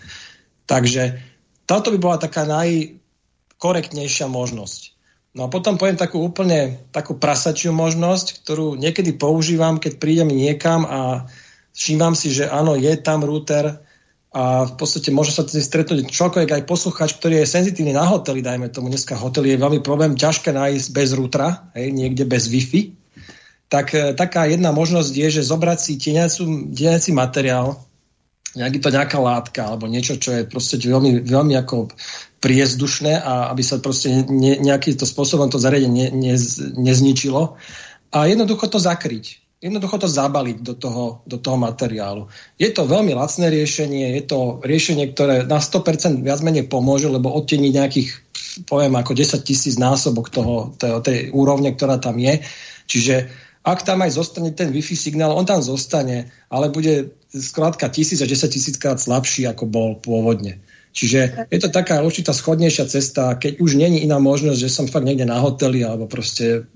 Takže 0.64 1.20
táto 1.68 1.92
by 1.92 1.98
bola 2.00 2.16
taká 2.16 2.48
naj, 2.48 3.01
korektnejšia 3.62 4.26
možnosť. 4.26 4.98
No 5.32 5.46
a 5.46 5.48
potom 5.48 5.78
poviem 5.78 5.96
takú 5.96 6.20
úplne 6.20 6.82
takú 6.90 7.16
prasačiu 7.16 7.70
možnosť, 7.72 8.42
ktorú 8.42 8.74
niekedy 8.76 9.16
používam, 9.16 9.78
keď 9.78 10.02
prídem 10.02 10.28
niekam 10.28 10.84
a 10.84 11.30
všímam 11.72 12.12
si, 12.12 12.34
že 12.34 12.50
áno, 12.50 12.76
je 12.76 12.92
tam 13.00 13.24
router 13.24 13.80
a 14.32 14.64
v 14.64 14.74
podstate 14.76 15.08
môže 15.08 15.32
sa 15.32 15.44
stretnúť 15.44 16.08
človek, 16.08 16.52
aj 16.52 16.68
posluchač, 16.68 17.16
ktorý 17.16 17.44
je 17.44 17.52
senzitívny 17.52 17.96
na 17.96 18.04
hoteli, 18.04 18.44
dajme 18.44 18.68
tomu, 18.72 18.92
dneska 18.92 19.16
hotely 19.16 19.56
je 19.56 19.62
veľmi 19.62 19.80
problém, 19.84 20.16
ťažké 20.16 20.52
nájsť 20.52 20.88
bez 20.92 21.08
routera, 21.16 21.68
hej, 21.76 21.92
niekde 21.92 22.24
bez 22.24 22.48
Wi-Fi. 22.48 22.96
Tak 23.68 23.86
e, 23.92 24.12
taká 24.16 24.48
jedna 24.48 24.72
možnosť 24.72 25.12
je, 25.12 25.28
že 25.40 25.48
zobrať 25.48 25.78
si 25.80 25.92
tieňací 25.96 27.12
materiál, 27.12 27.80
nejaký 28.52 28.84
to 28.84 28.88
nejaká 28.92 29.16
látka 29.16 29.64
alebo 29.64 29.88
niečo, 29.88 30.20
čo 30.20 30.32
je 30.32 30.48
proste 30.48 30.76
veľmi, 30.76 31.24
veľmi 31.24 31.56
ako 31.56 31.88
priezdušné 32.42 33.22
a 33.22 33.54
aby 33.54 33.62
sa 33.62 33.78
proste 33.78 34.26
ne, 34.26 34.58
nejakým 34.58 34.98
to 34.98 35.06
spôsobom 35.06 35.46
to 35.46 35.62
zariadenie 35.62 36.10
ne, 36.10 36.34
ne, 36.34 36.34
nezničilo 36.74 37.54
a 38.10 38.18
jednoducho 38.26 38.66
to 38.66 38.82
zakryť. 38.82 39.40
Jednoducho 39.62 39.94
to 40.02 40.10
zabaliť 40.10 40.58
do 40.58 40.74
toho, 40.74 41.22
do 41.22 41.38
toho 41.38 41.54
materiálu. 41.54 42.26
Je 42.58 42.66
to 42.74 42.82
veľmi 42.82 43.14
lacné 43.14 43.46
riešenie, 43.46 44.18
je 44.18 44.22
to 44.26 44.58
riešenie, 44.58 45.14
ktoré 45.14 45.46
na 45.46 45.62
100% 45.62 46.18
viac 46.18 46.42
menej 46.42 46.66
pomôže, 46.66 47.06
lebo 47.06 47.30
odtení 47.30 47.70
nejakých, 47.70 48.10
poviem, 48.66 48.98
ako 48.98 49.14
10 49.14 49.38
tisíc 49.46 49.78
násobok 49.78 50.34
toho, 50.34 50.74
tej, 50.82 50.98
tej 51.06 51.18
úrovne, 51.30 51.70
ktorá 51.78 52.02
tam 52.02 52.18
je. 52.18 52.42
Čiže 52.90 53.30
ak 53.62 53.86
tam 53.86 54.02
aj 54.02 54.18
zostane 54.18 54.50
ten 54.50 54.74
Wi-Fi 54.74 54.98
signál, 54.98 55.38
on 55.38 55.46
tam 55.46 55.62
zostane, 55.62 56.34
ale 56.50 56.66
bude 56.74 57.14
skrátka 57.30 57.86
tisíc 57.86 58.18
a 58.18 58.26
10 58.26 58.50
tisíc 58.50 58.74
krát 58.82 58.98
slabší, 58.98 59.46
ako 59.46 59.70
bol 59.70 59.94
pôvodne. 60.02 60.58
Čiže 60.92 61.48
je 61.48 61.58
to 61.58 61.72
taká 61.72 62.04
určitá 62.04 62.36
schodnejšia 62.36 62.84
cesta, 62.84 63.40
keď 63.40 63.64
už 63.64 63.80
není 63.80 64.04
iná 64.04 64.20
možnosť, 64.20 64.60
že 64.60 64.68
som 64.68 64.84
fakt 64.84 65.08
niekde 65.08 65.24
na 65.24 65.40
hoteli 65.40 65.80
alebo 65.80 66.04
proste 66.04 66.68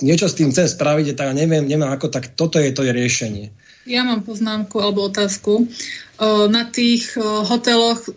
niečo 0.00 0.24
s 0.24 0.34
tým 0.40 0.50
chcem 0.50 0.64
spraviť, 0.64 1.12
tak 1.12 1.36
neviem, 1.36 1.68
neviem 1.68 1.92
ako, 1.92 2.08
tak 2.08 2.32
toto 2.32 2.56
je 2.56 2.72
to 2.72 2.80
je 2.80 2.96
riešenie. 2.96 3.52
Ja 3.84 4.08
mám 4.08 4.24
poznámku 4.24 4.80
alebo 4.80 5.04
otázku. 5.04 5.68
Na 6.48 6.64
tých 6.72 7.12
hoteloch 7.20 8.08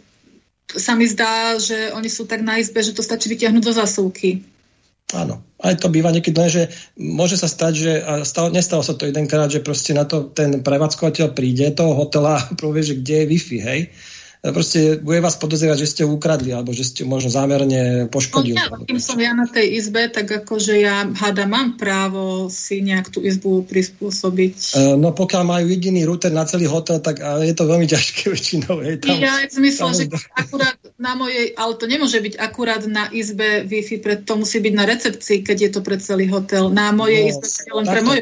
sa 0.71 0.95
mi 0.95 1.05
zdá, 1.05 1.59
že 1.59 1.91
oni 1.91 2.07
sú 2.07 2.23
tak 2.25 2.39
na 2.39 2.57
izbe, 2.57 2.79
že 2.79 2.95
to 2.95 3.03
stačí 3.03 3.27
vytiahnuť 3.27 3.63
do 3.63 3.73
zasúky. 3.75 4.47
Áno, 5.13 5.45
aj 5.61 5.85
to 5.85 5.93
býva 5.93 6.09
niekedy, 6.09 6.33
že 6.49 6.63
môže 6.97 7.37
sa 7.37 7.45
stať, 7.45 7.73
že 7.77 7.91
a 8.01 8.25
stalo, 8.25 8.49
nestalo 8.49 8.81
sa 8.81 8.97
to 8.97 9.05
jedenkrát, 9.05 9.53
že 9.53 9.61
proste 9.61 9.93
na 9.93 10.01
to 10.01 10.33
ten 10.33 10.65
prevádzkovateľ 10.65 11.37
príde 11.37 11.69
toho 11.77 11.93
hotela 11.93 12.41
a 12.41 12.49
povie, 12.61 12.81
že 12.81 12.97
kde 13.03 13.15
je 13.21 13.29
Wi-Fi, 13.35 13.59
hej 13.61 13.81
proste 14.51 15.01
bude 15.01 15.23
vás 15.23 15.39
podozrievať, 15.39 15.77
že 15.81 15.89
ste 15.89 16.01
ju 16.05 16.13
ukradli, 16.13 16.53
alebo 16.53 16.75
že 16.75 16.85
ste 16.85 17.01
možno 17.07 17.33
zámerne 17.33 18.05
poškodili. 18.11 18.57
No, 18.57 18.81
ja, 18.81 18.85
kým 18.85 18.99
som 19.01 19.17
ja 19.17 19.33
na 19.33 19.49
tej 19.49 19.79
izbe, 19.79 20.05
tak 20.11 20.29
akože 20.29 20.77
ja 20.77 21.07
hada 21.17 21.49
mám 21.49 21.79
právo 21.79 22.51
si 22.51 22.83
nejak 22.85 23.09
tú 23.09 23.23
izbu 23.25 23.65
prispôsobiť. 23.65 24.55
Uh, 24.77 24.93
no 24.99 25.15
pokiaľ 25.15 25.43
majú 25.45 25.65
jediný 25.71 26.05
router 26.05 26.29
na 26.29 26.45
celý 26.45 26.69
hotel, 26.69 27.01
tak 27.01 27.21
je 27.21 27.53
to 27.57 27.63
veľmi 27.65 27.87
ťažké 27.93 28.29
väčšinou. 28.29 28.81
Hej, 28.85 29.05
tam, 29.05 29.17
ja 29.17 29.41
v 29.45 29.53
zmysle, 29.53 29.87
že 29.93 30.05
akurát 30.35 30.77
na 31.01 31.13
mojej, 31.17 31.53
ale 31.57 31.73
to 31.79 31.85
nemôže 31.89 32.19
byť 32.21 32.35
akurát 32.37 32.83
na 32.85 33.09
izbe 33.09 33.65
Wi-Fi, 33.65 34.25
to 34.25 34.33
musí 34.37 34.61
byť 34.61 34.73
na 34.73 34.85
recepcii, 34.85 35.37
keď 35.41 35.57
je 35.57 35.69
to 35.73 35.79
pre 35.81 35.97
celý 35.97 36.29
hotel. 36.29 36.69
Na 36.69 36.93
mojej 36.93 37.29
no, 37.29 37.29
izbe 37.33 37.47
je 37.47 37.73
len 37.73 37.85
pre 37.85 38.01
moju 38.05 38.21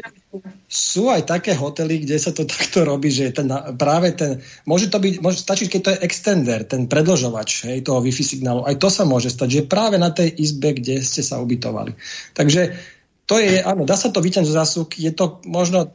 sú 0.66 1.10
aj 1.10 1.30
také 1.30 1.54
hotely, 1.54 2.02
kde 2.02 2.16
sa 2.18 2.34
to 2.34 2.46
takto 2.50 2.82
robí, 2.82 3.10
že 3.10 3.34
ten, 3.34 3.46
práve 3.78 4.14
ten, 4.16 4.40
môže 4.66 4.90
to 4.90 4.98
byť, 4.98 5.14
môže 5.22 5.42
stačiť, 5.42 5.66
keď 5.70 5.80
to 5.80 5.92
je 5.94 6.02
extender, 6.02 6.60
ten 6.66 6.90
predlžovač 6.90 7.70
hej, 7.70 7.78
toho 7.86 8.02
Wi-Fi 8.02 8.24
signálu, 8.24 8.66
aj 8.66 8.78
to 8.80 8.88
sa 8.90 9.06
môže 9.06 9.30
stať, 9.30 9.48
že 9.62 9.70
práve 9.70 9.96
na 10.00 10.10
tej 10.10 10.30
izbe, 10.34 10.74
kde 10.74 11.02
ste 11.02 11.22
sa 11.22 11.38
ubytovali. 11.38 11.94
Takže 12.34 12.74
to 13.24 13.40
je, 13.40 13.62
áno, 13.64 13.88
dá 13.88 13.96
sa 13.96 14.12
to 14.12 14.20
vyťať 14.20 14.44
zo 14.44 14.54
zásuvky, 14.54 15.00
je 15.08 15.12
to 15.14 15.40
možno 15.48 15.94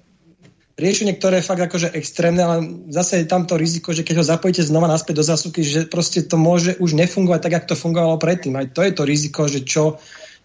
riešenie, 0.79 1.19
ktoré 1.19 1.43
je 1.43 1.49
fakt 1.51 1.59
akože 1.59 1.91
extrémne, 1.91 2.41
ale 2.41 2.57
zase 2.89 3.21
je 3.21 3.27
tam 3.27 3.43
to 3.43 3.59
riziko, 3.59 3.91
že 3.91 4.07
keď 4.07 4.23
ho 4.23 4.25
zapojíte 4.25 4.63
znova 4.63 4.87
naspäť 4.87 5.19
do 5.19 5.27
zásuvky, 5.27 5.61
že 5.61 5.85
proste 5.91 6.23
to 6.23 6.39
môže 6.39 6.79
už 6.79 6.95
nefungovať 6.95 7.39
tak, 7.43 7.53
ako 7.59 7.67
to 7.75 7.81
fungovalo 7.83 8.15
predtým. 8.15 8.55
Aj 8.55 8.65
to 8.71 8.81
je 8.81 8.95
to 8.95 9.03
riziko, 9.03 9.45
že 9.45 9.67
čo 9.67 9.99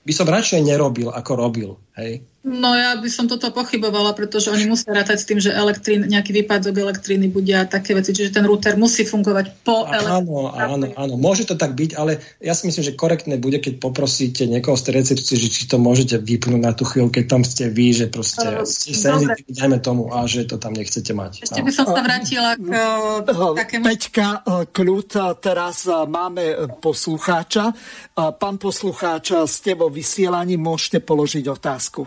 by 0.04 0.12
som 0.12 0.28
radšej 0.28 0.60
nerobil, 0.66 1.08
ako 1.14 1.32
robil. 1.38 1.70
Hej? 1.96 2.26
No 2.44 2.76
ja 2.76 2.92
by 3.00 3.08
som 3.08 3.24
toto 3.24 3.48
pochybovala, 3.56 4.12
pretože 4.12 4.52
oni 4.52 4.68
musia 4.68 4.92
rátať 4.92 5.16
s 5.16 5.24
tým, 5.24 5.40
že 5.40 5.48
elektrín, 5.48 6.04
nejaký 6.04 6.44
výpadok 6.44 6.76
elektriny 6.76 7.32
bude 7.32 7.56
a 7.56 7.64
také 7.64 7.96
veci, 7.96 8.12
čiže 8.12 8.36
ten 8.36 8.44
router 8.44 8.76
musí 8.76 9.08
fungovať 9.08 9.64
po 9.64 9.88
Áno, 9.88 10.52
áno, 10.52 10.92
áno, 10.92 11.14
môže 11.16 11.48
to 11.48 11.56
tak 11.56 11.72
byť, 11.72 11.96
ale 11.96 12.20
ja 12.44 12.52
si 12.52 12.68
myslím, 12.68 12.84
že 12.84 13.00
korektné 13.00 13.40
bude, 13.40 13.64
keď 13.64 13.80
poprosíte 13.80 14.44
niekoho 14.44 14.76
z 14.76 14.84
tej 14.84 14.92
recepcie, 14.92 15.40
že 15.40 15.48
či 15.48 15.62
to 15.64 15.80
môžete 15.80 16.20
vypnúť 16.20 16.60
na 16.60 16.76
tú 16.76 16.84
chvíľu, 16.84 17.08
keď 17.08 17.24
tam 17.32 17.42
ste 17.48 17.72
vy, 17.72 17.96
že 17.96 18.06
proste 18.12 18.44
uh, 18.44 18.68
ste 18.68 18.92
senzitívni, 18.92 19.56
dajme 19.56 19.78
tomu, 19.80 20.12
a 20.12 20.28
že 20.28 20.44
to 20.44 20.60
tam 20.60 20.76
nechcete 20.76 21.16
mať. 21.16 21.48
Ešte 21.48 21.64
by 21.64 21.72
som 21.72 21.88
sa 21.88 22.04
vrátila 22.04 22.60
k 22.60 22.68
uh, 22.68 23.56
takému... 23.56 23.88
Peťka, 23.88 24.44
kľud, 24.68 25.40
teraz 25.40 25.88
máme 25.88 26.76
poslucháča. 26.76 27.72
Pán 28.12 28.60
poslucháč, 28.60 29.32
ste 29.48 29.72
vo 29.72 29.88
vysielaní, 29.88 30.60
môžete 30.60 31.00
položiť 31.00 31.48
otázku. 31.48 32.04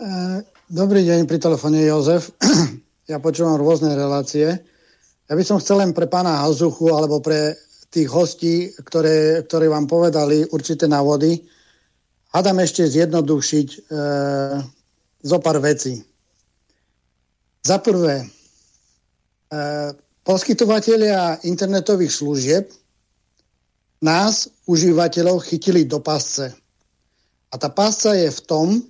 Eh, 0.00 0.40
dobrý 0.72 1.04
deň, 1.04 1.28
pri 1.28 1.36
telefóne 1.36 1.84
Jozef. 1.84 2.32
Ja 3.10 3.18
počúvam 3.18 3.58
rôzne 3.58 3.98
relácie. 3.98 4.46
Ja 5.26 5.34
by 5.34 5.42
som 5.42 5.58
chcel 5.58 5.82
len 5.82 5.90
pre 5.90 6.06
pána 6.06 6.46
Hazuchu 6.46 6.94
alebo 6.94 7.18
pre 7.18 7.58
tých 7.90 8.06
hostí, 8.06 8.70
ktoré, 8.86 9.42
ktoré 9.50 9.66
vám 9.66 9.90
povedali 9.90 10.46
určité 10.54 10.86
návody, 10.86 11.42
hádam 12.30 12.62
ešte 12.62 12.86
zjednodušiť 12.86 13.68
e, 13.74 13.78
zo 15.26 15.38
pár 15.42 15.58
vecí. 15.58 15.98
Za 17.66 17.82
prvé, 17.82 18.22
e, 18.22 18.26
poskytovateľia 20.22 21.42
internetových 21.42 22.14
služieb 22.14 22.70
nás, 24.06 24.46
užívateľov, 24.70 25.50
chytili 25.50 25.82
do 25.82 25.98
pasce. 25.98 26.54
A 27.50 27.58
tá 27.58 27.74
pasca 27.74 28.14
je 28.14 28.30
v 28.30 28.40
tom, 28.46 28.86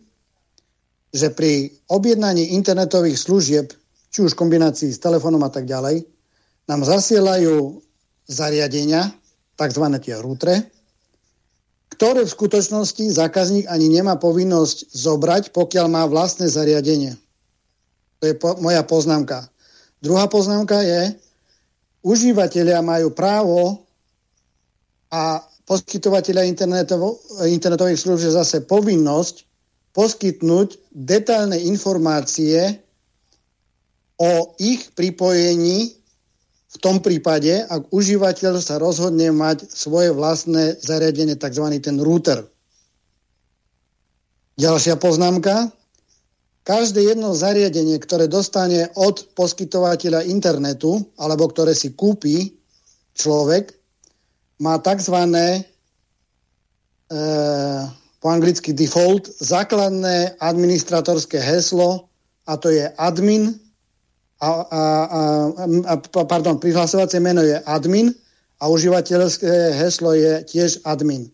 že 1.10 1.30
pri 1.34 1.74
objednaní 1.90 2.54
internetových 2.54 3.18
služieb, 3.18 3.74
či 4.10 4.18
už 4.22 4.34
v 4.34 4.40
kombinácii 4.46 4.90
s 4.94 5.02
telefónom 5.02 5.42
a 5.42 5.50
tak 5.50 5.66
ďalej, 5.66 6.06
nám 6.70 6.86
zasielajú 6.86 7.82
zariadenia, 8.30 9.10
tzv. 9.58 9.84
tie 9.98 10.14
rútre, 10.22 10.70
ktoré 11.98 12.24
v 12.24 12.32
skutočnosti 12.32 13.12
zákazník 13.12 13.66
ani 13.68 13.90
nemá 13.90 14.16
povinnosť 14.16 14.94
zobrať, 14.94 15.42
pokiaľ 15.52 15.86
má 15.90 16.06
vlastné 16.06 16.48
zariadenie. 16.48 17.18
To 18.22 18.30
je 18.30 18.34
po, 18.38 18.56
moja 18.62 18.80
poznámka. 18.86 19.50
Druhá 20.00 20.30
poznámka 20.30 20.80
je, 20.80 21.12
užívateľia 22.00 22.80
majú 22.80 23.12
právo 23.12 23.84
a 25.12 25.44
poskytovateľia 25.68 26.48
internetových 27.50 28.00
služieb 28.00 28.32
zase 28.32 28.64
povinnosť 28.64 29.49
poskytnúť 29.92 30.78
detailné 30.94 31.58
informácie 31.66 32.78
o 34.20 34.54
ich 34.60 34.92
pripojení 34.94 36.00
v 36.70 36.76
tom 36.78 37.02
prípade, 37.02 37.66
ak 37.66 37.90
užívateľ 37.90 38.62
sa 38.62 38.78
rozhodne 38.78 39.34
mať 39.34 39.66
svoje 39.66 40.14
vlastné 40.14 40.78
zariadenie, 40.78 41.34
tzv. 41.34 41.66
ten 41.82 41.98
router. 41.98 42.46
Ďalšia 44.60 44.94
poznámka. 45.00 45.74
Každé 46.62 47.02
jedno 47.02 47.34
zariadenie, 47.34 47.98
ktoré 47.98 48.30
dostane 48.30 48.92
od 48.94 49.34
poskytovateľa 49.34 50.28
internetu, 50.30 51.02
alebo 51.18 51.50
ktoré 51.50 51.74
si 51.74 51.96
kúpi 51.96 52.54
človek, 53.18 53.74
má 54.60 54.78
tzv. 54.78 55.16
E, 55.26 55.58
po 58.20 58.28
anglicky 58.28 58.76
default, 58.76 59.32
základné 59.40 60.36
administratorské 60.44 61.40
heslo 61.40 62.12
a 62.44 62.60
to 62.60 62.68
je 62.68 62.84
admin 63.00 63.56
a, 64.40 64.48
a, 64.48 64.82
a, 65.08 65.20
a 65.88 65.94
pardon, 66.28 66.60
prihlasovacie 66.60 67.20
meno 67.20 67.40
je 67.40 67.56
admin 67.64 68.12
a 68.60 68.68
užívateľské 68.68 69.72
heslo 69.72 70.12
je 70.12 70.44
tiež 70.44 70.84
admin. 70.84 71.32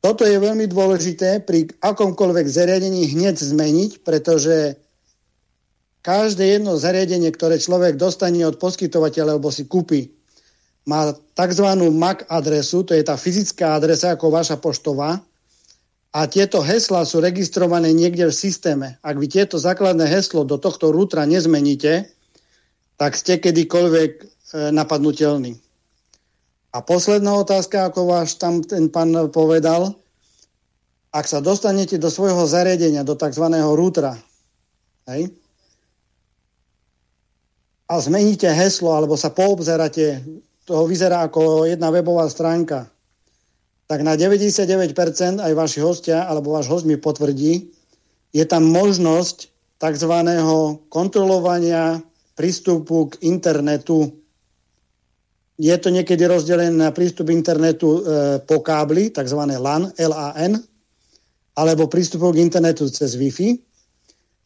Toto 0.00 0.24
je 0.24 0.38
veľmi 0.40 0.64
dôležité 0.70 1.44
pri 1.44 1.68
akomkoľvek 1.84 2.46
zariadení 2.48 3.10
hneď 3.12 3.36
zmeniť, 3.36 4.00
pretože 4.00 4.78
každé 6.00 6.56
jedno 6.56 6.80
zariadenie, 6.80 7.28
ktoré 7.34 7.60
človek 7.60 8.00
dostane 8.00 8.40
od 8.46 8.56
poskytovateľa 8.56 9.36
alebo 9.36 9.52
si 9.52 9.68
kúpi, 9.68 10.08
má 10.88 11.12
tzv. 11.36 11.66
MAC 11.92 12.24
adresu, 12.32 12.80
to 12.88 12.96
je 12.96 13.04
tá 13.04 13.20
fyzická 13.20 13.76
adresa 13.76 14.16
ako 14.16 14.32
vaša 14.32 14.56
poštová, 14.56 15.20
a 16.10 16.26
tieto 16.26 16.58
hesla 16.58 17.06
sú 17.06 17.22
registrované 17.22 17.94
niekde 17.94 18.26
v 18.26 18.34
systéme. 18.34 18.98
Ak 18.98 19.14
vy 19.14 19.30
tieto 19.30 19.62
základné 19.62 20.10
heslo 20.10 20.42
do 20.42 20.58
tohto 20.58 20.90
rútra 20.90 21.22
nezmeníte, 21.22 22.10
tak 22.98 23.14
ste 23.14 23.38
kedykoľvek 23.38 24.10
e, 24.18 24.24
napadnutelní. 24.74 25.54
A 26.74 26.82
posledná 26.82 27.34
otázka, 27.38 27.86
ako 27.86 28.10
váš 28.10 28.38
tam 28.38 28.62
ten 28.62 28.90
pán 28.90 29.14
povedal, 29.30 29.94
ak 31.10 31.26
sa 31.26 31.42
dostanete 31.42 31.98
do 31.98 32.10
svojho 32.10 32.46
zariadenia, 32.46 33.02
do 33.02 33.18
tzv. 33.18 33.46
rútra, 33.74 34.14
hej, 35.10 35.34
a 37.90 37.98
zmeníte 37.98 38.46
heslo, 38.46 38.94
alebo 38.94 39.18
sa 39.18 39.34
poobzeráte, 39.34 40.22
toho 40.62 40.86
vyzerá 40.86 41.26
ako 41.26 41.66
jedna 41.66 41.90
webová 41.90 42.30
stránka, 42.30 42.86
tak 43.90 44.06
na 44.06 44.14
99% 44.14 45.42
aj 45.42 45.52
vaši 45.58 45.82
hostia, 45.82 46.22
alebo 46.22 46.54
váš 46.54 46.70
host 46.70 46.86
mi 46.86 46.94
potvrdí, 46.94 47.74
je 48.30 48.44
tam 48.46 48.70
možnosť 48.70 49.50
tzv. 49.82 50.14
kontrolovania 50.86 51.98
prístupu 52.38 53.10
k 53.10 53.26
internetu. 53.26 54.14
Je 55.58 55.74
to 55.74 55.90
niekedy 55.90 56.22
rozdelené 56.22 56.70
na 56.70 56.94
prístup 56.94 57.34
internetu 57.34 57.98
e, 57.98 58.00
po 58.46 58.62
kábli, 58.62 59.10
tzv. 59.10 59.58
LAN, 59.58 59.90
LAN, 59.98 60.52
alebo 61.58 61.90
prístupu 61.90 62.30
k 62.30 62.46
internetu 62.46 62.86
cez 62.86 63.18
Wi-Fi. 63.18 63.58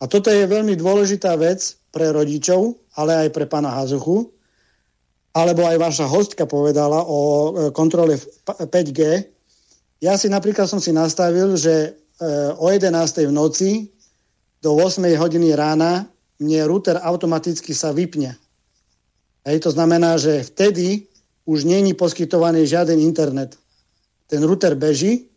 A 0.01 0.09
toto 0.09 0.33
je 0.33 0.49
veľmi 0.49 0.73
dôležitá 0.73 1.37
vec 1.37 1.77
pre 1.93 2.09
rodičov, 2.09 2.81
ale 2.97 3.29
aj 3.29 3.37
pre 3.37 3.45
pána 3.45 3.77
Hazuchu, 3.77 4.33
alebo 5.35 5.67
aj 5.67 5.77
vaša 5.83 6.07
hostka 6.07 6.47
povedala 6.47 7.03
o 7.03 7.21
e, 7.21 7.51
kontrole 7.75 8.15
5G, 8.47 9.01
ja 9.99 10.15
si 10.15 10.31
napríklad 10.31 10.71
som 10.71 10.79
si 10.79 10.95
nastavil, 10.95 11.59
že 11.59 11.75
e, 11.75 12.29
o 12.55 12.71
11. 12.71 12.95
v 13.27 13.33
noci 13.35 13.71
do 14.63 14.79
8. 14.79 15.03
hodiny 15.19 15.51
rána 15.59 16.07
mne 16.39 16.71
router 16.71 17.03
automaticky 17.03 17.75
sa 17.75 17.91
vypne. 17.91 18.39
Hej, 19.43 19.67
to 19.67 19.71
znamená, 19.75 20.17
že 20.17 20.47
vtedy 20.47 21.11
už 21.45 21.67
není 21.67 21.93
poskytovaný 21.99 22.65
žiaden 22.65 22.97
internet. 23.03 23.59
Ten 24.31 24.41
router 24.47 24.79
beží 24.79 25.29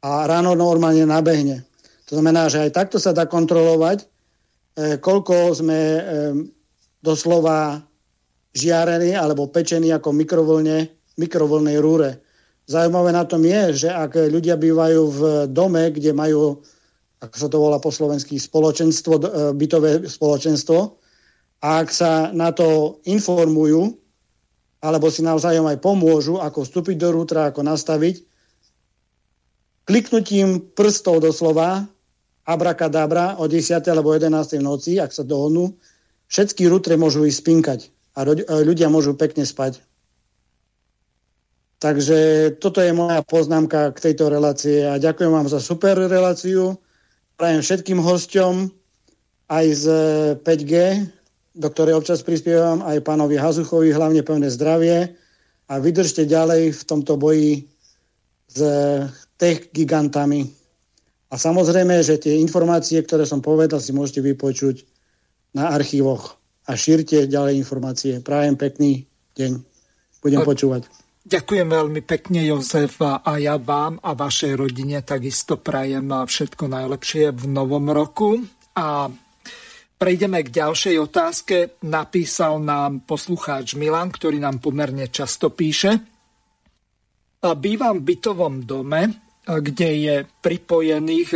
a 0.00 0.24
ráno 0.24 0.56
normálne 0.56 1.04
nabehne. 1.04 1.66
To 2.08 2.16
znamená, 2.16 2.48
že 2.48 2.64
aj 2.64 2.70
takto 2.72 2.96
sa 3.02 3.10
dá 3.10 3.26
kontrolovať, 3.26 4.06
e, 4.06 4.06
koľko 5.02 5.34
sme 5.50 5.78
doslova 7.02 7.89
žiarení 8.50 9.14
alebo 9.14 9.50
pečení 9.50 9.94
ako 9.94 10.10
mikrovlne, 10.14 10.90
mikrovlnej 11.18 11.78
rúre. 11.78 12.18
Zaujímavé 12.66 13.10
na 13.10 13.26
tom 13.26 13.42
je, 13.42 13.86
že 13.86 13.88
ak 13.90 14.30
ľudia 14.30 14.54
bývajú 14.54 15.02
v 15.10 15.20
dome, 15.50 15.90
kde 15.90 16.14
majú, 16.14 16.62
ako 17.18 17.36
sa 17.36 17.48
to 17.50 17.58
volá 17.58 17.78
po 17.82 17.90
slovensky, 17.90 18.38
spoločenstvo, 18.38 19.14
e, 19.18 19.22
bytové 19.54 20.06
spoločenstvo, 20.06 20.78
a 21.60 21.84
ak 21.84 21.88
sa 21.92 22.32
na 22.32 22.54
to 22.54 22.98
informujú, 23.04 23.92
alebo 24.80 25.12
si 25.12 25.20
navzájom 25.20 25.68
aj 25.68 25.82
pomôžu, 25.84 26.40
ako 26.40 26.64
vstúpiť 26.64 26.96
do 26.96 27.12
rútra, 27.12 27.52
ako 27.52 27.60
nastaviť, 27.60 28.24
kliknutím 29.84 30.72
prstov 30.72 31.20
doslova, 31.20 31.84
abrakadabra 32.48 33.36
o 33.36 33.44
10. 33.44 33.76
alebo 33.92 34.16
11. 34.16 34.56
v 34.56 34.64
noci, 34.64 34.96
ak 34.96 35.12
sa 35.12 35.20
dohodnú, 35.20 35.76
všetky 36.32 36.64
rútre 36.70 36.96
môžu 36.96 37.28
ísť 37.28 37.38
spinkať 37.44 37.80
a 38.20 38.54
ľudia 38.60 38.92
môžu 38.92 39.16
pekne 39.16 39.42
spať. 39.48 39.80
Takže 41.80 42.52
toto 42.60 42.84
je 42.84 42.92
moja 42.92 43.24
poznámka 43.24 43.96
k 43.96 44.12
tejto 44.12 44.28
relácie 44.28 44.84
a 44.84 45.00
ďakujem 45.00 45.32
vám 45.32 45.48
za 45.48 45.64
super 45.64 45.96
reláciu. 45.96 46.76
Prajem 47.40 47.64
všetkým 47.64 47.96
hosťom 47.96 48.68
aj 49.48 49.66
z 49.72 49.86
5G, 50.44 50.72
do 51.56 51.68
ktorej 51.72 51.96
občas 51.96 52.20
prispievam, 52.20 52.84
aj 52.84 53.00
pánovi 53.00 53.40
Hazuchovi, 53.40 53.96
hlavne 53.96 54.20
pevné 54.20 54.52
zdravie 54.52 55.16
a 55.72 55.74
vydržte 55.80 56.28
ďalej 56.28 56.76
v 56.76 56.82
tomto 56.84 57.16
boji 57.16 57.64
s 58.50 58.60
tech 59.40 59.72
gigantami. 59.72 60.52
A 61.30 61.38
samozrejme, 61.38 62.02
že 62.02 62.18
tie 62.18 62.42
informácie, 62.42 62.98
ktoré 63.00 63.22
som 63.22 63.38
povedal, 63.38 63.78
si 63.78 63.94
môžete 63.94 64.20
vypočuť 64.20 64.82
na 65.54 65.70
archívoch 65.70 66.39
a 66.70 66.78
šírte 66.78 67.26
ďalej 67.26 67.58
informácie. 67.58 68.22
Prajem 68.22 68.54
pekný 68.54 69.02
deň. 69.34 69.58
Budem 70.22 70.40
počúvať. 70.46 70.86
Ďakujem 71.26 71.68
veľmi 71.68 72.00
pekne, 72.06 72.46
Jozef, 72.46 73.02
a 73.02 73.20
ja 73.42 73.58
vám 73.58 73.98
a 74.00 74.14
vašej 74.14 74.54
rodine 74.54 75.02
takisto 75.02 75.58
prajem 75.58 76.06
všetko 76.14 76.70
najlepšie 76.70 77.34
v 77.34 77.44
novom 77.50 77.90
roku. 77.90 78.38
A 78.78 79.10
prejdeme 79.98 80.46
k 80.46 80.54
ďalšej 80.62 80.96
otázke. 80.96 81.56
Napísal 81.90 82.62
nám 82.62 83.02
poslucháč 83.04 83.74
Milan, 83.74 84.14
ktorý 84.14 84.38
nám 84.38 84.62
pomerne 84.62 85.10
často 85.10 85.50
píše. 85.50 85.98
Bývam 87.42 88.00
v 88.00 88.06
bytovom 88.14 88.64
dome, 88.64 89.02
kde 89.44 89.90
je 89.96 90.16
pripojených 90.22 91.30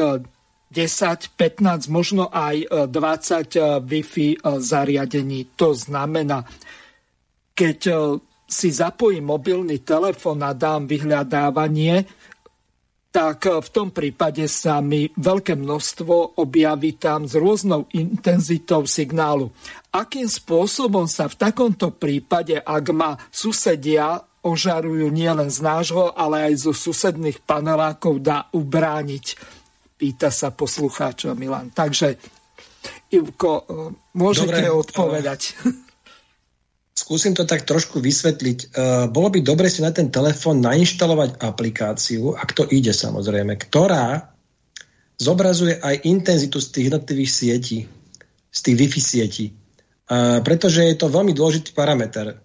10, 0.73 1.35
15, 1.37 1.93
možno 1.93 2.31
aj 2.33 2.89
20 2.91 3.85
Wi-Fi 3.85 4.41
zariadení. 4.59 5.53
To 5.61 5.77
znamená, 5.77 6.47
keď 7.55 7.79
si 8.45 8.69
zapojím 8.71 9.31
mobilný 9.31 9.81
telefón 9.83 10.43
a 10.45 10.53
dám 10.53 10.85
vyhľadávanie, 10.85 12.05
tak 13.15 13.47
v 13.47 13.69
tom 13.71 13.95
prípade 13.95 14.43
sa 14.51 14.83
mi 14.83 15.07
veľké 15.07 15.55
množstvo 15.55 16.43
objaví 16.43 16.99
tam 16.99 17.31
s 17.31 17.39
rôznou 17.39 17.87
intenzitou 17.95 18.91
signálu. 18.91 19.55
Akým 19.95 20.27
spôsobom 20.27 21.07
sa 21.07 21.31
v 21.31 21.39
takomto 21.39 21.95
prípade, 21.95 22.59
ak 22.59 22.85
ma 22.91 23.15
susedia 23.31 24.19
ožarujú 24.43 25.15
nielen 25.15 25.47
z 25.47 25.63
nášho, 25.63 26.11
ale 26.11 26.51
aj 26.51 26.67
zo 26.67 26.73
susedných 26.75 27.39
panelákov, 27.47 28.19
dá 28.19 28.51
ubrániť? 28.51 29.39
Pýta 30.05 30.29
sa 30.29 30.53
poslucháča 30.53 31.33
Milan. 31.33 31.73
Takže, 31.73 32.21
Ivko, 33.09 33.65
môžete 34.13 34.69
Dobre, 34.69 34.69
odpovedať. 34.69 35.41
Skúsim 37.09 37.33
to 37.33 37.49
tak 37.49 37.65
trošku 37.65 38.05
vysvetliť. 38.05 38.59
Uh, 38.69 39.09
bolo 39.09 39.33
by 39.33 39.41
dobre 39.41 39.73
si 39.73 39.81
na 39.81 39.97
ten 39.97 40.13
telefón 40.13 40.61
nainštalovať 40.61 41.41
aplikáciu, 41.41 42.37
ak 42.37 42.53
to 42.53 42.69
ide 42.69 42.93
samozrejme, 42.93 43.57
ktorá 43.57 44.29
zobrazuje 45.17 45.81
aj 45.81 46.05
intenzitu 46.05 46.61
z 46.61 46.69
tých 46.69 46.85
jednotlivých 46.93 47.33
sietí, 47.33 47.79
z 48.53 48.59
tých 48.61 48.77
Wi-Fi 48.77 49.01
sietí. 49.01 49.47
Pretože 50.45 50.85
je 50.85 50.97
to 51.01 51.09
veľmi 51.09 51.33
dôležitý 51.33 51.73
parameter. 51.73 52.37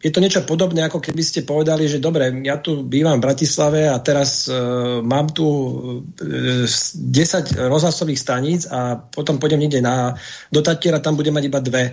Je 0.00 0.08
to 0.08 0.24
niečo 0.24 0.48
podobné, 0.48 0.80
ako 0.88 1.04
keby 1.04 1.20
ste 1.20 1.44
povedali, 1.44 1.84
že 1.84 2.00
dobre, 2.00 2.32
ja 2.40 2.56
tu 2.56 2.80
bývam 2.80 3.20
v 3.20 3.24
Bratislave 3.28 3.84
a 3.84 4.00
teraz 4.00 4.48
uh, 4.48 5.04
mám 5.04 5.28
tu 5.30 5.44
uh, 5.44 6.64
10 6.64 7.68
rozhlasových 7.68 8.18
staníc 8.18 8.64
a 8.72 8.96
potom 8.96 9.36
pôjdem 9.36 9.60
niekde 9.60 9.84
na, 9.84 10.16
do 10.48 10.64
Tatiera, 10.64 11.04
tam 11.04 11.20
budem 11.20 11.36
mať 11.36 11.44
iba 11.46 11.60
dve 11.60 11.84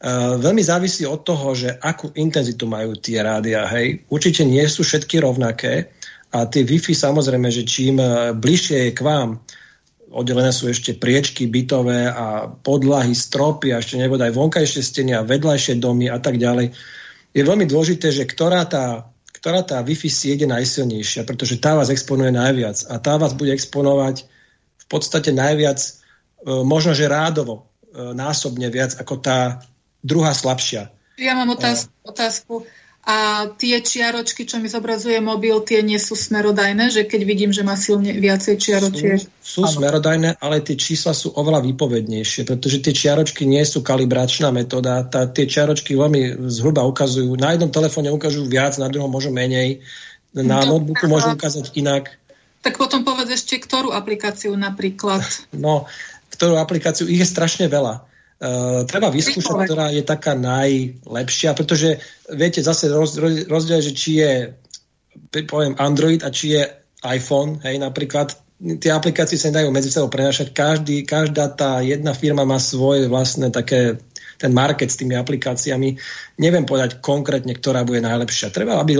Eh, 0.00 0.34
veľmi 0.40 0.64
závisí 0.64 1.04
od 1.04 1.28
toho, 1.28 1.52
že 1.52 1.76
akú 1.76 2.08
intenzitu 2.16 2.64
majú 2.64 2.96
tie 2.96 3.20
rádia. 3.20 3.68
Hej. 3.68 4.08
Určite 4.08 4.48
nie 4.48 4.64
sú 4.64 4.80
všetky 4.80 5.20
rovnaké 5.20 5.92
a 6.32 6.48
tie 6.48 6.64
Wi-Fi 6.64 6.96
samozrejme, 6.96 7.52
že 7.52 7.68
čím 7.68 8.00
bližšie 8.40 8.88
je 8.88 8.90
k 8.96 9.00
vám, 9.04 9.44
oddelené 10.10 10.50
sú 10.50 10.68
ešte 10.68 10.98
priečky 10.98 11.46
bytové 11.46 12.10
a 12.10 12.50
podlahy, 12.50 13.14
stropy 13.14 13.72
a 13.74 13.80
ešte 13.80 13.96
nebodaj 13.96 14.34
vonkajšie 14.34 14.82
steny 14.82 15.12
a 15.14 15.26
vedľajšie 15.26 15.78
domy 15.78 16.10
a 16.10 16.18
tak 16.18 16.36
ďalej. 16.36 16.74
Je 17.30 17.42
veľmi 17.46 17.64
dôležité, 17.70 18.10
že 18.10 18.26
ktorá 18.26 18.66
tá, 18.66 19.06
ktorá 19.30 19.62
tá 19.62 19.78
Wi-Fi 19.80 20.10
sieť 20.10 20.44
je 20.44 20.48
najsilnejšia, 20.50 21.22
pretože 21.22 21.62
tá 21.62 21.78
vás 21.78 21.88
exponuje 21.88 22.34
najviac 22.34 22.90
a 22.90 22.98
tá 22.98 23.16
vás 23.16 23.38
bude 23.38 23.54
exponovať 23.54 24.26
v 24.82 24.86
podstate 24.90 25.30
najviac, 25.30 25.78
eh, 25.78 26.62
možno 26.66 26.92
že 26.92 27.06
rádovo, 27.06 27.70
násobne 27.94 28.70
viac 28.70 28.94
ako 28.98 29.18
tá 29.18 29.66
druhá 30.00 30.30
slabšia. 30.30 30.90
Ja 31.20 31.36
mám 31.36 31.52
otázku. 31.52 31.92
otázku. 32.06 32.54
A 33.00 33.48
tie 33.56 33.80
čiaročky, 33.80 34.44
čo 34.44 34.60
mi 34.60 34.68
zobrazuje 34.68 35.16
mobil, 35.24 35.56
tie 35.64 35.80
nie 35.80 35.96
sú 35.96 36.12
smerodajné, 36.12 36.92
že 36.92 37.08
keď 37.08 37.20
vidím, 37.24 37.48
že 37.48 37.64
má 37.64 37.72
silne 37.72 38.12
viacej 38.12 38.60
čiaročiek? 38.60 39.16
Sú, 39.40 39.64
sú 39.64 39.80
smerodajné, 39.80 40.36
ale 40.36 40.60
tie 40.60 40.76
čísla 40.76 41.16
sú 41.16 41.32
oveľa 41.32 41.64
výpovednejšie, 41.64 42.44
pretože 42.44 42.84
tie 42.84 42.92
čiaročky 42.92 43.48
nie 43.48 43.64
sú 43.64 43.80
kalibračná 43.80 44.52
metóda. 44.52 45.00
Tá, 45.08 45.24
tie 45.24 45.48
čiaročky 45.48 45.96
veľmi 45.96 46.44
zhruba 46.52 46.84
ukazujú. 46.84 47.40
Na 47.40 47.56
jednom 47.56 47.72
telefóne 47.72 48.12
ukážu 48.12 48.44
viac, 48.44 48.76
na 48.76 48.92
druhom 48.92 49.08
možno 49.08 49.32
menej. 49.32 49.80
Na 50.36 50.60
no, 50.68 50.76
notebooku 50.76 51.08
môžu 51.08 51.32
ukázať 51.32 51.72
inak. 51.80 52.20
Tak 52.60 52.76
potom 52.76 53.00
povedz 53.00 53.32
ešte, 53.32 53.56
ktorú 53.56 53.96
aplikáciu 53.96 54.52
napríklad. 54.52 55.24
No, 55.56 55.88
ktorú 56.36 56.60
aplikáciu? 56.60 57.08
Ich 57.08 57.24
je 57.24 57.32
strašne 57.32 57.64
veľa. 57.64 58.09
Uh, 58.40 58.88
treba 58.88 59.12
vyskúšať, 59.12 59.68
ktorá 59.68 59.92
je 59.92 60.00
taká 60.00 60.32
najlepšia, 60.32 61.52
pretože 61.52 62.00
viete 62.32 62.64
zase 62.64 62.88
roz, 62.88 63.20
roz, 63.20 63.44
rozdiel, 63.44 63.84
že 63.84 63.92
či 63.92 64.10
je 64.16 64.32
poviem 65.44 65.76
Android 65.76 66.24
a 66.24 66.32
či 66.32 66.56
je 66.56 66.64
iPhone, 67.04 67.60
hej, 67.60 67.76
napríklad 67.76 68.32
tie 68.60 68.92
aplikácie 68.92 69.40
sa 69.40 69.52
dajú 69.52 69.72
medzi 69.72 69.88
sebou 69.88 70.12
prenašať. 70.12 70.52
Každý, 70.52 71.04
každá 71.08 71.48
tá 71.48 71.80
jedna 71.80 72.12
firma 72.12 72.44
má 72.44 72.60
svoje 72.60 73.08
vlastné 73.08 73.48
také 73.48 73.96
ten 74.40 74.52
market 74.56 74.88
s 74.88 74.96
tými 74.96 75.16
aplikáciami. 75.20 76.00
Neviem 76.40 76.64
povedať 76.64 77.04
konkrétne, 77.04 77.52
ktorá 77.52 77.84
bude 77.84 78.00
najlepšia. 78.00 78.52
Treba, 78.52 78.80
aby 78.80 78.96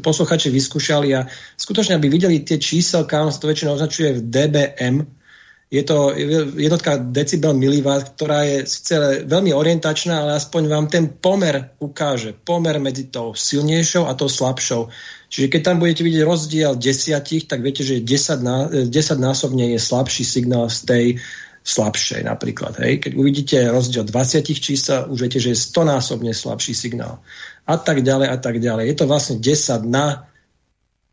posluchači 0.00 0.48
vyskúšali 0.48 1.12
a 1.12 1.28
skutočne, 1.60 2.00
aby 2.00 2.08
videli 2.08 2.40
tie 2.40 2.56
číselka, 2.56 3.20
on 3.20 3.32
sa 3.32 3.40
to 3.40 3.52
väčšinou 3.52 3.76
označuje 3.76 4.16
v 4.16 4.20
DBM, 4.32 4.96
je 5.70 5.86
to 5.86 6.10
jednotka 6.58 6.98
decibel 6.98 7.54
miliwatt, 7.54 8.18
ktorá 8.18 8.42
je 8.42 8.66
síce 8.66 9.22
veľmi 9.22 9.54
orientačná, 9.54 10.26
ale 10.26 10.34
aspoň 10.34 10.62
vám 10.66 10.86
ten 10.90 11.06
pomer 11.06 11.78
ukáže. 11.78 12.34
Pomer 12.34 12.82
medzi 12.82 13.06
tou 13.06 13.38
silnejšou 13.38 14.10
a 14.10 14.18
tou 14.18 14.26
slabšou. 14.26 14.90
Čiže 15.30 15.46
keď 15.46 15.60
tam 15.62 15.78
budete 15.78 16.02
vidieť 16.02 16.26
rozdiel 16.26 16.74
desiatich, 16.74 17.46
tak 17.46 17.62
viete, 17.62 17.86
že 17.86 18.02
10, 18.02 18.42
ná, 18.42 18.56
10 18.90 18.90
násobne 19.22 19.70
je 19.70 19.78
slabší 19.78 20.26
signál 20.26 20.66
z 20.66 20.78
tej 20.90 21.04
slabšej 21.62 22.26
napríklad. 22.26 22.74
Hej. 22.82 23.06
Keď 23.06 23.12
uvidíte 23.14 23.56
rozdiel 23.70 24.02
20 24.02 24.42
čísel, 24.50 25.06
už 25.06 25.22
viete, 25.22 25.38
že 25.38 25.54
je 25.54 25.64
100 25.70 25.86
násobne 25.86 26.34
slabší 26.34 26.74
signál. 26.74 27.22
A 27.70 27.78
tak 27.78 28.02
ďalej, 28.02 28.26
a 28.26 28.36
tak 28.42 28.58
ďalej. 28.58 28.90
Je 28.90 28.96
to 28.98 29.06
vlastne 29.06 29.38
10 29.38 29.86
na 29.86 30.26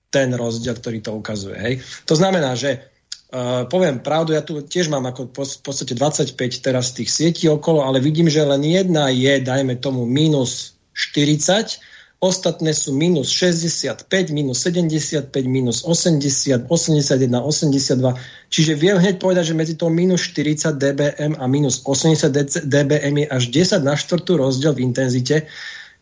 ten 0.09 0.33
rozdiel, 0.33 0.73
ktorý 0.73 0.97
to 1.05 1.13
ukazuje. 1.13 1.57
Hej. 1.61 1.73
To 2.09 2.17
znamená, 2.17 2.57
že 2.57 2.96
Uh, 3.27 3.67
poviem 3.67 3.99
pravdu, 3.99 4.31
ja 4.31 4.39
tu 4.39 4.55
tiež 4.63 4.87
mám 4.87 5.03
ako 5.03 5.27
v 5.35 5.59
podstate 5.59 5.91
25 5.91 6.31
teraz 6.63 6.95
tých 6.95 7.11
sietí 7.11 7.51
okolo, 7.51 7.83
ale 7.83 7.99
vidím, 7.99 8.31
že 8.31 8.39
len 8.39 8.63
jedna 8.63 9.11
je, 9.11 9.43
dajme 9.43 9.75
tomu, 9.83 10.07
minus 10.07 10.79
40, 10.95 11.75
ostatné 12.23 12.71
sú 12.71 12.95
minus 12.95 13.27
65, 13.35 14.07
minus 14.31 14.63
75, 14.63 15.27
minus 15.43 15.83
80, 15.83 16.71
81, 16.71 17.35
82. 17.35 18.15
Čiže 18.47 18.73
viem 18.79 18.95
hneď 18.95 19.19
povedať, 19.19 19.51
že 19.51 19.59
medzi 19.59 19.75
tou 19.75 19.91
minus 19.91 20.23
40 20.23 20.79
dBm 20.79 21.35
a 21.35 21.45
minus 21.51 21.83
80 21.83 22.31
dBm 22.63 23.15
je 23.21 23.27
až 23.27 23.43
10 23.51 23.83
na 23.83 23.99
štvrtú 23.99 24.39
rozdiel 24.39 24.71
v 24.71 24.87
intenzite 24.87 25.51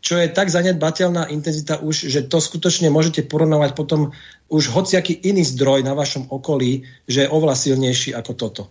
čo 0.06 0.22
je 0.22 0.30
tak 0.30 0.54
zanedbateľná 0.54 1.34
intenzita 1.34 1.82
už, 1.82 2.14
že 2.14 2.30
to 2.30 2.38
skutočne 2.38 2.94
môžete 2.94 3.26
porovnávať 3.26 3.74
potom 3.74 4.14
už 4.54 4.70
hociaký 4.70 5.18
iný 5.26 5.42
zdroj 5.42 5.82
na 5.82 5.98
vašom 5.98 6.30
okolí, 6.30 6.86
že 7.10 7.26
je 7.26 7.32
oveľa 7.34 7.58
silnejší 7.58 8.14
ako 8.14 8.32
toto. 8.38 8.64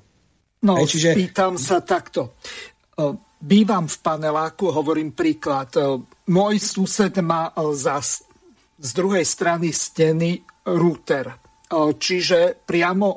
No, 0.63 0.79
Hej, 0.79 0.95
čiže... 0.95 1.09
pýtam 1.19 1.59
sa 1.59 1.83
takto. 1.83 2.39
Bývam 3.43 3.91
v 3.91 3.97
paneláku, 3.99 4.71
hovorím 4.71 5.11
príklad. 5.11 5.75
Môj 6.31 6.63
sused 6.63 7.19
má 7.19 7.51
za 7.75 7.99
z 8.79 8.91
druhej 8.95 9.27
strany 9.27 9.75
steny 9.75 10.39
router. 10.71 11.35
Čiže 11.75 12.63
priamo 12.63 13.11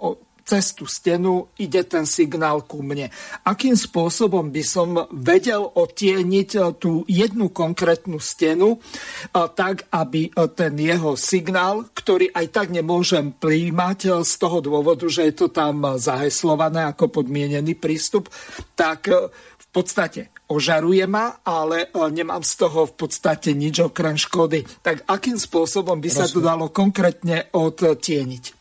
cez 0.48 0.72
tú 0.72 0.88
stenu 0.88 1.52
ide 1.60 1.84
ten 1.84 2.08
signál 2.08 2.64
ku 2.64 2.80
mne. 2.80 3.12
Akým 3.44 3.76
spôsobom 3.76 4.48
by 4.48 4.64
som 4.64 4.96
vedel 5.12 5.68
otieniť 5.68 6.50
eh, 6.56 6.64
tú 6.80 7.04
jednu 7.12 7.52
konkrétnu 7.52 8.24
stenu, 8.24 8.80
eh, 8.80 9.48
tak 9.52 9.92
aby 9.92 10.32
eh, 10.32 10.48
ten 10.56 10.80
jeho 10.80 11.20
signál, 11.20 11.92
ktorý 11.92 12.32
aj 12.32 12.48
tak 12.56 12.68
nemôžem 12.72 13.36
príjmať 13.36 14.24
z 14.24 14.34
toho 14.40 14.64
dôvodu, 14.64 15.04
že 15.12 15.28
je 15.28 15.34
to 15.36 15.48
tam 15.52 16.00
zaheslované 16.00 16.88
ako 16.88 17.20
podmienený 17.20 17.76
prístup, 17.76 18.32
tak 18.80 19.12
v 19.58 19.68
podstate 19.76 20.32
ožaruje 20.48 21.04
ma, 21.10 21.44
ale 21.44 21.92
nemám 21.92 22.40
z 22.46 22.54
toho 22.56 22.88
v 22.88 22.94
podstate 22.96 23.52
nič 23.52 23.84
okrem 23.84 24.16
škody. 24.16 24.64
Tak 24.80 25.04
akým 25.10 25.36
spôsobom 25.36 26.00
by 26.00 26.10
sa 26.10 26.26
to 26.30 26.40
dalo 26.40 26.72
konkrétne 26.72 27.52
odtieniť? 27.52 28.57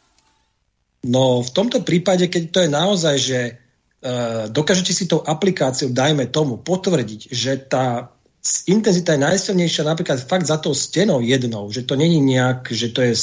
No 1.06 1.38
v 1.40 1.50
tomto 1.54 1.86
prípade, 1.86 2.26
keď 2.26 2.42
to 2.50 2.58
je 2.66 2.70
naozaj, 2.70 3.16
že 3.16 3.40
uh, 3.54 4.50
dokážete 4.50 4.90
si 4.90 5.06
tou 5.06 5.22
aplikáciou, 5.22 5.94
dajme 5.94 6.26
tomu, 6.34 6.58
potvrdiť, 6.58 7.30
že 7.30 7.62
tá 7.62 8.10
intenzita 8.66 9.14
je 9.14 9.22
najsilnejšia 9.22 9.86
napríklad 9.86 10.18
fakt 10.22 10.50
za 10.50 10.58
tou 10.58 10.74
stenou 10.74 11.22
jednou, 11.22 11.70
že 11.70 11.86
to 11.86 11.94
není 11.94 12.18
nejak, 12.22 12.70
že 12.70 12.90
to 12.90 13.02
je, 13.02 13.14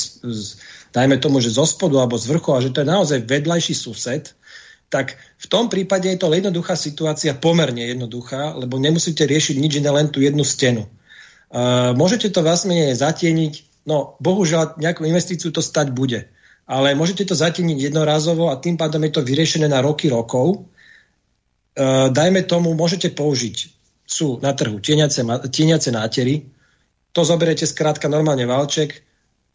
dajme 0.95 1.19
tomu, 1.19 1.43
že 1.43 1.55
zo 1.55 1.67
spodu 1.67 1.99
alebo 1.99 2.19
z 2.19 2.27
vrchu, 2.31 2.49
a 2.55 2.63
že 2.63 2.71
to 2.71 2.83
je 2.83 2.91
naozaj 2.91 3.19
vedľajší 3.23 3.75
sused, 3.75 4.35
tak 4.91 5.15
v 5.39 5.45
tom 5.47 5.67
prípade 5.71 6.07
je 6.07 6.19
to 6.19 6.31
jednoduchá 6.31 6.75
situácia, 6.75 7.35
pomerne 7.35 7.83
jednoduchá, 7.83 8.55
lebo 8.59 8.79
nemusíte 8.79 9.23
riešiť 9.23 9.55
nič 9.59 9.79
iné, 9.79 9.89
len 9.91 10.07
tú 10.11 10.19
jednu 10.19 10.43
stenu. 10.43 10.87
Uh, 11.53 11.91
môžete 11.95 12.31
to 12.31 12.43
vlastne 12.43 12.91
zatieniť, 12.95 13.85
no 13.87 14.15
bohužiaľ 14.19 14.79
nejakú 14.79 15.07
investíciu 15.07 15.51
to 15.51 15.63
stať 15.63 15.91
bude 15.91 16.27
ale 16.63 16.95
môžete 16.95 17.27
to 17.27 17.35
zatieniť 17.35 17.91
jednorázovo 17.91 18.47
a 18.47 18.59
tým 18.59 18.79
pádom 18.79 19.03
je 19.03 19.11
to 19.11 19.21
vyriešené 19.25 19.67
na 19.67 19.83
roky 19.83 20.07
rokov. 20.07 20.55
E, 20.55 20.57
dajme 22.07 22.47
tomu, 22.47 22.71
môžete 22.71 23.11
použiť, 23.11 23.55
sú 24.07 24.39
na 24.39 24.55
trhu 24.55 24.79
tieniace, 24.79 25.23
tieniace 25.51 25.91
nátery, 25.91 26.47
to 27.11 27.21
zoberiete 27.21 27.67
skrátka 27.67 28.07
normálne 28.07 28.47
valček, 28.47 28.95
e, 28.95 28.99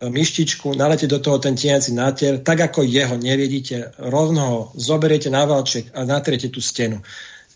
myštičku, 0.04 0.76
nalete 0.76 1.08
do 1.08 1.16
toho 1.16 1.40
ten 1.40 1.56
tieniaci 1.56 1.96
náter, 1.96 2.44
tak 2.44 2.60
ako 2.60 2.84
jeho 2.84 3.16
neviedite, 3.16 3.96
rovno 4.04 4.42
ho 4.44 4.60
zoberiete 4.76 5.32
na 5.32 5.48
valček 5.48 5.88
a 5.96 6.04
natriete 6.04 6.52
tú 6.52 6.60
stenu. 6.60 7.00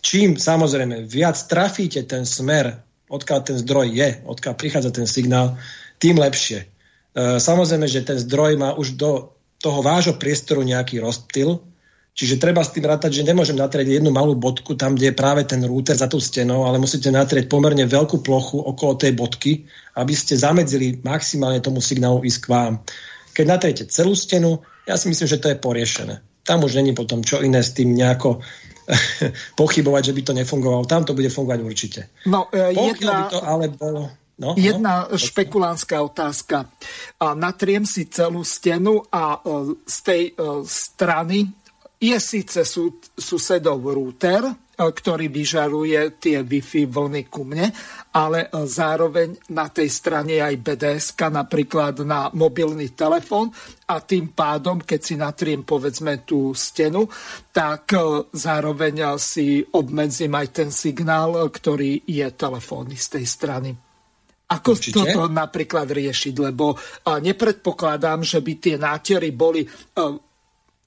Čím 0.02 0.40
samozrejme 0.40 1.06
viac 1.06 1.38
trafíte 1.46 2.02
ten 2.08 2.24
smer, 2.24 2.72
odkiaľ 3.12 3.40
ten 3.44 3.56
zdroj 3.60 3.86
je, 3.92 4.08
odkiaľ 4.24 4.54
prichádza 4.56 4.90
ten 4.90 5.04
signál, 5.04 5.60
tým 6.00 6.16
lepšie. 6.16 6.64
E, 6.64 6.66
samozrejme, 7.36 7.84
že 7.84 8.00
ten 8.00 8.16
zdroj 8.16 8.56
má 8.56 8.72
už 8.80 8.96
do 8.96 9.36
toho 9.62 9.80
vášho 9.80 10.18
priestoru 10.18 10.66
nejaký 10.66 10.98
rozptyl, 10.98 11.62
Čiže 12.12 12.44
treba 12.44 12.60
s 12.60 12.76
tým 12.76 12.84
rátať, 12.84 13.08
že 13.08 13.24
nemôžem 13.24 13.56
natrieť 13.56 13.96
jednu 13.96 14.12
malú 14.12 14.36
bodku 14.36 14.76
tam, 14.76 14.92
kde 14.92 15.10
je 15.10 15.16
práve 15.16 15.48
ten 15.48 15.64
router 15.64 15.96
za 15.96 16.12
tou 16.12 16.20
stenou, 16.20 16.68
ale 16.68 16.76
musíte 16.76 17.08
natrieť 17.08 17.48
pomerne 17.48 17.88
veľkú 17.88 18.20
plochu 18.20 18.60
okolo 18.60 19.00
tej 19.00 19.16
bodky, 19.16 19.64
aby 19.96 20.12
ste 20.12 20.36
zamedzili 20.36 21.00
maximálne 21.00 21.64
tomu 21.64 21.80
signálu 21.80 22.20
ísť 22.20 22.38
k 22.44 22.50
vám. 22.52 22.72
Keď 23.32 23.44
natriete 23.48 23.84
celú 23.88 24.12
stenu, 24.12 24.60
ja 24.84 25.00
si 25.00 25.08
myslím, 25.08 25.24
že 25.24 25.40
to 25.40 25.48
je 25.48 25.56
poriešené. 25.56 26.20
Tam 26.44 26.60
už 26.60 26.76
není 26.76 26.92
potom 26.92 27.24
čo 27.24 27.40
iné 27.40 27.64
s 27.64 27.72
tým 27.72 27.96
nejako 27.96 28.44
pochybovať, 29.60 30.12
že 30.12 30.16
by 30.16 30.22
to 30.28 30.32
nefungovalo. 30.36 30.84
Tam 30.84 31.08
to 31.08 31.16
bude 31.16 31.32
fungovať 31.32 31.60
určite. 31.64 32.00
No, 32.28 32.52
e, 32.52 32.76
jedna... 32.76 33.24
by 33.24 33.32
to 33.32 33.40
ale 33.40 33.72
bolo 33.72 34.12
No, 34.42 34.58
Jedna 34.58 35.06
no, 35.06 35.14
špekulánska 35.14 36.02
otázka. 36.02 36.66
Natriem 37.22 37.86
si 37.86 38.10
celú 38.10 38.42
stenu 38.42 38.98
a 39.06 39.38
e, 39.38 39.78
z 39.86 39.96
tej 40.02 40.22
e, 40.26 40.32
strany 40.66 41.46
je 42.02 42.18
síce 42.18 42.66
susedov 43.14 43.86
router, 43.86 44.42
e, 44.42 44.52
ktorý 44.74 45.30
vyžaruje 45.30 46.18
tie 46.18 46.42
Wi-Fi 46.42 46.90
vlny 46.90 47.30
ku 47.30 47.46
mne, 47.46 47.70
ale 48.18 48.50
zároveň 48.66 49.54
na 49.54 49.70
tej 49.70 49.86
strane 49.86 50.42
aj 50.42 50.58
BDS, 50.58 51.14
napríklad 51.22 52.02
na 52.02 52.26
mobilný 52.34 52.90
telefón 52.98 53.54
a 53.86 54.02
tým 54.02 54.34
pádom, 54.34 54.82
keď 54.82 55.00
si 55.06 55.14
natriem 55.14 55.62
povedzme 55.62 56.26
tú 56.26 56.50
stenu, 56.50 57.06
tak 57.54 57.94
zároveň 58.34 59.14
si 59.22 59.62
obmedzím 59.62 60.34
aj 60.34 60.48
ten 60.50 60.70
signál, 60.74 61.46
ktorý 61.46 62.02
je 62.10 62.26
telefónny 62.34 62.98
z 62.98 63.06
tej 63.06 63.26
strany. 63.30 63.91
Ako 64.52 64.76
Určite? 64.76 64.92
toto 64.92 65.32
napríklad 65.32 65.88
riešiť? 65.88 66.34
Lebo 66.36 66.76
nepredpokladám, 67.08 68.20
že 68.20 68.44
by 68.44 68.52
tie 68.60 68.76
nátery 68.76 69.32
boli 69.32 69.64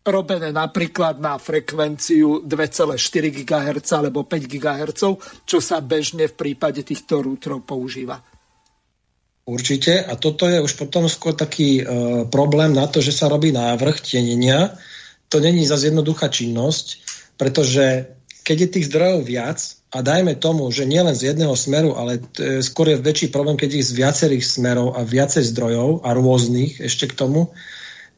robené 0.05 0.53
napríklad 0.53 1.17
na 1.17 1.41
frekvenciu 1.41 2.45
2,4 2.45 2.93
GHz 3.41 3.89
alebo 3.97 4.21
5 4.21 4.45
GHz, 4.45 5.03
čo 5.49 5.57
sa 5.57 5.81
bežne 5.81 6.29
v 6.29 6.37
prípade 6.37 6.85
týchto 6.85 7.25
rútrov 7.25 7.65
používa. 7.65 8.21
Určite. 9.45 10.01
A 10.05 10.17
toto 10.17 10.49
je 10.49 10.57
už 10.57 10.73
potom 10.73 11.05
skôr 11.05 11.37
taký 11.37 11.81
e, 11.81 11.83
problém 12.33 12.73
na 12.73 12.89
to, 12.89 12.97
že 12.97 13.13
sa 13.13 13.29
robí 13.29 13.53
návrh 13.53 14.01
tienenia. 14.01 14.73
To 15.29 15.37
není 15.37 15.65
zase 15.65 15.93
jednoduchá 15.93 16.33
činnosť, 16.33 16.85
pretože 17.37 18.14
keď 18.45 18.57
je 18.61 18.69
tých 18.77 18.87
zdrojov 18.93 19.25
viac, 19.25 19.59
a 19.95 20.03
dajme 20.03 20.35
tomu, 20.35 20.67
že 20.75 20.83
nielen 20.83 21.15
z 21.15 21.31
jedného 21.31 21.55
smeru, 21.55 21.95
ale 21.95 22.19
t- 22.19 22.59
skôr 22.59 22.91
je 22.91 22.99
väčší 22.99 23.31
problém, 23.31 23.55
keď 23.55 23.79
ich 23.79 23.87
z 23.87 23.95
viacerých 23.95 24.43
smerov 24.43 24.99
a 24.99 25.07
viacej 25.07 25.55
zdrojov 25.55 26.03
a 26.03 26.11
rôznych 26.11 26.83
ešte 26.83 27.07
k 27.07 27.15
tomu, 27.15 27.55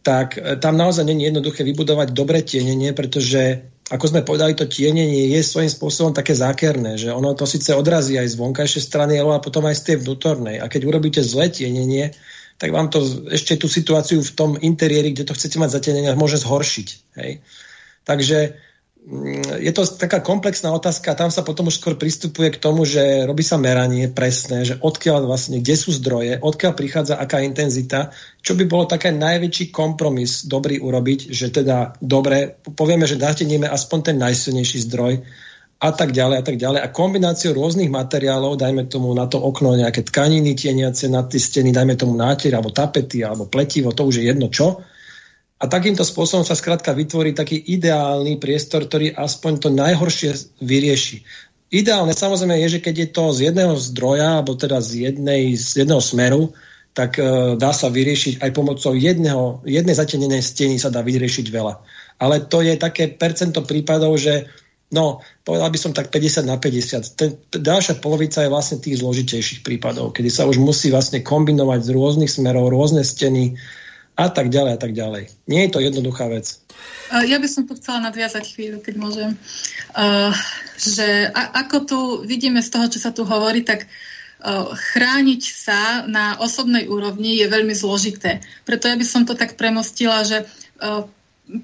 tak 0.02 0.42
e, 0.42 0.58
tam 0.58 0.74
naozaj 0.74 1.06
je 1.06 1.30
jednoduché 1.30 1.62
vybudovať 1.62 2.18
dobré 2.18 2.42
tienenie, 2.42 2.98
pretože 2.98 3.62
ako 3.94 4.10
sme 4.10 4.26
povedali, 4.26 4.58
to 4.58 4.66
tienenie 4.66 5.32
je 5.38 5.40
svojím 5.46 5.70
spôsobom 5.70 6.12
také 6.18 6.34
zákerné, 6.34 6.98
že 6.98 7.14
ono 7.14 7.38
to 7.38 7.46
síce 7.46 7.72
odrazí 7.78 8.18
aj 8.18 8.34
z 8.34 8.40
vonkajšej 8.42 8.84
strany, 8.84 9.22
ale 9.22 9.38
a 9.38 9.46
potom 9.46 9.64
aj 9.70 9.80
z 9.80 9.94
tej 9.94 9.98
vnútornej. 10.02 10.58
A 10.60 10.66
keď 10.68 10.82
urobíte 10.90 11.22
zlé 11.24 11.54
tienenie, 11.54 12.12
tak 12.58 12.74
vám 12.74 12.90
to 12.90 13.06
ešte 13.30 13.54
tú 13.56 13.70
situáciu 13.70 14.20
v 14.26 14.34
tom 14.34 14.52
interiéri, 14.60 15.14
kde 15.14 15.30
to 15.30 15.38
chcete 15.38 15.62
mať 15.62 15.78
zatienenie, 15.78 16.10
môže 16.18 16.42
zhoršiť. 16.42 16.88
Hej? 17.22 17.32
Takže 18.04 18.67
je 19.64 19.72
to 19.72 19.88
taká 19.88 20.20
komplexná 20.20 20.68
otázka 20.76 21.16
tam 21.16 21.32
sa 21.32 21.40
potom 21.40 21.72
už 21.72 21.80
skôr 21.80 21.96
pristupuje 21.96 22.52
k 22.52 22.60
tomu, 22.60 22.84
že 22.84 23.24
robí 23.24 23.40
sa 23.40 23.56
meranie 23.56 24.12
presné, 24.12 24.68
že 24.68 24.76
odkiaľ 24.84 25.24
vlastne, 25.24 25.64
kde 25.64 25.76
sú 25.80 25.96
zdroje, 25.96 26.44
odkiaľ 26.44 26.76
prichádza 26.76 27.16
aká 27.16 27.40
intenzita, 27.40 28.12
čo 28.44 28.60
by 28.60 28.68
bolo 28.68 28.84
také 28.84 29.16
najväčší 29.16 29.72
kompromis 29.72 30.44
dobrý 30.44 30.84
urobiť, 30.84 31.32
že 31.32 31.48
teda 31.56 31.96
dobre, 32.04 32.60
povieme, 32.60 33.08
že 33.08 33.16
nieme 33.48 33.72
aspoň 33.72 34.12
ten 34.12 34.18
najsilnejší 34.20 34.92
zdroj 34.92 35.24
a 35.78 35.90
tak 35.96 36.12
ďalej 36.12 36.38
a 36.42 36.44
tak 36.44 36.58
ďalej. 36.60 36.80
A 36.84 36.92
kombináciou 36.92 37.56
rôznych 37.56 37.88
materiálov, 37.88 38.60
dajme 38.60 38.92
tomu 38.92 39.16
na 39.16 39.30
to 39.30 39.40
okno 39.40 39.78
nejaké 39.78 40.04
tkaniny 40.04 40.52
tieniace 40.52 41.08
na 41.08 41.24
tie 41.24 41.40
steny, 41.40 41.72
dajme 41.72 41.96
tomu 41.96 42.12
nátier 42.18 42.52
alebo 42.60 42.76
tapety 42.76 43.24
alebo 43.24 43.48
pletivo, 43.48 43.96
to 43.96 44.04
už 44.04 44.20
je 44.20 44.24
jedno 44.28 44.52
čo, 44.52 44.84
a 45.58 45.66
takýmto 45.66 46.06
spôsobom 46.06 46.46
sa 46.46 46.54
skrátka 46.54 46.94
vytvorí 46.94 47.34
taký 47.34 47.58
ideálny 47.58 48.38
priestor, 48.38 48.86
ktorý 48.86 49.18
aspoň 49.18 49.54
to 49.58 49.70
najhoršie 49.74 50.38
vyrieši. 50.62 51.26
Ideálne 51.74 52.14
samozrejme 52.14 52.62
je, 52.64 52.78
že 52.78 52.84
keď 52.86 52.96
je 52.96 53.08
to 53.10 53.24
z 53.34 53.40
jedného 53.52 53.74
zdroja, 53.76 54.40
alebo 54.40 54.54
teda 54.54 54.80
z, 54.80 55.10
jednej, 55.10 55.58
z 55.58 55.84
jedného 55.84 56.00
smeru, 56.00 56.54
tak 56.94 57.18
e, 57.18 57.58
dá 57.58 57.74
sa 57.74 57.90
vyriešiť 57.90 58.40
aj 58.40 58.52
pomocou 58.54 58.94
jedného, 58.94 59.66
jednej 59.66 59.98
zatenenej 59.98 60.46
steny 60.46 60.78
sa 60.78 60.94
dá 60.94 61.02
vyriešiť 61.02 61.46
veľa. 61.50 61.74
Ale 62.22 62.46
to 62.48 62.62
je 62.62 62.78
také 62.78 63.10
percento 63.10 63.66
prípadov, 63.66 64.16
že 64.18 64.48
no, 64.94 65.20
povedal 65.42 65.74
by 65.74 65.80
som 65.82 65.92
tak 65.92 66.14
50 66.14 66.48
na 66.48 66.58
50. 66.62 67.18
Ten, 67.18 67.30
ďalšia 67.52 68.00
polovica 68.00 68.46
je 68.46 68.54
vlastne 68.54 68.78
tých 68.78 69.02
zložitejších 69.04 69.62
prípadov, 69.66 70.14
kedy 70.14 70.30
sa 70.30 70.46
už 70.46 70.62
musí 70.62 70.94
vlastne 70.94 71.20
kombinovať 71.26 71.82
z 71.86 71.90
rôznych 71.94 72.32
smerov, 72.32 72.72
rôzne 72.72 73.04
steny, 73.04 73.58
a 74.18 74.28
tak 74.34 74.50
ďalej 74.50 74.72
a 74.74 74.80
tak 74.82 74.98
ďalej. 74.98 75.30
Nie 75.46 75.70
je 75.70 75.72
to 75.78 75.80
jednoduchá 75.80 76.26
vec. 76.26 76.58
Ja 77.14 77.38
by 77.38 77.48
som 77.48 77.70
tu 77.70 77.78
chcela 77.78 78.02
nadviazať 78.10 78.44
chvíľu, 78.50 78.82
keď 78.82 78.96
môžem. 78.98 79.32
Uh, 79.94 80.34
že 80.76 81.30
a, 81.30 81.62
ako 81.62 81.78
tu 81.86 82.00
vidíme 82.26 82.60
z 82.66 82.70
toho, 82.74 82.90
čo 82.90 82.98
sa 82.98 83.14
tu 83.14 83.24
hovorí, 83.24 83.62
tak 83.62 83.86
uh, 83.86 84.74
chrániť 84.74 85.42
sa 85.46 86.10
na 86.10 86.42
osobnej 86.42 86.90
úrovni 86.90 87.38
je 87.38 87.46
veľmi 87.46 87.78
zložité. 87.78 88.42
Preto 88.66 88.90
ja 88.90 88.98
by 88.98 89.06
som 89.06 89.22
to 89.24 89.38
tak 89.38 89.54
premostila, 89.54 90.26
že 90.26 90.50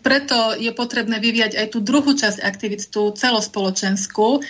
preto 0.01 0.57
je 0.57 0.73
potrebné 0.73 1.21
vyvíjať 1.21 1.53
aj 1.53 1.67
tú 1.69 1.85
druhú 1.85 2.17
časť 2.17 2.41
aktivít, 2.41 2.89
tú 2.89 3.13
celospoločenskú. 3.13 4.41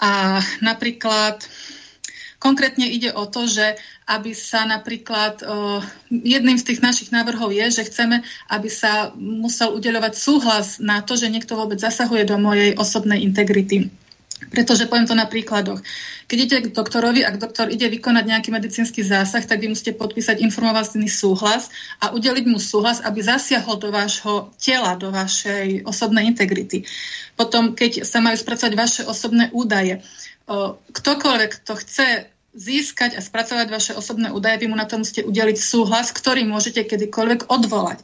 A 0.00 0.40
napríklad 0.64 1.44
Konkrétne 2.36 2.86
ide 2.86 3.10
o 3.10 3.24
to, 3.26 3.48
že 3.48 3.80
aby 4.06 4.30
sa 4.38 4.62
napríklad, 4.62 5.42
jedným 6.08 6.54
z 6.54 6.66
tých 6.70 6.80
našich 6.80 7.10
návrhov 7.10 7.50
je, 7.50 7.82
že 7.82 7.90
chceme, 7.90 8.22
aby 8.46 8.70
sa 8.70 9.10
musel 9.18 9.74
udeľovať 9.74 10.14
súhlas 10.14 10.78
na 10.78 11.02
to, 11.02 11.18
že 11.18 11.26
niekto 11.26 11.58
vôbec 11.58 11.82
zasahuje 11.82 12.22
do 12.22 12.38
mojej 12.38 12.78
osobnej 12.78 13.26
integrity. 13.26 13.90
Pretože 14.36 14.86
poviem 14.86 15.08
to 15.08 15.16
na 15.16 15.24
príkladoch. 15.26 15.80
Keď 16.28 16.36
idete 16.38 16.68
k 16.68 16.76
doktorovi, 16.76 17.24
ak 17.24 17.40
doktor 17.40 17.72
ide 17.72 17.88
vykonať 17.88 18.24
nejaký 18.30 18.52
medicínsky 18.52 19.00
zásah, 19.00 19.40
tak 19.40 19.64
vy 19.64 19.72
musíte 19.72 19.96
podpísať 19.96 20.44
informovaný 20.44 21.08
súhlas 21.08 21.72
a 22.04 22.12
udeliť 22.12 22.44
mu 22.44 22.60
súhlas, 22.60 23.00
aby 23.00 23.24
zasiahol 23.24 23.80
do 23.80 23.88
vášho 23.88 24.52
tela, 24.60 24.92
do 24.94 25.08
vašej 25.08 25.88
osobnej 25.88 26.28
integrity. 26.28 26.84
Potom, 27.32 27.72
keď 27.72 28.04
sa 28.04 28.20
majú 28.20 28.36
spracovať 28.36 28.72
vaše 28.76 29.02
osobné 29.08 29.48
údaje, 29.56 30.04
ktokoľvek, 30.94 31.50
kto 31.64 31.72
chce 31.80 32.06
získať 32.56 33.14
a 33.14 33.20
spracovať 33.20 33.68
vaše 33.68 33.92
osobné 33.92 34.32
údaje, 34.32 34.64
vy 34.64 34.72
mu 34.72 34.76
na 34.76 34.88
to 34.88 34.96
musíte 34.96 35.22
udeliť 35.28 35.56
súhlas, 35.60 36.10
ktorý 36.10 36.48
môžete 36.48 36.88
kedykoľvek 36.88 37.52
odvolať. 37.52 38.00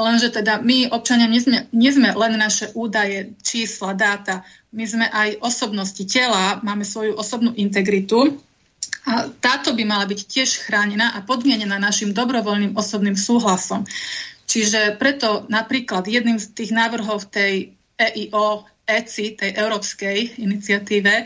Lenže 0.00 0.32
teda 0.32 0.64
my, 0.64 0.92
občania, 0.92 1.28
nie 1.28 1.40
sme, 1.44 1.68
nie 1.76 1.92
sme 1.92 2.12
len 2.16 2.36
naše 2.40 2.72
údaje, 2.72 3.36
čísla, 3.44 3.92
dáta, 3.92 4.44
my 4.72 4.84
sme 4.86 5.06
aj 5.08 5.44
osobnosti 5.44 6.00
tela, 6.08 6.60
máme 6.64 6.86
svoju 6.86 7.18
osobnú 7.18 7.52
integritu 7.52 8.40
a 9.04 9.28
táto 9.28 9.76
by 9.76 9.82
mala 9.84 10.08
byť 10.08 10.20
tiež 10.24 10.64
chránená 10.64 11.16
a 11.16 11.24
podmienená 11.24 11.76
našim 11.76 12.16
dobrovoľným 12.16 12.78
osobným 12.78 13.16
súhlasom. 13.18 13.84
Čiže 14.48 14.96
preto 14.96 15.44
napríklad 15.52 16.08
jedným 16.08 16.40
z 16.40 16.48
tých 16.54 16.72
návrhov 16.72 17.28
tej 17.28 17.76
EIO, 18.00 18.64
ECI, 18.98 19.38
tej 19.38 19.50
európskej 19.54 20.42
iniciatíve, 20.42 21.24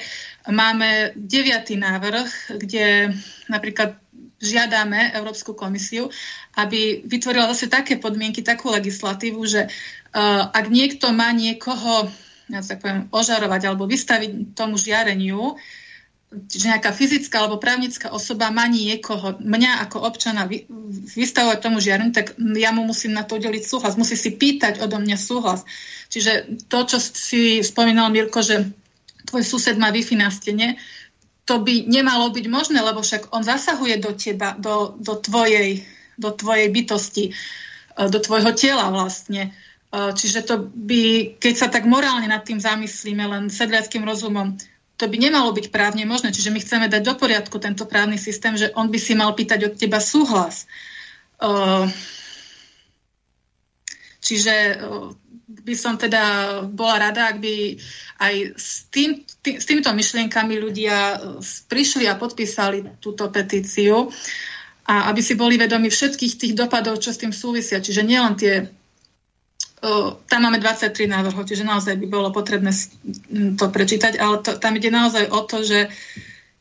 máme 0.52 1.16
deviatý 1.16 1.80
návrh, 1.80 2.60
kde 2.60 3.16
napríklad 3.48 3.96
žiadame 4.44 5.16
Európsku 5.16 5.56
komisiu, 5.56 6.12
aby 6.60 7.00
vytvorila 7.08 7.48
zase 7.56 7.72
také 7.72 7.96
podmienky, 7.96 8.44
takú 8.44 8.68
legislatívu, 8.68 9.40
že 9.48 9.64
uh, 9.64 10.52
ak 10.52 10.68
niekto 10.68 11.08
má 11.16 11.32
niekoho 11.32 12.12
ja 12.48 12.60
tak 12.60 12.84
poviem, 12.84 13.08
ožarovať 13.08 13.72
alebo 13.72 13.88
vystaviť 13.88 14.52
tomu 14.52 14.76
žiareniu, 14.76 15.56
že 16.50 16.66
nejaká 16.66 16.90
fyzická 16.90 17.44
alebo 17.44 17.62
právnická 17.62 18.10
osoba 18.10 18.50
má 18.50 18.66
niekoho, 18.66 19.38
mňa 19.38 19.86
ako 19.88 20.02
občana 20.02 20.44
vy, 20.50 20.66
vystavovať 21.14 21.58
tomu 21.62 21.78
žiareniu, 21.78 22.10
tak 22.10 22.34
ja 22.38 22.74
mu 22.74 22.82
musím 22.84 23.14
na 23.14 23.22
to 23.22 23.38
udeliť 23.38 23.62
súhlas. 23.62 23.94
Musí 23.94 24.18
si 24.18 24.34
pýtať 24.34 24.82
odo 24.82 24.98
mňa 24.98 25.16
súhlas. 25.18 25.62
Čiže 26.10 26.62
to, 26.66 26.78
čo 26.86 26.98
si 26.98 27.62
spomínal 27.62 28.10
Mirko, 28.10 28.42
že 28.42 28.66
tvoj 29.26 29.42
sused 29.46 29.78
má 29.78 29.94
Wi-Fi 29.94 30.16
na 30.18 30.28
stene, 30.28 30.76
to 31.44 31.60
by 31.60 31.84
nemalo 31.84 32.32
byť 32.32 32.46
možné, 32.48 32.80
lebo 32.80 33.04
však 33.04 33.32
on 33.36 33.44
zasahuje 33.44 34.00
do 34.00 34.16
teba, 34.16 34.56
do, 34.56 34.96
do, 34.96 35.20
tvojej, 35.20 35.84
do 36.16 36.32
tvojej 36.32 36.72
bytosti, 36.72 37.24
e, 37.28 37.32
do 38.08 38.18
tvojho 38.20 38.56
tela 38.56 38.88
vlastne. 38.88 39.52
E, 39.92 40.12
čiže 40.16 40.40
to 40.48 40.72
by, 40.72 41.36
keď 41.36 41.54
sa 41.54 41.68
tak 41.68 41.84
morálne 41.84 42.26
nad 42.32 42.40
tým 42.48 42.56
zamyslíme 42.56 43.24
len 43.28 43.52
sedliackým 43.52 44.08
rozumom, 44.08 44.56
to 44.94 45.10
by 45.10 45.16
nemalo 45.18 45.50
byť 45.50 45.74
právne 45.74 46.06
možné. 46.06 46.30
Čiže 46.30 46.54
my 46.54 46.60
chceme 46.62 46.86
dať 46.86 47.02
do 47.02 47.14
poriadku 47.18 47.58
tento 47.58 47.84
právny 47.86 48.14
systém, 48.14 48.54
že 48.54 48.70
on 48.78 48.90
by 48.90 48.98
si 48.98 49.18
mal 49.18 49.34
pýtať 49.34 49.70
od 49.70 49.74
teba 49.74 49.98
súhlas. 49.98 50.70
Čiže 54.24 54.54
by 55.44 55.74
som 55.76 56.00
teda 56.00 56.22
bola 56.70 57.10
rada, 57.10 57.28
ak 57.28 57.42
by 57.42 57.76
aj 58.22 58.34
s, 58.56 58.88
tým, 58.88 59.26
tý, 59.44 59.60
s 59.60 59.68
týmito 59.68 59.92
myšlienkami 59.92 60.56
ľudia 60.56 61.20
prišli 61.68 62.08
a 62.08 62.16
podpísali 62.16 63.02
túto 63.02 63.28
petíciu 63.28 64.08
a 64.84 65.08
aby 65.12 65.20
si 65.20 65.34
boli 65.36 65.60
vedomi 65.60 65.88
všetkých 65.88 66.34
tých 66.40 66.54
dopadov, 66.56 67.00
čo 67.00 67.12
s 67.12 67.20
tým 67.20 67.32
súvisia. 67.32 67.80
Čiže 67.80 68.02
nielen 68.04 68.34
tie 68.36 68.68
tam 70.28 70.40
máme 70.48 70.58
23 70.60 71.08
návrhov, 71.08 71.44
čiže 71.44 71.68
naozaj 71.68 72.00
by 72.00 72.06
bolo 72.08 72.28
potrebné 72.32 72.72
to 73.60 73.66
prečítať, 73.68 74.16
ale 74.16 74.40
to, 74.40 74.56
tam 74.56 74.72
ide 74.76 74.88
naozaj 74.88 75.28
o 75.28 75.40
to, 75.44 75.60
že 75.60 75.92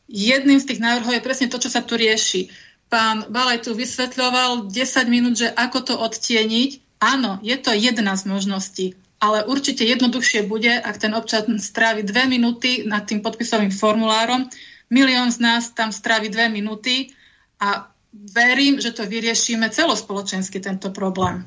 jedným 0.08 0.60
z 0.60 0.68
tých 0.68 0.80
návrhov 0.80 1.16
je 1.16 1.24
presne 1.24 1.48
to, 1.48 1.56
čo 1.56 1.72
sa 1.72 1.80
tu 1.80 1.96
rieši. 1.96 2.52
Pán 2.92 3.26
Balaj 3.32 3.64
tu 3.64 3.72
vysvetľoval 3.72 4.68
10 4.68 5.08
minút, 5.08 5.40
že 5.40 5.48
ako 5.48 5.78
to 5.82 5.94
odtieniť 5.96 6.84
Áno, 7.04 7.36
je 7.44 7.56
to 7.60 7.76
jedna 7.76 8.16
z 8.16 8.24
možností, 8.24 8.86
ale 9.20 9.44
určite 9.44 9.84
jednoduchšie 9.84 10.48
bude, 10.48 10.72
ak 10.72 10.96
ten 10.96 11.12
občan 11.12 11.60
strávi 11.60 12.00
dve 12.00 12.24
minúty 12.24 12.88
nad 12.88 13.04
tým 13.04 13.20
podpisovým 13.20 13.68
formulárom. 13.68 14.48
Milión 14.88 15.28
z 15.28 15.44
nás 15.44 15.68
tam 15.76 15.92
strávi 15.92 16.32
dve 16.32 16.48
minúty 16.48 17.12
a 17.60 17.92
verím, 18.14 18.80
že 18.80 18.96
to 18.96 19.04
vyriešime 19.04 19.68
celospoločensky 19.68 20.64
tento 20.64 20.88
problém. 20.96 21.44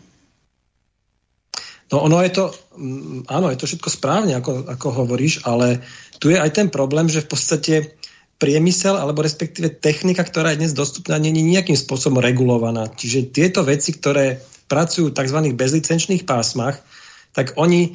No 1.87 2.03
ono 2.03 2.19
je 2.19 2.31
to, 2.35 2.45
mm, 2.75 3.31
áno, 3.31 3.47
je 3.47 3.59
to 3.59 3.67
všetko 3.67 3.89
správne, 3.89 4.35
ako, 4.35 4.67
ako 4.67 4.87
hovoríš, 5.03 5.47
ale 5.47 5.79
tu 6.19 6.27
je 6.27 6.37
aj 6.37 6.51
ten 6.51 6.67
problém, 6.67 7.07
že 7.07 7.23
v 7.23 7.31
podstate 7.31 7.73
priemysel, 8.37 8.99
alebo 8.99 9.25
respektíve 9.25 9.81
technika, 9.81 10.21
ktorá 10.21 10.53
je 10.53 10.61
dnes 10.61 10.73
dostupná, 10.77 11.17
nie 11.17 11.33
je 11.33 11.41
nejakým 11.41 11.77
spôsobom 11.77 12.21
regulovaná. 12.21 12.85
Čiže 12.85 13.33
tieto 13.33 13.65
veci, 13.65 13.97
ktoré 13.97 14.37
pracujú 14.69 15.09
v 15.09 15.17
tzv. 15.17 15.39
bezlicenčných 15.57 16.27
pásmach, 16.27 16.77
tak 17.33 17.57
oni 17.57 17.81
e, 17.87 17.91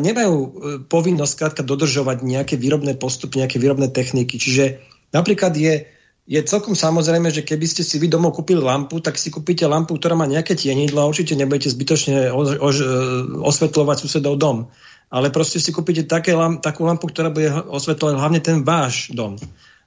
nemajú 0.00 0.34
e, 0.34 0.48
povinnosť 0.88 1.32
skrátka 1.36 1.62
dodržovať 1.66 2.24
nejaké 2.24 2.54
výrobné 2.56 2.96
postupy, 2.96 3.44
nejaké 3.44 3.60
výrobné 3.60 3.92
techniky. 3.92 4.40
Čiže 4.40 4.80
napríklad 5.12 5.52
je, 5.52 5.84
je 6.24 6.40
celkom 6.40 6.72
samozrejme, 6.72 7.28
že 7.28 7.44
keby 7.44 7.66
ste 7.68 7.84
si 7.84 8.00
vy 8.00 8.08
domov 8.08 8.32
kúpili 8.32 8.60
lampu, 8.60 8.96
tak 9.04 9.20
si 9.20 9.28
kúpite 9.28 9.68
lampu, 9.68 10.00
ktorá 10.00 10.16
má 10.16 10.24
nejaké 10.24 10.56
tienidlo 10.56 11.04
a 11.04 11.10
určite 11.10 11.36
nebudete 11.36 11.68
zbytočne 11.68 12.32
ož, 12.32 12.56
ož, 12.56 12.76
e, 12.80 12.88
osvetľovať 13.44 13.96
susedov 14.00 14.40
dom. 14.40 14.72
Ale 15.12 15.28
proste 15.28 15.60
si 15.60 15.68
kúpite 15.68 16.08
také, 16.08 16.32
takú 16.64 16.88
lampu, 16.88 17.12
ktorá 17.12 17.28
bude 17.28 17.52
osvetľovať 17.52 18.14
hlavne 18.16 18.40
ten 18.40 18.64
váš 18.64 19.12
dom. 19.12 19.36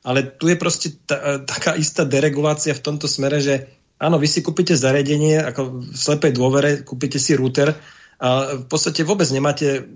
Ale 0.06 0.24
tu 0.24 0.46
je 0.46 0.56
proste 0.56 0.94
ta, 1.10 1.42
taká 1.42 1.74
istá 1.74 2.06
deregulácia 2.06 2.72
v 2.78 2.86
tomto 2.86 3.10
smere, 3.10 3.42
že 3.42 3.56
Áno, 3.98 4.22
vy 4.22 4.30
si 4.30 4.46
kúpite 4.46 4.78
zariadenie, 4.78 5.42
ako 5.42 5.82
v 5.82 5.98
slepej 5.98 6.32
dôvere, 6.38 6.86
kúpite 6.86 7.18
si 7.18 7.34
router 7.34 7.74
a 8.22 8.58
v 8.62 8.66
podstate 8.70 9.02
vôbec 9.02 9.26
nemáte, 9.34 9.90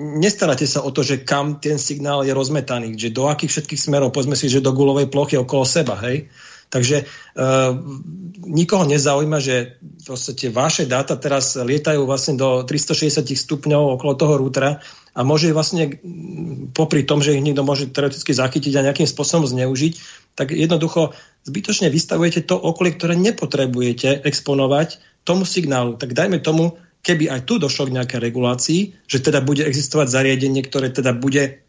nestaráte 0.00 0.64
sa 0.64 0.80
o 0.80 0.90
to, 0.90 1.04
že 1.04 1.22
kam 1.22 1.60
ten 1.60 1.76
signál 1.76 2.24
je 2.24 2.32
rozmetaný, 2.32 2.96
že 2.96 3.12
do 3.12 3.28
akých 3.28 3.52
všetkých 3.52 3.80
smerov, 3.80 4.16
povedzme 4.16 4.34
si, 4.34 4.48
že 4.48 4.64
do 4.64 4.72
gulovej 4.72 5.12
plochy 5.12 5.36
okolo 5.36 5.68
seba, 5.68 6.00
hej. 6.00 6.32
Takže 6.70 7.02
uh, 7.02 7.74
nikoho 8.46 8.86
nezaujíma, 8.86 9.42
že 9.42 9.82
v 9.82 10.04
podstate 10.06 10.54
vaše 10.54 10.86
dáta 10.86 11.18
teraz 11.18 11.58
lietajú 11.58 12.06
vlastne 12.06 12.38
do 12.38 12.62
360 12.62 13.26
stupňov 13.26 13.98
okolo 13.98 14.14
toho 14.14 14.38
rútra 14.38 14.78
a 15.10 15.20
môže 15.26 15.50
vlastne 15.50 15.98
popri 16.70 17.02
tom, 17.02 17.18
že 17.18 17.34
ich 17.34 17.42
niekto 17.42 17.66
môže 17.66 17.90
teoreticky 17.90 18.30
zachytiť 18.30 18.72
a 18.78 18.86
nejakým 18.86 19.10
spôsobom 19.10 19.50
zneužiť, 19.50 19.92
tak 20.38 20.54
jednoducho 20.54 21.10
zbytočne 21.42 21.90
vystavujete 21.90 22.46
to 22.46 22.54
okolie, 22.54 22.94
ktoré 22.94 23.18
nepotrebujete 23.18 24.22
exponovať 24.22 25.02
tomu 25.26 25.42
signálu. 25.42 25.98
Tak 25.98 26.14
dajme 26.14 26.38
tomu, 26.38 26.78
keby 27.00 27.32
aj 27.32 27.48
tu 27.48 27.56
došlo 27.56 27.88
k 27.88 27.96
nejakej 27.96 28.20
regulácii, 28.20 28.80
že 29.08 29.18
teda 29.24 29.40
bude 29.40 29.64
existovať 29.64 30.08
zariadenie, 30.12 30.60
ktoré 30.64 30.92
teda 30.92 31.16
bude 31.16 31.64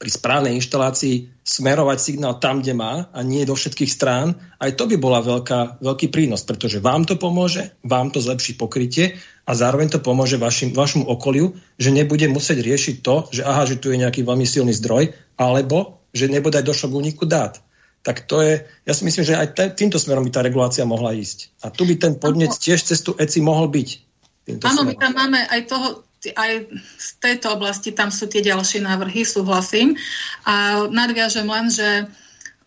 pri 0.00 0.08
správnej 0.08 0.56
inštalácii 0.56 1.44
smerovať 1.44 1.98
signál 2.00 2.40
tam, 2.40 2.64
kde 2.64 2.72
má 2.72 3.12
a 3.12 3.20
nie 3.20 3.44
do 3.44 3.52
všetkých 3.52 3.92
strán, 3.92 4.32
aj 4.56 4.80
to 4.80 4.88
by 4.88 4.96
bola 4.96 5.20
veľká, 5.20 5.84
veľký 5.84 6.08
prínos, 6.08 6.40
pretože 6.40 6.80
vám 6.80 7.04
to 7.04 7.20
pomôže, 7.20 7.76
vám 7.84 8.08
to 8.08 8.24
zlepší 8.24 8.56
pokrytie 8.56 9.20
a 9.44 9.52
zároveň 9.52 9.92
to 9.92 10.00
pomôže 10.00 10.40
vašim, 10.40 10.72
vašmu 10.72 11.04
okoliu, 11.04 11.52
že 11.76 11.92
nebude 11.92 12.24
musieť 12.32 12.64
riešiť 12.64 12.96
to, 13.04 13.28
že 13.28 13.44
aha, 13.44 13.68
že 13.68 13.76
tu 13.76 13.92
je 13.92 14.00
nejaký 14.00 14.24
veľmi 14.24 14.48
silný 14.48 14.72
zdroj, 14.72 15.12
alebo 15.36 16.00
že 16.16 16.32
nebude 16.32 16.56
aj 16.56 16.64
došlo 16.64 16.96
k 16.96 16.98
úniku 17.04 17.28
dát. 17.28 17.60
Tak 18.00 18.24
to 18.24 18.40
je, 18.40 18.64
ja 18.88 18.92
si 18.96 19.04
myslím, 19.04 19.28
že 19.28 19.36
aj 19.36 19.76
týmto 19.76 20.00
smerom 20.00 20.24
by 20.24 20.32
tá 20.32 20.40
regulácia 20.40 20.88
mohla 20.88 21.12
ísť. 21.12 21.52
A 21.60 21.68
tu 21.68 21.84
by 21.84 22.00
ten 22.00 22.16
podnec 22.16 22.56
tiež 22.56 22.80
cez 22.80 23.04
tú 23.04 23.12
ECI 23.20 23.44
mohol 23.44 23.68
byť. 23.68 24.09
Áno, 24.48 24.82
my 24.82 24.94
tam 24.96 25.12
máme 25.12 25.40
aj 25.52 25.60
toho, 25.68 25.88
aj 26.28 26.52
z 27.00 27.08
tejto 27.16 27.56
oblasti 27.56 27.96
tam 27.96 28.12
sú 28.12 28.28
tie 28.28 28.44
ďalšie 28.44 28.84
návrhy, 28.84 29.24
súhlasím. 29.24 29.96
A 30.44 30.84
nadviažem 30.88 31.48
len, 31.48 31.72
že 31.72 32.08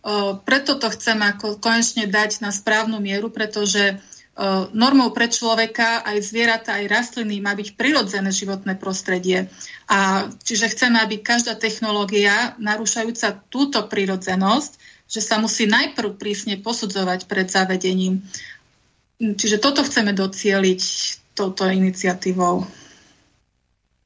o, 0.02 0.38
preto 0.42 0.82
to 0.82 0.90
chcem 0.90 1.22
ako 1.22 1.62
konečne 1.62 2.10
dať 2.10 2.42
na 2.42 2.50
správnu 2.50 2.98
mieru, 2.98 3.30
pretože 3.30 3.94
o, 3.94 3.98
normou 4.74 5.14
pre 5.14 5.30
človeka, 5.30 6.02
aj 6.02 6.18
zvieratá, 6.26 6.82
aj 6.82 6.90
rastliny 6.90 7.38
má 7.46 7.54
byť 7.54 7.78
prirodzené 7.78 8.34
životné 8.34 8.74
prostredie. 8.82 9.54
A 9.86 10.30
čiže 10.42 10.74
chceme, 10.74 10.98
aby 10.98 11.22
každá 11.22 11.54
technológia 11.54 12.58
narúšajúca 12.58 13.38
túto 13.54 13.86
prirodzenosť, 13.86 14.72
že 15.06 15.22
sa 15.22 15.38
musí 15.38 15.70
najprv 15.70 16.18
prísne 16.18 16.58
posudzovať 16.58 17.30
pred 17.30 17.46
zavedením. 17.46 18.26
Čiže 19.22 19.62
toto 19.62 19.86
chceme 19.86 20.10
docieliť 20.10 20.82
touto 21.34 21.66
iniciatívou 21.66 22.66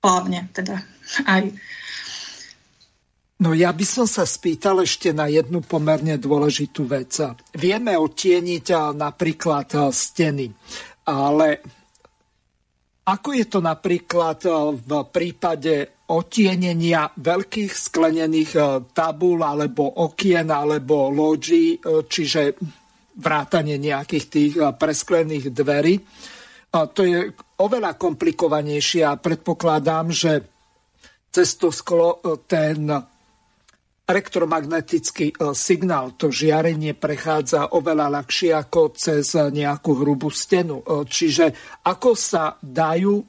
hlavne 0.03 0.47
teda 0.55 0.79
aj. 1.27 1.51
No 3.37 3.53
ja 3.53 3.69
by 3.69 3.85
som 3.85 4.09
sa 4.09 4.25
spýtal 4.25 4.81
ešte 4.81 5.13
na 5.13 5.29
jednu 5.29 5.61
pomerne 5.61 6.17
dôležitú 6.17 6.89
vec. 6.89 7.21
Vieme 7.53 7.93
odtieniť 7.93 8.95
napríklad 8.97 9.93
steny, 9.93 10.49
ale 11.05 11.47
Ako 13.07 13.31
je 13.31 13.47
to 13.47 13.63
napríklad 13.63 14.43
v 14.83 14.91
prípade 15.07 16.03
otienenia 16.11 17.07
veľkých 17.15 17.71
sklenených 17.71 18.51
tabul 18.91 19.39
alebo 19.47 19.87
okien 20.03 20.51
alebo 20.51 21.07
loďí, 21.07 21.79
čiže 21.79 22.59
vrátanie 23.15 23.79
nejakých 23.79 24.25
tých 24.27 24.53
presklených 24.75 25.55
dverí. 25.55 25.95
To 26.71 27.01
je 27.01 27.31
oveľa 27.57 27.95
komplikovanejšie 27.95 29.01
a 29.07 29.17
predpokladám, 29.17 30.11
že 30.11 30.45
cez 31.31 31.55
to 31.57 31.71
sklo 31.71 32.21
ten 32.45 32.91
elektromagnetický 34.07 35.35
e, 35.35 35.51
signál, 35.51 36.15
to 36.15 36.31
žiarenie 36.31 36.95
prechádza 36.95 37.75
oveľa 37.75 38.07
ľahšie 38.23 38.55
ako 38.55 38.95
cez 38.95 39.35
nejakú 39.35 39.99
hrubú 39.99 40.31
stenu. 40.31 40.79
E, 40.79 41.03
čiže 41.03 41.51
ako 41.83 42.15
sa 42.15 42.55
dajú 42.63 43.19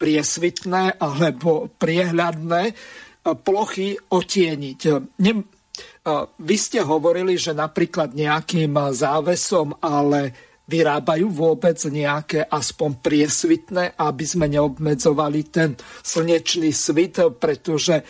priesvitné 0.00 0.96
alebo 0.96 1.68
priehľadné 1.76 2.62
e, 2.64 2.74
plochy 3.36 4.00
otieniť. 4.00 4.80
Vy 6.40 6.56
ste 6.56 6.80
hovorili, 6.80 7.36
že 7.36 7.52
napríklad 7.52 8.16
nejakým 8.16 8.72
závesom, 8.96 9.76
ale 9.84 10.47
vyrábajú 10.68 11.32
vôbec 11.32 11.80
nejaké 11.88 12.44
aspoň 12.44 13.00
priesvitné, 13.00 13.96
aby 13.96 14.24
sme 14.28 14.52
neobmedzovali 14.52 15.40
ten 15.48 15.72
slnečný 16.04 16.68
svit, 16.76 17.16
pretože 17.40 17.96
e, 17.98 18.04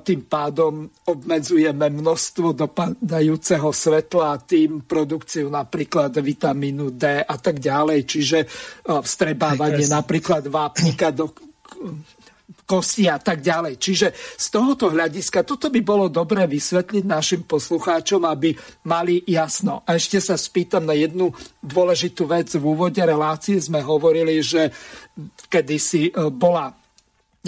tým 0.00 0.24
pádom 0.24 0.88
obmedzujeme 1.04 1.92
množstvo 1.92 2.56
dopadajúceho 2.56 3.68
svetla 3.68 4.34
a 4.34 4.40
tým 4.40 4.88
produkciu 4.88 5.52
napríklad 5.52 6.16
vitamínu 6.16 6.96
D 6.96 7.20
a 7.20 7.36
tak 7.36 7.60
ďalej. 7.60 8.08
Čiže 8.08 8.38
e, 8.40 8.46
vstrebávanie 8.88 9.84
napríklad 9.92 10.48
vápnika 10.48 11.12
do 11.12 11.28
kosti 12.68 13.08
a 13.08 13.16
tak 13.16 13.40
ďalej. 13.40 13.80
Čiže 13.80 14.12
z 14.12 14.46
tohoto 14.52 14.92
hľadiska 14.92 15.40
toto 15.48 15.72
by 15.72 15.80
bolo 15.80 16.12
dobré 16.12 16.44
vysvetliť 16.44 17.04
našim 17.08 17.42
poslucháčom, 17.48 18.28
aby 18.28 18.52
mali 18.84 19.24
jasno. 19.24 19.80
A 19.88 19.96
ešte 19.96 20.20
sa 20.20 20.36
spýtam 20.36 20.84
na 20.84 20.92
jednu 20.92 21.32
dôležitú 21.64 22.28
vec. 22.28 22.52
V 22.52 22.60
úvode 22.60 23.00
relácie 23.00 23.56
sme 23.56 23.80
hovorili, 23.80 24.44
že 24.44 24.68
kedysi 25.48 26.12
e, 26.12 26.28
bola 26.28 26.68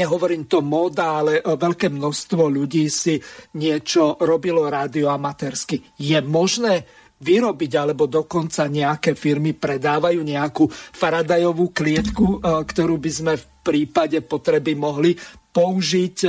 nehovorím 0.00 0.48
to 0.48 0.64
móda, 0.64 1.20
ale 1.20 1.32
e, 1.38 1.42
veľké 1.44 1.92
množstvo 1.92 2.48
ľudí 2.48 2.88
si 2.88 3.20
niečo 3.60 4.16
robilo 4.24 4.64
radioamatérsky. 4.72 6.00
Je 6.00 6.16
možné 6.24 6.88
vyrobiť, 7.20 7.72
alebo 7.76 8.08
dokonca 8.08 8.64
nejaké 8.66 9.12
firmy 9.12 9.52
predávajú 9.52 10.20
nejakú 10.24 10.64
Faradajovú 10.72 11.70
klietku, 11.70 12.40
e, 12.40 12.64
ktorú 12.64 12.96
by 12.96 13.10
sme 13.12 13.32
v 13.36 13.44
prípade 13.60 14.18
potreby 14.24 14.72
mohli 14.72 15.12
použiť, 15.52 16.16
e, 16.24 16.28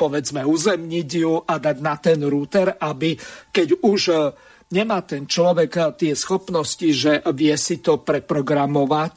povedzme 0.00 0.40
uzemniť 0.40 1.08
ju 1.12 1.44
a 1.44 1.54
dať 1.60 1.76
na 1.84 1.94
ten 2.00 2.18
router, 2.24 2.72
aby 2.80 3.12
keď 3.52 3.84
už 3.84 4.00
e, 4.08 4.16
nemá 4.72 5.04
ten 5.04 5.28
človek 5.28 6.00
tie 6.00 6.16
schopnosti, 6.16 6.88
že 6.88 7.20
vie 7.36 7.52
si 7.60 7.82
to 7.82 8.00
preprogramovať 8.00 9.16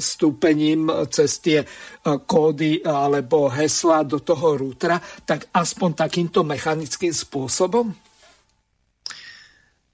vstúpením 0.00 0.88
cez 1.12 1.36
tie 1.44 1.60
kódy 2.00 2.80
alebo 2.80 3.52
hesla 3.52 4.08
do 4.08 4.24
toho 4.24 4.56
routera, 4.56 4.96
tak 5.28 5.52
aspoň 5.52 5.90
takýmto 6.08 6.48
mechanickým 6.48 7.12
spôsobom? 7.12 8.09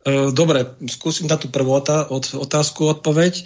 E, 0.07 0.31
dobre, 0.31 0.78
skúsim 0.87 1.27
na 1.27 1.35
tú 1.35 1.51
prvú 1.51 1.83
otázku 2.39 2.87
odpoveď. 2.87 3.43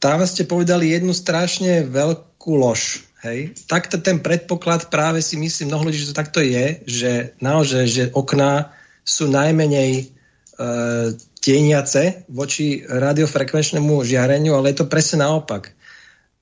Tam 0.00 0.24
ste 0.24 0.48
povedali 0.48 0.88
jednu 0.88 1.12
strašne 1.12 1.84
veľkú 1.84 2.56
lož. 2.56 3.04
Hej. 3.20 3.52
Takto 3.68 4.00
ten 4.00 4.22
predpoklad 4.22 4.88
práve 4.88 5.20
si 5.20 5.36
myslím, 5.36 5.74
mnoho 5.74 5.90
ľudí, 5.90 5.98
že 6.00 6.14
to 6.14 6.20
takto 6.22 6.40
je, 6.40 6.80
že 6.86 7.34
naozaj, 7.42 7.84
že 7.90 8.04
okná 8.14 8.72
sú 9.02 9.26
najmenej 9.26 9.90
e, 9.98 10.04
tieniace 11.42 12.24
voči 12.30 12.86
radiofrekvenčnému 12.86 14.06
žiareniu, 14.06 14.54
ale 14.54 14.70
je 14.70 14.80
to 14.80 14.86
presne 14.86 15.26
naopak. 15.26 15.74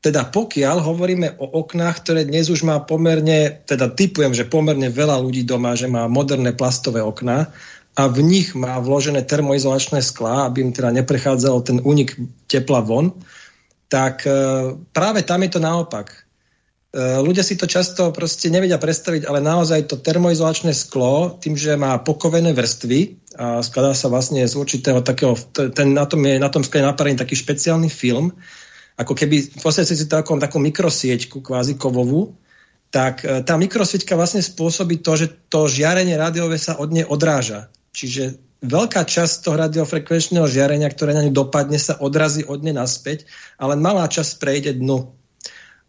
Teda 0.04 0.28
pokiaľ 0.28 0.76
hovoríme 0.84 1.40
o 1.40 1.64
oknách, 1.64 2.04
ktoré 2.04 2.28
dnes 2.28 2.52
už 2.52 2.62
má 2.62 2.78
pomerne, 2.84 3.64
teda 3.64 3.90
typujem, 3.90 4.36
že 4.36 4.46
pomerne 4.46 4.92
veľa 4.92 5.18
ľudí 5.18 5.42
doma, 5.42 5.74
že 5.74 5.88
má 5.88 6.04
moderné 6.06 6.52
plastové 6.52 7.00
okná, 7.00 7.50
a 7.96 8.02
v 8.12 8.20
nich 8.20 8.52
má 8.52 8.76
vložené 8.76 9.24
termoizolačné 9.24 10.04
sklá, 10.04 10.44
aby 10.44 10.68
im 10.68 10.72
teda 10.76 10.92
neprechádzal 10.92 11.56
ten 11.64 11.78
únik 11.80 12.12
tepla 12.44 12.84
von, 12.84 13.16
tak 13.88 14.28
e, 14.28 14.30
práve 14.92 15.24
tam 15.24 15.40
je 15.40 15.50
to 15.56 15.60
naopak. 15.64 16.12
E, 16.12 16.18
ľudia 17.24 17.40
si 17.40 17.56
to 17.56 17.64
často 17.64 18.12
proste 18.12 18.52
nevedia 18.52 18.76
predstaviť, 18.76 19.24
ale 19.24 19.40
naozaj 19.40 19.88
to 19.88 19.96
termoizolačné 19.96 20.76
sklo, 20.76 21.40
tým, 21.40 21.56
že 21.56 21.72
má 21.80 21.96
pokovené 22.04 22.52
vrstvy 22.52 23.32
a 23.40 23.64
skladá 23.64 23.96
sa 23.96 24.12
vlastne 24.12 24.44
z 24.44 24.54
určitého 24.60 25.00
takého, 25.00 25.32
ten, 25.56 25.96
na 25.96 26.04
tom 26.04 26.20
je 26.20 26.36
na 26.36 26.52
tom 26.52 26.60
skle 26.60 26.84
naparený 26.84 27.16
taký 27.16 27.32
špeciálny 27.32 27.88
film, 27.88 28.28
ako 29.00 29.16
keby 29.16 29.56
v 29.56 29.60
podstate 29.64 29.96
si 29.96 30.04
takom, 30.04 30.36
takú 30.36 30.60
mikrosieťku, 30.60 31.40
kvázi 31.40 31.80
kovovú, 31.80 32.36
tak 32.92 33.24
e, 33.24 33.40
tá 33.40 33.56
mikrosieťka 33.56 34.12
vlastne 34.20 34.44
spôsobí 34.44 35.00
to, 35.00 35.16
že 35.16 35.26
to 35.48 35.64
žiarenie 35.64 36.12
rádiové 36.20 36.60
sa 36.60 36.76
od 36.76 36.92
nej 36.92 37.08
odráža. 37.08 37.72
Čiže 37.96 38.36
veľká 38.60 39.08
časť 39.08 39.40
toho 39.40 39.56
radiofrekvenčného 39.56 40.44
žiarenia, 40.44 40.92
ktoré 40.92 41.16
na 41.16 41.24
ňu 41.24 41.32
dopadne, 41.32 41.80
sa 41.80 41.96
odrazí 41.96 42.44
od 42.44 42.60
nej 42.60 42.76
naspäť, 42.76 43.24
ale 43.56 43.80
malá 43.80 44.04
časť 44.04 44.36
prejde 44.36 44.76
dnu. 44.76 45.16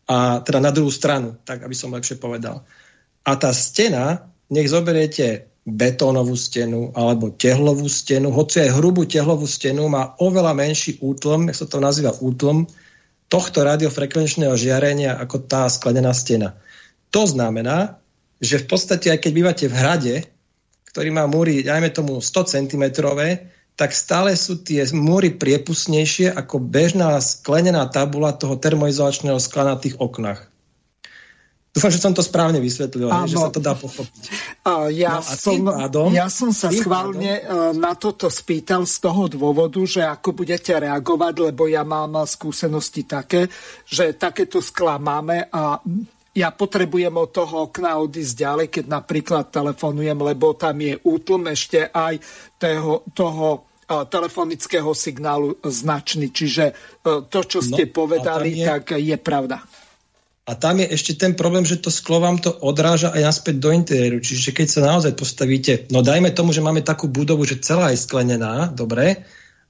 A 0.07 0.39
teda 0.39 0.63
na 0.63 0.71
druhú 0.71 0.87
stranu, 0.87 1.35
tak 1.43 1.67
aby 1.67 1.75
som 1.75 1.91
lepšie 1.91 2.15
povedal. 2.15 2.63
A 3.27 3.35
tá 3.35 3.51
stena, 3.51 4.31
nech 4.47 4.71
zoberiete 4.71 5.51
betónovú 5.67 6.39
stenu 6.39 6.95
alebo 6.95 7.35
tehlovú 7.35 7.91
stenu, 7.91 8.31
hoci 8.31 8.63
aj 8.63 8.79
hrubú 8.79 9.03
tehlovú 9.03 9.43
stenu 9.43 9.91
má 9.91 10.15
oveľa 10.23 10.55
menší 10.55 11.03
útlm, 11.03 11.51
jak 11.51 11.59
sa 11.59 11.67
to 11.67 11.83
nazýva 11.83 12.15
útlm, 12.23 12.71
tohto 13.27 13.67
radiofrekvenčného 13.67 14.55
žiarenia 14.55 15.19
ako 15.19 15.43
tá 15.43 15.67
sklenená 15.67 16.15
stena. 16.15 16.55
To 17.11 17.27
znamená, 17.27 17.99
že 18.39 18.63
v 18.63 18.65
podstate, 18.71 19.11
aj 19.11 19.27
keď 19.27 19.31
bývate 19.35 19.65
v 19.67 19.75
hrade, 19.75 20.15
ktorý 20.89 21.09
má 21.13 21.27
múry, 21.27 21.61
dajme 21.61 21.91
tomu 21.91 22.19
100 22.23 22.53
cm, 22.53 22.83
tak 23.77 23.93
stále 23.93 24.33
sú 24.33 24.57
tie 24.65 24.81
múry 24.89 25.37
priepustnejšie 25.37 26.33
ako 26.33 26.57
bežná 26.57 27.13
sklenená 27.21 27.85
tabula 27.85 28.33
toho 28.33 28.57
termoizolačného 28.57 29.37
skla 29.37 29.73
na 29.73 29.75
tých 29.77 29.93
oknách. 30.01 30.49
Dúfam, 31.77 31.93
že 31.93 32.01
som 32.01 32.09
to 32.09 32.25
správne 32.25 32.57
vysvetlil, 32.57 33.05
Áno. 33.05 33.29
že 33.29 33.37
sa 33.37 33.53
to 33.53 33.61
dá 33.61 33.77
pochopiť. 33.77 34.23
Ja, 34.97 35.21
no 35.21 35.29
som, 35.29 35.61
pádom, 35.61 36.09
ja 36.09 36.25
som 36.25 36.49
sa 36.49 36.73
schválne 36.73 37.45
pádom, 37.45 37.77
e, 37.77 37.79
na 37.79 37.93
toto 37.93 38.33
spýtal 38.33 38.89
z 38.89 38.97
toho 38.97 39.29
dôvodu, 39.29 39.77
že 39.85 40.01
ako 40.01 40.41
budete 40.41 40.73
reagovať, 40.73 41.53
lebo 41.53 41.69
ja 41.69 41.85
mám 41.85 42.17
skúsenosti 42.25 43.05
také, 43.05 43.45
že 43.85 44.17
takéto 44.17 44.57
skla 44.57 44.97
máme 44.97 45.53
a 45.53 45.77
ja 46.37 46.53
potrebujem 46.53 47.17
od 47.17 47.33
toho 47.33 47.65
okna 47.65 47.97
odísť 47.97 48.33
ďalej, 48.37 48.67
keď 48.69 48.85
napríklad 48.85 49.49
telefonujem, 49.49 50.17
lebo 50.21 50.53
tam 50.53 50.77
je 50.77 50.93
útlm 51.01 51.49
ešte 51.49 51.89
aj 51.89 52.21
toho, 52.61 53.01
toho 53.17 53.65
telefonického 53.87 54.91
signálu 54.91 55.57
značný. 55.63 56.29
Čiže 56.29 56.65
e, 56.69 56.73
to, 57.31 57.39
čo 57.47 57.63
ste 57.63 57.87
no, 57.87 57.93
povedali, 57.95 58.59
je, 58.59 58.67
tak 58.67 58.83
je 58.99 59.17
pravda. 59.17 59.63
A 60.47 60.51
tam 60.55 60.79
je 60.79 60.87
ešte 60.91 61.15
ten 61.15 61.35
problém, 61.35 61.63
že 61.63 61.79
to 61.79 61.91
sklo 61.91 62.23
vám 62.23 62.39
to 62.39 62.51
odráža 62.51 63.11
aj 63.15 63.21
naspäť 63.23 63.55
do 63.59 63.71
interiéru. 63.71 64.19
Čiže 64.19 64.55
keď 64.55 64.67
sa 64.67 64.81
naozaj 64.83 65.15
postavíte, 65.15 65.87
no 65.91 66.03
dajme 66.03 66.31
tomu, 66.35 66.51
že 66.51 66.63
máme 66.63 66.83
takú 66.83 67.07
budovu, 67.07 67.43
že 67.47 67.59
celá 67.63 67.91
je 67.91 67.99
sklenená, 67.99 68.71
dobre, 68.71 69.27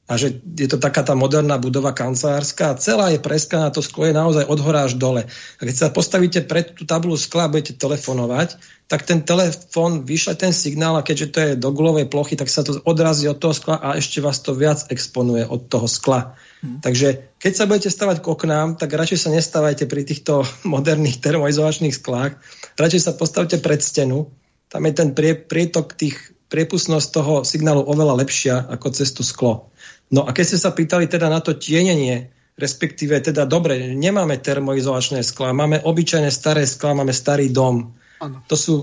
a 0.08 0.16
že 0.16 0.40
je 0.40 0.72
to 0.72 0.80
taká 0.80 1.04
tá 1.04 1.20
moderná 1.20 1.60
budova 1.60 1.92
kancelárska 1.92 2.80
celá 2.80 3.12
je 3.12 3.20
preskaná, 3.20 3.68
to 3.76 3.84
sklo 3.84 4.08
je 4.08 4.16
naozaj 4.16 4.48
od 4.48 4.60
hora 4.64 4.88
až 4.88 4.96
dole. 4.96 5.28
A 5.28 5.62
keď 5.62 5.76
sa 5.76 5.88
postavíte 5.92 6.48
pred 6.48 6.72
tú 6.72 6.88
tabulu 6.88 7.20
skla 7.20 7.46
a 7.46 7.52
budete 7.52 7.76
telefonovať, 7.76 8.56
tak 8.88 9.04
ten 9.04 9.20
telefón 9.20 10.08
vyšle 10.08 10.40
ten 10.40 10.56
signál 10.56 10.96
a 10.96 11.04
keďže 11.04 11.28
to 11.28 11.40
je 11.44 11.52
do 11.60 11.70
gulovej 11.76 12.08
plochy, 12.08 12.40
tak 12.40 12.48
sa 12.48 12.64
to 12.64 12.80
odrazí 12.88 13.28
od 13.28 13.36
toho 13.36 13.52
skla 13.52 13.84
a 13.84 14.00
ešte 14.00 14.24
vás 14.24 14.40
to 14.40 14.56
viac 14.56 14.88
exponuje 14.88 15.44
od 15.44 15.68
toho 15.68 15.92
skla. 15.92 16.40
Hmm. 16.64 16.80
Takže 16.80 17.36
keď 17.36 17.52
sa 17.52 17.68
budete 17.68 17.92
stavať 17.92 18.24
k 18.24 18.32
oknám, 18.32 18.80
tak 18.80 18.96
radšej 18.96 19.20
sa 19.20 19.30
nestávajte 19.36 19.92
pri 19.92 20.08
týchto 20.08 20.48
moderných 20.64 21.20
termoizolačných 21.20 22.00
sklách, 22.00 22.40
radšej 22.80 23.02
sa 23.04 23.12
postavte 23.12 23.60
pred 23.60 23.84
stenu, 23.84 24.32
tam 24.72 24.88
je 24.88 24.94
ten 24.96 25.12
prie, 25.12 25.36
prietok 25.36 26.00
tých 26.00 26.16
priepustnosť 26.48 27.08
toho 27.12 27.34
signálu 27.44 27.84
oveľa 27.84 28.24
lepšia 28.24 28.56
ako 28.72 28.88
cez 28.96 29.12
tú 29.12 29.20
sklo. 29.20 29.68
No 30.12 30.24
a 30.24 30.32
keď 30.32 30.46
ste 30.46 30.60
sa 30.60 30.72
pýtali 30.72 31.12
teda 31.12 31.28
na 31.28 31.44
to 31.44 31.56
tienenie, 31.56 32.32
respektíve 32.58 33.20
teda 33.22 33.46
dobre, 33.46 33.94
nemáme 33.94 34.40
termoizolačné 34.40 35.22
skla, 35.22 35.54
máme 35.54 35.84
obyčajné 35.84 36.32
staré 36.32 36.64
skla, 36.66 36.98
máme 36.98 37.14
starý 37.14 37.54
dom. 37.54 37.94
Ano. 38.24 38.42
To 38.50 38.56
sú 38.58 38.74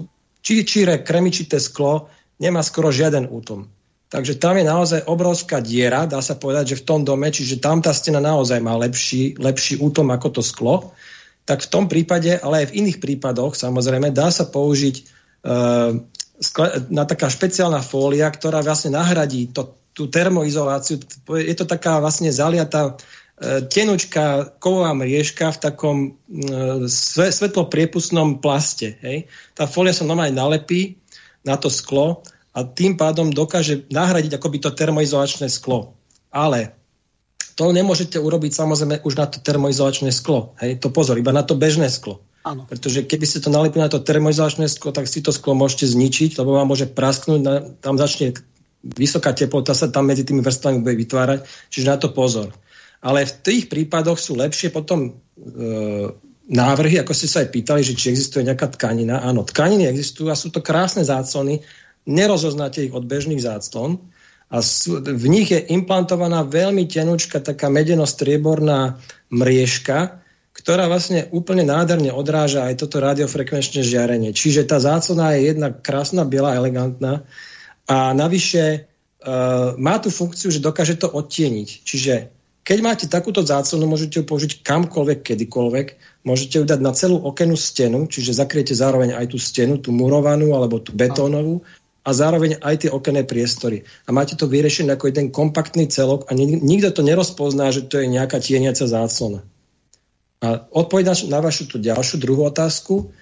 či, 0.44 0.62
číre, 0.62 1.00
kremičité 1.00 1.56
sklo, 1.58 2.12
nemá 2.38 2.60
skoro 2.60 2.92
žiaden 2.92 3.26
útom. 3.32 3.66
Takže 4.12 4.38
tam 4.38 4.54
je 4.54 4.64
naozaj 4.68 5.10
obrovská 5.10 5.58
diera, 5.58 6.06
dá 6.06 6.22
sa 6.22 6.38
povedať, 6.38 6.76
že 6.76 6.80
v 6.84 6.86
tom 6.86 7.00
dome, 7.02 7.26
čiže 7.34 7.58
tam 7.58 7.82
tá 7.82 7.90
stena 7.90 8.22
naozaj 8.22 8.62
má 8.62 8.78
lepší, 8.78 9.34
lepší 9.42 9.82
útom 9.82 10.06
ako 10.14 10.38
to 10.38 10.42
sklo, 10.44 10.94
tak 11.42 11.66
v 11.66 11.70
tom 11.72 11.90
prípade, 11.90 12.38
ale 12.38 12.62
aj 12.62 12.66
v 12.70 12.76
iných 12.84 13.02
prípadoch, 13.02 13.58
samozrejme, 13.58 14.14
dá 14.14 14.30
sa 14.30 14.46
použiť 14.46 14.96
uh, 15.42 15.98
na 16.94 17.04
taká 17.10 17.26
špeciálna 17.26 17.82
fólia, 17.82 18.30
ktorá 18.30 18.62
vlastne 18.62 18.94
nahradí 18.94 19.50
to, 19.50 19.74
tú 19.94 20.10
termoizoláciu. 20.10 20.98
Je 21.38 21.54
to 21.54 21.64
taká 21.64 22.02
vlastne 22.02 22.28
zaliatá 22.34 22.92
e, 23.38 23.62
tenučká 23.62 24.58
kovová 24.58 24.90
mriežka 24.92 25.54
v 25.54 25.62
takom 25.62 25.96
e, 26.02 26.10
svetlo 26.90 27.70
priepustnom 27.70 28.42
plaste. 28.42 28.98
Hej. 29.06 29.30
Tá 29.54 29.70
fólia 29.70 29.94
sa 29.94 30.02
normálne 30.02 30.34
nalepí 30.34 30.98
na 31.46 31.54
to 31.54 31.70
sklo 31.70 32.26
a 32.50 32.66
tým 32.66 32.98
pádom 32.98 33.30
dokáže 33.30 33.86
nahradiť 33.88 34.34
akoby 34.34 34.58
to 34.58 34.74
termoizolačné 34.74 35.46
sklo. 35.46 35.94
Ale 36.34 36.74
to 37.54 37.70
nemôžete 37.70 38.18
urobiť 38.18 38.50
samozrejme 38.50 39.06
už 39.06 39.14
na 39.14 39.30
to 39.30 39.38
termoizolačné 39.38 40.10
sklo. 40.10 40.58
Hej. 40.58 40.82
To 40.82 40.90
pozor, 40.90 41.14
iba 41.22 41.30
na 41.30 41.46
to 41.46 41.54
bežné 41.54 41.86
sklo. 41.86 42.18
Áno. 42.44 42.68
Pretože 42.68 43.08
keby 43.08 43.24
ste 43.24 43.40
to 43.40 43.48
nalepili 43.48 43.80
na 43.80 43.88
to 43.88 44.02
termoizolačné 44.02 44.68
sklo, 44.68 44.92
tak 44.92 45.08
si 45.08 45.24
to 45.24 45.32
sklo 45.32 45.56
môžete 45.56 45.88
zničiť, 45.88 46.36
lebo 46.36 46.58
vám 46.58 46.68
môže 46.68 46.90
prasknúť, 46.90 47.40
na, 47.40 47.54
tam 47.80 47.96
začne 47.96 48.36
vysoká 48.84 49.32
teplota 49.32 49.72
sa 49.72 49.88
tam 49.88 50.12
medzi 50.12 50.28
tými 50.28 50.44
vrstvami 50.44 50.84
bude 50.84 51.00
vytvárať, 51.00 51.40
čiže 51.72 51.88
na 51.88 51.96
to 51.96 52.12
pozor. 52.12 52.52
Ale 53.00 53.24
v 53.24 53.32
tých 53.40 53.64
prípadoch 53.72 54.20
sú 54.20 54.36
lepšie 54.36 54.68
potom 54.72 55.08
e, 55.08 55.10
návrhy, 56.48 57.00
ako 57.00 57.12
ste 57.16 57.28
sa 57.28 57.40
aj 57.44 57.48
pýtali, 57.52 57.80
že 57.80 57.96
či 57.96 58.12
existuje 58.12 58.44
nejaká 58.44 58.76
tkanina. 58.76 59.24
Áno, 59.24 59.44
tkaniny 59.44 59.88
existujú 59.88 60.28
a 60.28 60.36
sú 60.36 60.52
to 60.52 60.60
krásne 60.60 61.04
záclony, 61.04 61.64
nerozoznáte 62.04 62.84
ich 62.84 62.92
od 62.92 63.08
bežných 63.08 63.40
záclon 63.40 63.96
a 64.52 64.60
sú, 64.60 65.00
v 65.00 65.26
nich 65.32 65.48
je 65.48 65.60
implantovaná 65.72 66.44
veľmi 66.44 66.84
tenučka 66.84 67.40
taká 67.40 67.72
medeno-strieborná 67.72 69.00
mriežka, 69.32 70.20
ktorá 70.54 70.86
vlastne 70.86 71.26
úplne 71.34 71.66
nádherne 71.66 72.14
odráža 72.14 72.68
aj 72.68 72.84
toto 72.84 73.02
radiofrekvenčné 73.02 73.82
žiarenie. 73.82 74.30
Čiže 74.30 74.68
tá 74.68 74.78
záclona 74.78 75.34
je 75.34 75.50
jedna 75.50 75.72
krásna, 75.72 76.28
biela, 76.28 76.54
elegantná 76.54 77.24
a 77.84 78.16
navyše 78.16 78.84
uh, 78.84 79.76
má 79.76 80.00
tú 80.00 80.08
funkciu, 80.08 80.48
že 80.48 80.64
dokáže 80.64 80.96
to 80.96 81.08
odtieniť. 81.12 81.68
Čiže 81.84 82.14
keď 82.64 82.78
máte 82.80 83.04
takúto 83.04 83.44
záclonu, 83.44 83.84
môžete 83.84 84.20
ju 84.20 84.24
použiť 84.24 84.64
kamkoľvek, 84.64 85.20
kedykoľvek. 85.20 85.86
Môžete 86.24 86.54
ju 86.60 86.64
dať 86.64 86.80
na 86.80 86.96
celú 86.96 87.20
okenú 87.20 87.60
stenu, 87.60 88.08
čiže 88.08 88.32
zakriete 88.32 88.72
zároveň 88.72 89.12
aj 89.12 89.36
tú 89.36 89.38
stenu, 89.38 89.76
tú 89.76 89.92
murovanú 89.92 90.56
alebo 90.56 90.80
tú 90.80 90.96
betónovú 90.96 91.60
a 92.04 92.10
zároveň 92.12 92.60
aj 92.64 92.88
tie 92.88 92.90
okenné 92.92 93.28
priestory. 93.28 93.84
A 94.08 94.16
máte 94.16 94.32
to 94.36 94.48
vyriešené 94.48 94.96
ako 94.96 95.12
jeden 95.12 95.28
kompaktný 95.28 95.88
celok 95.92 96.24
a 96.28 96.36
nikto 96.40 96.88
to 96.88 97.02
nerozpozná, 97.04 97.68
že 97.68 97.84
to 97.84 98.00
je 98.00 98.08
nejaká 98.08 98.40
tieniaca 98.40 98.88
záclona. 98.88 99.44
A 100.40 100.64
odpoveď 100.72 101.28
na 101.28 101.40
vašu 101.40 101.68
tú 101.68 101.76
ďalšiu 101.80 102.20
druhú 102.20 102.48
otázku. 102.48 103.12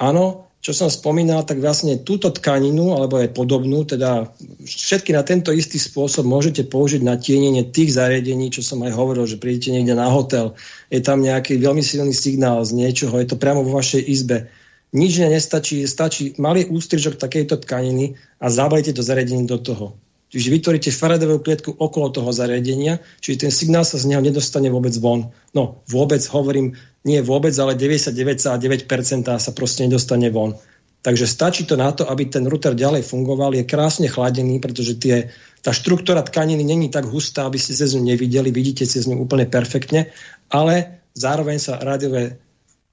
Áno, 0.00 0.51
čo 0.62 0.70
som 0.70 0.86
spomínal, 0.86 1.42
tak 1.42 1.58
vlastne 1.58 1.98
túto 2.06 2.30
tkaninu, 2.30 2.94
alebo 2.94 3.18
aj 3.18 3.34
podobnú, 3.34 3.82
teda 3.82 4.30
všetky 4.62 5.10
na 5.10 5.26
tento 5.26 5.50
istý 5.50 5.74
spôsob 5.74 6.22
môžete 6.22 6.70
použiť 6.70 7.02
na 7.02 7.18
tienenie 7.18 7.66
tých 7.66 7.98
zariadení, 7.98 8.54
čo 8.54 8.62
som 8.62 8.78
aj 8.86 8.94
hovoril, 8.94 9.26
že 9.26 9.42
prídete 9.42 9.74
niekde 9.74 9.98
na 9.98 10.06
hotel, 10.06 10.54
je 10.86 11.02
tam 11.02 11.18
nejaký 11.18 11.58
veľmi 11.58 11.82
silný 11.82 12.14
signál 12.14 12.62
z 12.62 12.78
niečoho, 12.78 13.18
je 13.18 13.34
to 13.34 13.42
priamo 13.42 13.66
vo 13.66 13.74
vašej 13.74 14.06
izbe. 14.06 14.46
Nič 14.94 15.18
nestačí, 15.18 15.82
stačí 15.82 16.38
malý 16.38 16.70
ústrižok 16.70 17.18
takejto 17.18 17.58
tkaniny 17.66 18.14
a 18.38 18.46
zabalite 18.46 18.94
to 18.94 19.02
zariadenie 19.02 19.50
do 19.50 19.58
toho. 19.58 19.98
Čiže 20.32 20.48
vytvoríte 20.48 20.88
faradovú 20.94 21.44
klietku 21.44 21.76
okolo 21.76 22.08
toho 22.08 22.30
zariadenia, 22.32 23.02
čiže 23.20 23.44
ten 23.44 23.52
signál 23.52 23.84
sa 23.84 24.00
z 24.00 24.08
neho 24.08 24.22
nedostane 24.24 24.72
vôbec 24.72 24.96
von. 24.96 25.28
No 25.52 25.84
vôbec, 25.90 26.24
hovorím, 26.32 26.72
nie 27.02 27.18
vôbec, 27.22 27.50
ale 27.58 27.74
99,9% 27.74 29.26
sa 29.26 29.50
proste 29.54 29.86
nedostane 29.86 30.30
von. 30.30 30.54
Takže 31.02 31.26
stačí 31.26 31.66
to 31.66 31.74
na 31.74 31.90
to, 31.90 32.06
aby 32.06 32.30
ten 32.30 32.46
router 32.46 32.78
ďalej 32.78 33.02
fungoval, 33.02 33.58
je 33.58 33.66
krásne 33.66 34.06
chladený, 34.06 34.62
pretože 34.62 35.02
tie, 35.02 35.34
tá 35.58 35.74
štruktúra 35.74 36.22
tkaniny 36.22 36.62
není 36.62 36.94
tak 36.94 37.10
hustá, 37.10 37.50
aby 37.50 37.58
ste 37.58 37.74
cez 37.74 37.98
ňu 37.98 38.06
nevideli, 38.06 38.54
vidíte 38.54 38.86
cez 38.86 39.10
ňu 39.10 39.18
úplne 39.18 39.50
perfektne, 39.50 40.14
ale 40.46 41.02
zároveň 41.18 41.58
sa 41.58 41.82
radiové, 41.82 42.38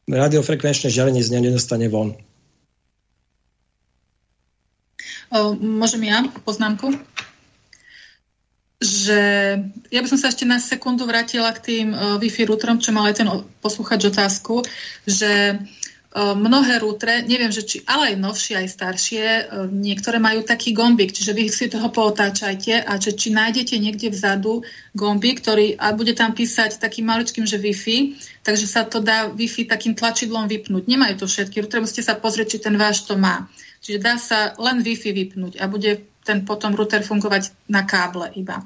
radiofrekvenčné 0.09 0.89
žiarenie 0.89 1.21
z 1.21 1.37
neho 1.37 1.53
nedostane 1.53 1.85
von. 1.85 2.17
Môžem 5.61 6.09
ja 6.09 6.25
poznámku? 6.41 6.89
Že 8.79 9.21
ja 9.91 9.99
by 9.99 10.07
som 10.07 10.15
sa 10.15 10.31
ešte 10.31 10.47
na 10.47 10.55
sekundu 10.55 11.03
vrátila 11.03 11.51
k 11.51 11.59
tým 11.59 11.87
uh, 11.91 12.15
Wi-Fi 12.15 12.47
routerom, 12.47 12.79
čo 12.79 12.95
mal 12.95 13.11
aj 13.11 13.15
ten 13.19 13.27
poslúchať 13.59 14.07
otázku, 14.07 14.63
že 15.03 15.59
uh, 15.59 16.31
mnohé 16.31 16.79
rútre, 16.79 17.19
neviem, 17.27 17.51
že 17.51 17.67
či, 17.67 17.83
ale 17.83 18.15
aj 18.15 18.23
novšie, 18.23 18.55
aj 18.55 18.67
staršie, 18.71 19.25
uh, 19.27 19.67
niektoré 19.67 20.23
majú 20.23 20.47
taký 20.47 20.71
gombík, 20.71 21.11
čiže 21.11 21.35
vy 21.35 21.51
si 21.51 21.67
toho 21.67 21.91
pootáčajte 21.91 22.87
a 22.87 22.95
že 22.95 23.19
či 23.19 23.35
nájdete 23.35 23.75
niekde 23.75 24.15
vzadu 24.15 24.63
gombík, 24.95 25.43
ktorý 25.43 25.75
a 25.75 25.91
bude 25.91 26.15
tam 26.15 26.31
písať 26.31 26.79
takým 26.79 27.03
maličkým, 27.03 27.43
že 27.43 27.59
Wi-Fi, 27.59 28.15
takže 28.47 28.63
sa 28.63 28.87
to 28.87 29.03
dá 29.03 29.27
Wi-Fi 29.27 29.67
takým 29.67 29.91
tlačidlom 29.91 30.47
vypnúť. 30.47 30.87
Nemajú 30.87 31.19
to 31.19 31.25
všetky 31.27 31.67
rútre, 31.67 31.83
musíte 31.83 32.07
sa 32.07 32.15
pozrieť, 32.15 32.55
či 32.55 32.63
ten 32.63 32.79
váš 32.79 33.03
to 33.03 33.19
má. 33.19 33.51
Čiže 33.83 33.99
dá 33.99 34.15
sa 34.15 34.55
len 34.55 34.79
Wi-Fi 34.79 35.11
vypnúť 35.11 35.59
a 35.59 35.67
bude 35.67 36.08
ten 36.29 36.45
potom 36.45 36.77
router 36.77 37.01
fungovať 37.01 37.49
na 37.65 37.81
káble 37.89 38.29
iba. 38.37 38.61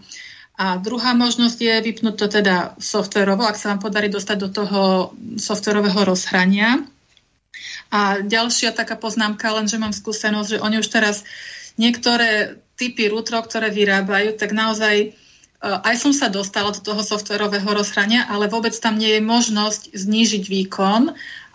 A 0.54 0.78
druhá 0.78 1.18
možnosť 1.18 1.58
je 1.58 1.76
vypnúť 1.82 2.16
to 2.20 2.28
teda 2.30 2.78
softverovo, 2.78 3.48
ak 3.48 3.58
sa 3.58 3.74
vám 3.74 3.82
podarí 3.82 4.12
dostať 4.12 4.38
do 4.38 4.50
toho 4.54 4.82
softverového 5.40 6.06
rozhrania. 6.06 6.84
A 7.90 8.22
ďalšia 8.22 8.76
taká 8.76 8.94
poznámka, 9.00 9.50
len 9.56 9.66
že 9.66 9.82
mám 9.82 9.96
skúsenosť, 9.96 10.58
že 10.58 10.62
oni 10.62 10.78
už 10.78 10.90
teraz 10.94 11.26
niektoré 11.82 12.62
typy 12.78 13.10
routerov, 13.10 13.50
ktoré 13.50 13.74
vyrábajú, 13.74 14.38
tak 14.38 14.54
naozaj 14.54 14.96
e, 14.98 15.08
aj 15.62 15.96
som 15.98 16.14
sa 16.14 16.30
dostala 16.30 16.74
do 16.74 16.82
toho 16.82 17.02
softverového 17.02 17.70
rozhrania, 17.70 18.26
ale 18.30 18.50
vôbec 18.50 18.74
tam 18.78 18.98
nie 18.98 19.18
je 19.18 19.22
možnosť 19.26 19.94
znížiť 19.94 20.44
výkon 20.46 21.14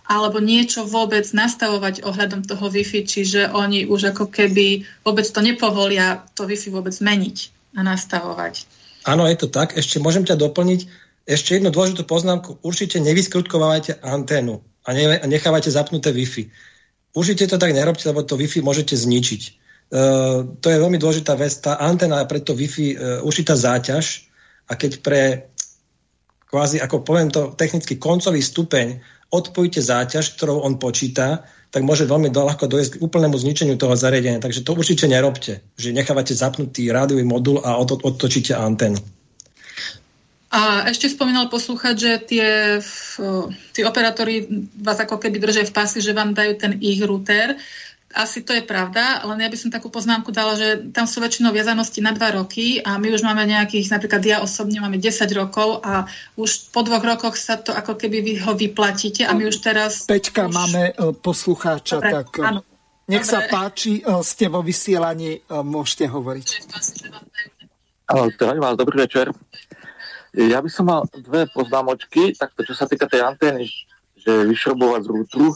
alebo 0.09 0.41
niečo 0.41 0.89
vôbec 0.89 1.21
nastavovať 1.29 2.01
ohľadom 2.01 2.41
toho 2.41 2.65
Wi-Fi, 2.65 3.05
čiže 3.05 3.53
oni 3.53 3.85
už 3.85 4.17
ako 4.17 4.33
keby 4.33 4.81
vôbec 5.05 5.29
to 5.29 5.37
nepovolia 5.45 6.25
to 6.33 6.49
Wi-Fi 6.49 6.73
vôbec 6.73 6.97
meniť 6.97 7.37
a 7.77 7.85
nastavovať. 7.85 8.65
Áno, 9.05 9.29
je 9.29 9.37
to 9.37 9.47
tak. 9.53 9.77
Ešte 9.77 10.01
môžem 10.01 10.25
ťa 10.25 10.41
doplniť. 10.41 10.89
Ešte 11.29 11.61
jednu 11.61 11.69
dôležitú 11.69 12.09
poznámku. 12.09 12.57
Určite 12.65 12.97
nevyskrutkovávajte 12.97 14.01
anténu 14.01 14.65
a 14.81 14.89
nechávajte 15.29 15.69
zapnuté 15.69 16.09
Wi-Fi. 16.09 16.49
Určite 17.13 17.45
to 17.45 17.61
tak 17.61 17.77
nerobte, 17.77 18.09
lebo 18.09 18.25
to 18.25 18.33
Wi-Fi 18.33 18.65
môžete 18.65 18.97
zničiť. 18.97 19.41
Uh, 19.89 20.57
to 20.57 20.73
je 20.73 20.81
veľmi 20.81 20.97
dôležitá 20.97 21.37
vec. 21.37 21.53
Tá 21.61 21.77
anténa 21.77 22.25
je 22.25 22.29
pre 22.33 22.41
to 22.41 22.57
Wi-Fi 22.57 22.87
uh, 22.97 22.97
určitá 23.21 23.53
záťaž 23.53 24.25
a 24.65 24.73
keď 24.73 24.91
pre 25.05 25.21
kvázi, 26.49 26.81
ako 26.81 27.05
poviem 27.05 27.29
to 27.29 27.53
technicky, 27.53 28.01
koncový 28.01 28.41
stupeň 28.41 29.01
odpojíte 29.29 29.81
záťaž, 29.81 30.35
ktorou 30.35 30.65
on 30.65 30.81
počíta, 30.81 31.45
tak 31.69 31.85
môže 31.85 32.09
veľmi 32.09 32.33
ľahko 32.33 32.65
dojsť 32.65 32.97
k 32.97 33.01
úplnému 33.05 33.37
zničeniu 33.37 33.77
toho 33.77 33.93
zariadenia. 33.93 34.41
Takže 34.41 34.65
to 34.65 34.73
určite 34.73 35.05
nerobte, 35.05 35.61
že 35.77 35.93
nechávate 35.93 36.33
zapnutý 36.33 36.89
rádiový 36.89 37.21
modul 37.21 37.61
a 37.61 37.77
odtočíte 37.77 38.57
anténu. 38.57 38.97
A 40.49 40.89
ešte 40.89 41.13
spomínal 41.13 41.45
poslúchať, 41.45 41.93
že 41.93 42.11
tie, 42.25 42.49
tí 43.69 43.81
operátori 43.85 44.49
vás 44.81 44.97
ako 44.97 45.21
keby 45.21 45.37
držia 45.37 45.69
v 45.69 45.75
pasi, 45.77 46.01
že 46.01 46.17
vám 46.17 46.33
dajú 46.33 46.57
ten 46.57 46.73
ich 46.81 46.97
router 47.05 47.53
asi 48.09 48.41
to 48.41 48.57
je 48.57 48.65
pravda, 48.65 49.21
len 49.29 49.37
ja 49.37 49.49
by 49.49 49.57
som 49.57 49.69
takú 49.69 49.93
poznámku 49.93 50.33
dala, 50.33 50.57
že 50.57 50.89
tam 50.89 51.05
sú 51.05 51.21
väčšinou 51.21 51.53
viazanosti 51.53 52.01
na 52.01 52.09
dva 52.09 52.41
roky 52.41 52.81
a 52.81 52.97
my 52.97 53.13
už 53.13 53.21
máme 53.21 53.45
nejakých, 53.45 53.93
napríklad 53.93 54.21
ja 54.25 54.37
osobne 54.41 54.81
máme 54.81 54.97
10 54.97 55.29
rokov 55.37 55.85
a 55.85 56.09
už 56.33 56.73
po 56.73 56.81
dvoch 56.81 57.05
rokoch 57.05 57.37
sa 57.37 57.61
to 57.61 57.69
ako 57.69 57.93
keby 57.93 58.25
vy 58.25 58.33
ho 58.41 58.57
vyplatíte 58.57 59.29
a 59.29 59.37
my 59.37 59.45
už 59.45 59.61
teraz... 59.61 60.09
Peťka, 60.09 60.49
už... 60.49 60.53
máme 60.57 60.83
e, 60.89 61.13
poslucháča, 61.21 62.01
Dobre, 62.01 62.09
tak 62.09 62.27
e, 62.33 62.41
áno. 62.49 62.61
nech 63.05 63.25
Dobre. 63.29 63.33
sa 63.37 63.39
páči, 63.45 64.01
e, 64.01 64.03
ste 64.25 64.45
vo 64.49 64.65
vysielaní, 64.65 65.45
môžete 65.45 66.09
hovoriť. 66.09 66.47
Ahoj, 68.09 68.33
vás, 68.57 68.73
dobrý 68.73 69.05
večer. 69.05 69.29
Ja 70.33 70.65
by 70.65 70.69
som 70.73 70.89
mal 70.89 71.05
dve 71.13 71.45
poznámočky, 71.53 72.33
takto 72.33 72.65
čo 72.65 72.73
sa 72.73 72.89
týka 72.89 73.05
tej 73.05 73.21
antény, 73.21 73.69
že 74.17 74.49
vyšrobovať 74.49 75.01
z 75.05 75.09
rútru, 75.13 75.53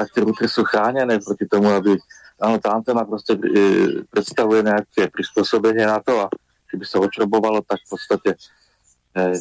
tak 0.00 0.16
tie 0.16 0.24
ruky 0.24 0.48
sú 0.48 0.64
chránené 0.64 1.20
proti 1.20 1.44
tomu, 1.44 1.68
aby 1.68 2.00
áno, 2.40 2.56
tá 2.56 2.72
antena 2.72 3.04
proste 3.04 3.36
e, 3.36 4.00
predstavuje 4.08 4.64
nejaké 4.64 5.12
prispôsobenie 5.12 5.84
na 5.84 6.00
to 6.00 6.24
a 6.24 6.32
keby 6.72 6.88
sa 6.88 7.04
očrobovalo, 7.04 7.60
tak 7.68 7.84
v 7.84 7.88
podstate 7.92 8.30
e, 8.32 8.38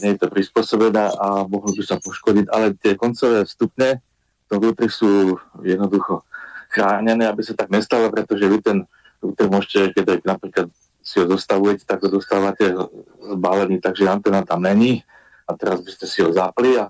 nie 0.03 0.19
je 0.19 0.19
to 0.19 0.27
prispôsobené 0.27 1.15
a 1.15 1.47
mohlo 1.47 1.71
by 1.71 1.83
sa 1.87 1.95
poškodiť, 1.95 2.45
ale 2.51 2.75
tie 2.75 2.99
koncové 2.99 3.47
stupne 3.47 4.03
tom 4.49 4.59
rútri 4.65 4.89
sú 4.89 5.37
jednoducho 5.61 6.25
chránené, 6.73 7.29
aby 7.29 7.45
sa 7.45 7.53
tak 7.53 7.69
nestalo, 7.69 8.09
pretože 8.09 8.49
vy 8.49 8.57
ten 8.65 8.77
router 9.21 9.47
môžete, 9.47 9.93
keď 9.93 10.25
napríklad 10.25 10.67
si 11.05 11.21
ho 11.21 11.25
dostavujete, 11.29 11.85
tak 11.85 12.01
ho 12.01 12.09
dostávate 12.09 12.73
zbalený, 13.21 13.77
takže 13.79 14.09
antena 14.09 14.41
tam 14.41 14.65
není 14.65 15.05
a 15.45 15.53
teraz 15.53 15.85
by 15.85 15.91
ste 15.93 16.05
si 16.09 16.19
ho 16.25 16.33
zapli 16.33 16.77
a 16.81 16.89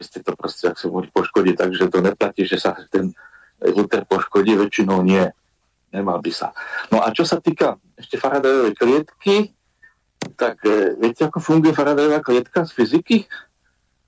ste 0.00 0.20
to 0.20 0.36
proste, 0.36 0.68
ak 0.68 0.76
sa 0.76 0.92
môže 0.92 1.08
poškodiť, 1.12 1.54
takže 1.56 1.88
to 1.88 1.98
neplatí, 2.04 2.44
že 2.44 2.60
sa 2.60 2.76
ten 2.92 3.16
router 3.60 4.04
poškodí, 4.04 4.52
väčšinou 4.56 5.00
nie. 5.00 5.24
Nemal 5.94 6.20
by 6.20 6.32
sa. 6.34 6.52
No 6.92 7.00
a 7.00 7.08
čo 7.14 7.24
sa 7.24 7.40
týka 7.40 7.80
ešte 7.96 8.20
Faradayovej 8.20 8.76
klietky, 8.76 9.56
tak 10.36 10.60
e, 10.66 10.98
viete, 11.00 11.24
ako 11.24 11.40
funguje 11.40 11.72
Faradayová 11.72 12.20
klietka 12.20 12.66
z 12.68 12.74
fyziky? 12.76 13.24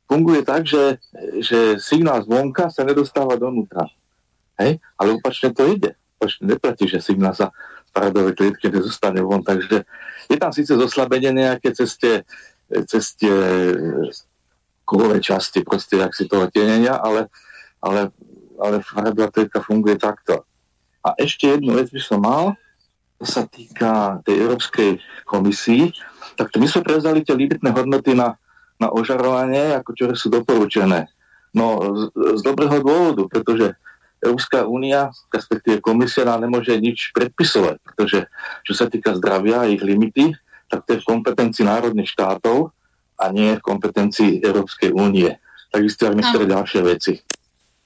Funguje 0.04 0.44
tak, 0.44 0.68
že, 0.68 1.00
že 1.40 1.80
signál 1.80 2.20
zvonka 2.24 2.68
sa 2.68 2.84
nedostáva 2.84 3.40
donútra. 3.40 3.88
Hej? 4.60 4.82
Ale 5.00 5.16
opačne 5.16 5.54
to 5.54 5.64
ide. 5.70 5.96
Opačne 6.18 6.52
neplatí, 6.52 6.84
že 6.90 7.00
signál 7.00 7.32
sa 7.32 7.54
z 7.88 7.90
Faradayovej 7.96 8.36
klietky 8.36 8.68
nezostane 8.68 9.24
von. 9.24 9.40
Takže 9.40 9.86
je 10.28 10.36
tam 10.36 10.52
síce 10.52 10.74
zoslabenie 10.76 11.32
nejaké 11.32 11.72
ceste, 11.72 12.26
ceste 12.84 13.30
kovové 14.88 15.20
časti, 15.20 15.60
proste, 15.60 16.00
jak 16.00 16.16
si 16.16 16.24
toho 16.24 16.48
tenenia, 16.48 16.96
ale, 16.96 17.28
ale, 17.84 18.08
ale 18.56 18.80
klietka 19.28 19.60
funguje 19.60 20.00
takto. 20.00 20.48
A 21.04 21.12
ešte 21.20 21.52
jednu 21.52 21.76
vec 21.76 21.92
by 21.92 22.00
som 22.00 22.24
mal, 22.24 22.56
to 23.20 23.28
sa 23.28 23.44
týka 23.44 24.24
tej 24.24 24.48
Európskej 24.48 24.96
komisii, 25.28 25.92
tak 26.40 26.48
my 26.56 26.64
sme 26.64 26.86
prevzali 26.88 27.20
tie 27.20 27.36
limitné 27.36 27.68
hodnoty 27.68 28.16
na, 28.16 28.40
na 28.80 28.88
ožarovanie, 28.88 29.76
ako 29.76 29.90
ktoré 29.92 30.14
sú 30.16 30.32
doporučené. 30.32 31.10
No 31.52 31.82
z, 31.92 32.02
z 32.38 32.40
dobrého 32.40 32.80
dôvodu, 32.80 33.28
pretože 33.28 33.76
Európska 34.18 34.66
únia, 34.66 35.12
respektíve 35.30 35.78
komisia 35.84 36.26
nám 36.26 36.42
nemôže 36.42 36.74
nič 36.78 37.14
predpisovať, 37.14 37.76
pretože 37.84 38.26
čo 38.66 38.72
sa 38.74 38.90
týka 38.90 39.14
zdravia 39.14 39.66
a 39.66 39.70
ich 39.70 39.82
limity, 39.82 40.34
tak 40.66 40.84
to 40.84 40.96
je 40.96 41.02
v 41.02 41.08
kompetencii 41.08 41.64
národných 41.64 42.10
štátov 42.10 42.74
a 43.18 43.24
nie 43.34 43.58
v 43.58 43.62
kompetencii 43.62 44.40
Európskej 44.40 44.94
únie. 44.94 45.34
Takisto 45.68 46.08
aj 46.08 46.14
niektoré 46.16 46.44
ďalšie 46.48 46.80
veci. 46.86 47.12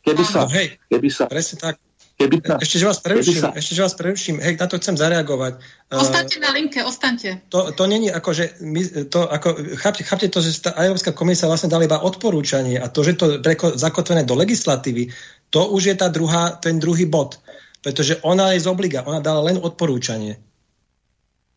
Keby 0.02 0.24
sa, 0.26 0.46
keby 0.90 1.08
sa, 1.08 1.24
presne 1.26 1.56
tak. 1.58 1.74
Keby 2.12 2.44
tá, 2.44 2.54
ešte, 2.60 2.76
že 2.78 2.86
vás 2.86 3.00
preruším, 3.00 3.40
sa... 3.40 3.50
ešte, 3.56 3.72
že 3.72 3.82
vás 3.82 3.94
preruším, 3.98 4.36
hej, 4.38 4.54
na 4.60 4.66
to 4.68 4.76
chcem 4.78 4.94
zareagovať. 4.94 5.58
Ostaňte 5.90 6.38
na 6.38 6.54
linke, 6.54 6.78
ostaňte. 6.84 7.48
To, 7.50 7.72
to 7.72 7.82
není 7.88 8.12
ako, 8.12 8.30
že 8.36 8.44
my, 8.62 9.08
to, 9.10 9.26
ako, 9.26 9.58
chápte, 9.80 10.06
chápte 10.06 10.28
to, 10.28 10.38
že 10.44 10.62
tá 10.62 10.76
Európska 10.86 11.16
komisia 11.16 11.50
vlastne 11.50 11.72
dala 11.72 11.88
iba 11.88 11.98
odporúčanie 11.98 12.78
a 12.78 12.86
to, 12.92 13.02
že 13.02 13.18
to 13.18 13.40
je 13.40 13.56
zakotvené 13.74 14.22
do 14.28 14.38
legislatívy, 14.38 15.10
to 15.50 15.66
už 15.72 15.82
je 15.88 15.96
tá 15.98 16.12
druhá, 16.12 16.54
ten 16.60 16.78
druhý 16.78 17.08
bod. 17.08 17.40
Pretože 17.82 18.22
ona 18.22 18.54
je 18.54 18.62
z 18.62 18.70
obliga, 18.70 19.02
ona 19.02 19.18
dala 19.18 19.42
len 19.50 19.58
odporúčanie. 19.58 20.38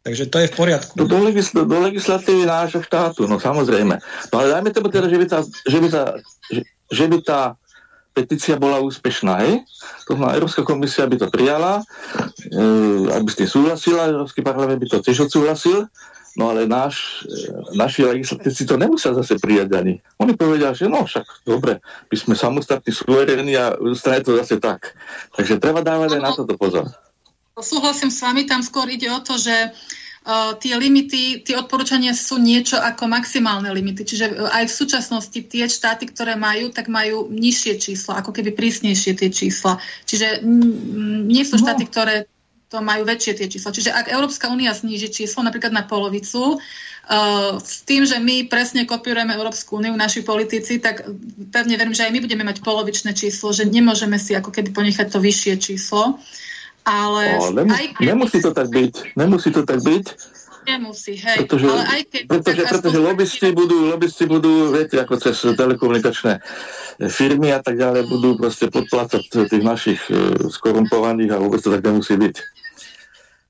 Takže 0.06 0.30
to 0.30 0.38
je 0.38 0.48
v 0.54 0.54
poriadku. 0.54 0.94
Do, 0.94 1.10
do, 1.10 1.18
legisl- 1.26 1.66
do 1.66 1.78
legislatívy 1.82 2.46
nášho 2.46 2.86
štátu, 2.86 3.26
no 3.26 3.42
samozrejme. 3.42 3.98
No 4.30 4.36
ale 4.38 4.54
dajme 4.54 4.70
tomu 4.70 4.94
teda, 4.94 5.10
že 5.10 5.18
by 5.18 5.26
tá, 5.26 5.40
že 5.42 5.78
by 5.82 5.88
tá, 5.90 6.04
že, 6.54 6.62
že 6.94 7.06
by 7.10 7.18
tá 7.26 7.42
petícia 8.14 8.54
bola 8.56 8.78
úspešná, 8.86 9.42
hej? 9.42 9.66
To 10.06 10.14
znamená, 10.14 10.38
Európska 10.38 10.62
komisia 10.62 11.10
by 11.10 11.18
to 11.18 11.28
prijala, 11.34 11.82
e, 12.48 12.64
aby 13.18 13.28
s 13.28 13.38
tým 13.42 13.50
súhlasila, 13.50 14.14
Európsky 14.14 14.46
parlament 14.46 14.78
by 14.78 14.88
to 14.88 15.02
tiež 15.02 15.26
odsúhlasil, 15.26 15.90
no 16.38 16.54
ale 16.54 16.70
náš, 16.70 17.26
e, 17.26 17.76
naši 17.76 18.06
legislatívci 18.06 18.64
to 18.70 18.78
nemusia 18.78 19.10
zase 19.10 19.42
prijať 19.42 19.74
ani. 19.74 20.00
Oni 20.22 20.38
povedia, 20.38 20.72
že 20.72 20.86
no 20.86 21.04
však 21.04 21.50
dobre, 21.50 21.82
my 22.08 22.16
sme 22.16 22.38
samostatní, 22.38 22.94
suverení 22.94 23.58
a 23.58 23.74
stane 23.98 24.22
to 24.22 24.38
zase 24.38 24.62
tak. 24.62 24.96
Takže 25.34 25.58
treba 25.58 25.82
dávať 25.82 26.16
aj 26.16 26.22
na 26.22 26.32
toto 26.32 26.56
pozor. 26.56 26.88
Súhlasím 27.56 28.12
s 28.12 28.20
vami, 28.20 28.44
tam 28.44 28.60
skôr 28.60 28.92
ide 28.92 29.08
o 29.12 29.20
to, 29.24 29.40
že 29.40 29.72
Uh, 30.26 30.58
tie 30.58 30.74
limity, 30.74 31.46
tie 31.46 31.54
odporúčania 31.54 32.10
sú 32.18 32.42
niečo 32.42 32.82
ako 32.82 33.06
maximálne 33.06 33.70
limity. 33.70 34.02
Čiže 34.02 34.26
uh, 34.34 34.50
aj 34.58 34.66
v 34.66 34.74
súčasnosti 34.74 35.38
tie 35.38 35.70
štáty, 35.70 36.10
ktoré 36.10 36.34
majú, 36.34 36.74
tak 36.74 36.90
majú 36.90 37.30
nižšie 37.30 37.78
čísla, 37.78 38.26
ako 38.26 38.34
keby 38.34 38.58
prísnejšie 38.58 39.14
tie 39.22 39.30
čísla. 39.30 39.78
Čiže 40.10 40.42
nie 41.30 41.46
sú 41.46 41.62
no. 41.62 41.70
štáty, 41.70 41.86
ktoré 41.86 42.26
to 42.74 42.82
majú 42.82 43.06
väčšie 43.06 43.38
tie 43.38 43.46
čísla. 43.54 43.70
Čiže 43.70 43.94
ak 43.94 44.10
Európska 44.18 44.50
únia 44.50 44.74
zníži 44.74 45.14
číslo 45.14 45.46
napríklad 45.46 45.70
na 45.70 45.86
polovicu, 45.86 46.58
Uh, 47.06 47.62
s 47.62 47.86
tým, 47.86 48.02
že 48.02 48.18
my 48.18 48.50
presne 48.50 48.82
kopírujeme 48.90 49.30
Európsku 49.38 49.78
úniu, 49.78 49.94
naši 49.94 50.26
politici, 50.26 50.82
tak 50.82 51.06
pevne 51.54 51.78
verím, 51.78 51.94
že 51.94 52.10
aj 52.10 52.10
my 52.10 52.20
budeme 52.26 52.42
mať 52.42 52.66
polovičné 52.66 53.14
číslo, 53.14 53.54
že 53.54 53.70
nemôžeme 53.70 54.18
si 54.18 54.34
ako 54.34 54.50
keby 54.50 54.74
ponechať 54.74 55.14
to 55.14 55.22
vyššie 55.22 55.54
číslo. 55.62 56.18
Ale 56.86 57.42
o, 57.42 57.50
nemus- 57.50 57.76
aj 57.76 57.86
keď... 57.98 58.06
Nemusí 58.06 58.38
to 58.40 58.52
tak 58.54 58.68
byť. 58.70 58.94
Nemusí 59.18 59.50
to 59.50 59.62
tak 59.66 59.80
byť. 59.82 60.06
Nemusí, 60.66 61.14
hej. 61.22 61.46
Pretože, 61.46 61.66
ale 61.70 61.86
aj 61.86 62.02
keď, 62.10 62.22
pretože, 62.26 62.62
pretože 62.66 62.98
lobbysti, 62.98 63.48
budú, 63.54 63.78
lobbysti 63.94 64.26
budú, 64.26 64.74
viete, 64.74 64.98
ako 64.98 65.14
cez 65.22 65.38
telekomunikačné 65.46 66.42
firmy 67.06 67.54
a 67.54 67.62
tak 67.62 67.78
ďalej, 67.78 68.10
budú 68.10 68.34
proste 68.34 68.74
podplácať 68.74 69.30
tých 69.30 69.62
našich 69.62 70.02
uh, 70.10 70.50
skorumpovaných 70.50 71.38
a 71.38 71.42
vôbec 71.42 71.62
to 71.62 71.70
tak 71.70 71.86
nemusí 71.86 72.18
byť. 72.18 72.36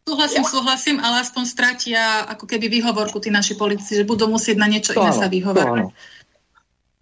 Súhlasím, 0.06 0.44
súhlasím, 0.44 0.98
ale 1.02 1.24
aspoň 1.24 1.44
stratia 1.50 2.30
ako 2.30 2.46
keby 2.46 2.68
výhovorku 2.70 3.18
tí 3.18 3.34
naši 3.34 3.58
politici, 3.58 3.98
že 3.98 4.04
budú 4.06 4.30
musieť 4.30 4.60
na 4.60 4.68
niečo 4.70 4.94
to 4.94 5.02
iné 5.02 5.16
áno, 5.16 5.22
sa 5.24 5.28
vyhovárať. 5.32 5.90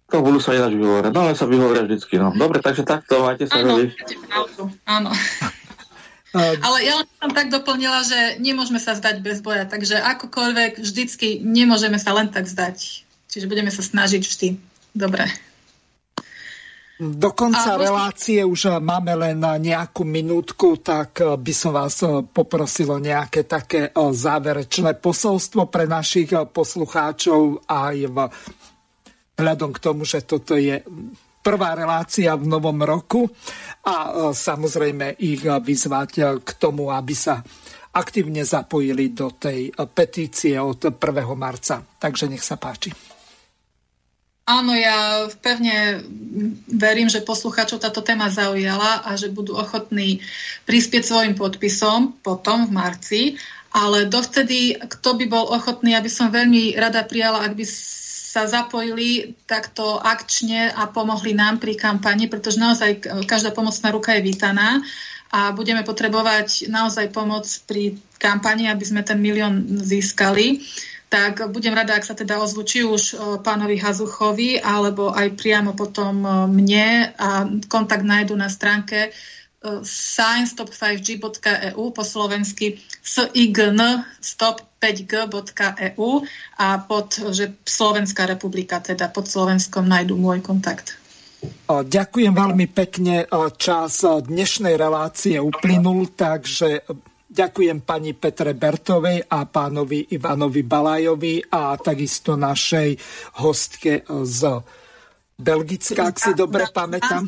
To 0.08 0.16
budú 0.24 0.38
sa 0.40 0.54
ináč 0.56 0.72
vyhovárať. 0.78 1.10
No 1.12 1.20
ale 1.26 1.36
sa 1.36 1.44
vyhovoria 1.44 1.84
vždycky. 1.84 2.16
No. 2.16 2.32
Dobre, 2.32 2.64
takže 2.64 2.86
takto, 2.86 3.26
majte 3.26 3.44
sa. 3.44 3.60
Áno, 3.60 3.76
áno. 4.88 5.10
Ale 6.34 6.78
ja 6.82 6.98
som 7.22 7.30
tak 7.30 7.54
doplnila, 7.54 8.02
že 8.02 8.42
nemôžeme 8.42 8.82
sa 8.82 8.98
zdať 8.98 9.22
bez 9.22 9.38
boja, 9.38 9.64
takže 9.70 10.02
akokoľvek 10.02 10.82
vždycky 10.82 11.38
nemôžeme 11.40 11.96
sa 12.02 12.10
len 12.10 12.26
tak 12.28 12.50
zdať. 12.50 13.06
Čiže 13.30 13.46
budeme 13.46 13.70
sa 13.70 13.86
snažiť 13.86 14.22
vždy. 14.22 14.48
Dobre. 14.94 15.30
Do 16.94 17.34
konca 17.34 17.74
relácie 17.74 18.38
už 18.46 18.78
máme 18.78 19.18
len 19.18 19.42
nejakú 19.42 20.06
minútku, 20.06 20.78
tak 20.78 21.18
by 21.18 21.52
som 21.54 21.74
vás 21.74 21.98
poprosil 22.30 22.94
o 22.94 23.02
nejaké 23.02 23.42
také 23.50 23.90
záverečné 23.94 25.02
posolstvo 25.02 25.66
pre 25.66 25.90
našich 25.90 26.30
poslucháčov 26.30 27.66
aj 27.66 27.96
v 28.06 28.18
hľadom 29.34 29.74
k 29.74 29.82
tomu, 29.82 30.06
že 30.06 30.22
toto 30.22 30.54
je 30.54 30.78
prvá 31.44 31.76
relácia 31.76 32.32
v 32.32 32.48
novom 32.48 32.80
roku 32.80 33.28
a 33.84 33.94
e, 34.08 34.10
samozrejme 34.32 35.20
ich 35.20 35.44
vyzvať 35.44 36.40
k 36.40 36.50
tomu, 36.56 36.88
aby 36.88 37.12
sa 37.12 37.44
aktívne 37.94 38.42
zapojili 38.42 39.12
do 39.12 39.36
tej 39.36 39.70
petície 39.92 40.56
od 40.56 40.80
1. 40.80 40.98
marca. 41.36 41.84
Takže 41.84 42.26
nech 42.26 42.42
sa 42.42 42.56
páči. 42.56 42.90
Áno, 44.44 44.76
ja 44.76 45.24
pevne 45.40 46.04
verím, 46.68 47.08
že 47.08 47.24
poslucháčov 47.24 47.80
táto 47.80 48.04
téma 48.04 48.28
zaujala 48.28 49.00
a 49.00 49.16
že 49.16 49.32
budú 49.32 49.56
ochotní 49.56 50.20
prispieť 50.68 51.00
svojim 51.00 51.32
podpisom 51.32 52.20
potom 52.20 52.68
v 52.68 52.74
marci, 52.76 53.22
ale 53.72 54.04
dovtedy, 54.04 54.76
kto 54.84 55.16
by 55.16 55.24
bol 55.32 55.48
ochotný, 55.48 55.96
aby 55.96 56.12
som 56.12 56.28
veľmi 56.28 56.76
rada 56.76 57.08
prijala, 57.08 57.40
ak 57.40 57.56
by 57.56 57.64
sa 58.34 58.50
zapojili 58.50 59.38
takto 59.46 59.94
akčne 59.94 60.74
a 60.74 60.90
pomohli 60.90 61.38
nám 61.38 61.62
pri 61.62 61.78
kampani, 61.78 62.26
pretože 62.26 62.58
naozaj 62.58 63.22
každá 63.30 63.54
pomocná 63.54 63.94
ruka 63.94 64.10
je 64.18 64.26
vítaná 64.26 64.82
a 65.30 65.54
budeme 65.54 65.86
potrebovať 65.86 66.66
naozaj 66.66 67.14
pomoc 67.14 67.46
pri 67.70 67.94
kampani, 68.18 68.66
aby 68.66 68.82
sme 68.82 69.06
ten 69.06 69.22
milión 69.22 69.62
získali. 69.78 70.66
Tak 71.06 71.46
budem 71.54 71.78
rada, 71.78 71.94
ak 71.94 72.02
sa 72.02 72.18
teda 72.18 72.42
ozvu 72.42 72.66
či 72.66 72.82
už 72.82 73.14
pánovi 73.46 73.78
Hazuchovi, 73.78 74.58
alebo 74.58 75.14
aj 75.14 75.38
priamo 75.38 75.78
potom 75.78 76.26
mne 76.50 77.14
a 77.14 77.46
kontakt 77.70 78.02
nájdu 78.02 78.34
na 78.34 78.50
stránke 78.50 79.14
sciencestop5g.eu 79.64 81.90
po 81.90 82.04
slovensky 82.04 82.76
sign 83.00 83.80
stop5g.eu 84.20 86.10
a 86.60 86.68
pod, 86.84 87.08
že 87.32 87.56
Slovenská 87.64 88.28
republika, 88.28 88.84
teda 88.84 89.08
pod 89.08 89.24
Slovenskom 89.24 89.88
nájdu 89.88 90.20
môj 90.20 90.44
kontakt. 90.44 91.00
Ďakujem 91.68 92.32
veľmi 92.32 92.66
pekne. 92.72 93.28
Čas 93.56 94.04
dnešnej 94.04 94.76
relácie 94.80 95.40
uplynul, 95.40 96.08
takže 96.16 96.80
ďakujem 97.28 97.80
pani 97.84 98.14
Petre 98.16 98.54
Bertovej 98.56 99.28
a 99.28 99.44
pánovi 99.44 100.08
Ivanovi 100.16 100.62
Balajovi 100.64 101.44
a 101.52 101.76
takisto 101.76 102.32
našej 102.36 102.96
hostke 103.44 104.08
z 104.08 104.40
Belgická, 105.34 106.14
ak 106.14 106.16
si 106.22 106.30
dobre 106.38 106.70
pamätám. 106.70 107.26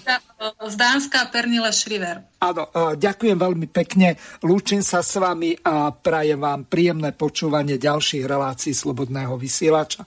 Z 0.62 0.74
Dánska 0.78 1.27
Pernile 1.35 1.74
Šriver. 1.74 2.23
Áno, 2.39 2.70
e, 2.70 2.95
ďakujem 2.95 3.35
veľmi 3.35 3.66
pekne. 3.66 4.15
Lúčim 4.47 4.78
sa 4.78 5.03
s 5.03 5.19
vami 5.19 5.59
a 5.66 5.91
prajem 5.91 6.39
vám 6.39 6.70
príjemné 6.70 7.11
počúvanie 7.11 7.83
ďalších 7.83 8.23
relácií 8.23 8.70
Slobodného 8.70 9.35
vysielača. 9.35 10.07